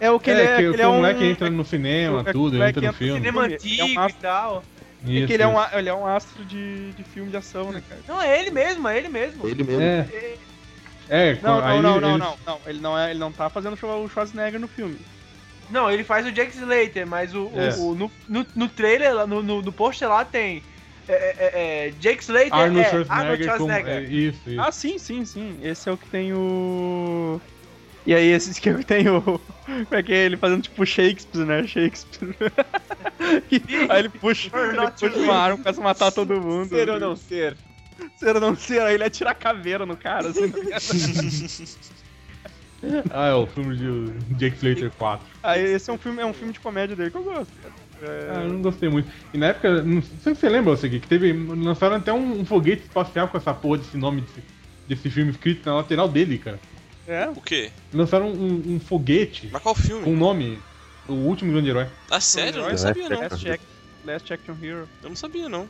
É 0.00 0.10
o 0.10 0.18
que 0.18 0.30
ele 0.30 0.42
é, 0.42 0.56
que, 0.56 0.62
que 0.62 0.74
ele 0.74 0.82
é 0.82 0.86
o 0.86 0.90
um... 0.90 0.96
moleque 0.96 1.24
entra 1.24 1.48
no 1.48 1.64
cinema, 1.64 2.22
é- 2.26 2.32
tudo, 2.32 2.62
entra 2.62 2.82
no 2.82 2.92
filme. 2.92 3.20
Cinema 3.20 3.46
é 3.46 3.50
um 3.50 3.54
antigo 3.54 3.86
e 3.86 3.98
astro. 3.98 4.62
Tal. 5.06 5.14
É 5.14 5.18
Isso, 5.18 5.26
que 5.26 5.32
ele 5.32 5.42
é, 5.42 5.46
um, 5.46 5.60
isso. 5.60 5.74
ele 5.76 5.88
é 5.88 5.94
um 5.94 6.06
astro 6.06 6.44
de, 6.44 6.92
de 6.92 7.02
filme 7.04 7.30
de 7.30 7.36
ação, 7.36 7.72
né, 7.72 7.82
cara? 7.88 8.00
Não, 8.06 8.20
é 8.20 8.38
ele 8.40 8.50
mesmo, 8.50 8.86
é 8.88 8.98
ele 8.98 9.08
mesmo. 9.08 9.46
Ele 9.48 9.64
mesmo. 9.64 9.82
É, 9.82 10.06
É- 10.12 11.28
é, 11.30 11.38
Não, 11.42 11.64
aí 11.64 11.80
não, 11.80 11.94
não, 11.94 12.00
não, 12.00 12.08
eles- 12.10 12.18
não, 12.26 12.36
não. 12.46 12.60
Ele 12.66 12.80
não, 12.80 12.98
é, 12.98 13.10
ele 13.10 13.18
não 13.20 13.30
tá 13.32 13.48
fazendo 13.48 13.74
o 13.74 14.08
Schwarzenegger 14.08 14.58
no 14.60 14.66
filme. 14.68 14.98
Não, 15.70 15.90
ele 15.90 16.04
faz 16.04 16.26
o 16.26 16.32
Jack 16.32 16.56
Slater, 16.56 17.06
mas 17.06 17.34
o, 17.34 17.46
o- 17.46 17.60
É. 17.60 17.74
o- 17.76 17.94
no, 17.94 18.10
no, 18.28 18.46
no 18.54 18.68
trailer, 18.68 19.26
no, 19.26 19.42
no, 19.42 19.62
no 19.62 19.72
pôster 19.72 20.08
lá 20.08 20.24
tem. 20.24 20.62
É, 21.08 21.12
é, 21.12 21.86
é, 21.86 21.90
Jake 22.00 22.22
Slater 22.22 22.52
Arnold 22.52 22.80
é 22.80 22.84
Schwarzenegger, 22.90 23.12
Arnold 23.20 23.44
Schwarzenegger. 23.44 23.92
é, 23.92 24.02
isso, 24.02 24.50
isso. 24.50 24.60
Ah, 24.60 24.72
sim, 24.72 24.98
sim, 24.98 25.24
sim. 25.24 25.58
Esse 25.62 25.88
é 25.88 25.92
o 25.92 25.96
que 25.96 26.08
tem 26.08 26.32
o. 26.32 27.40
E 28.04 28.12
aí, 28.14 28.26
esse 28.30 28.60
que 28.60 28.72
tem 28.84 29.08
o. 29.08 29.40
Como 29.66 29.86
é 29.90 30.02
que 30.02 30.12
é? 30.12 30.24
Ele 30.24 30.36
fazendo 30.36 30.62
tipo 30.62 30.86
Shakespeare, 30.86 31.44
né? 31.44 31.66
Shakespeare. 31.66 32.34
Aí 33.90 33.98
ele 33.98 34.08
puxa, 34.08 34.50
ele 34.56 34.90
puxa 34.92 35.18
uma 35.18 35.34
arma, 35.34 35.58
começa 35.58 35.80
a 35.80 35.84
matar 35.84 36.12
todo 36.12 36.40
mundo. 36.40 36.68
Ser 36.68 36.88
ou 36.88 37.00
não 37.00 37.16
ser? 37.16 37.56
Ser 38.16 38.34
ou 38.36 38.40
não 38.40 38.54
ser, 38.54 38.80
aí 38.82 38.94
ele 38.94 39.04
atira 39.04 39.30
a 39.30 39.34
caveira 39.34 39.84
no 39.86 39.96
cara, 39.96 40.28
assim, 40.28 40.50
tá? 40.50 40.58
Ah, 43.10 43.28
é 43.28 43.34
o 43.34 43.46
filme 43.46 43.74
de 43.74 44.12
Jake 44.36 44.56
Slater 44.56 44.92
4. 44.92 45.26
Aí 45.42 45.64
esse 45.72 45.90
é 45.90 45.92
um 45.92 45.98
filme, 45.98 46.20
é 46.20 46.26
um 46.26 46.34
filme 46.34 46.52
de 46.52 46.60
comédia 46.60 46.94
dele 46.94 47.10
que 47.10 47.16
eu 47.16 47.24
gosto, 47.24 47.50
cara. 47.62 47.74
É, 48.02 48.30
Ah, 48.30 48.42
eu 48.42 48.50
não 48.50 48.62
gostei 48.62 48.88
muito. 48.88 49.10
E 49.32 49.38
na 49.38 49.46
época, 49.46 49.82
não 49.82 50.02
sei 50.02 50.34
se 50.34 50.40
você 50.40 50.48
lembra, 50.48 50.76
Segui, 50.76 51.00
que 51.00 51.08
teve. 51.08 51.32
Lançaram 51.32 51.96
até 51.96 52.12
um, 52.12 52.40
um 52.40 52.44
foguete 52.44 52.82
espacial 52.82 53.28
com 53.28 53.38
essa 53.38 53.54
porra 53.54 53.78
desse 53.78 53.96
nome 53.96 54.20
desse, 54.20 54.42
desse 54.86 55.10
filme 55.10 55.30
escrito 55.30 55.66
na 55.66 55.76
lateral 55.76 56.06
dele, 56.06 56.38
cara. 56.38 56.60
É? 57.06 57.28
O 57.28 57.40
quê? 57.40 57.70
Lançaram 57.92 58.28
um, 58.30 58.74
um 58.74 58.80
foguete 58.80 59.48
Mas 59.52 59.62
qual 59.62 59.74
com 59.74 59.80
o 59.80 59.84
filme? 59.84 60.10
nome. 60.10 60.58
O 61.08 61.12
último 61.12 61.52
grande 61.52 61.70
herói. 61.70 61.86
Ah, 62.10 62.20
sério? 62.20 62.62
Eu 62.62 62.70
não 62.70 62.76
sabia, 62.78 63.08
não. 63.08 63.20
Last, 63.20 63.48
Act, 63.48 63.66
Last 64.04 64.32
Action 64.32 64.56
Hero. 64.60 64.88
Eu 65.02 65.08
não 65.08 65.16
sabia, 65.16 65.48
não. 65.48 65.68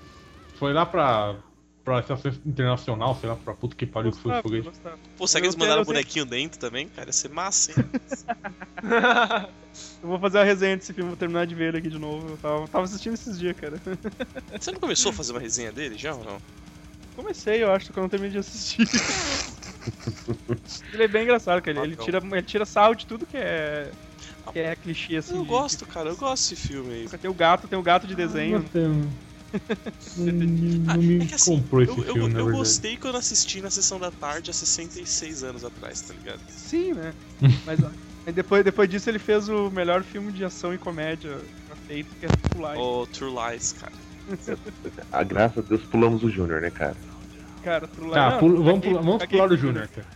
Foi 0.59 0.73
lá 0.73 0.87
pra. 0.87 1.37
pra 1.85 2.01
estação 2.01 2.33
internacional, 2.47 3.15
sei 3.21 3.29
lá, 3.29 3.37
pra 3.37 3.53
puta 3.53 3.77
que 3.77 3.85
pariu 3.85 4.13
que 4.13 4.19
foi 4.19 4.39
o 4.39 4.43
foguete. 4.43 4.69
gostava. 4.69 4.99
Pô, 5.19 5.27
será 5.27 5.43
que 5.43 5.47
eles 5.47 5.57
mandaram 5.57 5.83
tenho- 5.85 5.95
bonequinho 5.95 6.25
dentro 6.25 6.59
também? 6.59 6.89
Cara, 6.89 7.11
ia 7.11 7.13
ser 7.13 7.29
massa, 7.29 7.73
hein? 7.73 7.87
Eu 10.03 10.09
vou 10.09 10.19
fazer 10.19 10.39
a 10.39 10.45
resenha 10.45 10.75
desse 10.77 10.95
filme, 10.95 11.11
vou 11.11 11.19
terminar 11.19 11.47
de 11.47 11.55
ver 11.55 11.69
ele 11.69 11.79
aqui 11.79 11.91
de 11.91 11.99
novo. 11.99 12.31
Eu 12.31 12.37
tava, 12.39 12.69
tava 12.69 12.85
assistindo 12.85 13.13
esses 13.13 13.39
dias, 13.39 13.55
cara. 13.59 13.77
Você 14.59 14.73
não 14.73 14.81
começou 14.81 15.11
a 15.11 15.13
fazer 15.13 15.33
uma 15.33 15.41
resenha 15.41 15.71
dele 15.71 15.99
já 15.99 16.15
ou 16.15 16.25
não? 16.25 16.39
Comecei, 17.15 17.63
eu 17.63 17.71
acho, 17.71 17.93
que 17.93 17.99
eu 17.99 18.03
não 18.03 18.09
terminei 18.09 18.33
de 18.33 18.39
assistir. 18.39 18.87
ele 20.93 21.03
é 21.03 21.09
bem 21.09 21.23
engraçado, 21.25 21.63
cara. 21.63 21.85
Ele, 21.85 21.97
tira, 21.97 22.19
ele 22.19 22.43
tira 22.43 22.65
sarro 22.65 22.95
de 22.95 23.07
tudo 23.07 23.27
que 23.27 23.37
é. 23.37 23.91
Que 24.53 24.61
é 24.61 24.77
clichê 24.77 25.17
assim. 25.17 25.37
Eu 25.37 25.43
de- 25.43 25.49
gosto, 25.49 25.87
cara, 25.87 26.09
eu 26.09 26.17
gosto 26.17 26.51
desse 26.51 26.69
filme 26.69 26.93
aí. 26.93 27.09
Tem 27.19 27.31
o 27.31 27.35
gato, 27.35 27.69
tem 27.69 27.79
o 27.79 27.83
gato 27.83 28.07
de 28.07 28.13
Não 28.15 28.17
desenho. 28.17 28.65
não. 28.75 29.27
Não, 30.17 30.97
me 31.03 31.23
É 31.23 31.27
que 31.27 31.35
assim, 31.35 31.61
comprou 31.63 31.83
esse 31.83 31.99
eu, 31.99 32.05
filme, 32.05 32.53
gostei 32.53 32.97
quando 32.97 33.17
assisti 33.17 33.61
na 33.63 33.71
sessão 33.71 33.99
da 33.99 34.11
tarde 34.11 34.51
há 34.51 34.53
66 34.53 35.43
anos 35.43 35.65
atrás, 35.65 36.01
tá 36.03 36.13
ligado? 36.15 36.41
Sim, 36.49 36.93
né? 36.93 37.15
Mas 37.65 37.83
ó, 37.83 37.89
depois, 38.33 38.65
depois 38.65 38.89
disso 38.89 39.09
ele 39.09 39.19
fez 39.19 39.49
o 39.49 39.71
melhor 39.71 40.03
filme 40.03 40.33
de 40.33 40.45
ação 40.45 40.75
e 40.75 40.79
comédia 40.79 41.39
já 41.69 41.77
feito, 41.77 42.15
que 42.17 42.27
é 42.27 42.31
True 42.51 42.65
Lies. 42.65 42.79
O 42.79 43.07
True 43.07 43.35
Lies, 43.35 43.73
cara. 43.73 43.93
A 45.13 45.23
graça 45.23 45.61
a 45.61 45.63
Deus 45.63 45.85
pulamos 45.85 46.25
o 46.25 46.29
Júnior, 46.31 46.61
né, 46.61 46.71
cara? 46.71 46.97
Cara. 47.67 47.89
Tá, 47.89 48.31
não, 48.31 48.39
pula- 48.39 48.61
vamos, 48.63 48.81
pular, 48.81 49.03
vamos 49.03 49.27
pular 49.27 49.49
do 49.49 49.49
porque 49.49 49.57
Júnior, 49.57 49.89
cara. 49.89 50.07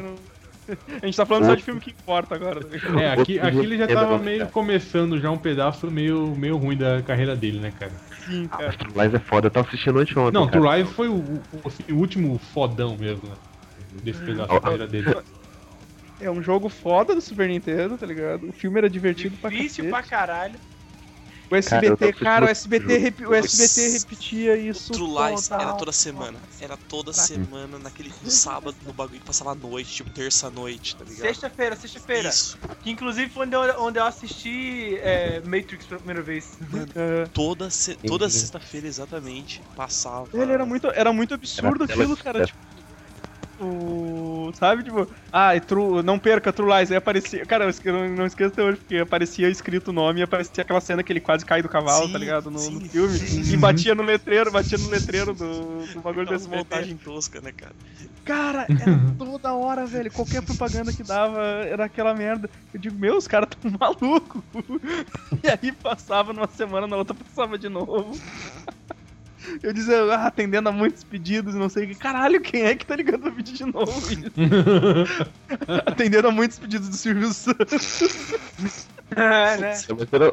não- 0.00 0.14
A 1.02 1.06
gente 1.06 1.16
tá 1.16 1.26
falando 1.26 1.46
só 1.46 1.54
de 1.56 1.62
filme 1.64 1.80
que 1.80 1.90
importa 1.90 2.36
agora. 2.36 2.60
tá? 2.60 3.00
É, 3.00 3.10
aqui, 3.10 3.40
aqui 3.40 3.58
ele 3.58 3.76
já 3.76 3.88
tava 3.88 4.16
meio 4.16 4.46
começando 4.46 5.18
já 5.18 5.28
um 5.28 5.36
pedaço 5.38 5.90
meio, 5.90 6.36
meio 6.36 6.56
ruim 6.56 6.76
da 6.76 7.02
carreira 7.02 7.34
dele, 7.34 7.58
né, 7.58 7.72
cara? 7.72 7.90
Sim, 8.24 8.48
Ah, 8.52 8.56
cara. 8.58 8.66
mas 8.68 8.76
True 8.76 8.92
Lies 9.02 9.14
é 9.14 9.18
foda, 9.18 9.46
eu 9.48 9.50
tava 9.50 9.66
assistindo 9.66 9.98
ontem 9.98 10.16
ontem. 10.16 10.38
Não. 10.38 10.46
True 10.46 10.76
Lies 10.76 10.88
foi 10.92 11.08
o, 11.08 11.14
o- 11.16 11.44
assim, 11.66 11.82
o 11.90 11.96
último 11.96 12.38
fodão 12.38 12.96
mesmo, 12.96 13.28
né? 13.28 13.34
Desse 14.04 14.20
pedaço 14.24 14.54
da 14.54 14.60
carreira 14.60 14.86
dele. 14.86 15.12
É 16.20 16.30
um 16.30 16.40
jogo 16.40 16.68
foda 16.68 17.12
do 17.12 17.20
Super 17.20 17.48
Nintendo, 17.48 17.98
tá 17.98 18.06
ligado? 18.06 18.48
O 18.48 18.52
filme 18.52 18.78
era 18.78 18.88
divertido 18.88 19.34
Difícil 19.36 19.86
pra 19.86 19.90
pra 19.90 19.98
cacete. 20.02 20.10
caralho. 20.10 20.60
O 21.52 21.56
SBT, 21.56 22.12
Cara, 22.14 22.24
cara, 22.24 22.46
o 22.46 22.48
SBT, 22.48 22.96
repi- 22.96 23.26
o 23.26 23.34
SBT 23.34 23.88
repetia 23.98 24.56
isso. 24.56 24.90
O 24.90 24.96
True 24.96 25.08
Lies 25.28 25.48
toda 25.48 25.62
era 25.62 25.72
toda 25.74 25.92
semana. 25.92 26.40
Era 26.58 26.76
toda 26.78 27.12
semana, 27.12 27.78
naquele 27.78 28.10
no 28.22 28.30
sábado, 28.30 28.74
no 28.80 28.94
bagulho 28.94 29.20
que 29.20 29.26
passava 29.26 29.52
à 29.52 29.54
noite, 29.54 29.92
tipo 29.92 30.10
terça-noite, 30.10 30.96
tá 30.96 31.04
ligado? 31.04 31.26
Sexta-feira, 31.26 31.76
sexta-feira. 31.76 32.30
Isso. 32.30 32.56
Que 32.80 32.90
inclusive 32.90 33.30
foi 33.30 33.44
onde 33.46 33.54
eu, 33.54 33.82
onde 33.82 33.98
eu 33.98 34.04
assisti 34.04 34.96
é, 35.02 35.42
Matrix 35.42 35.86
pela 35.86 36.00
primeira 36.00 36.22
vez. 36.22 36.56
É. 36.96 37.28
Toda, 37.34 37.68
se- 37.68 37.96
toda 37.96 38.30
sexta-feira, 38.30 38.86
exatamente, 38.86 39.62
passava. 39.76 40.30
Ele 40.32 40.52
era 40.52 40.64
muito, 40.64 40.86
era 40.88 41.12
muito 41.12 41.34
absurdo 41.34 41.84
Era 41.84 41.92
aquilo, 41.92 42.16
cara. 42.16 42.46
Tipo, 42.46 42.58
o... 43.58 44.01
Sabe, 44.54 44.82
tipo, 44.82 45.08
ah, 45.30 45.54
e 45.54 45.60
true, 45.60 46.02
não 46.02 46.18
perca 46.18 46.52
True 46.52 46.78
Lies. 46.78 46.90
Aí 46.90 46.96
aparecia. 46.96 47.46
Cara, 47.46 47.68
eu 47.84 47.92
não, 47.92 48.08
não 48.08 48.26
esqueço 48.26 48.52
até 48.52 48.62
hoje, 48.62 48.78
porque 48.78 48.96
aparecia 48.96 49.48
escrito 49.48 49.88
o 49.88 49.92
nome 49.92 50.20
e 50.20 50.22
aparecia 50.22 50.62
aquela 50.62 50.80
cena 50.80 51.02
que 51.02 51.12
ele 51.12 51.20
quase 51.20 51.44
cai 51.44 51.62
do 51.62 51.68
cavalo, 51.68 52.06
Sim, 52.06 52.12
tá 52.12 52.18
ligado? 52.18 52.50
No, 52.50 52.58
sim. 52.58 52.74
no 52.74 52.80
filme. 52.80 53.18
E 53.52 53.56
batia 53.56 53.94
no 53.94 54.02
letreiro, 54.02 54.50
batia 54.50 54.78
no 54.78 54.88
letreiro 54.88 55.34
do, 55.34 55.86
do 55.86 56.00
bagulho 56.00 56.26
desse 56.26 56.48
montagem 56.48 56.96
tosca, 56.96 57.40
né, 57.40 57.52
cara? 57.52 57.74
Cara, 58.24 58.66
era 58.70 59.14
toda 59.18 59.52
hora, 59.54 59.86
velho. 59.86 60.10
Qualquer 60.10 60.42
propaganda 60.42 60.92
que 60.92 61.02
dava 61.02 61.42
era 61.66 61.84
aquela 61.84 62.14
merda. 62.14 62.48
Eu 62.72 62.80
digo, 62.80 62.98
meu, 62.98 63.16
os 63.16 63.26
caras 63.26 63.48
tão 63.60 63.70
malucos. 63.78 64.42
E 65.42 65.48
aí 65.48 65.72
passava 65.72 66.32
numa 66.32 66.46
semana, 66.46 66.86
na 66.86 66.96
outra 66.96 67.14
passava 67.14 67.58
de 67.58 67.68
novo. 67.68 68.12
Eu 69.62 69.72
dizia, 69.72 70.02
ah, 70.14 70.26
atendendo 70.26 70.68
a 70.68 70.72
muitos 70.72 71.04
pedidos 71.04 71.54
e 71.54 71.58
não 71.58 71.68
sei 71.68 71.84
o 71.84 71.88
que. 71.88 71.94
Caralho, 71.94 72.40
quem 72.40 72.62
é 72.64 72.74
que 72.74 72.86
tá 72.86 72.96
ligando 72.96 73.22
pra 73.22 73.32
pedir 73.32 73.52
de 73.54 73.64
novo 73.64 73.92
isso? 74.12 74.30
atendendo 75.86 76.28
a 76.28 76.30
muitos 76.30 76.58
pedidos 76.58 76.88
do 76.88 76.96
Silvio 76.96 77.32
Santos. 77.32 78.36
É, 79.14 79.58
né? 79.58 79.74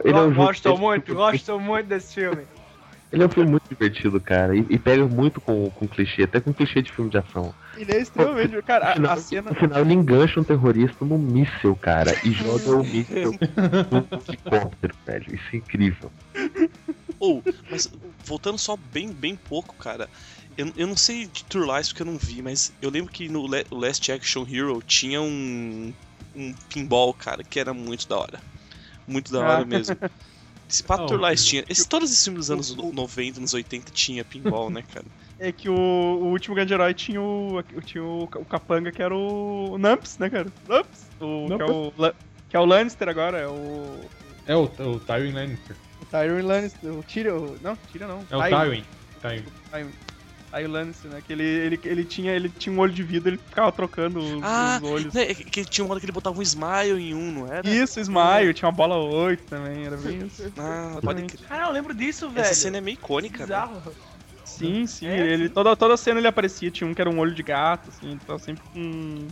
Ele 0.05 0.17
é 0.17 0.21
um 0.21 0.33
Gosto 0.33 0.77
muito, 0.77 1.13
gosto 1.13 1.59
muito 1.59 1.87
desse 1.87 2.15
filme. 2.15 2.43
Ele 3.11 3.23
é 3.23 3.25
um 3.25 3.29
filme 3.29 3.49
muito 3.51 3.67
divertido, 3.67 4.21
cara. 4.21 4.55
E, 4.55 4.65
e 4.69 4.77
pega 4.77 5.05
muito 5.05 5.41
com, 5.41 5.69
com 5.71 5.85
clichê, 5.85 6.23
até 6.23 6.39
com 6.39 6.53
clichê 6.53 6.81
de 6.81 6.89
filme 6.89 7.09
de 7.09 7.17
ação. 7.17 7.53
Ele 7.75 7.91
é 7.91 8.01
extremamente. 8.01 8.61
Cara, 8.61 8.85
No 8.85 8.91
a, 8.91 8.93
final, 8.93 9.11
a 9.11 9.17
cena. 9.17 9.49
no 9.49 9.55
final 9.57 9.81
ele 9.81 9.93
engancha 9.93 10.39
um 10.39 10.43
terrorista 10.45 11.03
num 11.03 11.17
míssel, 11.17 11.75
cara, 11.75 12.15
e 12.23 12.31
joga 12.31 12.77
o 12.77 12.83
míssel 12.83 13.31
num 13.91 14.05
helicóptero, 14.27 14.95
velho. 15.05 15.35
Isso 15.35 15.43
é 15.51 15.57
incrível. 15.57 16.11
Ou, 17.19 17.43
mas 17.69 17.89
voltando 18.23 18.57
só 18.57 18.77
bem, 18.77 19.09
bem 19.11 19.35
pouco, 19.35 19.75
cara. 19.75 20.09
Eu, 20.57 20.71
eu 20.75 20.87
não 20.87 20.95
sei 20.97 21.25
de 21.25 21.43
True 21.45 21.67
Lies 21.73 21.89
porque 21.89 22.01
eu 22.01 22.05
não 22.07 22.17
vi, 22.17 22.41
mas 22.41 22.71
eu 22.81 22.89
lembro 22.89 23.11
que 23.11 23.27
no 23.29 23.45
Le- 23.47 23.65
Last 23.71 24.11
Action 24.11 24.45
Hero 24.49 24.81
tinha 24.85 25.21
um, 25.21 25.93
um 26.35 26.53
pinball, 26.73 27.13
cara, 27.13 27.43
que 27.43 27.59
era 27.59 27.73
muito 27.73 28.07
da 28.07 28.17
hora. 28.17 28.39
Muito 29.07 29.31
da 29.31 29.39
hora 29.39 29.61
Ah. 29.63 29.65
mesmo. 29.65 29.95
Esse 30.69 30.83
Pato 30.83 31.03
Ah, 31.03 31.07
True 31.07 31.29
Lies 31.29 31.43
o- 31.43 31.45
tinha. 31.47 31.65
Esse, 31.67 31.87
todos 31.87 32.11
esses 32.11 32.23
filmes 32.23 32.47
dos 32.47 32.51
anos 32.51 32.75
90, 32.93 33.39
anos 33.39 33.53
80 33.53 33.91
tinha 33.91 34.23
pinball, 34.23 34.69
né, 34.69 34.83
cara? 34.93 35.05
É 35.41 35.53
que 35.53 35.69
o, 35.69 35.73
o 35.73 36.25
último 36.31 36.53
grande 36.53 36.73
herói 36.73 36.93
tinha 36.93 37.21
o. 37.21 37.63
Tinha 37.85 38.03
o, 38.03 38.23
o 38.23 38.45
capanga 38.45 38.91
que 38.91 39.01
era 39.01 39.15
o, 39.15 39.71
o 39.71 39.77
Numps, 39.77 40.17
né, 40.17 40.29
cara? 40.29 40.51
Numps. 40.67 40.99
O, 41.17 41.47
que, 41.47 41.53
é 41.53 41.65
o, 41.65 42.13
que 42.49 42.57
é 42.57 42.59
o 42.59 42.65
Lannister 42.65 43.07
agora, 43.07 43.37
é 43.37 43.47
o. 43.47 44.01
É 44.45 44.53
o, 44.53 44.63
o 44.65 44.99
Tywin 44.99 45.31
Lannister. 45.31 45.77
O 46.09 46.17
Tyrion 46.17 46.45
Lannister. 46.47 46.91
O 46.91 47.03
Tyrion. 47.03 47.55
Não, 47.61 47.75
Tyrion 47.91 48.07
não. 48.07 48.25
É 48.31 48.35
o 48.37 48.41
Tywin. 48.49 48.83
Tywin. 49.21 49.43
Tywin. 49.71 49.89
Tyrion 50.51 50.71
Lannister, 50.71 51.11
né? 51.11 51.21
Que 51.25 51.33
ele, 51.33 51.43
ele, 51.43 51.79
ele, 51.83 52.03
tinha, 52.03 52.31
ele 52.33 52.49
tinha 52.49 52.75
um 52.75 52.79
olho 52.79 52.91
de 52.91 53.03
vidro, 53.03 53.29
ele 53.29 53.37
ficava 53.37 53.71
trocando 53.71 54.19
os, 54.19 54.43
Ah, 54.43 54.79
os 54.81 54.89
olhos. 54.89 55.13
né, 55.13 55.33
que 55.35 55.63
tinha 55.63 55.85
uma 55.85 55.91
hora 55.93 55.99
que 55.99 56.05
ele 56.07 56.11
botava 56.11 56.39
um 56.39 56.41
smile 56.41 56.99
em 56.99 57.13
um, 57.13 57.31
não 57.31 57.53
era? 57.53 57.69
Isso, 57.69 57.99
Smile, 57.99 58.53
tinha 58.55 58.67
uma 58.67 58.75
bola 58.75 58.95
8 58.97 59.43
também, 59.43 59.85
era 59.85 59.95
bem 59.97 60.25
isso. 60.25 60.51
Ah, 60.57 60.97
pode 61.03 61.21
crer. 61.23 61.47
Cara, 61.47 61.65
eu 61.67 61.71
lembro 61.71 61.93
disso, 61.93 62.27
velho. 62.31 62.43
Essa 62.45 62.55
cena 62.55 62.77
é 62.79 62.81
meio 62.81 62.95
icônica, 62.95 63.39
né? 63.39 63.45
Bizarro. 63.45 63.93
Sim, 64.43 64.87
sim. 64.87 65.05
É, 65.05 65.19
ele, 65.19 65.47
Toda, 65.49 65.75
toda 65.75 65.95
cena 65.95 66.19
ele 66.19 66.27
aparecia, 66.27 66.71
tinha 66.71 66.89
um 66.89 66.93
que 66.95 67.01
era 67.01 67.09
um 67.09 67.19
olho 67.19 67.35
de 67.35 67.43
gato, 67.43 67.89
assim, 67.89 68.09
ele 68.09 68.19
tava 68.25 68.39
sempre 68.39 68.63
com 68.73 69.27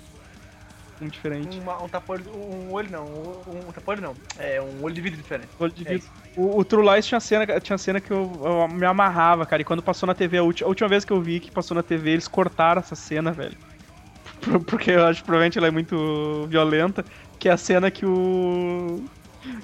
um 1.00 1.10
diferente. 1.10 1.60
Uma- 1.60 1.84
um 1.84 1.90
tapa 1.90 2.14
um 2.16 2.72
olho 2.72 2.90
não, 2.90 3.08
um, 3.48 3.68
um 3.68 3.72
tapa 3.72 3.96
não. 3.96 4.16
É 4.38 4.62
um 4.62 4.82
olho 4.84 4.96
de 4.96 5.02
vidro 5.02 5.18
diferente. 5.22 5.54
Olho 5.60 5.74
de 5.74 5.84
É 5.86 5.94
vidro. 5.94 6.10
o, 6.36 6.60
o 6.60 6.66
True 6.66 6.86
Lies 6.94 7.06
tinha 7.06 7.20
cena, 7.20 7.60
tinha 7.60 7.78
cena 7.78 8.02
que 8.02 8.12
eu, 8.12 8.42
eu 8.46 8.68
me 8.68 8.86
amarrava, 8.86 9.46
cara. 9.46 9.62
E 9.62 9.66
quando 9.66 9.82
passou 9.84 10.08
na 10.08 10.14
TV, 10.16 10.38
a, 10.38 10.44
ulti- 10.44 10.64
a 10.64 10.68
última 10.68 10.90
vez 10.90 11.04
que 11.06 11.12
eu 11.14 11.22
vi 11.22 11.40
que 11.40 11.52
passou 11.52 11.76
na 11.76 11.84
TV, 11.84 12.12
eles 12.12 12.28
cortaram 12.28 12.80
essa 12.80 12.96
cena, 12.96 13.32
velho. 13.34 13.58
Por- 14.42 14.64
Porque 14.66 14.92
eu 14.92 15.06
acho 15.06 15.22
que 15.22 15.26
provavelmente 15.26 15.58
ela 15.58 15.68
é 15.68 15.72
muito 15.72 16.48
violenta. 16.50 17.06
Que 17.40 17.50
é 17.50 17.52
a 17.54 17.58
cena 17.58 17.92
que 17.92 18.06
o. 18.06 19.10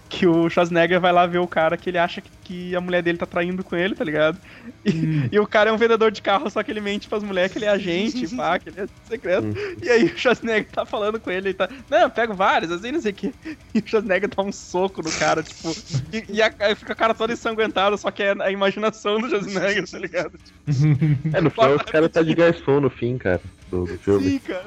Que 0.09 0.27
o 0.27 0.49
Schwarzenegger 0.49 0.99
vai 0.99 1.11
lá 1.11 1.25
ver 1.25 1.39
o 1.39 1.47
cara 1.47 1.75
que 1.77 1.89
ele 1.89 1.97
acha 1.97 2.21
que, 2.21 2.29
que 2.43 2.75
a 2.75 2.81
mulher 2.81 3.01
dele 3.01 3.17
tá 3.17 3.25
traindo 3.25 3.63
com 3.63 3.75
ele, 3.75 3.95
tá 3.95 4.03
ligado? 4.03 4.38
E, 4.86 5.29
e 5.31 5.39
o 5.39 5.47
cara 5.47 5.69
é 5.69 5.73
um 5.73 5.77
vendedor 5.77 6.11
de 6.11 6.21
carro, 6.21 6.49
só 6.49 6.61
que 6.61 6.69
ele 6.71 6.79
mente 6.81 7.07
pras 7.07 7.23
mulheres 7.23 7.51
que 7.51 7.57
ele 7.57 7.65
é 7.65 7.69
agente, 7.69 8.27
pá, 8.36 8.59
que 8.59 8.69
ele 8.69 8.81
é 8.81 8.88
secreto. 9.07 9.47
E 9.81 9.89
aí 9.89 10.03
o 10.05 10.17
Schwarzenegger 10.17 10.67
tá 10.71 10.86
falando 10.86 11.19
com 11.19 11.31
ele, 11.31 11.47
ele 11.49 11.53
tá. 11.53 11.67
Não, 11.89 11.97
eu 11.99 12.09
pego 12.09 12.34
vários, 12.34 12.71
assim, 12.71 12.91
não 12.91 13.01
sei 13.01 13.11
o 13.11 13.15
que. 13.15 13.34
E 13.73 13.79
o 13.79 13.88
Schwarzenegger 13.88 14.29
dá 14.29 14.43
um 14.43 14.51
soco 14.51 15.01
no 15.01 15.11
cara, 15.11 15.41
tipo. 15.41 15.75
E, 16.11 16.36
e 16.38 16.41
a- 16.41 16.53
aí 16.59 16.75
fica 16.75 16.93
o 16.93 16.95
cara 16.95 17.13
todo 17.13 17.34
ensanguentado, 17.34 17.97
só 17.97 18.11
que 18.11 18.21
é 18.23 18.36
a 18.39 18.51
imaginação 18.51 19.19
do 19.19 19.27
Schwarzenegger, 19.29 19.89
tá 19.89 19.97
ligado? 19.99 20.39
É, 21.34 21.41
no 21.41 21.49
final 21.49 21.75
o 21.75 21.84
cara 21.84 22.07
tá 22.09 22.21
de 22.21 22.34
garçom 22.36 22.79
no 22.79 22.89
fim, 22.89 23.17
cara, 23.17 23.41
do, 23.69 23.86
do 23.86 23.97
filme. 23.97 24.29
Sim, 24.29 24.39
cara. 24.39 24.65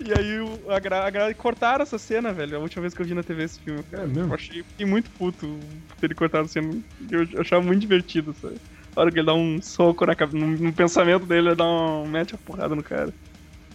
E 0.00 0.12
aí 0.12 0.40
o, 0.40 0.70
a, 0.70 0.78
gra, 0.80 1.06
a 1.06 1.10
gra- 1.10 1.34
cortaram 1.34 1.82
essa 1.82 1.98
cena, 1.98 2.32
velho. 2.32 2.56
A 2.56 2.60
última 2.60 2.82
vez 2.82 2.94
que 2.94 3.02
eu 3.02 3.06
vi 3.06 3.14
na 3.14 3.22
TV 3.22 3.42
esse 3.44 3.60
filme. 3.62 3.82
Cara. 3.84 4.04
É 4.04 4.06
mesmo? 4.06 4.30
Eu 4.30 4.34
achei 4.34 4.64
fiquei 4.64 4.86
muito 4.86 5.10
puto 5.12 5.46
por 5.88 5.96
ter 5.98 6.14
cortado 6.14 6.44
a 6.44 6.48
cena. 6.48 6.82
Eu, 7.10 7.24
eu 7.32 7.40
achava 7.40 7.62
muito 7.64 7.80
divertido, 7.80 8.34
sabe? 8.34 8.60
A 8.94 9.00
hora 9.00 9.12
que 9.12 9.18
ele 9.18 9.26
dá 9.26 9.34
um 9.34 9.60
soco 9.62 10.06
na, 10.06 10.16
cabe- 10.16 10.38
no, 10.38 10.46
no 10.58 10.74
pensamento 10.74 11.26
dele, 11.26 11.48
ele 11.48 11.56
dá 11.56 11.64
um. 11.66 12.08
mete 12.08 12.34
a 12.34 12.38
porrada 12.38 12.74
no 12.74 12.82
cara. 12.82 13.14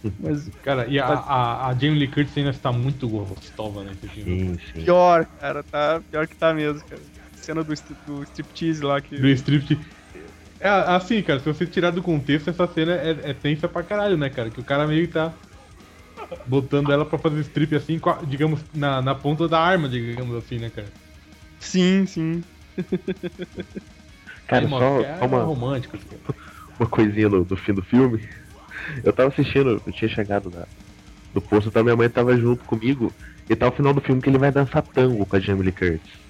Mas 0.18 0.50
Cara, 0.62 0.86
e 0.88 0.98
a, 0.98 1.06
a, 1.06 1.68
a 1.68 1.74
Jamie 1.78 1.98
Lee 1.98 2.10
Curtis 2.10 2.36
ainda 2.36 2.50
está 2.50 2.72
muito 2.72 3.08
gostosa 3.08 3.84
nesse 3.84 4.08
filme. 4.08 4.38
Sim, 4.38 4.58
sim. 4.58 4.84
pior, 4.84 5.26
cara, 5.38 5.62
tá. 5.64 6.02
Pior 6.10 6.26
que 6.28 6.36
tá 6.36 6.52
mesmo, 6.54 6.84
cara. 6.88 7.02
Cena 7.34 7.64
do, 7.64 7.72
do 8.04 8.22
striptease 8.24 8.82
lá 8.82 9.00
que. 9.00 9.16
Do 9.16 9.28
strip. 9.28 9.84
É 10.60 10.68
assim, 10.68 11.22
cara, 11.22 11.40
se 11.40 11.46
você 11.46 11.66
tirar 11.66 11.90
do 11.90 12.02
contexto, 12.02 12.50
essa 12.50 12.66
cena 12.68 12.94
é, 12.94 13.30
é 13.30 13.34
tensa 13.34 13.68
pra 13.68 13.82
caralho, 13.82 14.16
né, 14.16 14.30
cara? 14.30 14.50
Que 14.50 14.60
o 14.60 14.64
cara 14.64 14.86
meio 14.86 15.06
que 15.08 15.12
tá 15.14 15.36
botando 16.46 16.92
ela 16.92 17.04
pra 17.04 17.18
fazer 17.18 17.40
strip 17.40 17.74
assim, 17.74 18.00
digamos, 18.26 18.60
na, 18.74 19.00
na 19.02 19.14
ponta 19.14 19.48
da 19.48 19.60
arma, 19.60 19.88
digamos 19.88 20.36
assim, 20.36 20.58
né, 20.58 20.70
cara? 20.70 20.88
Sim, 21.58 22.06
sim. 22.06 22.42
Cara, 24.48 24.64
Aí, 24.64 24.70
só, 24.70 25.00
é 25.00 25.18
só 25.18 25.26
uma, 25.26 25.42
romântico. 25.44 25.96
assim. 25.96 26.16
uma 26.78 26.88
coisinha 26.88 27.28
no, 27.28 27.44
do 27.44 27.56
fim 27.56 27.72
do 27.72 27.82
filme. 27.82 28.28
Eu 29.04 29.12
tava 29.12 29.28
assistindo, 29.28 29.82
eu 29.86 29.92
tinha 29.92 30.08
chegado 30.10 30.50
na, 30.50 30.66
no 31.32 31.40
posto, 31.40 31.68
então 31.68 31.82
minha 31.82 31.96
mãe 31.96 32.08
tava 32.10 32.36
junto 32.36 32.64
comigo. 32.64 33.14
E 33.48 33.56
tá 33.56 33.68
o 33.68 33.72
final 33.72 33.92
do 33.92 34.00
filme 34.00 34.20
que 34.20 34.28
ele 34.28 34.38
vai 34.38 34.52
dançar 34.52 34.82
tango 34.82 35.24
com 35.26 35.36
a 35.36 35.40
Jamie 35.40 35.64
Lee 35.64 35.72
Curtis. 35.72 36.21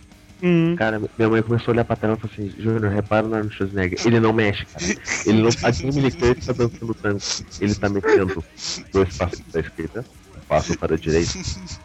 Hum. 0.43 0.75
Cara, 0.77 0.99
minha 0.99 1.31
mãe 1.31 1.41
começou 1.41 1.71
a 1.71 1.75
olhar 1.75 1.85
pra 1.85 1.95
tela 1.95 2.15
e 2.15 2.17
falou 2.17 2.33
assim, 2.33 2.61
Júnior, 2.61 2.93
repara 2.93 3.27
no 3.27 3.35
Arnold 3.35 3.55
Schwarzenegger. 3.55 4.05
Ele 4.05 4.19
não 4.19 4.33
mexe, 4.33 4.67
cara. 4.67 4.85
Ele 5.25 5.41
não. 5.41 5.49
A 5.63 5.71
Jamie 5.71 6.01
Lee 6.01 6.11
Curtis 6.11 6.47
tá 6.47 6.53
dançando 6.53 6.95
tango. 6.95 7.21
Ele 7.61 7.75
tá 7.77 7.89
metendo 7.89 8.45
dois 8.93 9.17
passos 9.17 9.41
pra 9.41 9.61
esquerda, 9.61 10.05
um 10.37 10.41
passo 10.49 10.77
para 10.77 10.95
a 10.95 10.99
direita, 10.99 11.39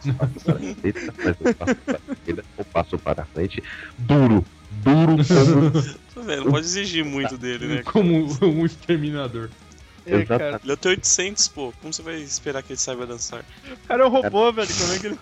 um 0.05 0.13
passo 0.13 0.39
para 0.43 0.55
a 0.55 0.59
direita, 0.59 1.13
mais 1.23 1.35
um 1.39 1.53
passo 1.53 1.75
para 1.75 1.99
a 2.07 2.13
esquerda, 2.13 2.45
um 2.57 2.63
passo 2.63 2.97
para 2.97 3.21
a 3.21 3.25
frente. 3.25 3.63
Duro, 3.99 4.43
duro 4.71 5.17
como 6.15 6.25
Velho, 6.25 6.45
não 6.45 6.51
pode 6.51 6.65
exigir 6.65 7.05
muito 7.05 7.37
dele, 7.37 7.67
né? 7.67 7.83
Como 7.83 8.27
um 8.41 8.65
exterminador. 8.65 9.49
É, 10.07 10.25
cara. 10.25 10.59
Ele 10.63 10.71
é 10.71 10.73
até 10.73 10.89
800, 10.89 11.47
pô. 11.49 11.73
Como 11.81 11.93
você 11.93 12.01
vai 12.01 12.15
esperar 12.15 12.63
que 12.63 12.71
ele 12.71 12.79
saiba 12.79 13.05
dançar? 13.05 13.43
O 13.69 13.87
cara 13.87 14.03
é 14.03 14.05
um 14.07 14.09
robô, 14.09 14.51
velho. 14.53 14.69
Como 14.73 14.93
é 14.93 14.99
que 14.99 15.07
ele 15.07 15.17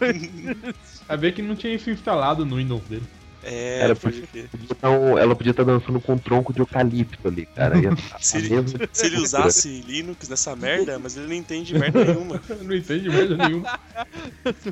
vai. 1.07 1.17
Ver 1.17 1.33
que 1.33 1.41
não 1.41 1.55
tinha 1.55 1.73
isso 1.73 1.89
instalado 1.89 2.45
no 2.45 2.57
Windows 2.57 2.83
dele. 2.83 3.03
É, 3.45 3.93
crer. 3.95 4.49
Podia 4.49 4.75
tá 4.75 4.89
um- 4.89 5.17
ela 5.17 5.35
podia 5.35 5.51
estar 5.51 5.63
dançando 5.63 6.01
com 6.01 6.13
um 6.13 6.17
tronco 6.17 6.51
de 6.53 6.61
eucalipto 6.61 7.27
ali, 7.27 7.45
cara. 7.45 7.77
Ia 7.77 7.89
tá 7.95 8.17
Se 8.19 8.37
a 8.37 8.39
ele, 8.39 8.49
mesma 8.49 8.79
se 8.91 9.05
ele 9.05 9.17
usasse 9.17 9.81
Linux 9.81 10.27
nessa 10.27 10.55
merda, 10.55 10.97
mas 10.97 11.15
ele 11.15 11.27
não 11.27 11.33
entende 11.35 11.73
merda 11.77 12.03
nenhuma. 12.03 12.41
não 12.63 12.75
entende 12.75 13.09
merda 13.09 13.37
nenhuma. 13.37 13.79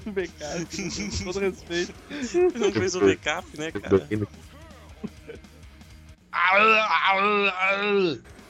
um 0.08 0.12
backup, 0.12 0.66
com 1.18 1.24
todo 1.26 1.40
respeito. 1.40 1.94
Ele 2.10 2.60
não 2.60 2.72
fez 2.72 2.96
o 2.96 3.00
backup, 3.00 3.58
né, 3.58 3.72
cara? 3.72 4.08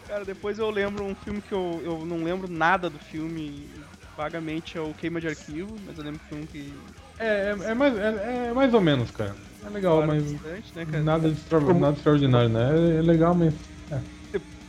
Cara, 0.07 0.25
depois 0.25 0.57
eu 0.59 0.69
lembro 0.69 1.03
um 1.03 1.15
filme 1.15 1.41
que 1.41 1.53
eu, 1.53 1.81
eu 1.83 2.05
não 2.05 2.23
lembro 2.23 2.47
nada 2.47 2.89
do 2.89 2.99
filme. 2.99 3.69
Vagamente 4.15 4.77
é 4.77 4.81
o 4.81 4.93
Queima 4.93 5.19
de 5.19 5.27
Arquivo, 5.27 5.75
mas 5.85 5.97
eu 5.97 6.03
lembro 6.03 6.19
que 6.19 6.29
foi 6.29 6.37
um 6.37 6.45
que. 6.45 6.73
É, 7.17 7.25
é, 7.25 7.49
é 7.49 7.73
mais, 7.73 7.97
é, 7.97 8.47
é 8.49 8.53
mais 8.53 8.73
ou 8.73 8.81
menos, 8.81 9.09
cara. 9.11 9.35
É 9.65 9.69
legal, 9.69 10.05
mas 10.05 10.33
bastante, 10.33 10.75
né, 10.75 10.85
cara? 10.85 11.03
nada, 11.03 11.29
de 11.29 11.39
extra- 11.39 11.73
nada 11.73 11.97
extraordinário, 11.97 12.49
né? 12.49 12.95
É, 12.95 12.97
é 12.97 13.01
legal, 13.01 13.35
mas. 13.35 13.53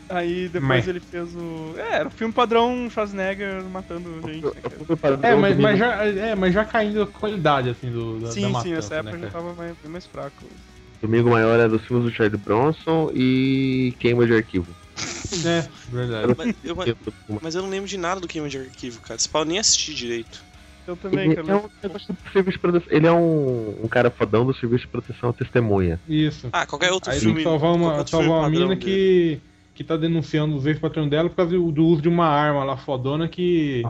Aí 0.07 0.49
depois 0.51 0.69
Mas- 0.69 0.87
ele 0.89 1.01
fez 1.01 1.35
o. 1.35 1.75
É, 1.79 1.97
era 1.97 2.09
o 2.09 2.11
filme 2.11 2.33
padrão 2.33 2.89
Schwarzenegger 2.91 3.65
matando 3.65 4.21
gente, 4.31 4.45
né, 4.45 4.61
cara? 4.63 4.79
É, 5.23 5.35
mas, 5.35 5.59
mas 5.59 5.79
já, 5.79 6.05
é, 6.05 6.35
mas 6.35 6.53
já 6.53 6.65
caindo 6.65 7.03
a 7.03 7.07
qualidade, 7.07 7.71
assim, 7.71 7.91
do, 7.91 8.21
da, 8.21 8.29
Sim, 8.31 8.43
da 8.43 8.49
sim, 8.49 8.53
matança, 8.53 8.79
essa 8.79 8.95
época 8.97 9.17
né, 9.17 9.23
já 9.25 9.31
cara? 9.31 9.45
tava 9.45 9.55
mais, 9.55 9.77
bem 9.79 9.91
mais 9.91 10.07
fraco. 10.07 10.47
Domingo 11.01 11.31
Maior 11.31 11.55
era 11.59 11.69
dos 11.69 11.85
filmes 11.87 12.05
do 12.05 12.15
Charlie 12.15 12.39
Bronson 12.39 13.11
e 13.15 13.95
Queima 13.99 14.27
de 14.27 14.35
Arquivo. 14.35 14.67
É, 15.47 15.63
verdade. 15.91 16.35
Mas 16.37 16.55
eu, 16.63 16.77
mas 17.43 17.55
eu 17.55 17.63
não 17.63 17.71
lembro 17.71 17.89
de 17.89 17.97
nada 17.97 18.21
do 18.21 18.29
Queima 18.29 18.49
de 18.49 18.59
Arquivo, 18.59 19.01
cara. 19.01 19.17
Esse 19.17 19.29
pau 19.29 19.45
nem 19.45 19.59
assisti 19.59 19.95
direito. 19.95 20.44
Eu 20.87 20.97
também, 20.97 21.27
Ele 21.33 21.37
cara. 21.37 21.53
é 21.53 21.57
um 21.57 21.69
negócio 21.83 22.13
do 22.15 22.31
serviço 22.33 22.57
de 22.57 22.59
proteção. 22.59 22.89
Ele 22.93 23.07
é 23.07 23.13
um, 23.13 23.85
um 23.85 23.89
cara 23.89 24.11
fodão 24.11 24.45
do 24.45 24.55
serviço 24.55 24.85
de 24.85 24.89
proteção 24.91 25.31
à 25.31 25.33
testemunha. 25.33 25.99
Isso. 26.09 26.49
Ah, 26.53 26.67
qualquer 26.67 26.93
outro 26.93 27.11
Aí 27.11 27.19
filme. 27.19 27.37
tem 27.37 27.45
que 27.45 27.51
salvar 27.51 27.73
uma, 27.75 28.07
salvar 28.07 28.41
uma 28.41 28.51
mina 28.51 28.77
que, 28.77 29.41
que 29.75 29.83
tá 29.83 29.97
denunciando 29.97 30.55
os 30.57 30.67
ex-patrões 30.67 31.09
dela 31.09 31.29
por 31.31 31.37
causa 31.37 31.53
do, 31.53 31.73
do 31.73 31.87
uso 31.87 32.03
de 32.03 32.09
uma 32.09 32.27
arma 32.27 32.65
lá 32.65 32.77
fodona 32.77 33.27
que, 33.29 33.83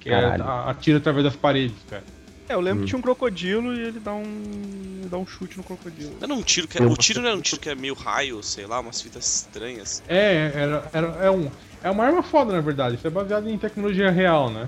que 0.00 0.10
é- 0.10 0.36
atira 0.66 0.98
através 0.98 1.24
das 1.24 1.36
paredes, 1.36 1.76
cara. 1.88 2.02
É, 2.48 2.54
eu 2.54 2.60
lembro 2.60 2.80
Hum. 2.80 2.82
que 2.82 2.88
tinha 2.88 2.98
um 2.98 3.02
crocodilo 3.02 3.72
e 3.72 3.78
ele 3.80 4.00
dá 4.00 4.12
um. 4.12 5.02
dá 5.08 5.16
um 5.16 5.24
chute 5.24 5.56
no 5.56 5.62
crocodilo. 5.62 6.10
Não 6.20 6.24
era 6.24 6.34
um 6.34 6.42
tiro 6.42 6.66
que 6.66 6.78
era, 6.78 6.88
o 6.88 6.96
tiro 6.96 7.20
não 7.22 7.28
era 7.28 7.38
um 7.38 7.40
tiro 7.40 7.60
que 7.60 7.70
é 7.70 7.76
meio 7.76 7.94
raio, 7.94 8.42
sei 8.42 8.66
lá, 8.66 8.80
umas 8.80 9.00
fitas 9.00 9.36
estranhas. 9.36 10.02
É, 10.08 10.50
era, 10.52 10.84
era, 10.92 11.06
é, 11.26 11.30
um, 11.30 11.48
é 11.84 11.88
uma 11.88 12.04
arma 12.04 12.24
foda, 12.24 12.52
na 12.52 12.60
verdade. 12.60 12.96
Isso 12.96 13.06
é 13.06 13.10
baseado 13.10 13.48
em 13.48 13.56
tecnologia 13.56 14.10
real, 14.10 14.50
né? 14.50 14.66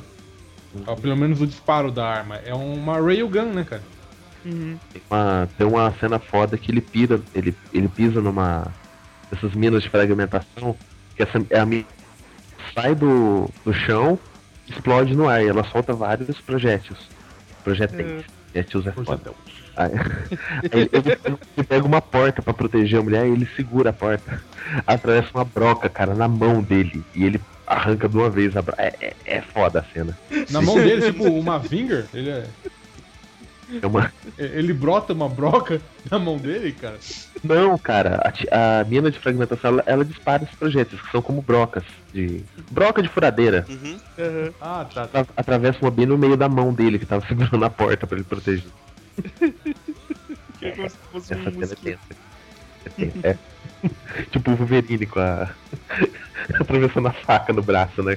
Ó, 0.86 0.94
Pelo 0.96 1.16
menos 1.16 1.40
o 1.40 1.46
disparo 1.46 1.90
da 1.90 2.06
arma. 2.06 2.36
É 2.36 2.54
uma 2.54 3.00
railgun, 3.00 3.52
né, 3.52 3.64
cara? 3.64 3.82
Uhum. 4.44 4.78
Tem 4.92 5.02
uma, 5.10 5.48
tem 5.56 5.66
uma 5.66 5.92
cena 6.00 6.18
foda 6.18 6.58
que 6.58 6.70
ele 6.70 6.80
pira, 6.80 7.20
ele, 7.34 7.54
ele 7.72 7.88
pisa 7.88 8.20
numa 8.20 8.66
dessas 9.30 9.54
minas 9.54 9.82
de 9.82 9.88
fragmentação, 9.88 10.76
que 11.16 11.22
essa 11.22 11.42
é 11.50 11.58
a 11.58 11.64
mina 11.64 11.86
sai 12.74 12.94
do, 12.94 13.48
do 13.64 13.72
chão, 13.72 14.18
explode 14.68 15.14
no 15.14 15.28
ar 15.28 15.42
e 15.42 15.48
ela 15.48 15.64
solta 15.64 15.92
vários 15.92 16.40
projéteis. 16.40 16.98
Projéteis. 17.62 18.24
Projéteis 18.52 18.86
é 18.86 18.92
foda. 18.92 19.32
Aí, 19.76 19.92
aí 20.72 20.90
ele, 20.92 21.38
ele 21.56 21.66
pega 21.66 21.86
uma 21.86 22.00
porta 22.00 22.42
pra 22.42 22.52
proteger 22.52 23.00
a 23.00 23.02
mulher 23.02 23.26
e 23.26 23.30
ele 23.30 23.48
segura 23.56 23.90
a 23.90 23.92
porta. 23.92 24.42
Atravessa 24.86 25.28
uma 25.34 25.44
broca, 25.44 25.88
cara, 25.88 26.14
na 26.14 26.28
mão 26.28 26.62
dele. 26.62 27.04
E 27.14 27.24
ele 27.24 27.40
arranca 27.66 28.08
de 28.08 28.16
uma 28.16 28.28
vez 28.30 28.56
a 28.56 28.62
broca. 28.62 28.82
É, 28.82 28.92
é, 29.00 29.14
é 29.24 29.40
foda 29.42 29.80
a 29.80 29.84
cena. 29.92 30.16
Na 30.50 30.60
mão 30.60 30.74
dele, 30.76 31.02
tipo, 31.12 31.24
uma 31.24 31.58
Vinger, 31.58 32.06
ele 32.12 32.30
é. 32.30 32.44
É 33.82 33.86
uma, 33.86 34.12
Ele 34.36 34.72
brota 34.74 35.14
uma 35.14 35.30
broca 35.30 35.80
na 36.10 36.18
mão 36.18 36.36
dele, 36.36 36.72
cara. 36.72 36.98
Não, 37.42 37.78
cara, 37.78 38.20
a, 38.50 38.80
a 38.80 38.84
mina 38.84 39.10
de 39.10 39.18
fragmentação 39.18 39.70
ela, 39.70 39.82
ela 39.86 40.04
dispara 40.04 40.42
esses 40.44 40.54
projéteis, 40.56 41.00
que 41.00 41.10
são 41.10 41.22
como 41.22 41.40
brocas 41.40 41.84
de. 42.12 42.42
Broca 42.70 43.00
de 43.02 43.08
furadeira. 43.08 43.64
Uhum. 43.70 43.98
Uhum. 44.18 44.50
Ah, 44.60 44.86
tá. 44.92 45.04
Atra- 45.04 45.26
Atravessa 45.34 45.78
uma 45.80 45.90
bem 45.90 46.04
no 46.04 46.18
meio 46.18 46.36
da 46.36 46.50
mão 46.50 46.74
dele, 46.74 46.98
que 46.98 47.06
tava 47.06 47.24
segurando 47.26 47.64
a 47.64 47.70
porta 47.70 48.06
pra 48.06 48.16
ele 48.18 48.24
proteger. 48.26 48.68
Que 50.58 50.66
é 50.66 50.80
Essa 50.82 50.96
um 51.14 51.20
cena 51.20 51.42
é 51.48 51.66
tensa. 51.66 51.98
É 52.84 52.88
tensa, 52.90 53.28
é. 53.28 53.38
tipo 54.30 54.50
o 54.50 54.56
Wolverine 54.56 55.06
com 55.06 55.20
a. 55.20 55.54
atravessando 56.60 57.08
a 57.08 57.12
faca 57.12 57.52
no 57.52 57.62
braço, 57.62 58.02
né? 58.02 58.16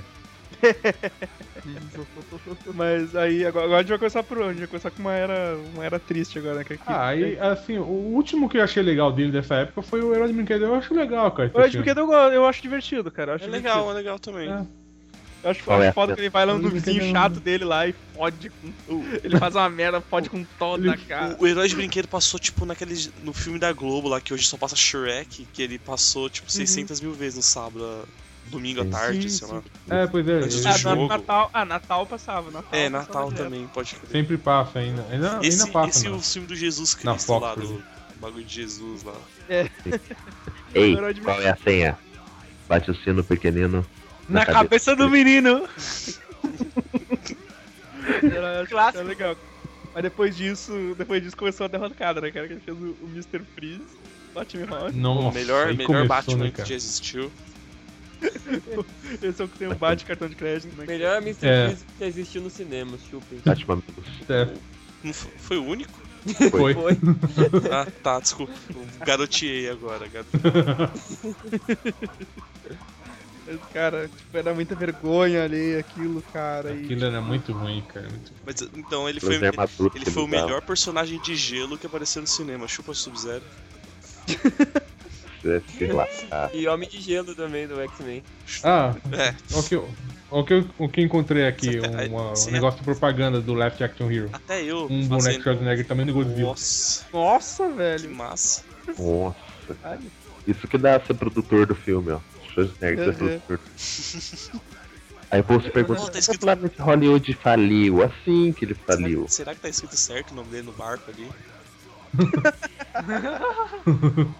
Mas 2.73 3.15
aí, 3.15 3.45
agora, 3.45 3.65
agora 3.65 3.79
a 3.79 3.81
gente 3.81 3.89
vai 3.89 3.97
começar 3.99 4.23
por 4.23 4.37
onde? 4.37 4.49
A 4.49 4.51
gente 4.51 4.59
vai 4.59 4.67
começar 4.67 4.91
com 4.91 5.01
uma 5.01 5.13
era, 5.13 5.57
uma 5.73 5.85
era 5.85 5.99
triste 5.99 6.37
agora, 6.39 6.55
né? 6.55 6.63
Que, 6.63 6.77
que- 6.77 6.83
Ah, 6.85 7.07
aí, 7.07 7.37
assim, 7.39 7.77
o 7.77 7.83
último 7.83 8.49
que 8.49 8.57
eu 8.57 8.63
achei 8.63 8.83
legal 8.83 9.11
dele 9.11 9.31
dessa 9.31 9.55
época 9.55 9.81
foi 9.81 10.01
o 10.01 10.13
Herói 10.13 10.27
de 10.27 10.33
Brinquedo. 10.33 10.65
Eu 10.65 10.75
acho 10.75 10.93
legal, 10.93 11.31
cara. 11.31 11.51
O 11.53 11.59
Ed 11.61 11.71
filme. 11.71 11.85
Brinquedo 11.85 12.11
eu, 12.11 12.33
eu 12.33 12.45
acho 12.45 12.61
divertido, 12.61 13.11
cara. 13.11 13.31
Eu 13.31 13.35
acho 13.35 13.45
É 13.45 13.47
legal, 13.47 13.89
é 13.91 13.95
divertido. 13.95 13.97
legal 13.97 14.19
também. 14.19 14.51
É. 14.51 14.84
Eu 15.45 15.51
acho 15.51 15.63
Qual 15.63 15.81
é 15.83 15.89
a 15.89 15.93
foda 15.93 16.07
cena? 16.07 16.15
que 16.15 16.21
ele 16.23 16.29
vai 16.31 16.43
lá 16.43 16.57
no 16.57 16.67
Eu 16.67 16.71
vizinho 16.71 16.97
entendo. 16.97 17.11
chato 17.11 17.39
dele 17.39 17.63
lá 17.63 17.87
e 17.87 17.93
fode 18.15 18.49
com. 18.49 18.73
Ele 19.23 19.37
faz 19.37 19.53
uma 19.55 19.69
merda, 19.69 20.01
fode 20.01 20.27
com 20.27 20.43
toda 20.57 20.91
a 20.91 20.97
cara. 20.97 21.37
O, 21.39 21.43
o 21.43 21.47
herói 21.47 21.67
de 21.67 21.75
brinquedo 21.75 22.07
passou, 22.07 22.39
tipo, 22.39 22.65
naquele. 22.65 22.95
No 23.21 23.31
filme 23.31 23.59
da 23.59 23.71
Globo 23.71 24.07
lá, 24.09 24.19
que 24.19 24.33
hoje 24.33 24.47
só 24.47 24.57
passa 24.57 24.75
Shrek, 24.75 25.45
que 25.53 25.61
ele 25.61 25.77
passou, 25.77 26.27
tipo, 26.31 26.51
600 26.51 26.99
mil 26.99 27.13
vezes 27.13 27.35
no 27.35 27.43
sábado, 27.43 28.07
domingo 28.47 28.81
à 28.81 28.85
tarde, 28.85 29.29
Sim, 29.29 29.37
sei 29.37 29.47
sim. 29.47 29.53
lá. 29.87 29.97
É, 30.01 30.07
pois 30.07 30.27
é. 30.27 30.31
Antes 30.39 30.61
do 30.63 30.67
Ah, 30.67 30.77
jogo. 30.79 31.07
na- 31.07 31.17
Natal, 31.19 31.49
ah, 31.53 31.63
Natal 31.65 32.07
passava. 32.07 32.49
Natal 32.49 32.69
É, 32.79 32.89
Natal 32.89 33.29
direto. 33.29 33.43
também, 33.43 33.67
pode 33.67 33.93
crer. 33.95 34.09
Sempre 34.11 34.37
passa 34.39 34.79
ainda. 34.79 35.05
Ainda, 35.11 35.39
Esse, 35.43 35.61
ainda 35.61 35.71
passa, 35.71 35.89
esse 35.99 36.07
é 36.07 36.09
o 36.09 36.19
filme 36.19 36.47
do 36.47 36.55
Jesus 36.55 36.97
Na 37.03 37.11
Cristo 37.11 37.27
Fox, 37.27 37.41
lá, 37.43 37.53
do 37.53 37.83
bagulho 38.19 38.43
de 38.43 38.51
Jesus 38.55 39.03
lá. 39.03 39.13
Ei, 39.47 39.69
Herói 40.93 41.13
de 41.13 41.21
qual 41.21 41.39
é 41.39 41.49
a 41.51 41.55
senha? 41.55 41.95
Bate 42.67 42.89
o 42.89 42.95
sino 42.95 43.23
pequenino. 43.23 43.85
Na 44.29 44.45
cabeça 44.45 44.95
do 44.95 45.09
menino. 45.09 45.67
Era, 48.23 48.63
que 48.63 48.71
Clássico. 48.71 48.97
era 48.99 49.07
legal. 49.07 49.35
Mas 49.93 50.03
depois 50.03 50.35
disso, 50.35 50.93
depois 50.97 51.21
disso 51.23 51.37
começou 51.37 51.65
a 51.65 51.67
derrocada, 51.67 52.19
né, 52.21 52.31
cara? 52.31 52.47
Que 52.47 52.53
ele 52.53 52.61
fez 52.61 52.77
o, 52.77 52.95
o 53.01 53.09
Mr. 53.13 53.41
Freeze, 53.55 53.81
Batman 54.33 54.65
Rock. 54.65 54.95
Nossa, 54.97 55.27
o 55.29 55.33
melhor, 55.33 55.67
melhor 55.67 55.85
começou, 55.87 56.07
Batman 56.07 56.37
né, 56.37 56.45
que 56.49 56.55
cara? 56.57 56.67
já 56.69 56.75
existiu. 56.75 57.31
Esse 59.21 59.41
é 59.41 59.45
o 59.45 59.47
que 59.47 59.57
tem 59.59 59.67
o 59.71 59.75
Bat 59.75 60.03
cartão 60.05 60.27
de 60.27 60.35
crédito, 60.35 60.75
né? 60.77 60.85
Melhor 60.87 61.21
Mr. 61.21 61.45
É. 61.47 61.65
Freeze 61.67 61.85
que 61.97 62.03
existiu 62.03 62.41
no 62.41 62.49
cinema, 62.49 62.97
chupem. 63.09 63.39
Batman. 63.45 63.81
É, 64.29 64.47
Não 65.03 65.13
fo- 65.13 65.29
foi 65.37 65.57
o 65.57 65.63
único? 65.65 65.93
foi. 66.49 66.73
Foi. 66.73 66.97
Ah, 67.71 67.87
tá, 68.01 68.19
desculpa. 68.19 68.51
Garoteei 69.05 69.69
agora. 69.69 70.07
gar- 70.07 70.25
Mas, 70.33 71.25
Cara, 73.71 74.07
tipo, 74.07 74.37
era 74.37 74.53
muita 74.53 74.73
vergonha 74.75 75.43
ali, 75.43 75.75
aquilo, 75.77 76.21
cara. 76.33 76.71
E, 76.71 76.83
Aquilo 76.85 77.05
era 77.05 77.21
muito 77.21 77.51
ruim, 77.53 77.81
cara. 77.87 78.07
muito- 78.09 78.31
Mas 78.45 78.61
então 78.75 79.07
ele 79.07 79.19
foi, 79.19 79.35
armaduras 79.45 79.95
ele 79.95 80.05
que 80.05 80.11
foi 80.11 80.23
o 80.23 80.27
melhor 80.27 80.61
personagem 80.61 81.19
de 81.19 81.35
gelo 81.35 81.77
que 81.77 81.85
apareceu 81.85 82.21
no 82.21 82.27
cinema. 82.27 82.67
Chupa 82.67 82.93
Sub-Zero. 82.93 83.43
É, 85.43 86.49
E 86.53 86.67
Homem 86.67 86.89
de 86.89 86.99
Gelo 86.99 87.35
também, 87.35 87.67
do 87.67 87.79
X-Men. 87.81 88.23
Ah, 88.63 88.95
É, 89.11 89.35
o 89.55 89.61
que, 89.63 89.75
eu- 89.75 89.89
o 90.31 90.43
que, 90.43 90.53
eu- 90.53 90.65
o 90.79 90.89
que 90.89 91.01
eu 91.01 91.05
encontrei 91.05 91.45
aqui, 91.45 91.79
uma- 92.09 92.31
um 92.31 92.35
sim, 92.35 92.49
negócio 92.49 92.79
de 92.79 92.83
propaganda 92.85 93.39
do 93.39 93.53
Left 93.53 93.83
Action 93.83 94.09
Hero. 94.11 94.29
até 94.33 94.63
eu. 94.63 94.87
Um 94.89 95.07
boneco 95.07 95.43
Schwarzenegger 95.43 95.85
também 95.85 96.05
no 96.07 96.13
Godzilla. 96.13 96.47
Nossa, 96.49 97.05
Nossa, 97.13 97.67
que 97.67 97.73
velho. 97.73 98.15
massa. 98.15 98.63
nossa. 98.97 99.35
Isso 100.47 100.67
que 100.67 100.77
dá 100.79 100.99
ser 100.99 101.13
produtor 101.13 101.67
do 101.67 101.75
filme, 101.75 102.11
ó. 102.11 102.19
Schwarzenegger 102.55 103.15
Uhum. 103.21 103.41
Aí 105.31 105.41
você 105.41 105.69
pergunta, 105.69 105.99
Não, 105.99 106.05
tá 106.07 106.13
tá 106.13 106.19
escrito- 106.19 106.69
que 106.69 106.81
Hollywood 106.81 107.33
faliu? 107.33 108.03
Assim 108.03 108.53
que 108.53 108.63
ele 108.63 108.73
faliu. 108.75 109.25
Será 109.27 109.53
que 109.53 109.59
tá 109.61 109.67
escrito 109.69 109.97
certo 109.97 110.31
o 110.31 110.35
nome 110.35 110.49
dele 110.49 110.63
no 110.67 110.71
barco 110.71 111.11
ali? 111.11 111.27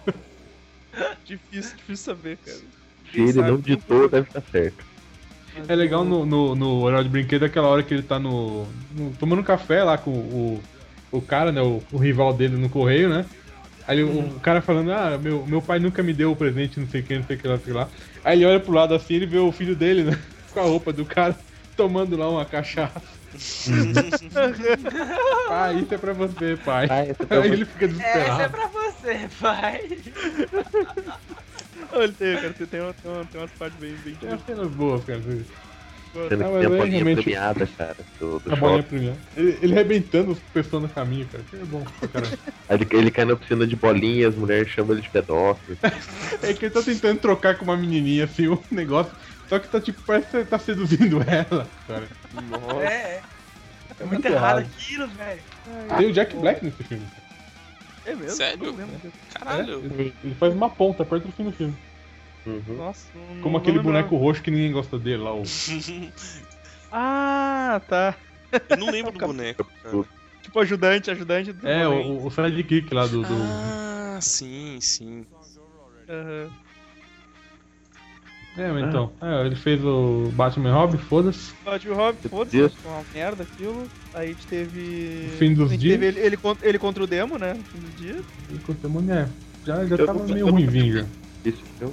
Difícil, 1.24 1.76
difícil 1.76 1.96
saber, 2.14 2.38
cara. 2.38 2.56
Se 3.12 3.20
ele 3.20 3.42
não 3.42 3.60
que- 3.60 3.76
ditou, 3.76 4.08
deve 4.08 4.28
estar 4.28 4.42
certo. 4.50 4.84
É 5.68 5.74
legal 5.74 6.04
no, 6.04 6.24
no, 6.26 6.54
no 6.54 6.88
Herói 6.88 7.02
de 7.04 7.08
Brinquedo 7.08 7.44
aquela 7.44 7.68
hora 7.68 7.82
que 7.82 7.92
ele 7.92 8.02
tá 8.02 8.18
no, 8.18 8.66
no- 8.92 9.12
tomando 9.18 9.42
café 9.42 9.82
lá 9.82 9.96
com 9.98 10.10
o, 10.10 10.62
o 11.10 11.20
cara, 11.22 11.50
né? 11.50 11.62
O, 11.62 11.82
o 11.92 11.98
rival 11.98 12.32
dele 12.34 12.56
no 12.56 12.68
correio, 12.68 13.08
né? 13.08 13.24
Aí 13.86 14.02
o- 14.02 14.36
o 14.36 14.40
cara 14.40 14.60
falando, 14.62 14.90
ah, 14.92 15.16
meu, 15.18 15.46
meu 15.46 15.62
pai 15.62 15.78
nunca 15.78 16.02
me 16.02 16.12
deu 16.12 16.32
o 16.32 16.36
presente, 16.36 16.80
não 16.80 16.88
sei 16.88 17.02
o 17.02 17.06
que, 17.06 17.18
não 17.18 17.26
sei 17.26 17.36
o 17.36 17.40
que 17.40 17.46
lá, 17.46 17.54
não 17.56 17.62
sei 17.62 17.72
o 17.72 17.76
que 17.76 17.80
lá. 17.80 17.90
Aí 18.24 18.38
ele 18.38 18.46
olha 18.46 18.60
pro 18.60 18.72
lado 18.72 18.94
assim 18.94 19.14
e 19.14 19.16
ele 19.16 19.26
vê 19.26 19.38
o 19.38 19.52
filho 19.52 19.76
dele, 19.76 20.04
né? 20.04 20.12
Com 20.50 20.60
a 20.60 20.64
roupa 20.64 20.92
do 20.92 21.04
cara, 21.06 21.38
tomando 21.76 22.16
lá 22.16 22.28
uma 22.30 22.44
cachaça. 22.46 23.02
pai, 25.48 25.78
isso 25.80 25.94
é 25.94 25.98
pra 25.98 26.12
você, 26.12 26.56
pai. 26.64 26.86
Ah, 26.90 27.04
essa 27.04 27.22
é 27.22 27.26
pra 27.26 27.42
Aí 27.42 27.48
você. 27.48 27.54
ele 27.54 27.64
fica 27.64 27.84
Essa 27.86 27.94
é 28.42 28.46
desesperado. 28.48 28.48
pra 28.48 28.68
você, 28.68 29.28
pai. 29.40 29.80
Olha, 31.92 32.12
tem, 32.14 32.40
cara, 32.40 32.54
tem, 32.54 32.66
tem, 32.66 32.80
uma- 32.80 32.94
tem, 32.94 33.10
uma- 33.10 33.26
tem 33.26 33.40
umas 33.40 33.52
partes 33.52 33.78
bem, 33.78 33.94
bem 33.96 34.16
Tem 34.16 34.28
umas 34.28 34.42
cenas 34.42 34.72
boas, 34.72 35.04
cara. 35.04 35.22
Sendo 36.28 36.44
Ah, 36.44 36.46
que 36.48 36.52
mas 36.52 36.58
tem 36.58 36.66
a 36.66 36.68
bolinha 36.68 36.90
realmente- 36.90 37.22
premiada, 37.22 37.66
cara, 37.78 37.96
do, 38.18 38.38
do 38.40 38.52
A 38.52 38.56
bolinha 38.56 38.82
primeiro. 38.82 39.16
Ele, 39.36 39.58
ele 39.62 39.72
arrebentando 39.72 40.32
as 40.32 40.38
pessoas 40.52 40.82
no 40.82 40.88
caminho, 40.88 41.26
cara. 41.30 41.44
Que 41.50 41.56
é 41.56 41.64
bom. 41.64 41.84
Aí 42.68 42.76
ele, 42.80 42.86
ele 42.90 43.10
cai 43.10 43.24
na 43.24 43.36
piscina 43.36 43.66
de 43.66 43.76
bolinha, 43.76 44.28
as 44.28 44.34
mulheres 44.34 44.68
chamam 44.70 44.92
ele 44.92 45.02
de 45.02 45.10
pedófilo. 45.10 45.76
É 46.42 46.52
que 46.52 46.66
ele 46.66 46.74
tá 46.74 46.82
tentando 46.82 47.18
trocar 47.20 47.56
com 47.56 47.64
uma 47.64 47.76
menininha 47.76 48.24
assim 48.24 48.46
o 48.48 48.62
negócio. 48.70 49.12
Só 49.48 49.58
que 49.58 49.68
tá 49.68 49.80
tipo, 49.80 50.00
parece 50.06 50.26
que 50.28 50.44
tá 50.44 50.58
seduzindo 50.58 51.18
ela, 51.22 51.66
cara. 51.86 52.08
É, 52.82 52.86
é. 52.86 53.22
É 53.98 54.04
muito 54.04 54.12
muito 54.14 54.26
errado 54.26 54.58
errado. 54.60 54.70
aquilo, 54.76 55.08
velho. 55.08 55.40
Tem 55.96 56.06
o 56.08 56.12
Jack 56.12 56.36
Black 56.36 56.64
nesse 56.64 56.82
filme. 56.84 57.06
É 58.04 58.14
mesmo? 58.14 58.36
Sério? 58.36 58.72
Não. 58.72 58.88
Caralho. 59.32 59.72
É, 59.74 59.86
ele, 60.00 60.14
ele 60.22 60.34
faz 60.34 60.52
uma 60.52 60.68
ponta 60.68 61.04
perto 61.04 61.26
do 61.26 61.32
fim 61.32 61.44
do 61.44 61.52
filme. 61.52 61.74
Uhum. 62.46 62.76
Nossa, 62.76 63.08
não, 63.14 63.40
Como 63.40 63.52
não 63.54 63.56
aquele 63.58 63.78
lembrava. 63.78 63.98
boneco 63.98 64.16
roxo 64.16 64.42
que 64.42 64.50
ninguém 64.50 64.72
gosta 64.72 64.98
dele 64.98 65.18
lá. 65.22 65.34
O... 65.34 65.42
Ah, 66.92 67.82
tá. 67.88 68.14
Eu 68.70 68.76
não 68.76 68.90
lembro 68.90 69.12
do 69.12 69.18
boneco, 69.18 69.66
cara. 69.82 70.04
Tipo 70.40 70.60
ajudante, 70.60 71.10
ajudante 71.10 71.52
do 71.52 71.66
É, 71.66 71.86
o, 71.86 72.24
o 72.24 72.30
sidekick 72.30 72.94
lá 72.94 73.06
do. 73.06 73.22
do... 73.22 73.34
Ah, 73.34 74.18
sim, 74.22 74.78
sim. 74.80 75.26
Aham. 76.08 76.48
É, 78.56 78.72
mas 78.72 78.88
então. 78.88 79.12
É, 79.20 79.44
ele 79.44 79.56
fez 79.56 79.84
o 79.84 80.30
Batman 80.32 80.72
Robin, 80.72 80.96
foda-se. 80.96 81.52
Batman 81.64 81.94
Robin, 81.94 82.28
foda-se, 82.28 82.76
foi 82.76 82.90
uma 82.90 83.04
merda 83.12 83.42
aquilo. 83.42 83.90
Aí 84.14 84.28
a 84.28 84.30
gente 84.30 84.46
teve. 84.46 85.28
No 85.32 85.38
fim 85.38 85.52
dos 85.52 85.76
dias. 85.76 85.92
Teve 85.94 86.06
ele, 86.06 86.20
ele, 86.20 86.36
contra, 86.36 86.66
ele 86.66 86.78
contra 86.78 87.02
o 87.04 87.06
demo, 87.06 87.36
né? 87.36 87.52
No 87.52 87.64
fim 87.64 87.80
dos 87.80 87.96
dias. 87.96 88.24
Enquanto 88.50 88.78
demônio, 88.78 89.12
é. 89.12 89.28
Já, 89.66 89.84
já 89.84 89.96
Eu 89.96 90.06
tava 90.06 90.24
meio 90.24 90.48
ruimzinho 90.48 91.00
já. 91.00 91.06
Isso, 91.44 91.62
eu... 91.80 91.92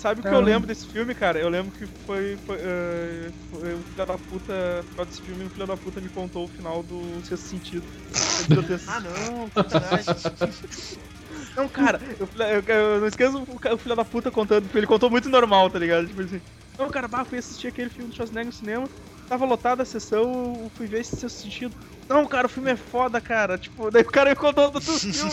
Sabe 0.00 0.22
o 0.22 0.24
que 0.24 0.32
eu 0.32 0.40
lembro 0.40 0.66
desse 0.66 0.86
filme, 0.88 1.14
cara? 1.14 1.38
Eu 1.38 1.48
lembro 1.50 1.72
que 1.72 1.86
foi. 1.86 2.38
foi, 2.38 2.56
eh, 2.60 3.32
foi 3.50 3.74
o 3.74 3.84
filho 3.84 4.06
da 4.06 4.18
puta. 4.18 4.52
Por 4.94 5.04
desse 5.04 5.20
filme, 5.22 5.44
o 5.44 5.50
filho 5.50 5.66
da 5.66 5.76
puta 5.76 6.00
me 6.00 6.08
contou 6.10 6.46
o 6.46 6.48
final 6.48 6.82
do 6.82 7.22
Sexto 7.22 7.44
Sentido. 7.48 7.86
Ah, 8.86 9.00
não. 9.00 9.52
Não, 11.56 11.68
cara, 11.68 12.00
eu, 12.18 12.28
eu- 12.34 12.64
eu 12.66 13.00
não 13.00 13.06
esqueço 13.06 13.44
o, 13.44 13.74
o 13.74 13.78
filho 13.78 13.96
da 13.96 14.04
puta 14.04 14.30
contando, 14.30 14.64
porque 14.64 14.78
ele 14.78 14.86
contou 14.86 15.10
muito 15.10 15.28
normal, 15.28 15.70
tá 15.70 15.78
ligado? 15.78 16.06
Tipo 16.06 16.20
assim, 16.22 16.40
não, 16.78 16.90
cara, 16.90 17.08
bah, 17.08 17.24
fui 17.24 17.38
assistir 17.38 17.68
aquele 17.68 17.90
filme 17.90 18.10
do 18.10 18.14
Schwarzenegger 18.14 18.46
no 18.46 18.52
cinema, 18.52 18.90
tava 19.28 19.44
lotada 19.44 19.82
a 19.82 19.86
sessão, 19.86 20.62
eu 20.64 20.70
fui 20.74 20.88
ver 20.88 21.00
esse 21.00 21.16
seu 21.18 21.28
sentido. 21.28 21.74
Não, 22.10 22.26
cara, 22.26 22.48
o 22.48 22.50
filme 22.50 22.72
é 22.72 22.76
foda, 22.76 23.20
cara. 23.20 23.56
Tipo, 23.56 23.88
daí 23.88 24.02
o 24.02 24.10
cara 24.10 24.30
me 24.30 24.36
contou 24.36 24.68
todo 24.72 24.82
o 24.82 24.98
filme. 24.98 25.30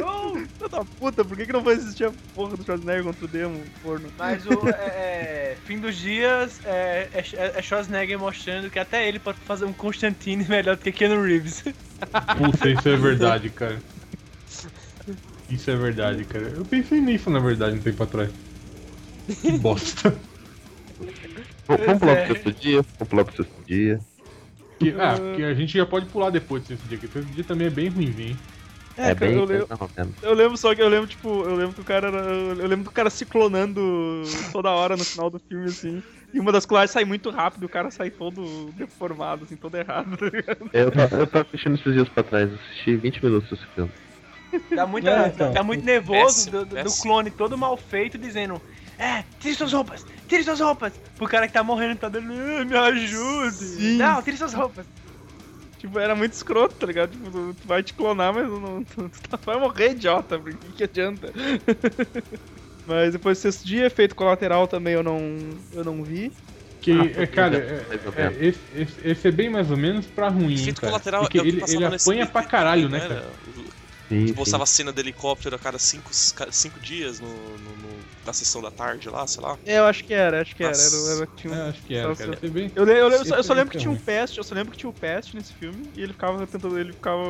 oh, 0.00 0.34
filho 0.38 0.68
da 0.70 0.84
puta, 0.84 1.24
por 1.24 1.36
que, 1.36 1.46
que 1.46 1.52
não 1.52 1.64
foi 1.64 1.74
assistir 1.74 2.04
a 2.04 2.12
porra 2.32 2.56
do 2.56 2.62
Schwarzenegger 2.62 3.02
contra 3.02 3.24
o 3.24 3.28
demo, 3.28 3.60
porno? 3.82 4.08
Mas 4.16 4.46
o 4.46 4.68
é, 4.68 4.70
é, 4.70 5.56
fim 5.64 5.80
dos 5.80 5.96
dias 5.96 6.60
é, 6.64 7.08
é, 7.12 7.58
é 7.58 7.62
Schwarzenegger 7.62 8.16
mostrando 8.16 8.70
que 8.70 8.78
até 8.78 9.08
ele 9.08 9.18
pode 9.18 9.38
fazer 9.38 9.64
um 9.64 9.72
Constantine 9.72 10.46
melhor 10.48 10.76
do 10.76 10.82
que 10.82 10.92
Keanu 10.92 11.20
Reeves. 11.20 11.64
Puta, 12.38 12.70
isso 12.70 12.88
é 12.88 12.96
verdade, 12.96 13.50
cara. 13.50 13.82
Isso 15.50 15.68
é 15.68 15.74
verdade, 15.74 16.24
cara. 16.26 16.44
Eu 16.44 16.64
pensei 16.64 17.00
nisso, 17.00 17.28
na 17.28 17.40
verdade, 17.40 17.76
um 17.76 17.82
tempo 17.82 18.04
atrás. 18.04 18.30
Que 19.42 19.50
bosta. 19.58 20.14
Vamos 21.66 21.98
pular 21.98 22.16
pro 22.24 22.34
sexto 22.34 22.52
dia? 22.52 22.82
Vamos 22.82 23.10
pular 23.10 23.24
pro 23.24 23.36
sexto 23.36 23.64
dia. 23.66 24.00
Que, 24.84 24.94
ah, 25.00 25.20
que 25.32 25.42
a 25.42 25.54
gente 25.54 25.76
já 25.78 25.86
pode 25.86 26.06
pular 26.10 26.30
depois 26.30 26.66
desse 26.66 26.86
dia, 26.86 26.98
que 26.98 27.06
esse 27.06 27.24
dia 27.32 27.44
também 27.46 27.66
é 27.68 27.70
bem 27.70 27.88
ruimzinho. 27.88 28.28
hein? 28.32 28.46
É, 28.96 29.10
É, 29.10 29.14
cara, 29.14 29.32
bem. 29.32 29.36
eu, 29.36 29.44
lembro, 29.44 29.68
eu 30.22 30.34
lembro 30.34 30.56
só 30.56 30.74
que 30.74 30.80
eu 30.82 30.88
lembro, 30.88 31.08
tipo, 31.08 31.28
eu 31.44 31.56
lembro 31.56 31.74
que 31.74 31.80
o 31.80 31.84
cara 31.84 32.08
era. 32.08 32.18
Eu 32.18 32.66
lembro 32.68 32.84
do 32.84 32.92
cara 32.92 33.10
se 33.10 33.26
clonando 33.26 34.46
toda 34.52 34.70
hora 34.70 34.96
no 34.96 35.04
final 35.06 35.28
do 35.30 35.40
filme, 35.48 35.70
assim. 35.70 36.02
E 36.32 36.40
uma 36.40 36.52
das 36.52 36.64
clones 36.66 36.90
sai 36.90 37.04
muito 37.04 37.30
rápido 37.30 37.64
e 37.64 37.66
o 37.66 37.68
cara 37.70 37.90
sai 37.90 38.10
todo 38.10 38.72
deformado, 38.72 39.44
assim, 39.44 39.56
todo 39.56 39.76
errado, 39.76 40.16
tá 40.16 40.26
ligado? 40.26 40.70
Eu 40.72 40.90
tava, 40.92 41.16
eu 41.16 41.26
tava 41.30 41.46
assistindo 41.46 41.76
esses 41.76 41.92
dias 41.94 42.08
pra 42.08 42.22
trás, 42.24 42.52
assisti 42.52 42.96
20 42.96 43.22
minutos 43.24 43.48
desse 43.48 43.66
filme. 43.74 43.92
Tá 44.72 44.86
muito, 44.86 45.08
É, 45.08 45.26
então. 45.28 45.52
tá 45.52 45.62
muito 45.62 45.84
nervoso 45.84 46.44
Péssimo, 46.44 46.50
do, 46.50 46.66
do- 46.66 46.78
do 46.78 46.92
péssimo. 46.92 46.94
clone 46.94 47.30
todo 47.30 47.56
mal 47.56 47.76
feito 47.76 48.18
dizendo: 48.18 48.60
É, 48.98 49.24
tire 49.40 49.54
suas 49.54 49.72
roupas, 49.72 50.06
tire 50.28 50.42
suas 50.44 50.60
roupas. 50.60 50.92
Pro 51.16 51.26
cara 51.28 51.46
que 51.46 51.54
tá 51.54 51.62
morrendo 51.62 51.98
tá 51.98 52.08
dando, 52.08 52.32
"Ah, 52.32 52.64
me 52.64 52.76
ajude. 52.76 53.64
Sim. 53.64 53.98
Não, 53.98 54.22
tire 54.22 54.36
suas 54.36 54.54
roupas. 54.54 54.86
Tipo, 55.78 55.98
era 55.98 56.14
muito 56.14 56.32
escroto, 56.32 56.76
tá 56.76 56.86
ligado? 56.86 57.10
Tipo, 57.10 57.30
tu, 57.30 57.54
tu 57.54 57.68
vai 57.68 57.82
te 57.82 57.92
clonar, 57.92 58.32
mas 58.32 58.48
não, 58.48 58.82
tu, 58.84 59.10
tu 59.10 59.38
vai 59.44 59.58
morrer 59.58 59.90
idiota, 59.90 60.38
porque 60.38 60.58
que, 60.68 60.72
que 60.72 60.84
adianta? 60.84 61.30
mas 62.86 63.12
depois 63.12 63.36
do 63.38 63.42
sexto 63.42 63.66
dia, 63.66 63.86
efeito 63.86 64.14
colateral 64.14 64.66
também 64.66 64.94
eu 64.94 65.02
não, 65.02 65.18
eu 65.72 65.84
não 65.84 66.02
vi. 66.02 66.32
Que, 66.80 66.92
Ah, 66.92 67.22
é, 67.22 67.26
cara, 67.26 67.56
ou 68.06 68.12
é, 68.12 68.22
é, 68.22 68.30
menos. 68.30 68.42
esse, 68.42 68.60
esse, 68.74 69.08
esse 69.08 69.28
é 69.28 69.30
bem 69.30 69.50
mais 69.50 69.70
ou 69.70 69.76
menos 69.76 70.06
pra 70.06 70.28
ruim, 70.28 70.54
Efeito 70.54 70.80
cara. 70.80 70.92
colateral 70.92 71.22
Porque 71.22 71.38
é 71.38 71.40
o 71.40 71.44
que 71.44 71.48
ele, 71.50 71.60
passava 71.60 71.76
ele 71.76 71.94
apanha 71.96 72.26
pra 72.26 72.42
caralho, 72.44 72.88
né, 72.88 73.00
não 73.00 73.08
cara? 73.08 73.32
Sim, 74.10 74.26
Que 74.26 74.34
postava 74.34 74.64
sim. 74.64 74.66
cena 74.66 74.92
do 74.92 75.00
helicóptero 75.00 75.56
a 75.56 75.58
cada 75.58 75.78
cinco, 75.78 76.10
cinco 76.50 76.80
dias 76.80 77.20
no, 77.20 77.58
no- 77.58 77.76
no- 77.76 78.10
na 78.24 78.32
sessão 78.32 78.62
da 78.62 78.70
tarde 78.70 79.08
lá, 79.10 79.26
sei 79.26 79.42
lá. 79.42 79.58
É, 79.64 79.78
eu 79.78 79.86
acho 79.86 80.04
que 80.04 80.12
era, 80.14 80.40
acho 80.42 80.54
que 80.54 80.62
era. 80.64 80.82
Era, 80.82 80.96
era 80.96 81.26
tinha 81.28 81.52
um- 81.52 81.54
É, 81.54 81.68
acho 81.68 81.84
que 81.84 81.94
era, 81.94 82.14
cara. 82.16 82.38
Bem- 82.50 82.72
Eu, 82.74 83.24
só, 83.24 83.36
eu 83.36 83.54
lembro 83.54 83.70
que 83.70 83.76
tinha 83.76 83.90
um. 83.92 83.96
Pest, 83.96 84.36
eu 84.36 84.44
só 84.44 84.54
lembro 84.54 84.72
que 84.72 84.78
tinha 84.78 84.90
o 84.90 84.94
Pest 84.94 85.34
nesse 85.34 85.54
filme 85.54 85.90
e 85.94 86.02
ele 86.02 86.12
ficava 86.12 86.46
tentando, 86.46 86.78
ele 86.78 86.92
ficava 86.94 87.20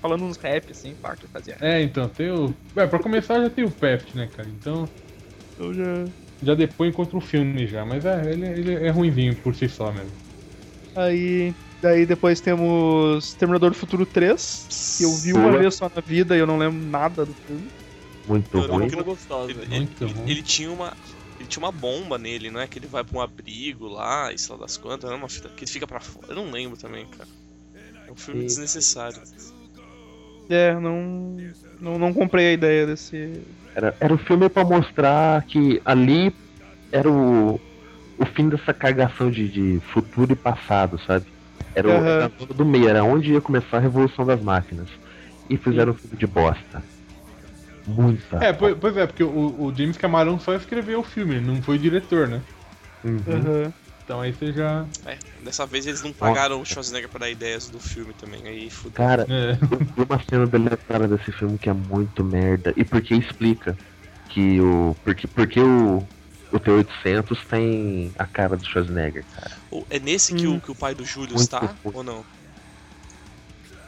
falando 0.00 0.24
uns 0.24 0.36
rap 0.36 0.70
assim, 0.72 0.96
pá, 0.96 1.16
que 1.16 1.28
fazia. 1.28 1.60
É, 1.60 1.80
então, 1.82 2.08
tem 2.08 2.30
o. 2.30 2.54
É, 2.76 2.86
pra 2.86 2.98
começar 3.02 3.40
já 3.40 3.48
tem 3.50 3.64
o 3.64 3.70
Peft, 3.72 4.14
né, 4.16 4.26
cara? 4.28 4.48
Então. 4.50 4.92
Eu 5.56 5.72
já. 5.74 6.12
Já 6.42 6.54
depõe 6.54 6.92
contra 6.92 7.16
o 7.16 7.22
filme 7.22 7.66
já, 7.66 7.86
mas 7.86 8.04
é, 8.04 8.30
ele, 8.32 8.44
ele 8.46 8.74
é 8.86 8.90
ruimzinho 8.90 9.40
por 9.42 9.54
si 9.54 9.66
só 9.66 9.90
mesmo. 9.90 10.20
Aí. 10.94 11.56
Daí 11.82 12.06
depois 12.06 12.40
temos 12.40 13.34
Terminador 13.34 13.70
do 13.70 13.76
Futuro 13.76 14.06
3, 14.06 14.94
que 14.98 15.04
eu 15.04 15.12
vi 15.16 15.32
uma 15.32 15.50
vez 15.58 15.74
só 15.74 15.90
na 15.94 16.00
vida 16.00 16.36
e 16.36 16.38
eu 16.38 16.46
não 16.46 16.56
lembro 16.56 16.78
nada 16.88 17.26
do 17.26 17.34
filme. 17.34 17.68
Muito 18.28 18.56
Eu 18.56 18.68
ruim. 18.68 18.88
que 18.88 18.94
não- 18.94 19.02
gostosa. 19.02 19.50
Ele, 19.50 19.66
Muito 19.66 20.04
ele- 20.04 20.14
bom. 20.14 20.24
ele 20.28 20.42
tinha 20.42 20.70
uma. 20.70 20.96
Ele 21.40 21.48
tinha 21.48 21.64
uma 21.64 21.72
bomba 21.72 22.16
nele, 22.18 22.52
não 22.52 22.60
é? 22.60 22.68
Que 22.68 22.78
ele 22.78 22.86
vai 22.86 23.02
pra 23.02 23.18
um 23.18 23.20
abrigo 23.20 23.88
lá, 23.88 24.32
e 24.32 24.38
sei 24.38 24.54
lá 24.54 24.60
das 24.62 24.76
quantas, 24.76 25.10
não 25.10 25.16
é 25.16 25.18
uma 25.18 25.28
fita 25.28 25.48
que 25.48 25.64
ele 25.64 25.70
fica 25.72 25.88
pra 25.88 25.98
fora. 25.98 26.28
Eu 26.28 26.36
não 26.36 26.52
lembro 26.52 26.76
também, 26.78 27.04
cara. 27.06 27.28
É 28.06 28.12
um 28.12 28.14
filme 28.14 28.44
desnecessário. 28.44 29.20
É, 30.48 30.72
não. 30.78 31.36
Não, 31.80 31.98
não 31.98 32.12
comprei 32.14 32.46
a 32.50 32.52
ideia 32.52 32.86
desse. 32.86 33.42
Era, 33.74 33.96
era 33.98 34.14
o 34.14 34.18
filme 34.18 34.48
pra 34.48 34.64
mostrar 34.64 35.42
que 35.46 35.82
ali 35.84 36.32
era 36.92 37.10
o, 37.10 37.60
o 38.18 38.24
fim 38.36 38.48
dessa 38.48 38.72
cagação 38.72 39.28
de, 39.32 39.48
de 39.48 39.80
futuro 39.92 40.32
e 40.32 40.36
passado, 40.36 41.00
sabe? 41.04 41.26
Era 41.74 41.88
o 41.88 41.90
era 41.90 42.28
do 42.28 42.64
meio, 42.64 42.88
era 42.88 43.04
onde 43.04 43.32
ia 43.32 43.40
começar 43.40 43.78
a 43.78 43.80
revolução 43.80 44.24
das 44.26 44.40
máquinas. 44.40 44.88
E 45.48 45.56
fizeram 45.56 45.92
um 45.92 45.96
filme 45.96 46.16
de 46.16 46.26
bosta. 46.26 46.82
Muita. 47.86 48.44
É, 48.44 48.52
pois, 48.52 48.76
pois 48.78 48.96
é, 48.96 49.06
porque 49.06 49.24
o, 49.24 49.60
o 49.60 49.74
James 49.74 49.96
Cameron 49.96 50.38
só 50.38 50.54
escreveu 50.54 51.00
o 51.00 51.04
filme, 51.04 51.36
ele 51.36 51.46
não 51.46 51.60
foi 51.60 51.76
o 51.76 51.78
diretor, 51.78 52.28
né? 52.28 52.40
Uhum. 53.04 53.22
Aham. 53.26 53.72
Então 54.04 54.20
aí 54.20 54.32
você 54.32 54.52
já. 54.52 54.86
É, 55.06 55.16
dessa 55.42 55.64
vez 55.64 55.86
eles 55.86 56.02
não 56.02 56.12
pagaram 56.12 56.60
o 56.60 56.64
Schwarzenegger 56.64 57.08
pra 57.08 57.20
dar 57.20 57.30
ideias 57.30 57.68
do 57.70 57.78
filme 57.78 58.12
também. 58.14 58.46
Aí 58.46 58.68
fudeu. 58.68 58.94
Cara, 58.94 59.26
É. 59.28 59.56
eu 59.96 60.04
uma 60.04 60.20
cena 60.28 60.46
deletada 60.46 61.08
desse 61.08 61.30
filme 61.32 61.58
que 61.58 61.70
é 61.70 61.72
muito 61.72 62.24
merda. 62.24 62.72
E 62.76 62.84
porque 62.84 63.14
explica 63.14 63.76
que 64.28 64.60
o. 64.60 64.94
Porque, 65.04 65.26
porque 65.26 65.60
o. 65.60 66.06
O 66.52 66.60
T-800 66.60 67.38
tem 67.48 68.12
a 68.18 68.26
cara 68.26 68.56
do 68.56 68.64
Schwarzenegger, 68.64 69.24
cara. 69.34 69.50
É 69.90 69.98
nesse 69.98 70.34
que, 70.34 70.46
o, 70.46 70.60
que 70.60 70.70
o 70.70 70.74
pai 70.74 70.94
do 70.94 71.04
Júlio 71.04 71.34
Muito 71.34 71.40
está? 71.42 71.60
ruim. 71.60 71.78
Ou 71.94 72.02
não? 72.02 72.24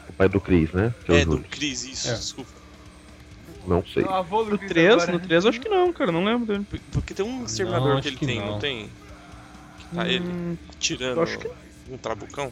O 0.09 0.13
pai 0.13 0.27
do 0.27 0.41
Chris, 0.41 0.71
né? 0.73 0.93
Que 1.05 1.11
É, 1.13 1.21
o 1.21 1.25
do. 1.25 1.39
Chris, 1.43 1.83
isso, 1.83 2.07
É. 2.07 2.13
desculpa. 2.15 2.51
Não 3.67 3.85
sei. 3.85 4.03
O 4.03 4.09
avô 4.09 4.43
do 4.43 4.51
No 4.51 4.57
Chris 4.57 4.69
3, 4.69 4.93
agora. 4.93 5.11
no 5.11 5.19
3 5.19 5.43
eu 5.43 5.49
acho 5.49 5.59
que 5.61 5.69
não, 5.69 5.93
cara, 5.93 6.11
não 6.11 6.23
lembro 6.23 6.45
dele. 6.45 6.63
Por- 6.63 6.79
Porque 6.91 7.13
tem 7.13 7.25
um 7.25 7.43
exterminador 7.43 8.01
que 8.01 8.07
ele 8.07 8.17
que 8.17 8.25
tem, 8.25 8.39
não. 8.39 8.47
não. 8.53 8.59
tem? 8.59 8.89
Que 9.79 9.95
tá 9.95 10.07
ele 10.07 10.25
Hum, 10.25 10.57
tirando 10.79 11.17
eu 11.17 11.23
acho 11.23 11.37
que 11.39 11.49
um 11.91 11.97
trabucão? 11.97 12.51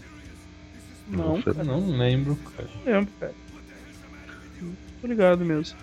não, 1.07 1.41
sei. 1.41 1.53
Eu 1.55 1.63
não 1.63 1.97
lembro, 1.97 2.35
cara. 2.35 2.69
não 2.85 2.93
lembro, 2.93 3.13
cara. 3.19 3.33
Tô 5.01 5.07
ligado 5.07 5.43
mesmo. 5.43 5.77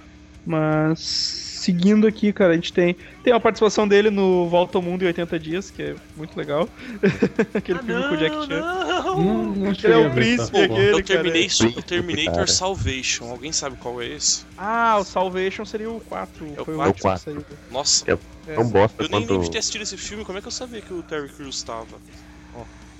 Mas. 0.46 1.49
Seguindo 1.60 2.06
aqui, 2.06 2.32
cara, 2.32 2.52
a 2.52 2.54
gente 2.54 2.72
tem. 2.72 2.96
Tem 3.22 3.34
a 3.34 3.38
participação 3.38 3.86
dele 3.86 4.08
no 4.08 4.48
Volta 4.48 4.78
ao 4.78 4.82
Mundo 4.82 5.02
em 5.02 5.06
80 5.08 5.38
Dias, 5.38 5.70
que 5.70 5.82
é 5.82 5.94
muito 6.16 6.34
legal. 6.34 6.66
Aquele 7.52 7.78
Ah, 7.78 7.82
filme 7.82 8.02
com 8.08 8.14
o 8.14 8.16
Jack 8.16 8.34
Chan. 8.46 8.60
não! 8.60 9.20
Não, 9.22 9.44
não 9.56 9.66
Ele 9.72 9.86
é 9.92 9.96
o 9.98 10.02
ver 10.04 10.14
príncipe 10.14 10.50
porra. 10.52 10.64
aquele, 10.64 10.90
Eu 10.92 11.02
terminei, 11.04 11.48
cara. 11.48 11.70
eu 11.76 11.82
Terminator 11.82 12.32
Cara. 12.34 12.46
Salvation. 12.46 13.30
Alguém 13.30 13.52
sabe 13.52 13.76
qual 13.76 14.00
é 14.00 14.06
esse? 14.06 14.42
Ah, 14.56 14.96
o 14.98 15.04
Salvation 15.04 15.66
seria 15.66 15.90
o 15.90 16.00
4. 16.00 16.46
É 16.56 16.62
o 16.62 16.64
foi 16.64 16.72
o 16.74 16.76
quatro. 16.78 16.92
último 16.94 17.12
que 17.12 17.20
saiu. 17.20 17.44
Nossa, 17.70 18.10
É 18.10 18.54
tão 18.54 18.66
bosta 18.66 19.02
eu 19.02 19.08
nem 19.10 19.20
quanto. 19.20 19.30
lembro 19.30 19.44
de 19.44 19.50
ter 19.50 19.58
assistido 19.58 19.82
esse 19.82 19.98
filme. 19.98 20.24
Como 20.24 20.38
é 20.38 20.40
que 20.40 20.46
eu 20.48 20.52
sabia 20.52 20.80
que 20.80 20.94
o 20.94 21.02
Terry 21.02 21.28
Crews 21.28 21.62
tava? 21.62 21.98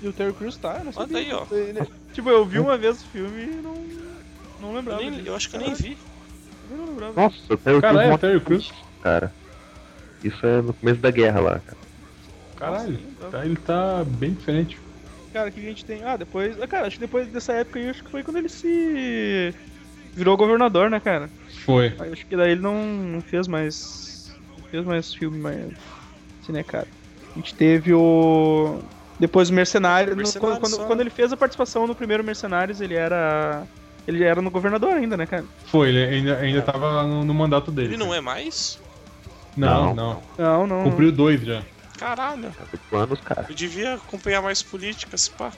E 0.03 0.07
o 0.07 0.13
Terry 0.13 0.33
Crews 0.33 0.57
tá, 0.57 0.77
eu 0.79 0.83
não 0.85 0.93
Olha 0.95 1.07
sabia. 1.07 1.17
aí, 1.17 1.33
ó. 1.33 1.45
Ele- 1.51 1.81
Tipo, 2.13 2.29
eu 2.29 2.45
vi 2.45 2.59
uma 2.59 2.77
vez 2.77 3.01
o 3.01 3.05
filme 3.05 3.43
e 3.43 3.55
não. 3.61 3.73
Não 4.61 4.69
Eu, 4.69 4.75
lembrava. 4.75 5.01
nem- 5.01 5.11
disso. 5.13 5.23
eu 5.27 5.35
acho 5.35 5.49
que 5.49 5.55
eu 5.55 5.59
nem 5.61 5.73
vi. 5.73 5.97
Eu 6.71 6.77
não 6.77 6.85
lembrava. 6.87 7.21
Nossa, 7.21 7.37
o 7.53 7.57
Terry 7.57 7.81
Cara, 7.81 7.99
Crews 8.03 8.19
Terry 8.21 8.39
Crews. 8.39 8.71
cara. 9.03 9.33
Isso 10.23 10.45
é 10.45 10.61
no 10.61 10.73
começo 10.73 10.99
da 11.01 11.11
guerra 11.11 11.39
lá, 11.41 11.59
cara. 11.59 11.77
Caralho, 12.55 12.99
Nossa, 13.19 13.37
tá, 13.37 13.45
ele 13.45 13.55
tá 13.57 14.03
bem 14.05 14.33
diferente. 14.33 14.79
Cara, 15.33 15.49
o 15.49 15.51
que 15.51 15.59
a 15.59 15.63
gente 15.63 15.83
tem? 15.85 16.03
Ah, 16.03 16.15
depois. 16.15 16.61
ah, 16.61 16.67
Cara, 16.67 16.87
acho 16.87 16.97
que 16.97 17.01
depois 17.01 17.27
dessa 17.27 17.53
época 17.53 17.79
aí, 17.79 17.89
acho 17.89 18.03
que 18.03 18.11
foi 18.11 18.23
quando 18.23 18.37
ele 18.37 18.49
se. 18.49 19.53
virou 20.13 20.37
governador, 20.37 20.89
né, 20.89 20.99
cara? 20.99 21.29
Foi. 21.65 21.93
Aí 21.99 22.11
acho 22.11 22.25
que 22.25 22.35
daí 22.35 22.51
ele 22.51 22.61
não, 22.61 23.21
fez 23.21 23.47
mais. 23.47 24.31
Não 24.57 24.63
fez 24.65 24.85
mais 24.85 25.13
filme, 25.13 25.39
mais. 25.39 25.71
Assim, 26.43 26.51
né, 26.51 26.63
cara? 26.63 26.87
A 27.31 27.35
gente 27.35 27.55
teve 27.55 27.93
o. 27.93 28.79
Depois 29.19 29.49
o 29.49 29.53
Mercenário. 29.53 30.11
no- 30.11 30.17
Mercenários 30.17 30.59
quando, 30.59 30.75
quando, 30.77 30.87
quando 30.87 31.01
ele 31.01 31.09
fez 31.09 31.31
a 31.33 31.37
participação 31.37 31.87
no 31.87 31.95
primeiro 31.95 32.23
Mercenários, 32.23 32.79
ele 32.81 32.93
era. 32.95 33.65
Ele 34.07 34.23
era 34.23 34.41
no 34.41 34.49
governador 34.49 34.93
ainda, 34.93 35.15
né, 35.15 35.25
cara? 35.25 35.45
Foi, 35.65 35.89
ele 35.89 36.03
ainda, 36.03 36.37
ainda 36.39 36.61
tava 36.61 37.03
no, 37.03 37.23
no 37.23 37.33
mandato 37.33 37.71
dele. 37.71 37.89
Ele 37.89 37.97
não 37.97 38.13
é 38.13 38.19
mais? 38.21 38.79
Não, 39.55 39.93
Não. 39.93 40.23
não. 40.37 40.67
Não. 40.67 40.83
Cumpriu 40.83 41.11
dois 41.11 41.41
já. 41.41 41.63
Caralho. 41.97 42.55
Anos, 42.91 43.19
cara. 43.21 43.45
Eu 43.47 43.55
devia 43.55 43.93
acompanhar 43.93 44.41
mais 44.41 44.63
políticas, 44.63 45.27
pá. 45.29 45.51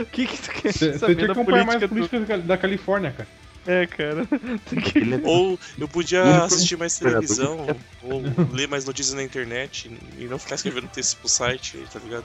O 0.00 0.06
que 0.10 0.26
que 0.26 0.38
tu 0.38 0.50
quer 0.50 0.72
Você 0.72 0.98
saber 0.98 1.14
tinha 1.16 1.26
que 1.26 1.32
acompanhar 1.32 1.66
mais 1.66 1.78
política 1.84 2.16
políticas 2.16 2.44
da- 2.44 2.56
Califórnia, 2.56 3.12
cara. 3.12 3.28
do- 3.64 3.70
É, 3.70 3.86
cara. 3.86 4.22
É 5.22 5.28
Ou 5.28 5.58
eu 5.78 5.86
podia 5.88 6.22
foi 6.24 6.32
assistir 6.46 6.76
mais 6.78 6.98
televisão, 6.98 7.66
ou 8.02 8.22
ler 8.52 8.66
mais 8.66 8.84
notícias 8.86 9.14
na 9.14 9.22
internet 9.22 9.90
e 10.18 10.24
não 10.26 10.38
ficar 10.38 10.54
escrevendo 10.54 10.88
texto 10.88 11.18
pro 11.18 11.28
site, 11.28 11.86
tá 11.92 11.98
ligado? 11.98 12.24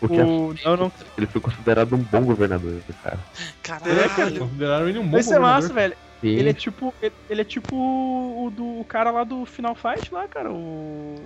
Porque 0.00 0.20
O... 0.20 0.54
Não, 0.64 0.76
não. 0.76 0.92
ele 1.16 1.26
foi 1.26 1.40
considerado 1.40 1.94
um 1.94 1.98
bom 1.98 2.22
governador, 2.22 2.80
cara. 3.02 3.18
Caralho. 3.62 4.38
Consideraram 4.38 4.88
ele 4.88 4.98
um 4.98 5.06
bom 5.06 5.18
Esse 5.18 5.34
é 5.34 5.38
massa, 5.38 5.72
velho. 5.72 5.96
Sim. 6.20 6.28
Ele 6.28 6.50
é 6.50 6.52
tipo. 6.52 6.94
Ele, 7.02 7.14
ele 7.28 7.40
é 7.42 7.44
tipo 7.44 7.76
o 7.76 8.50
do 8.50 8.80
o 8.80 8.84
cara 8.84 9.10
lá 9.10 9.24
do 9.24 9.44
Final 9.44 9.74
Fight 9.74 10.12
lá, 10.12 10.26
cara. 10.26 10.50
O. 10.50 11.16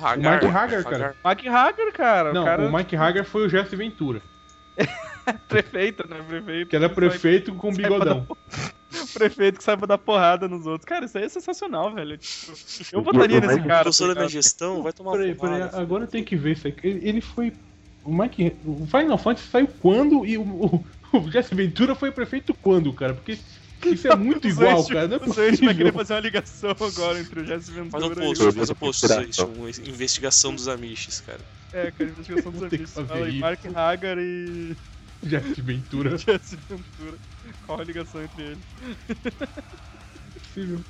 Hagar, 0.00 0.42
Mike 0.42 0.46
Hagar, 0.46 0.84
cara. 0.84 1.16
Mike 1.24 1.48
Hagar, 1.48 1.92
cara. 1.92 2.32
Não, 2.32 2.42
o 2.42 2.44
cara 2.44 2.66
o 2.66 2.72
Mike 2.72 2.96
Hagar 2.96 3.24
foi 3.24 3.46
o 3.46 3.48
Jesse 3.48 3.76
Ventura, 3.76 4.20
prefeito, 5.48 6.08
né? 6.08 6.16
Prefeito. 6.26 6.68
que 6.68 6.74
era 6.76 6.88
prefeito 6.88 7.54
com 7.54 7.72
sai 7.72 7.82
pra 7.84 7.90
bigodão. 7.98 8.26
Prefeito 9.14 9.58
que 9.58 9.64
saiba 9.64 9.86
dar 9.86 9.96
porrada 9.96 10.46
nos 10.48 10.66
outros. 10.66 10.84
Cara, 10.84 11.06
isso 11.06 11.16
aí 11.16 11.24
é 11.24 11.28
sensacional, 11.28 11.94
velho. 11.94 12.18
Tipo, 12.18 12.52
eu 12.92 13.02
votaria 13.02 13.38
o 13.38 13.40
nesse 13.40 13.62
cara. 13.62 13.84
Gostou 13.84 14.08
tá 14.08 14.14
da 14.14 14.20
minha 14.20 14.28
ligado? 14.28 14.42
gestão? 14.42 14.82
Vai 14.82 14.92
tomar 14.92 15.12
Peraí, 15.12 15.34
peraí, 15.34 15.60
porrada. 15.60 15.80
agora 15.80 16.04
eu 16.04 16.08
tenho 16.08 16.24
que 16.24 16.36
ver 16.36 16.52
isso 16.52 16.66
aí. 16.66 16.74
Ele 16.82 17.20
foi. 17.20 17.52
O 18.04 18.12
Mike. 18.12 18.56
O 18.64 18.86
Final 18.86 19.18
Fantasy 19.18 19.48
saiu 19.48 19.68
quando 19.80 20.26
e 20.26 20.36
o, 20.36 20.42
o, 20.42 20.86
o 21.12 21.30
Jesse 21.30 21.54
Ventura 21.54 21.94
foi 21.94 22.10
prefeito 22.10 22.52
quando, 22.54 22.92
cara? 22.92 23.14
Porque 23.14 23.38
isso 23.84 24.08
é 24.08 24.16
muito 24.16 24.46
igual, 24.48 24.84
cara. 24.86 25.08
Não 25.08 25.16
é 25.16 25.20
Os 25.28 25.34
dois 25.36 25.60
vai 25.60 25.74
querer 25.74 25.92
possível. 25.92 25.92
fazer 25.92 26.14
uma 26.14 26.20
ligação 26.20 26.70
agora 26.70 27.20
entre 27.20 27.40
o 27.40 27.44
Jesse 27.44 27.70
Ventura 27.70 27.90
Faz 27.90 28.04
um 28.04 28.12
e 28.12 28.14
post, 28.14 28.44
o... 28.44 28.52
faz 28.52 28.70
um 28.70 28.74
post 28.74 29.06
isso, 29.28 29.46
uma 29.46 29.70
investigação 29.70 30.54
dos 30.54 30.68
Amish, 30.68 31.20
cara. 31.20 31.40
É, 31.72 31.90
cara, 31.90 32.10
investigação 32.10 32.52
dos 32.52 32.90
Fala 32.90 33.26
aí. 33.26 33.38
Mark 33.38 33.60
Hagar 33.74 34.18
e 34.18 34.76
Jesse 35.22 35.60
Ventura. 35.60 36.18
Jesse 36.18 36.56
Ventura. 36.68 37.18
Qual 37.66 37.80
a 37.80 37.84
ligação 37.84 38.22
entre 38.22 38.42
eles? 38.42 38.58
Possível. 40.34 40.80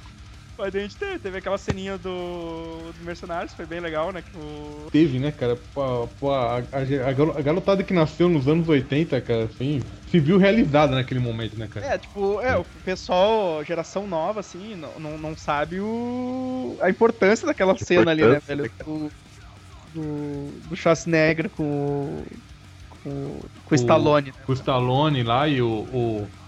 Mas 0.58 0.74
a 0.74 0.78
gente 0.78 0.96
teve, 0.96 1.18
teve 1.18 1.38
aquela 1.38 1.58
ceninha 1.58 1.98
do, 1.98 2.92
do 2.92 3.04
Mercenários, 3.04 3.54
foi 3.54 3.66
bem 3.66 3.80
legal, 3.80 4.12
né? 4.12 4.22
Que 4.22 4.36
o... 4.36 4.88
Teve, 4.92 5.18
né, 5.18 5.32
cara? 5.32 5.56
Pô, 5.56 6.08
pô, 6.08 6.30
a, 6.30 6.58
a, 6.58 6.60
a 6.60 7.12
garo- 7.12 7.36
a 7.36 7.42
garotada 7.42 7.82
que 7.82 7.92
nasceu 7.94 8.28
nos 8.28 8.46
anos 8.46 8.68
80, 8.68 9.20
cara, 9.20 9.44
assim, 9.44 9.80
se 10.06 10.20
viu 10.20 10.36
realizada 10.38 10.94
naquele 10.94 11.20
momento, 11.20 11.58
né, 11.58 11.66
cara? 11.68 11.86
É, 11.86 11.98
tipo, 11.98 12.40
é, 12.40 12.56
o 12.56 12.64
pessoal, 12.84 13.64
geração 13.64 14.06
nova, 14.06 14.40
assim, 14.40 14.76
não, 14.76 14.98
não, 15.00 15.18
não 15.18 15.36
sabe 15.36 15.80
o... 15.80 16.76
a 16.80 16.90
importância 16.90 17.46
daquela 17.46 17.76
cena 17.76 18.10
ali, 18.10 18.22
né, 18.22 18.28
importância, 18.28 18.56
velho? 18.56 18.62
né, 18.64 18.84
Do, 18.84 19.12
do, 19.86 20.60
do 20.68 20.76
Schwarzenegger 20.76 21.50
com 21.50 21.64
o... 21.64 22.26
com, 22.88 23.10
o- 23.10 23.50
com 23.64 23.74
o 23.74 23.76
Stallone, 23.76 24.32
né? 24.36 24.44
O 24.46 24.52
Stallone 24.52 25.22
lá 25.22 25.48
e 25.48 25.60
o. 25.62 25.68
o, 25.68 26.41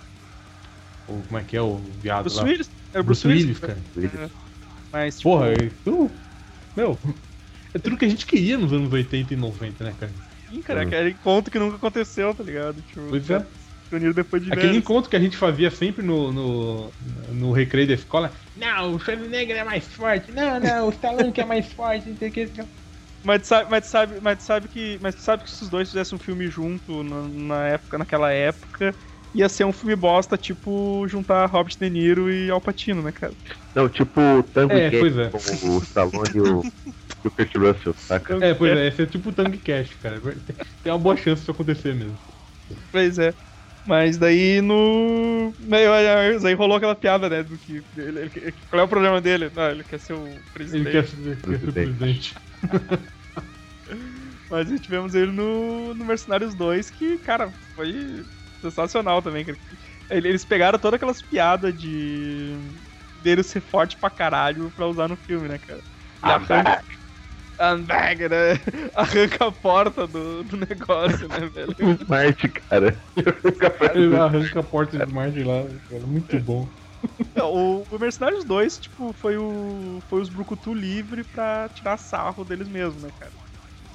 o- 1.06 1.24
como 1.24 1.38
é 1.38 1.44
que 1.44 1.56
é 1.56 1.62
o 1.62 1.92
viado 2.00 2.32
Bruce 2.32 2.34
lá? 2.34 2.44
Willis? 2.44 2.70
É 2.92 3.00
o 3.00 3.04
Bruce 3.04 3.26
Bruce 3.26 3.26
Willis, 3.28 3.58
cara. 3.60 3.82
É, 4.02 4.30
Mas, 4.92 5.20
tipo, 5.20 5.30
Porra, 5.30 5.52
é 5.52 5.70
tudo. 5.84 6.22
Meu, 6.76 6.98
é 7.74 7.78
tudo 7.78 7.96
que 7.98 8.04
a 8.04 8.08
gente 8.08 8.26
queria 8.26 8.58
nos 8.58 8.72
anos 8.72 8.92
80 8.92 9.34
e 9.34 9.36
90, 9.36 9.84
né, 9.84 9.94
cara? 9.94 10.14
sim, 10.48 10.62
cara, 10.62 10.82
aquele 10.82 11.10
encontro 11.10 11.50
que 11.50 11.58
nunca 11.58 11.76
aconteceu, 11.76 12.34
tá 12.34 12.42
ligado? 12.42 12.82
Tipo, 12.82 13.00
Pois 13.08 13.30
é. 13.30 13.46
depois 14.14 14.42
de 14.42 14.50
Aquele 14.50 14.76
velho. 14.76 14.78
encontro 14.78 15.10
que 15.10 15.16
a 15.16 15.20
gente 15.20 15.36
fazia 15.36 15.70
sempre 15.70 16.04
no, 16.04 16.32
no, 16.32 16.94
no 17.32 17.52
recreio 17.52 17.88
da 17.88 17.94
escola. 17.94 18.32
Não, 18.54 18.94
o 18.94 18.98
Schwarzenegger 19.00 19.56
é 19.56 19.64
mais 19.64 19.86
forte. 19.92 20.30
Não, 20.32 20.58
não, 20.60 20.86
o 20.86 20.90
Stallone 20.90 21.32
que 21.32 21.40
é 21.40 21.44
mais 21.44 21.72
forte. 21.72 22.08
Não 22.10 22.16
sei 22.16 22.28
o 22.28 22.32
que. 22.32 22.52
Mas 23.22 23.40
tu 23.42 23.46
sabe, 23.46 23.70
mas 23.70 23.86
tu 23.86 23.90
sabe, 23.90 24.20
mas 24.20 24.36
tu 24.38 24.42
sabe 24.44 24.68
que, 24.68 24.98
mas 25.00 25.14
tu 25.14 25.22
sabe 25.22 25.44
que 25.44 25.50
se 25.50 25.62
os 25.64 25.70
dois 25.70 25.88
fizessem 25.88 26.16
um 26.16 26.18
filme 26.18 26.48
junto 26.50 27.02
na, 27.02 27.22
na 27.28 27.68
época, 27.68 27.96
naquela 27.98 28.30
época, 28.32 28.94
ia 29.34 29.48
ser 29.48 29.64
um 29.64 29.72
filme 29.72 29.96
bosta, 29.96 30.36
tipo 30.36 31.06
juntar 31.08 31.46
Robert 31.46 31.76
De 31.78 31.90
Niro 31.90 32.30
e 32.30 32.50
Al 32.50 32.60
Pacino, 32.60 33.02
né, 33.02 33.12
cara? 33.12 33.32
Não, 33.74 33.88
tipo 33.88 34.20
o 34.20 34.42
Tango 34.42 34.72
É, 34.72 34.90
Cat 34.90 35.00
pois 35.00 35.18
é. 35.18 35.30
com 35.30 35.68
o 35.76 35.78
Stallone 35.78 36.30
e 36.34 36.40
o, 36.40 36.62
e 37.24 37.28
o 37.28 37.30
Kurt 37.30 37.54
Russell, 37.56 37.94
saca? 37.94 38.44
É, 38.44 38.54
pois 38.54 38.76
é, 38.76 38.88
esse 38.88 39.02
é 39.02 39.06
tipo 39.06 39.28
o 39.30 39.32
Tank 39.32 39.56
Cash, 39.58 39.94
cara. 40.02 40.20
Tem 40.82 40.92
uma 40.92 40.98
boa 40.98 41.16
chance 41.16 41.40
disso 41.40 41.50
acontecer 41.50 41.94
mesmo. 41.94 42.16
Pois 42.92 43.18
é. 43.18 43.34
Mas 43.86 44.16
daí 44.16 44.62
no. 44.62 45.52
Daí, 45.58 45.86
aí 46.46 46.54
rolou 46.54 46.76
aquela 46.76 46.94
piada, 46.94 47.28
né? 47.28 47.42
Do 47.42 47.56
que. 47.58 47.82
Ele, 47.96 48.20
ele- 48.20 48.54
qual 48.70 48.80
é 48.80 48.84
o 48.84 48.88
problema 48.88 49.20
dele? 49.20 49.50
Não, 49.54 49.70
ele 49.70 49.84
quer 49.84 50.00
ser 50.00 50.14
o 50.14 50.26
Ele 50.26 50.38
presidente. 50.54 50.90
quer 50.90 51.06
ser, 51.06 51.36
quer 51.36 51.60
ser 51.60 51.72
presidente. 51.72 52.34
Mas 54.50 54.80
tivemos 54.80 55.14
ele 55.14 55.32
no, 55.32 55.94
no 55.94 56.04
Mercenários 56.04 56.54
2, 56.54 56.90
que, 56.90 57.18
cara, 57.18 57.50
foi 57.74 58.24
sensacional 58.70 59.20
também. 59.22 59.44
Eles 60.10 60.44
pegaram 60.44 60.78
todas 60.78 60.96
aquelas 60.96 61.22
piadas 61.22 61.74
de. 61.74 62.56
dele 63.22 63.42
ser 63.42 63.60
forte 63.60 63.96
pra 63.96 64.10
caralho 64.10 64.70
pra 64.70 64.86
usar 64.86 65.08
no 65.08 65.16
filme, 65.16 65.48
né, 65.48 65.58
cara? 65.58 65.80
Ele 66.22 66.32
arranca. 66.32 66.84
I'm 67.60 67.84
back, 67.84 68.28
né? 68.28 68.54
Arranca 68.96 69.46
a 69.46 69.52
porta 69.52 70.06
do, 70.08 70.42
do 70.42 70.56
negócio, 70.56 71.28
né, 71.28 71.48
velho? 71.48 71.74
Marte, 72.08 72.48
cara. 72.48 73.00
Ele 73.94 74.16
arranca 74.16 74.58
a 74.58 74.62
porta 74.62 74.98
de 74.98 75.12
Martin 75.12 75.44
lá, 75.44 75.62
cara. 75.88 76.02
Muito 76.04 76.40
bom. 76.40 76.68
O, 77.38 77.84
o 77.94 77.98
Mercenários 77.98 78.44
2, 78.44 78.78
tipo, 78.78 79.12
foi 79.12 79.36
o. 79.36 80.00
Foi 80.08 80.20
os 80.20 80.28
Brucutu 80.28 80.74
livre 80.74 81.22
pra 81.22 81.68
tirar 81.68 81.96
sarro 81.96 82.44
deles 82.44 82.68
mesmos, 82.68 83.02
né, 83.02 83.10
cara? 83.20 83.32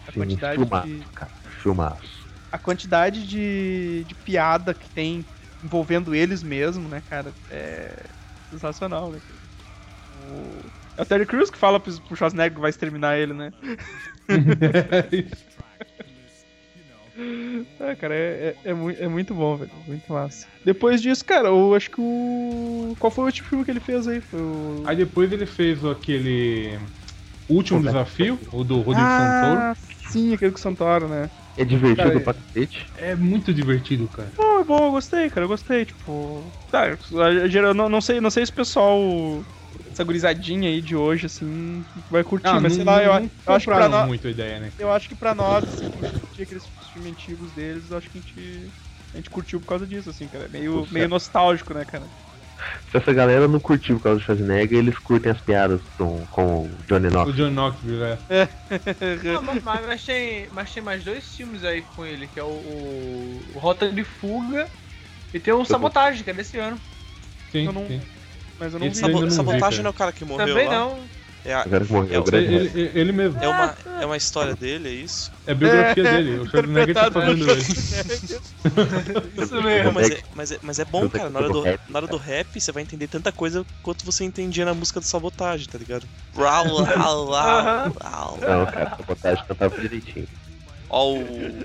A 0.08 0.12
Sim, 0.12 0.20
quantidade 0.20 0.64
filmaço, 0.64 0.88
de. 0.88 1.06
cara. 1.14 1.32
Filmaço. 1.62 2.19
A 2.51 2.57
quantidade 2.57 3.27
de, 3.27 4.03
de 4.07 4.15
piada 4.15 4.73
que 4.73 4.89
tem 4.89 5.26
envolvendo 5.63 6.15
eles 6.15 6.41
mesmo, 6.41 6.88
né, 6.88 7.01
cara, 7.09 7.34
é 7.49 8.05
sensacional, 8.49 9.11
né? 9.11 9.19
O... 10.15 10.63
É 10.97 11.01
o 11.01 11.05
Terry 11.05 11.26
Crews 11.26 11.49
que 11.49 11.57
fala 11.57 11.80
pro, 11.80 11.93
pro 12.01 12.15
Schwarzenegger 12.15 12.55
que 12.55 12.61
vai 12.61 12.69
exterminar 12.69 13.17
ele, 13.17 13.34
né? 13.34 13.53
É, 17.81 17.95
cara, 17.95 18.15
é, 18.15 18.55
é, 18.63 18.69
é, 18.69 18.73
mui- 18.73 18.95
é 18.97 19.07
muito 19.07 19.34
bom, 19.34 19.57
velho. 19.57 19.71
Muito 19.85 20.11
massa. 20.11 20.47
Depois 20.63 21.01
disso, 21.01 21.26
cara, 21.26 21.49
eu 21.49 21.76
acho 21.76 21.89
que 21.89 21.99
o. 21.99 22.95
Qual 22.97 23.11
foi 23.11 23.23
o 23.23 23.27
último 23.27 23.47
filme 23.49 23.65
que 23.65 23.71
ele 23.71 23.80
fez 23.81 24.07
aí? 24.07 24.21
Foi 24.21 24.39
o. 24.39 24.84
Aí 24.85 24.95
depois 24.95 25.31
ele 25.31 25.45
fez 25.45 25.84
aquele 25.84 26.80
último 27.49 27.81
desafio, 27.81 28.39
o 28.53 28.63
do 28.63 28.80
Rodrigo 28.81 29.07
ah, 29.07 29.73
Santoro. 29.76 29.77
sim, 30.11 30.34
aquele 30.34 30.51
com 30.51 30.57
o 30.57 30.61
Santoro, 30.61 31.09
né? 31.09 31.30
É 31.55 31.65
divertido 31.65 32.07
Cara, 32.09 32.19
pra 32.21 32.34
cacete. 32.34 32.89
É 32.95 33.15
muito 33.15 33.53
divertido, 33.53 34.07
cara. 34.07 34.34
É 34.39 34.63
bom, 34.63 34.85
eu 34.85 34.91
gostei, 34.91 35.30
cara, 35.30 35.43
eu 35.45 35.47
gostei, 35.49 35.85
tipo. 35.85 36.51
Tá, 36.69 36.95
geral- 37.47 37.73
não, 37.73 37.89
não 37.89 38.01
sei, 38.01 38.21
não 38.21 38.30
sei 38.30 38.45
se 38.45 38.51
o 38.51 38.55
pessoal. 38.55 39.45
Essa 39.91 40.03
gurizadinha 40.03 40.69
aí 40.69 40.81
de 40.81 40.95
hoje, 40.95 41.26
assim, 41.26 41.85
vai 42.09 42.23
curtir, 42.23 42.47
Ah, 42.49 42.59
mas 42.59 42.71
não- 42.71 42.77
sei 42.77 42.85
lá, 42.85 43.03
eu, 43.03 43.11
eu 43.47 43.53
acho 43.53 43.65
que 43.65 43.73
pra 43.73 43.89
nós. 43.89 44.07
muito 44.07 44.27
a 44.27 44.31
ideia, 44.31 44.59
né? 44.59 44.71
Eu 44.77 44.91
acho 44.91 45.09
que 45.09 45.15
pra 45.15 45.34
nós, 45.34 45.65
assim, 45.67 45.89
curtir 46.19 46.43
aqueles 46.43 46.71
filmes 46.91 47.11
antigos 47.11 47.51
deles, 47.53 47.89
eu 47.91 47.97
acho 47.97 48.09
que 48.09 48.17
a 48.17 48.21
gente. 48.21 48.73
A 49.13 49.17
gente 49.17 49.30
curtiu 49.30 49.59
por 49.59 49.65
causa 49.67 49.88
disso, 49.88 50.09
assim, 50.09 50.27
cara. 50.27 50.45
É 50.45 50.49
meio, 50.49 50.88
meio 50.91 51.09
nostálgico, 51.09 51.73
né, 51.73 51.84
cara? 51.84 52.11
Se 52.91 52.98
essa 52.98 53.14
galera 53.14 53.48
não 53.48 53.60
curtiu 53.60 53.98
por 53.98 54.03
causa 54.03 54.19
do 54.19 54.23
Schwarzenegger, 54.26 54.77
eles 54.80 54.98
curtem 54.99 55.31
as 55.31 55.40
piadas 55.41 55.81
com, 55.98 56.26
com 56.27 56.64
o 56.64 56.69
Johnny 56.88 57.07
O 57.07 57.11
Knoxville. 57.11 57.49
John 57.49 57.53
Knoxville, 57.53 58.03
é. 58.03 58.18
Não, 59.34 59.41
mas, 59.41 59.64
mas- 59.64 60.03
tem, 60.06 60.48
mas 60.52 60.73
tem 60.73 60.84
mais 60.84 61.03
dois 61.03 61.36
filmes 61.36 61.64
aí 61.64 61.81
com 61.95 62.06
ele, 62.06 62.27
que 62.27 62.40
é 62.40 62.44
o, 62.44 62.48
o, 62.48 63.41
o 63.56 63.60
Rota 63.60 63.90
de 63.91 64.03
Fuga 64.03 64.68
e 65.34 65.40
tem 65.40 65.53
o 65.53 65.64
Sabotagem, 65.65 66.23
que 66.23 66.30
é 66.30 66.34
desse 66.34 66.57
ano. 66.57 66.80
Sim, 67.52 67.65
Eu 67.65 67.73
não- 67.73 67.88
sim. 67.88 68.02
Mas 68.60 68.73
eu 68.73 68.80
não 68.80 68.88
Esse 68.88 68.95
vi. 68.95 69.02
Sabo- 69.02 69.22
não 69.22 69.30
vi, 69.30 69.34
sabotagem 69.36 69.61
cara. 69.69 69.84
não 69.84 69.88
é 69.88 69.91
o 69.91 69.94
cara 69.94 70.11
que 70.11 70.26
morreu 70.26 70.48
Também 70.48 70.68
lá? 70.68 70.73
não. 70.73 70.99
É, 71.49 71.53
a- 71.53 71.63
O 71.63 71.93
morreu, 71.93 72.13
é 72.13 72.19
o 72.19 72.35
Ele, 72.35 72.55
ele- 72.55 72.91
ele 72.93 73.11
mesmo. 73.11 73.43
é 73.43 73.47
uma, 73.47 73.76
é 74.01 74.05
uma 74.05 74.17
história 74.17 74.55
dele, 74.55 74.88
é 74.89 74.91
isso? 74.91 75.31
É 75.47 75.51
a 75.51 75.55
biografia 75.55 76.03
dele. 76.03 76.38
O 76.39 76.47
Schwarzenegger 76.47 76.93
tá 76.93 77.11
fazendo. 77.11 77.47
Isso 79.35 79.55
Não, 79.55 79.63
mesmo. 79.63 79.91
mas, 79.93 80.11
é, 80.11 80.21
mas, 80.35 80.51
é, 80.51 80.59
mas 80.61 80.80
é 80.80 80.85
bom, 80.85 81.09
cara. 81.09 81.30
Na 81.30 81.39
hora, 81.39 81.49
do, 81.49 81.63
na 81.88 81.99
hora 81.99 82.07
do 82.07 82.17
rap, 82.17 82.59
você 82.59 82.71
vai 82.71 82.84
entender 82.84 83.07
tanta 83.07 83.31
coisa 83.31 83.65
quanto 83.81 84.05
você 84.05 84.23
entendia 84.23 84.63
na 84.63 84.73
música 84.76 84.99
do 84.99 85.05
sabotagem, 85.07 85.67
tá 85.67 85.77
ligado? 85.77 86.07
Rau, 86.35 86.84
rau, 86.84 87.26
rau, 87.31 87.93
rau. 88.01 88.38
Não, 88.39 88.65
cara, 88.67 88.95
sabotagem 88.95 89.43
cantava 89.47 89.80
direitinho. 89.80 90.27
Ó 90.88 91.13
o 91.13 91.63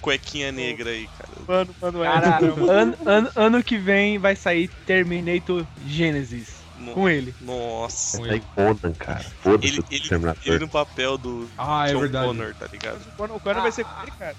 cuequinha 0.00 0.50
negra 0.50 0.90
aí, 0.90 1.06
cara. 1.06 1.44
Mano, 1.46 1.76
mano, 1.80 2.02
é. 2.04 2.06
Cara, 2.08 2.38
ano, 2.46 2.96
ano, 3.06 3.30
ano 3.36 3.62
que 3.62 3.78
vem 3.78 4.18
vai 4.18 4.34
sair 4.34 4.68
Terminator 4.86 5.64
Genesis 5.86 6.59
No- 6.80 6.92
com 6.94 7.08
ele. 7.08 7.34
Nossa. 7.40 8.16
Com 8.18 8.24
aí 8.24 8.40
Conan, 8.54 8.92
cara. 8.98 9.20
Foda-se 9.42 9.74
Ele, 9.74 9.84
ele, 9.90 10.36
ele 10.46 10.58
no 10.60 10.68
papel 10.68 11.18
do 11.18 11.48
Ah, 11.58 11.88
é 11.88 11.92
John 11.92 12.00
verdade. 12.00 12.26
Connor, 12.26 12.54
tá 12.54 12.66
ligado? 12.72 12.96
O 13.00 13.12
Conan- 13.16 13.34
O 13.34 13.40
Conan 13.40 13.60
vai 13.60 13.72
ser 13.72 13.84
com 13.84 14.02
ele, 14.02 14.10
cara. 14.18 14.36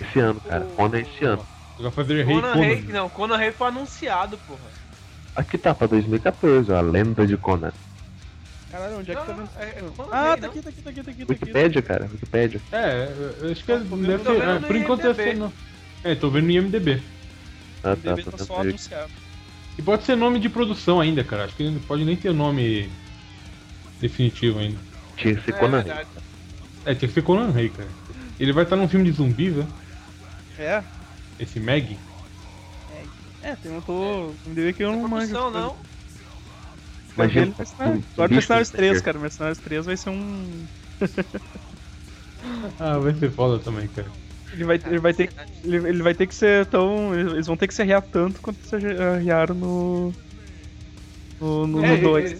Esse 0.00 0.18
ano, 0.18 0.40
cara. 0.40 0.64
Conan 0.76 0.96
é 0.96 1.00
esse 1.02 1.24
ano. 1.24 1.46
Vai 1.78 1.90
fazer 1.90 2.24
Rei 2.24 2.34
Conan 2.40 2.54
Rei, 2.54 2.82
Conan. 2.82 2.92
não, 2.94 3.08
Conan 3.10 3.36
Rei 3.36 3.52
foi 3.52 3.66
anunciado, 3.68 4.38
porra. 4.46 4.60
Aqui 5.36 5.58
tá 5.58 5.74
pra 5.74 5.86
2014, 5.86 6.70
ó. 6.72 6.76
A 6.76 6.80
lenda 6.80 7.26
de 7.26 7.36
Conan. 7.36 7.72
Caralho, 8.70 8.98
onde 8.98 9.12
é 9.12 9.14
que 9.14 9.20
tá 9.20 9.26
Não, 9.28 9.36
vendo? 9.36 9.50
é- 9.58 9.64
é 9.64 9.82
Conan 9.96 10.08
Ah, 10.12 10.22
Rei, 10.32 10.34
tá 10.36 10.40
não. 10.40 10.48
aqui, 10.48 10.62
tá 10.62 10.70
aqui, 10.70 10.82
tá 10.82 10.90
aqui, 10.90 11.02
tá 11.04 11.10
aqui, 11.10 11.24
tá 11.26 11.32
aqui. 11.60 11.82
Cara. 11.82 12.04
Wikipédia. 12.10 12.60
É, 12.72 13.12
eu 13.40 13.52
acho 13.52 13.64
que 13.64 13.72
é- 13.72 13.78
Tô 13.78 13.96
deve 13.96 14.38
é, 14.40 14.58
no 14.58 14.66
por 14.66 14.76
enquanto 14.76 15.02
deve 15.02 15.22
IMDb. 15.22 15.32
ser. 15.32 15.36
No... 15.36 15.52
É, 16.02 16.14
tô 16.14 16.30
vendo 16.30 16.44
no 16.46 16.50
IMDB. 16.50 17.02
Ah, 17.82 17.96
tá. 17.96 18.14
DB 18.14 18.22
Tá 18.24 18.30
tá 18.32 18.44
só 18.44 18.60
anunciado. 18.60 19.12
E 19.78 19.82
pode 19.82 20.04
ser 20.04 20.16
nome 20.16 20.38
de 20.38 20.48
produção 20.48 21.00
ainda, 21.00 21.24
cara. 21.24 21.44
Acho 21.44 21.56
que 21.56 21.68
não 21.68 21.80
pode 21.80 22.04
nem 22.04 22.16
ter 22.16 22.32
nome 22.32 22.88
definitivo 24.00 24.58
ainda. 24.58 24.78
Tinha 25.16 25.34
que 25.34 25.42
ser 25.44 25.54
É 25.54 25.58
Conan. 25.58 25.82
verdade. 25.82 26.08
É, 26.84 26.94
tinha 26.94 27.08
que 27.08 27.14
ser 27.14 27.22
Conan 27.22 27.50
Rei, 27.50 27.68
cara. 27.70 27.88
Ele 28.38 28.52
vai 28.52 28.64
estar 28.64 28.76
num 28.76 28.88
filme 28.88 29.10
de 29.10 29.16
zumbis, 29.16 29.54
né? 29.54 29.66
É, 30.58 30.82
Esse 31.40 31.58
Meg. 31.58 31.96
é, 33.42 33.56
tem 33.56 33.72
um 33.72 33.80
tô. 33.80 34.32
Me 34.46 34.54
deu 34.54 34.72
que 34.72 34.82
eu 34.84 34.92
Não 34.92 34.98
não 35.00 35.06
é 35.06 35.10
manjo. 35.10 35.32
produção, 35.32 35.50
não. 35.50 35.76
Imagina. 37.16 37.54
Agora 38.14 38.28
Mercenários 38.28 38.68
bicho 38.70 38.76
3, 38.76 39.00
cara. 39.00 39.18
Mercenários 39.18 39.58
3 39.58 39.86
vai 39.86 39.96
ser 39.96 40.10
um. 40.10 40.66
Ah, 42.78 42.98
vai 42.98 43.14
ser 43.14 43.30
foda 43.30 43.58
também, 43.58 43.88
cara. 43.88 44.06
Ele 44.54 44.64
vai, 44.64 44.80
ele 44.86 44.98
vai 44.98 45.12
ter 45.12 45.30
ele, 45.64 45.76
ele 45.88 46.02
vai 46.02 46.14
ter 46.14 46.26
que 46.26 46.34
ser 46.34 46.66
tão. 46.66 47.14
Eles 47.14 47.46
vão 47.46 47.56
ter 47.56 47.66
que 47.66 47.74
se 47.74 47.82
arriar 47.82 48.00
tanto 48.02 48.40
quanto 48.40 48.66
se 48.66 48.74
arriaram 48.76 49.54
no. 49.54 50.12
No, 51.40 51.66
no, 51.66 51.84
É, 51.84 51.96
no 51.96 52.02
2. 52.02 52.32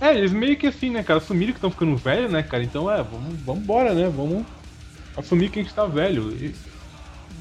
é, 0.00 0.08
é, 0.08 0.18
eles 0.18 0.32
meio 0.32 0.56
que 0.56 0.66
assim, 0.66 0.90
né, 0.90 1.02
cara? 1.02 1.18
Assumiram 1.18 1.52
que 1.52 1.58
estão 1.58 1.70
ficando 1.70 1.96
velho, 1.96 2.28
né, 2.28 2.42
cara? 2.42 2.62
Então 2.62 2.90
é, 2.90 3.02
vamos, 3.02 3.38
vamos 3.44 3.62
embora, 3.62 3.94
né? 3.94 4.08
Vamos 4.08 4.44
assumir 5.16 5.50
que 5.50 5.60
a 5.60 5.62
gente 5.62 5.74
tá 5.74 5.86
velho. 5.86 6.30
E- 6.32 6.54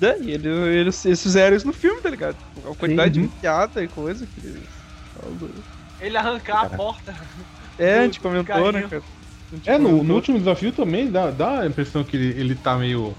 É, 0.02 0.20
e 0.22 0.32
ele- 0.32 0.50
eles, 0.50 1.06
eles 1.06 1.22
fizeram 1.22 1.56
isso 1.56 1.68
no 1.68 1.74
filme, 1.74 2.02
tá 2.02 2.10
ligado? 2.10 2.38
A 2.58 2.76
quantidade 2.76 3.16
Sim. 3.16 3.22
de 3.28 3.28
piada 3.40 3.84
e 3.84 3.88
coisa 3.88 4.26
que 4.26 4.46
eles. 4.46 4.64
Ele 6.00 6.18
arrancar 6.18 6.66
a 6.66 6.70
porta. 6.70 7.16
É, 7.78 8.00
a 8.00 8.04
gente 8.06 8.20
comentou, 8.20 8.72
né, 8.72 8.82
cara? 8.84 9.04
Gente 9.52 9.70
É, 9.70 9.78
no, 9.78 10.04
no 10.04 10.16
último 10.16 10.38
desafio 10.40 10.72
também 10.72 11.10
dá, 11.10 11.32
dá 11.32 11.62
a 11.62 11.68
impressão 11.68 12.04
que 12.04 12.18
ele, 12.18 12.40
ele 12.40 12.56
tá 12.56 12.76
meio. 12.78 13.16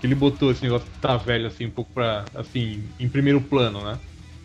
Que 0.00 0.06
ele 0.06 0.14
botou 0.14 0.50
esse 0.50 0.62
negócio 0.62 0.88
de 0.88 0.94
tá 1.00 1.16
velho, 1.16 1.46
assim, 1.46 1.66
um 1.66 1.70
pouco 1.70 1.90
pra. 1.92 2.26
Assim, 2.34 2.84
em 2.98 3.08
primeiro 3.08 3.40
plano, 3.40 3.84
né? 3.84 3.98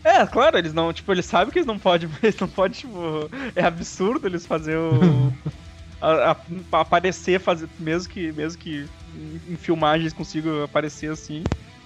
É, 0.04 0.26
claro, 0.26 0.58
eles 0.58 0.74
não, 0.74 0.92
tipo, 0.92 1.12
eles 1.12 1.26
sabem 1.26 1.52
que 1.52 1.60
eles 1.60 1.68
não 1.68 1.78
podem, 1.78 2.10
eles 2.24 2.40
não 2.40 2.48
podem, 2.48 2.80
tipo, 2.80 3.30
é 3.56 3.64
absurdo 3.64 4.28
eles 4.28 4.46
fazer 4.46 4.78
o 4.78 5.32
a- 6.02 6.32
a- 6.32 6.80
aparecer 6.80 7.40
fazer 7.40 7.70
mesmo 7.80 8.12
que 8.12 8.32
mesmo 8.32 8.60
que 8.60 8.88
em, 9.48 9.56
filmagens 9.56 10.14
consigam 10.14 10.64
aparecer 10.64 11.12
assim, 11.12 11.44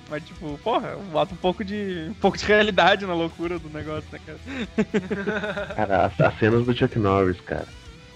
mas 0.09 0.23
tipo, 0.23 0.57
porra, 0.63 0.95
bota 1.11 1.33
um 1.33 1.37
pouco 1.37 1.63
de 1.65 2.07
um 2.09 2.13
pouco 2.13 2.37
de 2.37 2.45
realidade 2.45 3.05
na 3.05 3.13
loucura 3.13 3.59
do 3.59 3.69
negócio, 3.69 4.07
né, 4.11 4.19
cara? 4.25 4.39
Cara, 5.75 6.05
as, 6.05 6.19
as 6.21 6.39
cenas 6.39 6.65
do 6.65 6.73
Chuck 6.75 6.97
Norris, 6.97 7.39
cara. 7.41 7.67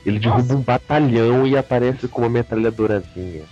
Ele 0.06 0.18
derruba 0.20 0.56
um 0.56 0.62
batalhão 0.62 1.46
e 1.46 1.58
aparece 1.58 2.08
com 2.08 2.22
uma 2.22 2.30
metralhadorazinha. 2.30 3.44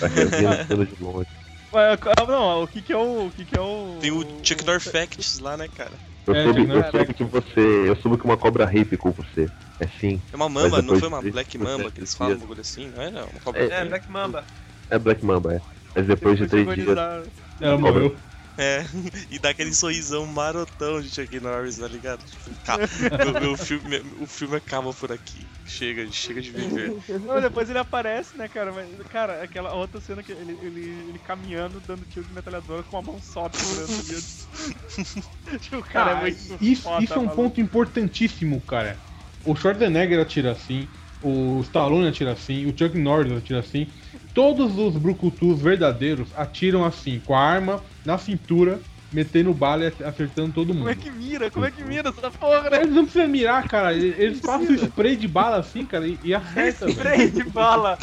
Rever 0.00 0.66
pelo 0.66 0.86
de 0.86 1.02
longe. 1.02 1.26
Mas, 1.72 1.98
ah, 2.16 2.24
não, 2.26 2.62
o 2.62 2.68
que 2.68 2.82
que 2.82 2.92
é 2.92 2.96
o 2.96 3.26
o 3.26 3.30
que 3.32 3.44
que 3.44 3.56
é 3.56 3.60
o 3.60 3.98
Tem 4.00 4.10
o 4.12 4.20
Chuck 4.44 4.64
Facts 4.80 5.40
lá, 5.40 5.56
né, 5.56 5.66
cara? 5.68 5.98
Eu, 6.26 6.34
É, 6.34 6.44
soube, 6.44 6.68
eu 6.70 6.90
soube 6.90 7.14
que 7.14 7.24
você. 7.24 7.60
Eu 7.88 7.96
soube 7.96 8.18
que 8.18 8.24
uma 8.24 8.36
cobra 8.36 8.66
ficou 8.66 9.12
com 9.12 9.22
você. 9.22 9.50
É 9.80 9.86
sim. 9.86 10.22
É 10.32 10.36
uma 10.36 10.48
mamba, 10.48 10.80
não 10.80 10.98
foi 10.98 11.08
uma 11.08 11.20
de- 11.20 11.30
Black 11.32 11.58
Mamba 11.58 11.84
de 11.84 11.90
que 11.92 12.00
eles 12.00 12.14
três 12.14 12.14
falam, 12.14 12.36
um 12.36 12.40
bagulho 12.40 12.60
assim, 12.60 12.88
não 12.88 13.02
é? 13.02 13.10
Não, 13.10 13.26
uma 13.26 13.40
cobra 13.40 13.62
É, 13.64 13.68
É. 13.80 13.84
Black 13.84 14.10
Mamba. 14.10 14.44
É 14.88 14.98
Black 14.98 15.24
Mamba, 15.24 15.54
é. 15.54 15.60
Mas 15.94 16.06
depois 16.06 16.38
de 16.38 16.44
Depois 16.46 16.50
três 16.64 16.78
chegou 16.78 16.94
dias. 16.94 16.96
lá- 16.96 17.24
Ela 17.60 17.78
morreu. 17.78 18.16
É, 18.56 18.80
e 19.30 19.38
dá 19.38 19.50
aquele 19.50 19.74
sorrisão 19.74 20.26
marotão 20.26 21.00
de 21.00 21.10
Chuck 21.10 21.40
Norris, 21.40 21.78
tá 21.78 21.88
ligado? 21.88 22.24
Tipo, 22.24 22.54
ca- 22.62 22.80
meu- 23.20 23.34
meu 23.34 23.56
filme- 23.56 23.88
meu- 24.02 24.22
o 24.22 24.26
filme 24.26 24.56
acaba 24.56 24.92
por 24.94 25.10
aqui. 25.12 25.50
Chega, 25.64 26.08
chega 26.10 26.40
de 26.40 26.52
viver. 26.52 26.96
Não, 27.26 27.40
depois 27.40 27.68
ele 27.68 27.78
aparece, 27.80 28.36
né, 28.36 28.48
cara? 28.48 28.72
Mas, 28.72 28.96
cara, 29.08 29.42
aquela 29.42 29.74
outra 29.74 30.00
cena 30.00 30.22
que 30.22 30.30
ele, 30.32 30.52
ele, 30.52 30.80
ele 31.08 31.18
caminhando, 31.18 31.80
dando 31.80 32.06
tiro 32.06 32.24
de 32.26 32.32
metralhadora 32.32 32.84
com 32.84 32.96
a 32.96 33.02
mão 33.02 33.20
só 33.20 33.48
segurando 33.50 33.98
ali. 33.98 34.24
tipo, 35.60 35.78
o 35.78 35.84
cara 35.84 36.12
é 36.12 36.14
Ah, 36.14 36.28
muito 36.38 36.58
isso, 36.60 36.82
foda, 36.82 36.92
isso 36.98 37.18
é 37.18 37.22
um 37.22 37.28
maluco. 37.28 37.54
ponto 37.54 37.60
importantíssimo, 37.60 38.60
cara. 38.62 39.02
O 39.44 39.54
Schwarzenegger 39.54 40.20
atira 40.20 40.52
assim, 40.52 40.90
o 41.20 41.60
Stallone 41.62 42.08
atira 42.08 42.32
assim, 42.32 42.66
o 42.66 42.76
Chuck 42.76 42.96
Norris 42.98 43.32
atira 43.32 43.60
assim. 43.60 43.92
Todos 44.34 44.76
os 44.76 44.96
brucutus 44.96 45.60
verdadeiros 45.62 46.28
atiram 46.36 46.84
assim, 46.84 47.20
com 47.20 47.34
a 47.34 47.40
arma 47.40 47.80
na 48.04 48.18
cintura, 48.18 48.80
metendo 49.12 49.54
bala 49.54 49.84
e 49.84 50.04
acertando 50.04 50.52
todo 50.52 50.74
Como 50.74 50.88
é 50.88 50.94
mundo. 50.94 51.00
que 51.02 51.10
mira? 51.10 51.50
Como 51.50 51.64
é 51.64 51.70
que 51.70 51.84
mira 51.84 52.08
essa 52.08 52.30
porra, 52.32 52.68
né? 52.68 52.82
Eles 52.82 52.94
não 52.94 53.04
precisam 53.04 53.28
mirar, 53.28 53.66
cara. 53.68 53.92
Eles 53.94 54.18
eles 54.18 54.40
passam 54.40 54.74
spray 54.74 55.14
de 55.16 55.28
bala 55.28 55.58
assim, 55.58 55.86
cara, 55.86 56.06
e, 56.06 56.18
e 56.24 56.34
acertam. 56.34 56.88
velho. 56.88 56.98
Spray 56.98 57.30
de 57.30 57.44
bala. 57.44 57.96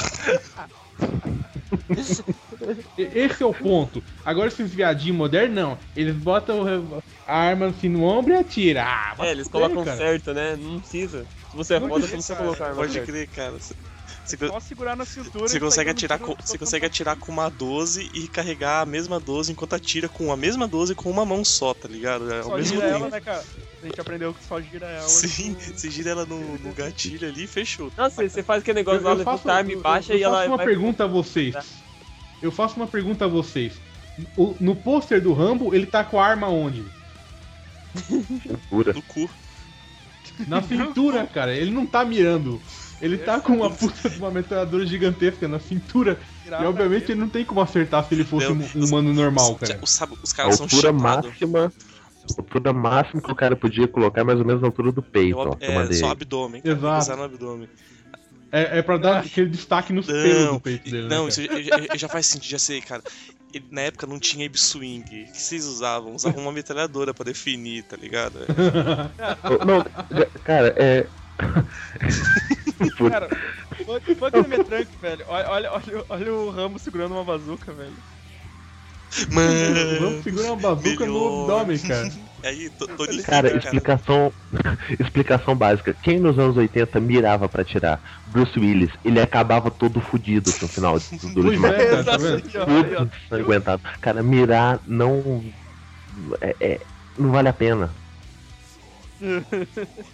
Esse 2.98 3.44
é 3.44 3.45
o 3.45 3.53
ponto. 3.53 4.02
Agora 4.24 4.48
esses 4.48 4.74
viadinhos 4.74 5.18
modernos, 5.18 5.56
não. 5.56 5.78
Eles 5.95 6.16
botam 6.16 7.02
a 7.28 7.36
arma 7.38 7.68
assim 7.68 7.90
no 7.90 8.03
ombro 8.03 8.34
e 8.34 8.38
atiram. 8.38 8.82
Ah, 8.82 9.16
É, 9.20 9.32
eles 9.32 9.48
colocam 9.48 9.84
cara. 9.84 9.98
certo, 9.98 10.34
né? 10.34 10.56
Não 10.56 10.80
precisa. 10.80 11.26
Se 11.49 11.58
você 11.58 11.74
é 11.76 11.80
Não 11.80 11.90
foda, 11.90 12.02
você 12.08 12.08
não 12.08 12.14
precisa 12.24 12.36
cara. 12.36 12.45
colocar 12.45 12.66
arma 12.68 12.76
Pode 12.78 13.02
crer, 13.02 13.28
cara. 13.28 13.58
Você, 14.38 14.48
Só 14.48 14.60
segurar 14.60 14.95
na 14.95 15.06
cintura 15.06 15.48
você 15.48 15.60
consegue 15.60 15.90
atirar 15.90 16.20
com, 16.20 16.36
você 16.36 16.58
consegue 16.58 16.86
atirar 16.86 17.16
com 17.16 17.32
uma 17.32 17.49
12 17.49 18.10
e 18.14 18.28
carregar 18.28 18.82
a 18.82 18.86
mesma 18.86 19.20
12 19.20 19.52
enquanto 19.52 19.74
atira 19.74 20.08
com 20.10 20.32
a 20.32 20.38
mesma 20.38 20.68
12 20.68 20.95
com 20.95 21.10
uma 21.10 21.26
mão 21.26 21.44
só, 21.45 21.74
tá 21.74 21.88
ligado? 21.88 22.32
É 22.32 22.38
ao 22.40 22.44
Só 22.44 22.58
mesmo 22.58 22.76
gira 22.76 22.88
tempo. 22.88 22.99
ela, 22.99 23.10
né, 23.10 23.20
cara? 23.22 23.44
A 23.82 23.86
gente 23.86 23.99
aprendeu 24.02 24.34
que 24.34 24.44
só 24.44 24.62
gira 24.62 24.86
ela. 24.88 25.08
Sim, 25.08 25.53
com- 25.56 25.62
você 25.78 25.90
gira 25.90 26.12
ela 26.12 26.26
no, 26.26 26.58
no 26.60 26.74
gatilho 26.74 27.28
ali 27.28 27.44
e 27.44 27.48
fechou. 27.48 27.91
Não, 27.98 28.10
você, 28.10 28.30
você 28.30 28.44
faz 28.44 28.62
aquele 28.62 28.80
negócio 28.80 28.99
Eu, 28.99 29.03
lá 29.03 29.12
eu 29.12 29.18
do 29.18 29.24
faço, 29.24 29.44
time 29.48 29.74
eu- 29.74 29.82
baixa 29.82 30.14
eu 30.14 30.18
e 30.20 30.24
ela 30.24 30.38
faço 30.38 30.48
uma 30.49 30.58
vai- 30.58 30.66
pergunta 30.66 31.03
a 31.03 31.08
vocês. 31.08 31.56
Eu 32.41 32.52
faço 32.52 32.76
uma 32.76 32.88
pergunta 32.88 33.26
a 33.26 33.28
vocês. 33.28 33.74
O- 34.38 34.56
no 34.60 34.76
pôster 34.76 35.22
do 35.22 35.34
Rambo, 35.34 35.74
ele 35.74 35.86
tá 35.86 36.03
com 36.03 36.20
a 36.20 36.26
arma 36.28 36.48
onde? 36.48 36.84
No 38.94 39.02
cu. 39.03 39.30
Na 40.48 40.62
cintura, 40.62 41.26
cara. 41.28 41.53
Ele 41.56 41.72
não 41.72 41.86
tá 41.86 42.03
mirando. 42.06 42.62
Ele 43.02 43.18
tá 43.18 43.40
com 43.40 43.53
uma 43.53 43.69
puta 43.69 44.10
de 44.10 44.18
uma 44.18 44.30
metralhadora 44.32 44.86
gigantesca 44.86 45.48
na 45.48 45.60
cintura. 45.60 46.19
E 46.45 46.52
obviamente 46.65 47.11
ele 47.11 47.19
não 47.19 47.30
tem 47.30 47.44
como 47.44 47.60
acertar 47.61 48.07
se 48.07 48.14
ele 48.14 48.23
fosse 48.23 48.48
um 48.48 48.86
humano 48.86 49.14
normal, 49.14 49.56
cara. 49.56 49.80
os, 49.82 49.99
os 50.23 50.32
A 50.34 50.36
caras 50.36 50.56
são 50.56 50.65
altura 50.65 50.82
chapados. 50.94 51.30
máxima. 51.30 51.73
A 52.38 52.41
altura 52.41 52.73
máxima 52.73 53.22
que 53.22 53.32
o 53.32 53.36
cara 53.36 53.56
podia 53.56 53.88
colocar 53.88 54.22
é 54.22 54.23
mais 54.23 54.40
ou 54.40 54.45
menos 54.45 54.61
na 54.61 54.68
altura 54.68 54.91
do 54.91 55.02
peito, 55.02 55.38
ó. 55.38 55.45
eu 55.45 55.57
É, 55.60 55.73
mandei. 55.76 55.98
só 55.98 56.11
abdômen, 56.11 56.61
cara. 56.61 56.76
Exato. 56.78 57.18
No 57.18 57.23
abdômen. 57.23 57.69
É, 58.52 58.80
é 58.80 58.82
pra 58.82 58.98
dar 58.98 59.19
aquele 59.19 59.49
destaque 59.49 59.91
nos 59.94 60.06
pelos 60.06 60.53
do 60.53 60.60
peito 60.60 60.90
dele. 60.90 61.07
não, 61.07 61.23
né, 61.23 61.30
isso 61.30 61.41
já, 61.41 61.61
já- 61.61 61.95
já 61.95 62.07
faz 62.10 62.28
sentido, 62.28 62.52
já 62.52 62.60
sei, 62.60 62.82
cara. 62.82 63.02
Ele- 63.53 63.65
na 63.72 63.82
época 63.82 64.06
não 64.06 64.19
tinha 64.19 64.49
Swing. 64.53 65.02
O 65.03 65.32
que 65.32 65.41
vocês 65.41 65.65
usavam? 65.65 66.14
Usavam 66.15 66.44
uma 66.44 66.52
metralhadora 66.52 67.14
pra 67.14 67.23
definir, 67.26 67.84
tá 67.84 67.95
ligado? 67.98 68.40
Não, 69.65 69.84
cara, 70.44 70.73
é. 70.78 71.07
Cara, 73.10 73.30
fuck 73.86 74.32
the 74.32 74.48
Metrank, 74.48 74.98
velho. 74.99 75.26
Olha, 75.28 75.49
olha, 75.49 75.72
olha, 75.72 76.06
olha 76.10 76.34
o 76.34 76.49
Rambo 76.49 76.80
segurando 76.80 77.14
uma 77.14 77.24
bazuca, 77.24 77.74
velho. 77.74 77.95
Mano, 79.30 79.99
Vamos 79.99 80.24
segurar 80.24 80.53
uma 80.53 80.56
bazuca 80.56 81.06
no 81.06 81.14
melhor. 81.14 81.41
abdômen, 81.60 81.80
cara. 81.80 82.10
aí, 82.45 82.70
Tô- 82.70 82.88
Tony 82.88 83.22
Cara, 83.24 83.48
Stark, 83.48 83.58
explicação. 83.66 84.34
explicação 84.99 85.56
básica. 85.56 85.94
Quem 86.02 86.20
nos 86.20 86.40
anos 86.40 86.56
80 86.56 86.99
mirava 87.02 87.49
pra 87.49 87.64
tirar? 87.66 88.02
Bruce 88.26 88.58
Willis. 88.58 88.91
Ele 89.03 89.20
acabava 89.20 89.70
todo 89.70 89.99
fudido 89.99 90.49
no 90.62 90.68
final 90.68 90.98
do 90.98 91.34
Duro 91.34 91.52
de 91.52 91.58
Matar. 91.58 91.82
é, 91.82 91.88
cara, 92.06 93.62
tá. 93.62 93.80
Cara, 93.99 94.24
mirar 94.24 94.80
não. 94.86 95.44
É, 96.41 96.56
é- 96.60 96.80
não 97.18 97.32
vale 97.32 97.49
a 97.49 97.53
pena. 97.53 98.01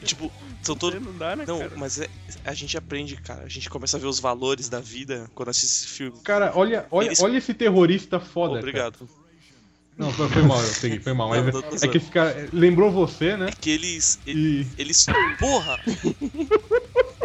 Tipo, 0.04 0.32
são 0.62 0.76
todos. 0.76 1.02
Não 1.02 1.18
dá, 1.18 1.36
né, 1.36 1.46
Não, 1.48 1.60
cara? 1.60 1.72
mas 1.76 2.00
é- 2.00 2.10
a 2.46 2.54
gente 2.54 2.78
aprende, 2.78 3.16
cara. 3.18 3.44
A 3.44 3.50
gente 3.50 3.70
começa 3.70 3.98
a 3.98 4.00
ver 4.00 4.08
os 4.08 4.20
valores 4.20 4.70
da 4.70 4.80
vida 4.80 5.30
quando 5.34 5.50
assiste 5.50 5.66
esse 5.84 5.88
filme. 5.88 6.20
Cara, 6.24 6.52
olha, 6.56 6.86
olha, 6.92 7.08
Eles- 7.08 7.20
olha 7.22 7.38
esse 7.38 7.54
terrorista 7.54 8.20
foda. 8.20 8.54
cara. 8.56 8.60
Obrigado. 8.60 9.10
Não, 9.98 10.14
foi, 10.14 10.30
foi 10.30 10.44
mal, 10.44 10.62
eu 10.62 10.74
peguei, 10.80 11.00
foi 11.00 11.14
mal. 11.14 11.34
Não, 11.34 11.44
Mas 11.44 11.52
tô- 11.52 11.62
tô 11.64 11.76
é, 11.76 11.80
é 11.82 11.88
que 11.88 11.98
esse 11.98 12.12
cara 12.12 12.48
lembrou 12.54 12.92
você, 12.92 13.36
né? 13.36 13.50
Que 13.60 13.72
eles. 13.72 14.20
Eles. 14.28 14.68
E. 14.78 14.82
eles 14.82 15.06
porra! 15.40 15.80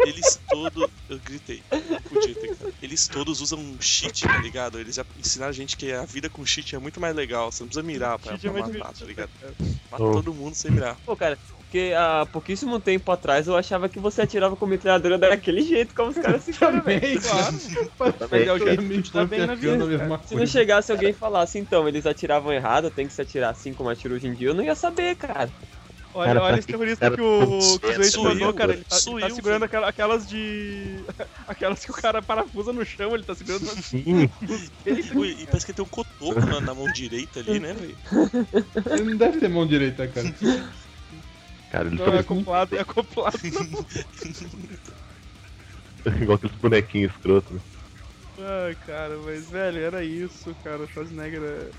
Eles 0.05 0.39
todos. 0.49 0.89
Eu 1.07 1.19
gritei. 1.19 1.61
Podia 2.09 2.33
ter 2.33 2.47
gritado. 2.47 2.73
Eles 2.81 3.07
todos 3.07 3.41
usam 3.41 3.59
um 3.59 3.79
cheat, 3.79 4.23
tá 4.27 4.37
ligado? 4.39 4.79
Eles 4.79 4.99
ensinaram 5.19 5.51
a 5.51 5.53
gente 5.53 5.77
que 5.77 5.91
a 5.91 6.03
vida 6.03 6.29
com 6.29 6.43
cheat 6.45 6.75
é 6.75 6.79
muito 6.79 6.99
mais 6.99 7.15
legal. 7.15 7.51
Você 7.51 7.61
não 7.63 7.67
precisa 7.67 7.83
mirar 7.85 8.17
pra, 8.17 8.33
é 8.33 8.37
pra 8.37 8.51
matar, 8.51 8.91
tá 8.93 9.05
ligado? 9.05 9.29
divertido, 9.39 9.79
Mata 9.91 10.03
Oh. 10.03 10.11
todo 10.11 10.33
mundo 10.33 10.55
sem 10.55 10.71
mirar. 10.71 10.97
Pô, 11.05 11.15
cara, 11.15 11.37
porque 11.73 11.91
há 11.97 12.27
pouquíssimo 12.27 12.79
tempo 12.79 13.11
atrás 13.11 13.47
eu 13.47 13.57
achava 13.57 13.89
que 13.89 13.99
você 13.99 14.21
atirava 14.21 14.55
com 14.55 14.67
metralhadora 14.67 15.17
daquele 15.17 15.61
jeito, 15.61 15.95
como 15.95 16.11
os 16.11 16.15
caras 16.15 16.43
se. 16.43 16.53
Também, 16.53 16.99
claro. 17.17 17.55
É 18.31 18.53
o 18.53 18.59
jeito 18.59 19.11
tá 19.11 19.25
bem 19.25 19.47
na 19.47 19.55
vida. 19.55 19.83
Se 20.23 20.35
não 20.35 20.45
chegasse 20.45 20.91
alguém 20.91 21.09
e 21.09 21.13
falasse, 21.13 21.57
então, 21.57 21.87
eles 21.87 22.05
atiravam 22.05 22.53
errado, 22.53 22.91
tem 22.91 23.07
que 23.07 23.13
se 23.13 23.19
atirar 23.23 23.49
assim 23.49 23.73
como 23.73 23.89
atira 23.89 24.13
hoje 24.13 24.27
em 24.27 24.35
dia, 24.35 24.49
eu 24.49 24.53
não 24.53 24.63
ia 24.63 24.75
saber, 24.75 25.15
cara. 25.15 25.49
Olha, 26.15 26.27
Cara, 26.27 26.43
olha 26.43 26.59
esse 26.59 26.67
terrorista 26.67 27.05
cara 27.09 27.15
que 27.15 27.23
o, 27.23 27.79
eu, 27.81 28.23
mandou, 28.23 28.53
cara. 28.53 28.73
Ele 28.73 28.83
tá, 28.83 28.95
sou 28.97 29.17
ele 29.17 29.29
tá 29.29 29.33
segurando 29.33 29.55
filho. 29.61 29.65
aquela- 29.65 29.87
aquelas 29.89 30.27
de. 30.27 31.03
Aquelas 31.47 31.83
que 31.83 31.91
o 31.91 31.95
cara 31.95 32.21
parafusa 32.21 32.71
no 32.71 32.85
chão, 32.85 33.15
ele 33.15 33.23
tá 33.23 33.33
segurando 33.33 33.65
Sim, 33.81 34.29
Ui, 35.15 35.37
e 35.39 35.45
parece 35.47 35.65
que 35.65 35.73
tem 35.73 35.83
um 35.83 35.87
cotoco 35.87 36.39
na, 36.45 36.61
na 36.61 36.73
mão 36.75 36.85
direita 36.85 37.39
ali, 37.39 37.59
né, 37.59 37.73
velho? 37.73 37.97
Ele 38.91 39.03
não 39.09 39.17
deve 39.17 39.39
ter 39.39 39.49
mão 39.49 39.65
direita, 39.65 40.07
cara. 40.07 40.31
Cara, 41.73 41.87
ele 41.89 41.97
Não, 41.97 42.05
é 42.13 42.19
acoplado, 42.19 42.75
é 42.75 42.79
acoplado. 42.79 43.37
igual 46.21 46.37
aqueles 46.37 46.55
bonequinhos 46.57 47.11
escroto, 47.13 47.53
né? 47.55 47.61
Ai, 48.37 48.75
cara, 48.75 49.17
mas, 49.19 49.49
velho, 49.49 49.79
era 49.79 50.03
isso, 50.03 50.55
cara. 50.63 50.83
O 50.83 50.87
Schwarzenegger 50.87 51.41
é 51.43 51.71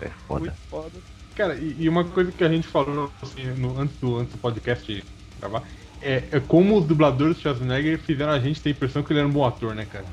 É 0.00 0.10
foda. 0.26 0.44
muito 0.44 0.58
foda. 0.68 1.02
Cara, 1.34 1.54
e, 1.54 1.82
e 1.82 1.88
uma 1.88 2.08
coisa 2.10 2.32
que 2.32 2.44
a 2.44 2.48
gente 2.48 2.68
falou 2.68 3.12
assim, 3.22 3.46
no- 3.54 3.78
antes, 3.78 3.96
do, 3.98 4.16
antes 4.16 4.34
do 4.34 4.40
podcast 4.40 5.04
gravar, 5.38 5.68
é, 6.00 6.36
é 6.36 6.40
como 6.40 6.78
os 6.78 6.86
dubladores 6.86 7.36
do 7.36 7.42
Schwarzenegger 7.42 7.98
fizeram 7.98 8.32
a 8.32 8.40
gente 8.40 8.62
ter 8.62 8.70
a 8.70 8.72
impressão 8.72 9.02
que 9.02 9.12
ele 9.12 9.20
era 9.20 9.28
um 9.28 9.32
bom 9.32 9.44
ator, 9.44 9.74
né, 9.74 9.86
cara? 9.86 10.06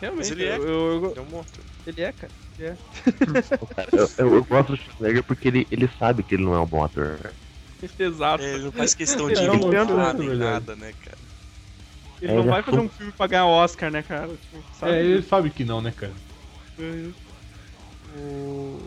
Realmente, 0.00 0.30
Mas 0.30 0.32
ele 0.32 0.44
é. 0.46 0.56
eu, 0.56 0.64
eu- 0.64 1.04
eu- 1.04 1.14
É 1.16 1.20
um 1.20 1.26
monstro. 1.26 1.62
ele 1.86 2.02
é, 2.02 2.12
cara. 2.12 2.32
Ele 2.56 2.68
é. 2.68 2.78
Cara, 3.76 3.90
eu, 3.92 4.10
eu- 4.18 4.34
eu 4.36 4.44
gosto 4.44 4.72
do 4.72 4.76
Schwarzenegger 4.76 5.24
porque 5.24 5.48
ele, 5.48 5.66
ele 5.70 5.88
sabe 5.98 6.22
que 6.22 6.34
ele 6.34 6.44
não 6.44 6.54
é 6.54 6.60
um 6.60 6.66
bom 6.66 6.82
ator. 6.84 7.34
Exato. 7.98 8.44
É, 8.44 8.54
ele 8.54 8.64
não 8.64 8.72
faz 8.72 8.94
questão 8.94 9.28
de 9.28 9.46
não 9.46 9.54
inventar 9.56 10.14
nem 10.14 10.36
nada, 10.36 10.76
né, 10.76 10.92
cara? 11.04 11.18
Ele 12.20 12.32
É, 12.32 12.34
não 12.36 12.44
vai 12.44 12.60
é 12.60 12.62
fazer 12.62 12.80
um 12.80 12.88
filme 12.88 13.12
pra 13.12 13.26
ganhar 13.26 13.46
Oscar, 13.46 13.90
né, 13.90 14.02
cara? 14.02 14.28
Tipo, 14.28 14.62
sabe? 14.74 14.92
É, 14.92 15.02
ele 15.02 15.22
sabe 15.22 15.50
que 15.50 15.64
não, 15.64 15.80
né, 15.80 15.90
cara? 15.90 16.12
Uhum. 16.78 17.12
O... 18.16 18.80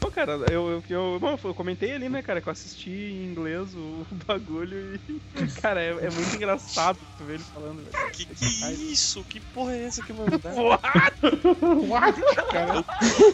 Pô, 0.00 0.10
cara, 0.10 0.32
eu, 0.32 0.68
eu, 0.68 0.82
eu, 0.88 1.20
bom, 1.20 1.38
eu 1.44 1.54
comentei 1.54 1.92
ali, 1.94 2.08
né, 2.08 2.22
cara, 2.22 2.40
que 2.40 2.48
eu 2.48 2.50
assisti 2.50 2.90
em 2.90 3.24
inglês 3.24 3.72
o, 3.76 4.04
bagulho 4.26 4.98
e, 5.08 5.46
cara, 5.62 5.80
é, 5.80 5.90
é 5.90 6.10
muito 6.10 6.34
engraçado 6.34 6.98
tu 7.16 7.24
ver 7.24 7.34
ele 7.34 7.44
falando, 7.44 7.84
velho. 7.84 8.10
Que 8.12 8.26
que 8.26 8.44
isso? 8.90 9.22
Que 9.24 9.38
porra 9.40 9.74
é 9.74 9.84
essa 9.84 10.02
que 10.02 10.12
vai 10.12 10.26
mudar? 10.28 10.54
What? 11.88 12.20
Cara, 12.50 12.84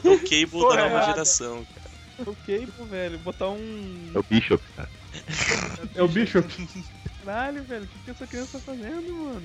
É 0.04 0.10
o 0.10 0.18
cable 0.18 0.46
Porra 0.50 0.76
da 0.76 0.82
nova 0.82 0.94
errada. 0.96 1.06
geração, 1.12 1.64
cara. 1.64 1.77
Ok, 2.26 2.66
pô, 2.76 2.84
velho, 2.84 3.18
botar 3.18 3.48
um... 3.48 4.12
É 4.14 4.18
o 4.18 4.22
Bishop, 4.22 4.62
cara. 4.76 4.88
é 5.94 6.02
o 6.02 6.08
Bishop. 6.08 6.48
Caralho, 7.24 7.62
velho, 7.64 7.84
o 7.84 7.86
que, 7.86 7.98
que 8.04 8.10
essa 8.10 8.26
criança 8.26 8.58
tá 8.58 8.64
fazendo, 8.64 9.12
mano? 9.12 9.42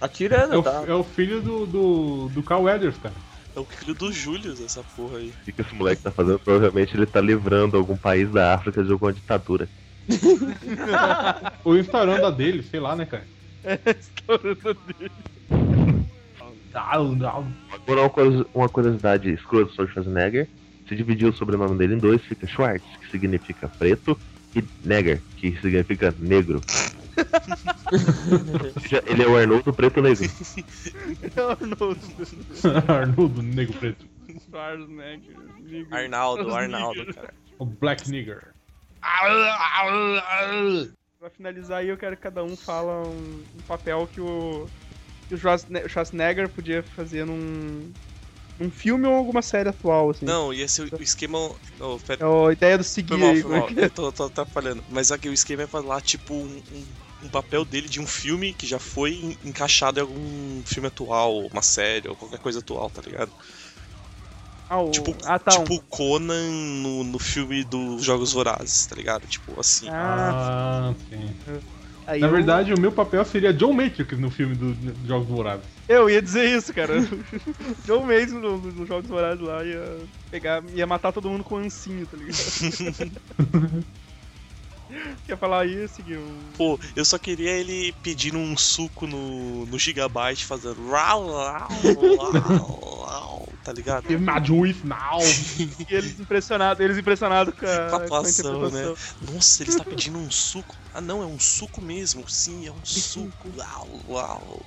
Atirando, 0.00 0.54
É 0.54 0.56
o, 0.56 0.62
tá? 0.62 0.84
é 0.86 0.94
o 0.94 1.04
filho 1.04 1.40
do, 1.40 1.66
do, 1.66 2.28
do 2.28 2.42
Carl 2.42 2.64
Weathers, 2.64 2.96
cara. 2.98 3.14
É 3.54 3.60
o 3.60 3.64
filho 3.64 3.94
do 3.94 4.12
Julius, 4.12 4.60
essa 4.60 4.82
porra 4.96 5.18
aí. 5.18 5.30
O 5.30 5.52
que 5.52 5.60
esse 5.60 5.74
moleque 5.74 6.02
tá 6.02 6.10
fazendo? 6.10 6.38
Provavelmente 6.38 6.96
ele 6.96 7.06
tá 7.06 7.20
livrando 7.20 7.76
algum 7.76 7.96
país 7.96 8.30
da 8.30 8.54
África 8.54 8.84
de 8.84 8.92
alguma 8.92 9.12
ditadura. 9.12 9.68
Ou 11.64 11.76
instaurando 11.76 12.26
a 12.26 12.30
dele, 12.30 12.62
sei 12.62 12.80
lá, 12.80 12.94
né, 12.94 13.04
cara? 13.04 13.26
Estourando 13.98 14.74
dele. 14.86 15.10
Não, 16.72 17.14
não. 17.14 17.52
Agora 17.70 18.46
uma, 18.54 18.68
curiosidade 18.68 19.32
escrota 19.32 19.72
sobre 19.72 19.92
Schwarzenegger. 19.92 20.48
Se 20.88 20.96
dividiu 20.96 21.28
o 21.28 21.32
sobrenome 21.32 21.76
dele 21.76 21.94
em 21.94 21.98
dois, 21.98 22.22
fica 22.22 22.46
Schwartz, 22.46 22.84
que 23.00 23.10
significa 23.10 23.68
preto, 23.68 24.18
e 24.56 24.64
Neger, 24.84 25.20
que 25.36 25.52
significa 25.60 26.14
negro. 26.18 26.62
Ele 29.06 29.22
é 29.22 29.26
o 29.26 29.36
Arnoldo 29.36 29.72
preto 29.72 30.00
negro. 30.00 30.30
Arnoldo. 31.36 32.00
Arnoldo, 32.88 33.42
nego 33.42 33.72
preto. 33.74 34.06
Arnaldo, 35.90 36.54
Arnaldo, 36.54 37.14
cara. 37.14 37.34
O 37.58 37.66
Black 37.66 38.08
Nigger. 38.10 38.54
Pra 41.18 41.30
finalizar 41.30 41.78
aí, 41.78 41.88
eu 41.88 41.96
quero 41.96 42.16
que 42.16 42.22
cada 42.22 42.44
um 42.44 42.56
fala 42.56 43.06
um, 43.06 43.42
um 43.56 43.60
papel 43.66 44.08
que 44.14 44.20
o, 44.20 44.66
que 45.28 45.34
o 45.34 45.38
Schwarzenegger 45.88 46.48
podia 46.48 46.82
fazer 46.82 47.26
num, 47.26 47.92
num 48.58 48.70
filme 48.70 49.06
ou 49.06 49.14
alguma 49.14 49.42
série 49.42 49.68
atual, 49.68 50.10
assim. 50.10 50.34
Não, 50.34 50.52
ia 50.52 50.68
ser 50.68 50.82
o 50.94 50.98
o 50.98 51.02
esquema. 51.02 51.38
Não, 51.78 51.98
pera, 52.00 52.20
É 52.20 52.24
a 52.24 52.52
ideia 52.52 52.78
do 52.78 52.84
seguir 52.84 53.14
Foi 53.14 53.18
mal, 53.18 53.34
aí. 53.34 53.40
foi 53.40 53.50
é 53.50 53.58
mal. 53.58 53.68
é? 53.76 53.86
Eu 53.86 53.90
tô, 53.90 54.12
tô 54.12 54.24
atrapalhando. 54.24 54.84
Mas 54.88 55.12
aqui 55.12 55.28
o 55.28 55.32
esquema 55.32 55.64
é 55.64 55.66
falar, 55.68 56.00
tipo, 56.02 56.34
um, 56.34 56.62
um- 56.70 56.96
um 57.22 57.30
papel 57.30 57.64
dele 57.64 57.88
de 57.88 58.00
um 58.00 58.06
filme 58.06 58.54
que 58.54 58.66
já 58.66 58.78
foi 58.78 59.12
en- 59.14 59.38
encaixado 59.44 59.98
em 60.00 60.02
algum 60.02 60.64
filme 60.66 60.88
atual, 60.88 61.48
uma 61.52 61.62
série, 61.62 62.08
ou 62.08 62.16
qualquer 62.16 62.38
coisa 62.40 62.60
atual, 62.60 62.90
tá 62.90 63.02
ligado? 63.02 63.32
Ah, 64.68 64.80
o... 64.82 64.90
Tipo, 64.90 65.16
ah, 65.24 65.38
tá. 65.38 65.58
um- 65.58 65.64
tipo 65.64 65.74
o 65.76 65.82
Conan 65.82 66.50
no, 66.82 67.04
no 67.04 67.18
filme 67.18 67.64
dos 67.64 68.04
Jogos 68.04 68.32
Vorazes, 68.32 68.86
tá 68.86 68.94
ligado? 68.96 69.26
Tipo, 69.26 69.58
assim. 69.60 69.90
Ah, 70.00 70.34
Ah, 70.40 70.94
sim. 70.96 71.34
Aí 72.08 72.20
Na 72.20 72.26
eu- 72.26 72.32
verdade, 72.32 72.74
o 72.74 72.80
meu 72.80 72.90
papel 72.90 73.24
seria 73.24 73.52
John 73.52 73.72
Matrix 73.72 74.18
no 74.18 74.30
filme 74.30 74.54
do- 74.56 74.72
dos 74.74 75.06
Jogos 75.06 75.28
Vorazes. 75.28 75.64
Eu 75.88 76.08
ia 76.10 76.20
dizer 76.20 76.44
isso, 76.56 76.72
cara. 76.74 76.94
John 77.86 78.04
Mason 78.04 78.38
no- 78.40 78.58
no- 78.58 78.72
nos 78.72 78.88
Jogos 78.88 79.08
Vorazes 79.08 79.40
lá 79.40 79.62
ia 79.64 79.98
pegar, 80.30 80.62
ia 80.74 80.86
matar 80.86 81.12
todo 81.12 81.28
mundo 81.30 81.44
com 81.44 81.54
um 81.56 81.58
ancinho, 81.64 82.06
tá 82.06 82.16
ligado? 82.16 83.82
Quer 85.26 85.36
falar 85.36 85.60
aí, 85.64 85.86
seguiu. 85.86 86.22
Pô, 86.56 86.80
eu 86.96 87.04
só 87.04 87.18
queria 87.18 87.50
ele 87.50 87.94
pedindo 88.02 88.38
um 88.38 88.56
suco 88.56 89.06
no, 89.06 89.66
no 89.66 89.78
Gigabyte, 89.78 90.46
fazendo 90.46 90.88
rau, 90.88 91.26
rau, 91.30 91.68
rau, 92.16 92.32
rau, 92.32 93.04
tá 93.68 93.72
ligado? 93.72 94.06
Juice 94.44 94.86
now! 94.86 95.20
E 95.90 95.94
eles 95.94 96.18
impressionados, 96.18 96.82
eles 96.82 96.96
impressionados 96.96 97.54
com 97.54 97.66
a, 97.66 97.68
Com 97.68 97.74
a 97.74 97.88
com 97.88 97.96
a 97.96 98.04
atuação, 98.04 98.70
né? 98.70 98.94
Nossa, 99.30 99.62
ele 99.62 99.70
está 99.70 99.84
pedindo 99.84 100.18
um 100.18 100.30
suco. 100.30 100.74
Ah, 100.94 101.02
não, 101.02 101.22
é 101.22 101.26
um 101.26 101.38
suco 101.38 101.82
mesmo. 101.82 102.26
Sim, 102.28 102.66
é 102.66 102.72
um 102.72 102.84
suco. 102.84 103.48
Uau, 103.58 104.00
uau. 104.08 104.66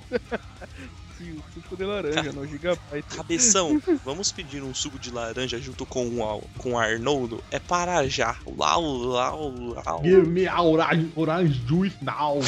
Sim, 1.18 1.32
o 1.32 1.42
suco 1.52 1.76
de 1.76 1.84
laranja 1.84 2.32
no 2.32 2.46
Gigabyte. 2.46 3.16
Cabeção, 3.16 3.82
vamos 4.04 4.30
pedir 4.30 4.62
um 4.62 4.72
suco 4.72 4.98
de 4.98 5.10
laranja 5.10 5.58
junto 5.58 5.84
com 5.84 6.06
o, 6.06 6.40
com 6.58 6.78
Arnoldo? 6.78 7.42
É 7.50 7.58
para 7.58 8.08
já. 8.08 8.36
Uau, 8.46 8.82
uau, 8.82 9.52
uau. 9.52 10.00
Give 10.04 10.28
me 10.28 10.46
a 10.46 10.62
orange, 10.62 11.10
orange 11.16 11.60
juice 11.66 11.96
now! 12.02 12.40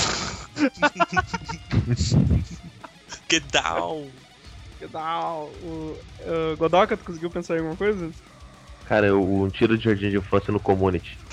Get 3.29 3.43
down. 3.51 4.09
Que 4.79 4.87
o, 4.87 5.97
uh, 6.21 6.57
Godoka, 6.57 6.97
tu 6.97 7.05
conseguiu 7.05 7.31
pensar 7.31 7.55
em 7.55 7.59
alguma 7.59 7.77
coisa? 7.77 8.11
Cara, 8.87 9.17
um 9.17 9.49
tiro 9.49 9.79
de 9.79 9.85
jardim 9.85 10.11
de 10.11 10.19
infância 10.19 10.53
no 10.53 10.61
community. 10.61 11.17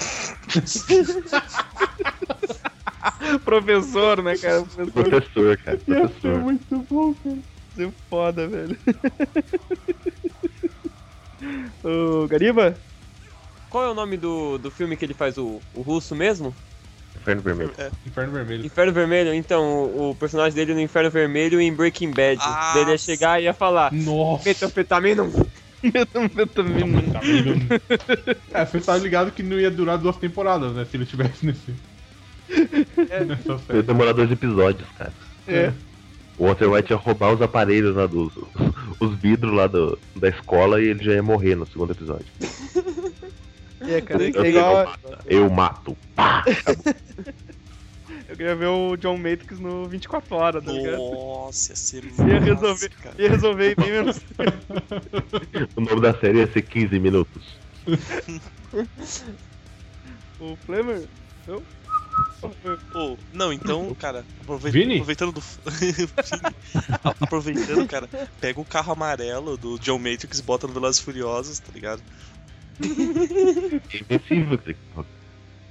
Professor, 3.43 4.23
né, 4.23 4.37
cara? 4.37 4.61
Professor 4.61 4.91
Professor, 4.91 5.57
cara. 5.57 5.77
Professor. 5.77 6.39
muito 6.39 6.87
bom, 6.89 7.13
cara. 7.13 7.37
Isso 7.71 7.81
é 7.81 7.91
foda, 8.09 8.47
velho. 8.47 8.77
Ô, 11.83 12.27
Gariba? 12.27 12.77
Qual 13.69 13.85
é 13.85 13.89
o 13.89 13.95
nome 13.95 14.17
do, 14.17 14.57
do 14.57 14.69
filme 14.69 14.97
que 14.97 15.05
ele 15.05 15.13
faz 15.13 15.37
o, 15.37 15.61
o 15.73 15.81
russo 15.81 16.13
mesmo? 16.15 16.53
Inferno 17.21 17.41
Vermelho. 17.41 17.71
É. 17.77 17.89
Inferno 18.05 18.33
Vermelho. 18.33 18.65
Inferno 18.65 18.93
Vermelho? 18.93 19.33
Então, 19.33 19.63
o, 19.63 20.09
o 20.11 20.15
personagem 20.15 20.53
dele 20.53 20.73
no 20.73 20.79
Inferno 20.81 21.09
Vermelho 21.11 21.61
em 21.61 21.71
Breaking 21.73 22.11
Bad. 22.11 22.39
Ah, 22.41 22.71
Daí 22.73 22.81
ele 22.83 22.91
ia 22.91 22.97
chegar 22.97 23.39
e 23.39 23.45
ia 23.45 23.53
falar: 23.53 23.91
Nossa! 23.93 24.49
Metanfetamina. 24.49 25.29
Metanfetamina. 25.83 27.01
É, 28.53 28.65
você 28.65 28.79
tá 28.81 28.97
ligado 28.97 29.31
que 29.31 29.43
não 29.43 29.59
ia 29.59 29.69
durar 29.71 29.97
duas 29.97 30.17
temporadas, 30.17 30.73
né? 30.73 30.85
Se 30.89 30.97
ele 30.97 31.05
tivesse 31.05 31.45
nesse. 31.45 31.73
Nessa 32.49 33.51
Ia 33.53 33.59
série. 33.59 33.81
demorar 33.83 34.13
dois 34.13 34.31
episódios, 34.31 34.87
cara. 34.97 35.13
É. 35.47 35.71
O 36.37 36.45
Walter 36.45 36.67
White 36.69 36.91
ia 36.91 36.97
roubar 36.97 37.33
os 37.33 37.41
aparelhos 37.41 37.95
lá 37.95 38.07
dos. 38.07 38.33
os 38.99 39.15
vidros 39.19 39.53
lá 39.53 39.67
do, 39.67 39.97
da 40.15 40.29
escola 40.29 40.81
e 40.81 40.87
ele 40.87 41.03
já 41.03 41.13
ia 41.13 41.23
morrer 41.23 41.55
no 41.55 41.65
segundo 41.67 41.91
episódio. 41.91 42.25
É, 43.87 44.01
cara, 44.01 44.23
Eu, 44.29 44.43
é 44.43 44.49
igual. 44.49 44.95
eu 45.25 45.49
mato. 45.49 45.97
Pá! 46.15 46.43
Eu 48.29 48.37
queria 48.37 48.55
ver 48.55 48.67
o 48.67 48.95
John 48.95 49.17
Matrix 49.17 49.59
no 49.59 49.85
24 49.89 50.35
horas, 50.35 50.63
tá 50.63 50.71
ligado? 50.71 50.97
Nossa, 50.97 51.71
ia 51.73 51.75
ser 51.75 52.03
Ia 52.05 52.11
massa, 52.11 52.39
resolver, 52.39 52.89
cara. 53.01 53.15
ia 53.21 53.29
resolver 53.29 53.71
em 53.71 53.75
bem 53.75 53.91
menos. 53.91 54.21
O 55.75 55.81
nome 55.81 56.01
da 56.01 56.13
série 56.17 56.37
ia 56.39 56.51
ser 56.51 56.61
15 56.61 56.97
minutos. 56.99 57.43
O 60.39 60.55
Flamer? 60.65 61.03
Eu? 61.47 61.61
Ô, 62.95 63.17
não, 63.33 63.51
então, 63.53 63.93
cara, 63.95 64.25
aproveitando 64.41 65.31
do. 65.31 65.43
Aproveitando, 67.21 67.87
cara, 67.87 68.09
pega 68.39 68.59
o 68.59 68.65
carro 68.65 68.93
amarelo 68.93 69.55
do 69.57 69.77
John 69.79 69.97
Matrix 69.99 70.39
e 70.39 70.43
bota 70.43 70.67
no 70.67 70.73
Velozes 70.73 70.99
e 70.99 71.03
Furiosos, 71.03 71.59
tá 71.59 71.71
ligado? 71.73 72.01
É 72.79 73.97
invencível. 74.01 74.53
aquele 74.55 74.75
carro. 74.93 75.05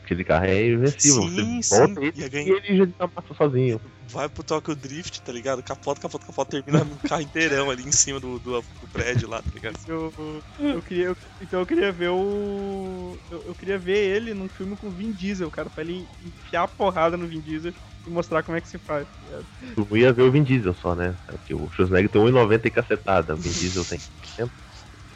Aquele 0.04 0.24
carro 0.24 0.44
é 0.46 0.66
invencível. 0.66 1.28
Sim, 1.28 1.62
Você 1.62 1.86
sim, 1.86 1.94
ele 2.00 2.12
ia 2.20 2.28
ganhar. 2.28 2.48
e 2.48 2.70
ele 2.72 2.76
já 2.78 2.86
massa 3.16 3.34
sozinho. 3.34 3.80
Vai 4.12 4.28
pro 4.28 4.42
Tokyo 4.42 4.74
Drift, 4.74 5.22
tá 5.22 5.32
ligado? 5.32 5.62
Capota, 5.62 6.00
capota, 6.00 6.26
capota, 6.26 6.50
termina 6.62 6.84
no 6.84 6.98
carro 6.98 7.22
inteirão 7.22 7.70
ali 7.70 7.84
em 7.84 7.92
cima 7.92 8.18
do, 8.18 8.38
do, 8.40 8.60
do 8.60 8.88
prédio 8.92 9.28
lá, 9.28 9.40
tá 9.40 9.50
ligado? 9.54 9.76
Eu, 9.86 10.12
eu 10.58 10.82
queria, 10.82 11.06
eu- 11.06 11.16
então 11.40 11.60
eu 11.60 11.66
queria 11.66 11.92
ver 11.92 12.08
o. 12.08 13.16
Eu, 13.30 13.46
eu 13.46 13.54
queria 13.54 13.78
ver 13.78 13.98
ele 14.16 14.34
num 14.34 14.48
filme 14.48 14.76
com 14.76 14.88
o 14.88 14.92
Vin 14.92 15.12
Diesel, 15.12 15.50
cara, 15.50 15.70
pra 15.70 15.82
ele 15.84 16.08
enfiar 16.24 16.64
a 16.64 16.68
porrada 16.68 17.16
no 17.16 17.28
Vin 17.28 17.40
Diesel 17.40 17.72
e 18.04 18.10
mostrar 18.10 18.42
como 18.42 18.56
é 18.56 18.60
que 18.60 18.68
se 18.68 18.78
faz. 18.78 19.06
tá 19.06 19.12
ligado? 19.24 19.46
Tu 19.76 19.96
ia 19.96 20.12
ver 20.12 20.22
o 20.22 20.32
Vin 20.32 20.42
Diesel 20.42 20.74
só, 20.74 20.96
né? 20.96 21.14
Porque 21.28 21.54
o 21.54 21.70
Schwarzenegger 21.70 22.10
tem 22.10 22.20
1,90 22.20 22.66
e 22.66 22.70
cacetada. 22.70 23.34
O 23.34 23.36
Vin 23.38 23.52
Diesel 23.52 23.84
tem. 23.84 24.00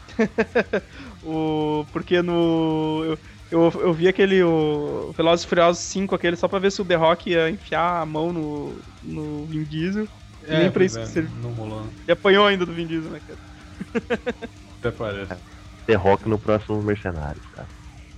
O, 1.25 1.87
porque 1.93 2.21
no. 2.23 3.03
Eu, 3.51 3.61
eu, 3.73 3.81
eu 3.83 3.93
vi 3.95 4.09
aquele. 4.09 4.43
O 4.43 5.13
Velozes 5.13 5.45
e 5.45 5.49
Furiosos 5.49 5.83
5, 5.85 6.15
aquele, 6.15 6.37
só 6.37 6.49
pra 6.49 6.59
ver 6.59 6.71
se 6.73 6.83
o 6.83 6.85
The 6.85 6.97
Rock 6.97 7.31
ia 7.31 7.49
enfiar 7.51 8.03
a 8.03 8.07
mão 8.07 8.33
no, 8.33 8.85
no 9.03 9.47
Vin 9.47 9.65
Diesel. 9.65 10.07
É, 10.43 10.59
Nem 10.59 10.71
pra 10.71 10.85
isso 10.85 10.99
é, 10.99 11.03
que 11.03 11.09
serve. 11.09 11.33
não 11.41 11.53
rolou. 11.55 11.95
E 12.09 12.13
apanhou 12.13 12.47
ainda 12.47 12.67
do 12.67 12.75
Vin 12.75 12.87
Diesel, 12.87 13.11
né, 13.13 13.21
cara? 13.21 13.41
Até 14.79 14.93
parece. 14.97 15.43
The 15.87 15.95
Rock 15.97 16.29
no 16.29 16.39
próximo 16.39 16.83
Mercenários, 16.83 17.47
cara. 17.49 17.69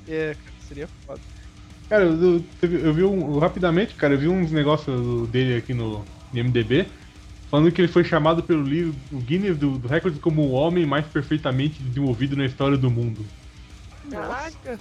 É, 0.07 0.35
cara, 0.35 0.55
seria 0.59 0.89
foda. 1.05 1.23
Cara, 1.89 2.05
eu, 2.05 2.51
eu- 2.63 2.79
eu 2.87 2.95
vi 2.95 3.05
um, 3.05 3.39
rapidamente, 3.39 3.95
cara, 3.95 4.15
eu 4.15 4.19
vi 4.19 4.29
uns 4.29 4.51
negócios 4.53 5.29
dele 5.31 5.57
aqui 5.57 5.73
no 5.75 6.13
MDB, 6.33 6.93
falando 7.51 7.71
que 7.73 7.81
ele 7.81 7.89
foi 7.89 8.05
chamado 8.05 8.43
pelo 8.43 8.63
livro 8.63 8.95
o 9.13 9.19
Guinness 9.19 9.57
do, 9.57 9.79
do 9.79 9.89
recorde 9.89 10.19
como 10.19 10.43
o 10.43 10.53
homem 10.53 10.85
mais 10.87 11.07
perfeitamente 11.07 11.83
desenvolvido 11.83 12.37
na 12.37 12.45
história 12.45 12.77
do 12.77 12.91
mundo. 12.91 13.25
Caraca! 14.11 14.79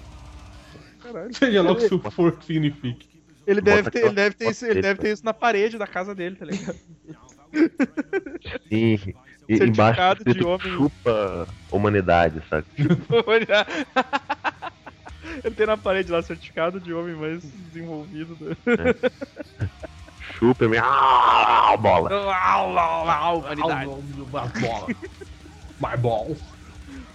Caralho. 1.01 1.35
Seja 1.35 1.61
lá 1.61 1.71
o 1.71 1.75
que 1.75 1.85
isso 1.85 1.99
for 2.11 2.31
que 2.33 2.45
signifique. 2.45 3.07
Ele 3.45 3.61
Bota 3.61 3.75
deve, 3.75 3.91
ter, 3.91 4.05
ele, 4.05 4.15
deve 4.15 4.35
ter 4.35 4.49
isso, 4.49 4.65
ele 4.65 4.81
deve 4.81 4.99
ter 4.99 5.13
isso 5.13 5.23
na 5.23 5.33
parede 5.33 5.77
da 5.77 5.85
casa 5.85 6.15
dele, 6.15 6.35
tá 6.35 6.45
ligado? 6.45 6.75
Sim. 8.69 8.99
E 9.47 9.57
Certificado 9.57 10.23
embaixo 10.23 10.23
de 10.25 10.43
homem. 10.43 10.73
chupa 10.73 11.47
humanidade, 11.71 12.41
sabe? 12.49 12.65
Olha. 13.27 13.65
Ele 15.43 15.53
tem 15.53 15.67
na 15.67 15.75
parede 15.75 16.11
lá 16.11 16.21
certificado 16.21 16.79
de 16.79 16.93
homem 16.93 17.15
mais 17.15 17.43
desenvolvido. 17.43 18.37
né? 18.39 18.55
Chupa 20.37 20.67
minha 20.67 20.83
ah, 20.83 21.77
bola. 21.77 22.09
Au, 22.13 23.39
humanidade. 23.39 23.85
bola. 23.85 24.87
My 25.79 25.97
balls. 25.97 26.39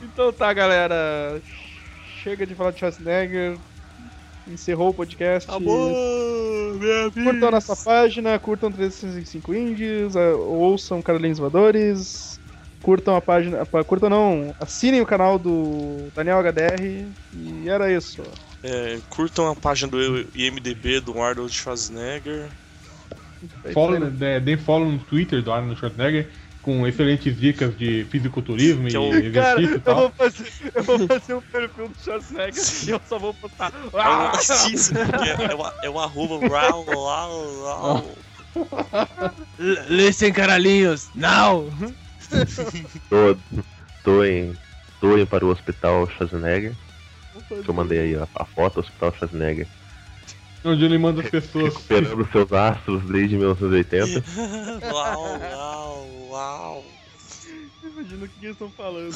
Então 0.03 0.33
tá, 0.33 0.53
galera. 0.53 1.41
Chega 2.23 2.47
de 2.47 2.55
falar 2.55 2.71
de 2.71 2.79
Schwarzenegger. 2.79 3.59
Encerrou 4.47 4.91
o 4.91 4.95
podcast. 4.95 5.51
Vida. 5.51 7.11
Curtam 7.13 7.49
a 7.49 7.53
nossa 7.53 7.77
página, 7.77 8.39
curtam 8.39 8.73
365 8.73 9.55
Indies, 9.55 10.15
ouçam 10.17 11.03
Carolines 11.03 11.39
Voadores, 11.39 12.41
curtam 12.83 13.17
a 13.17 13.21
página. 13.21 13.65
Curtam 13.67 14.11
não, 14.11 14.55
assinem 14.59 15.01
o 15.01 15.07
canal 15.07 15.39
do 15.39 16.11
Daniel 16.15 16.43
HDR 16.43 17.07
e 17.35 17.69
era 17.69 17.93
isso. 17.93 18.23
É, 18.63 18.99
curtam 19.09 19.49
a 19.49 19.57
página 19.57 19.91
do 19.91 20.27
IMDB 20.35 21.01
do 21.01 21.21
Arnold 21.21 21.53
Schwarzenegger. 21.53 22.49
Follow, 23.73 23.99
né, 23.99 24.41
deem 24.41 24.57
follow 24.57 24.91
no 24.91 24.99
Twitter 24.99 25.43
do 25.43 25.53
Arnold 25.53 25.79
Schwarzenegger 25.79 26.29
com 26.63 26.87
excelentes 26.87 27.39
dicas 27.39 27.75
de 27.77 28.05
fisiculturismo 28.11 28.87
e 28.89 28.95
é 28.95 28.99
o- 28.99 29.15
exercício 29.15 29.33
Cara, 29.33 29.61
e 29.63 29.65
eu 29.73 29.81
tal. 29.81 29.95
vou, 29.97 30.11
fazer, 30.11 30.47
eu 30.75 30.83
vou 30.83 30.99
fazer 31.07 31.35
um 31.35 31.41
perfil 31.41 31.89
do 31.89 31.99
Schwarzenegger 32.03 32.65
e 32.87 32.91
eu 32.91 33.01
só 33.09 33.19
vou 33.19 33.33
postar. 33.35 33.73
Ah, 33.95 34.33
isso, 34.71 34.93
é, 34.97 35.83
é, 35.83 35.87
é 35.87 35.91
o 35.91 35.99
arroba 35.99 36.47
rau, 36.49 36.85
rau, 36.85 37.65
rau. 37.65 38.17
Listen, 39.89 40.33
caralhinhos, 40.33 41.09
now! 41.15 41.73
Tô, 43.09 43.37
tô 44.05 44.25
em 44.25 44.55
doem 45.01 45.25
para 45.25 45.45
o 45.47 45.51
Hospital 45.51 46.09
Schwarzenegger. 46.11 46.75
Que 47.49 47.69
eu 47.71 47.75
mandei 47.75 47.99
aí 48.01 48.15
a, 48.17 48.29
a 48.37 48.45
foto, 48.45 48.81
Hospital 48.81 49.15
Schwarzenegger. 49.17 49.67
Onde 50.65 50.85
ele 50.85 50.99
manda 50.99 51.23
as 51.23 51.31
pessoas. 51.31 51.75
Recuperando 51.75 52.31
seus 52.31 52.53
astros 52.53 53.03
desde 53.11 53.37
1980. 53.37 54.25
uau, 54.93 55.41
uau, 55.41 56.29
uau. 56.29 56.85
Imagina 57.83 58.25
o 58.25 58.29
que 58.29 58.45
eles 58.45 58.53
estão 58.53 58.71
falando. 58.71 59.15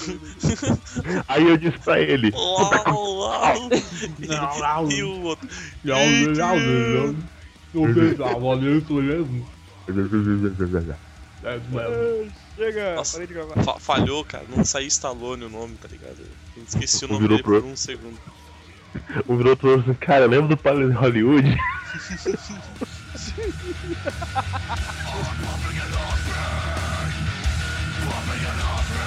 Aí 1.29 1.49
eu 1.49 1.57
disse 1.57 1.79
pra 1.81 2.01
ele. 2.01 2.31
Uau, 2.33 3.17
uau. 3.19 3.69
E, 4.91 5.03
o 5.03 5.23
outro. 5.23 5.49
Chega, 12.57 12.95
Nossa, 12.95 13.13
parei 13.13 13.27
de 13.27 13.35
gravar. 13.35 13.63
fa- 13.63 13.79
falhou, 13.79 14.25
cara. 14.25 14.47
Não 14.49 14.65
saiu 14.65 14.87
Stallone 14.87 15.45
o 15.45 15.51
nome, 15.51 15.75
tá 15.77 15.89
ligado? 15.89 16.25
Esqueci 16.57 17.05
o 17.05 17.09
nome 17.09 17.29
dele 17.29 17.43
por 17.43 17.65
um 17.65 17.77
segundo. 17.77 18.19
Um 19.29 19.37
virou 19.37 19.51
outro 19.51 19.81
assim, 19.81 19.95
cara, 19.95 20.27
lembra 20.27 20.49
do 20.49 20.57
Palio 20.57 20.89
de 20.89 20.95
Hollywood? 20.95 21.45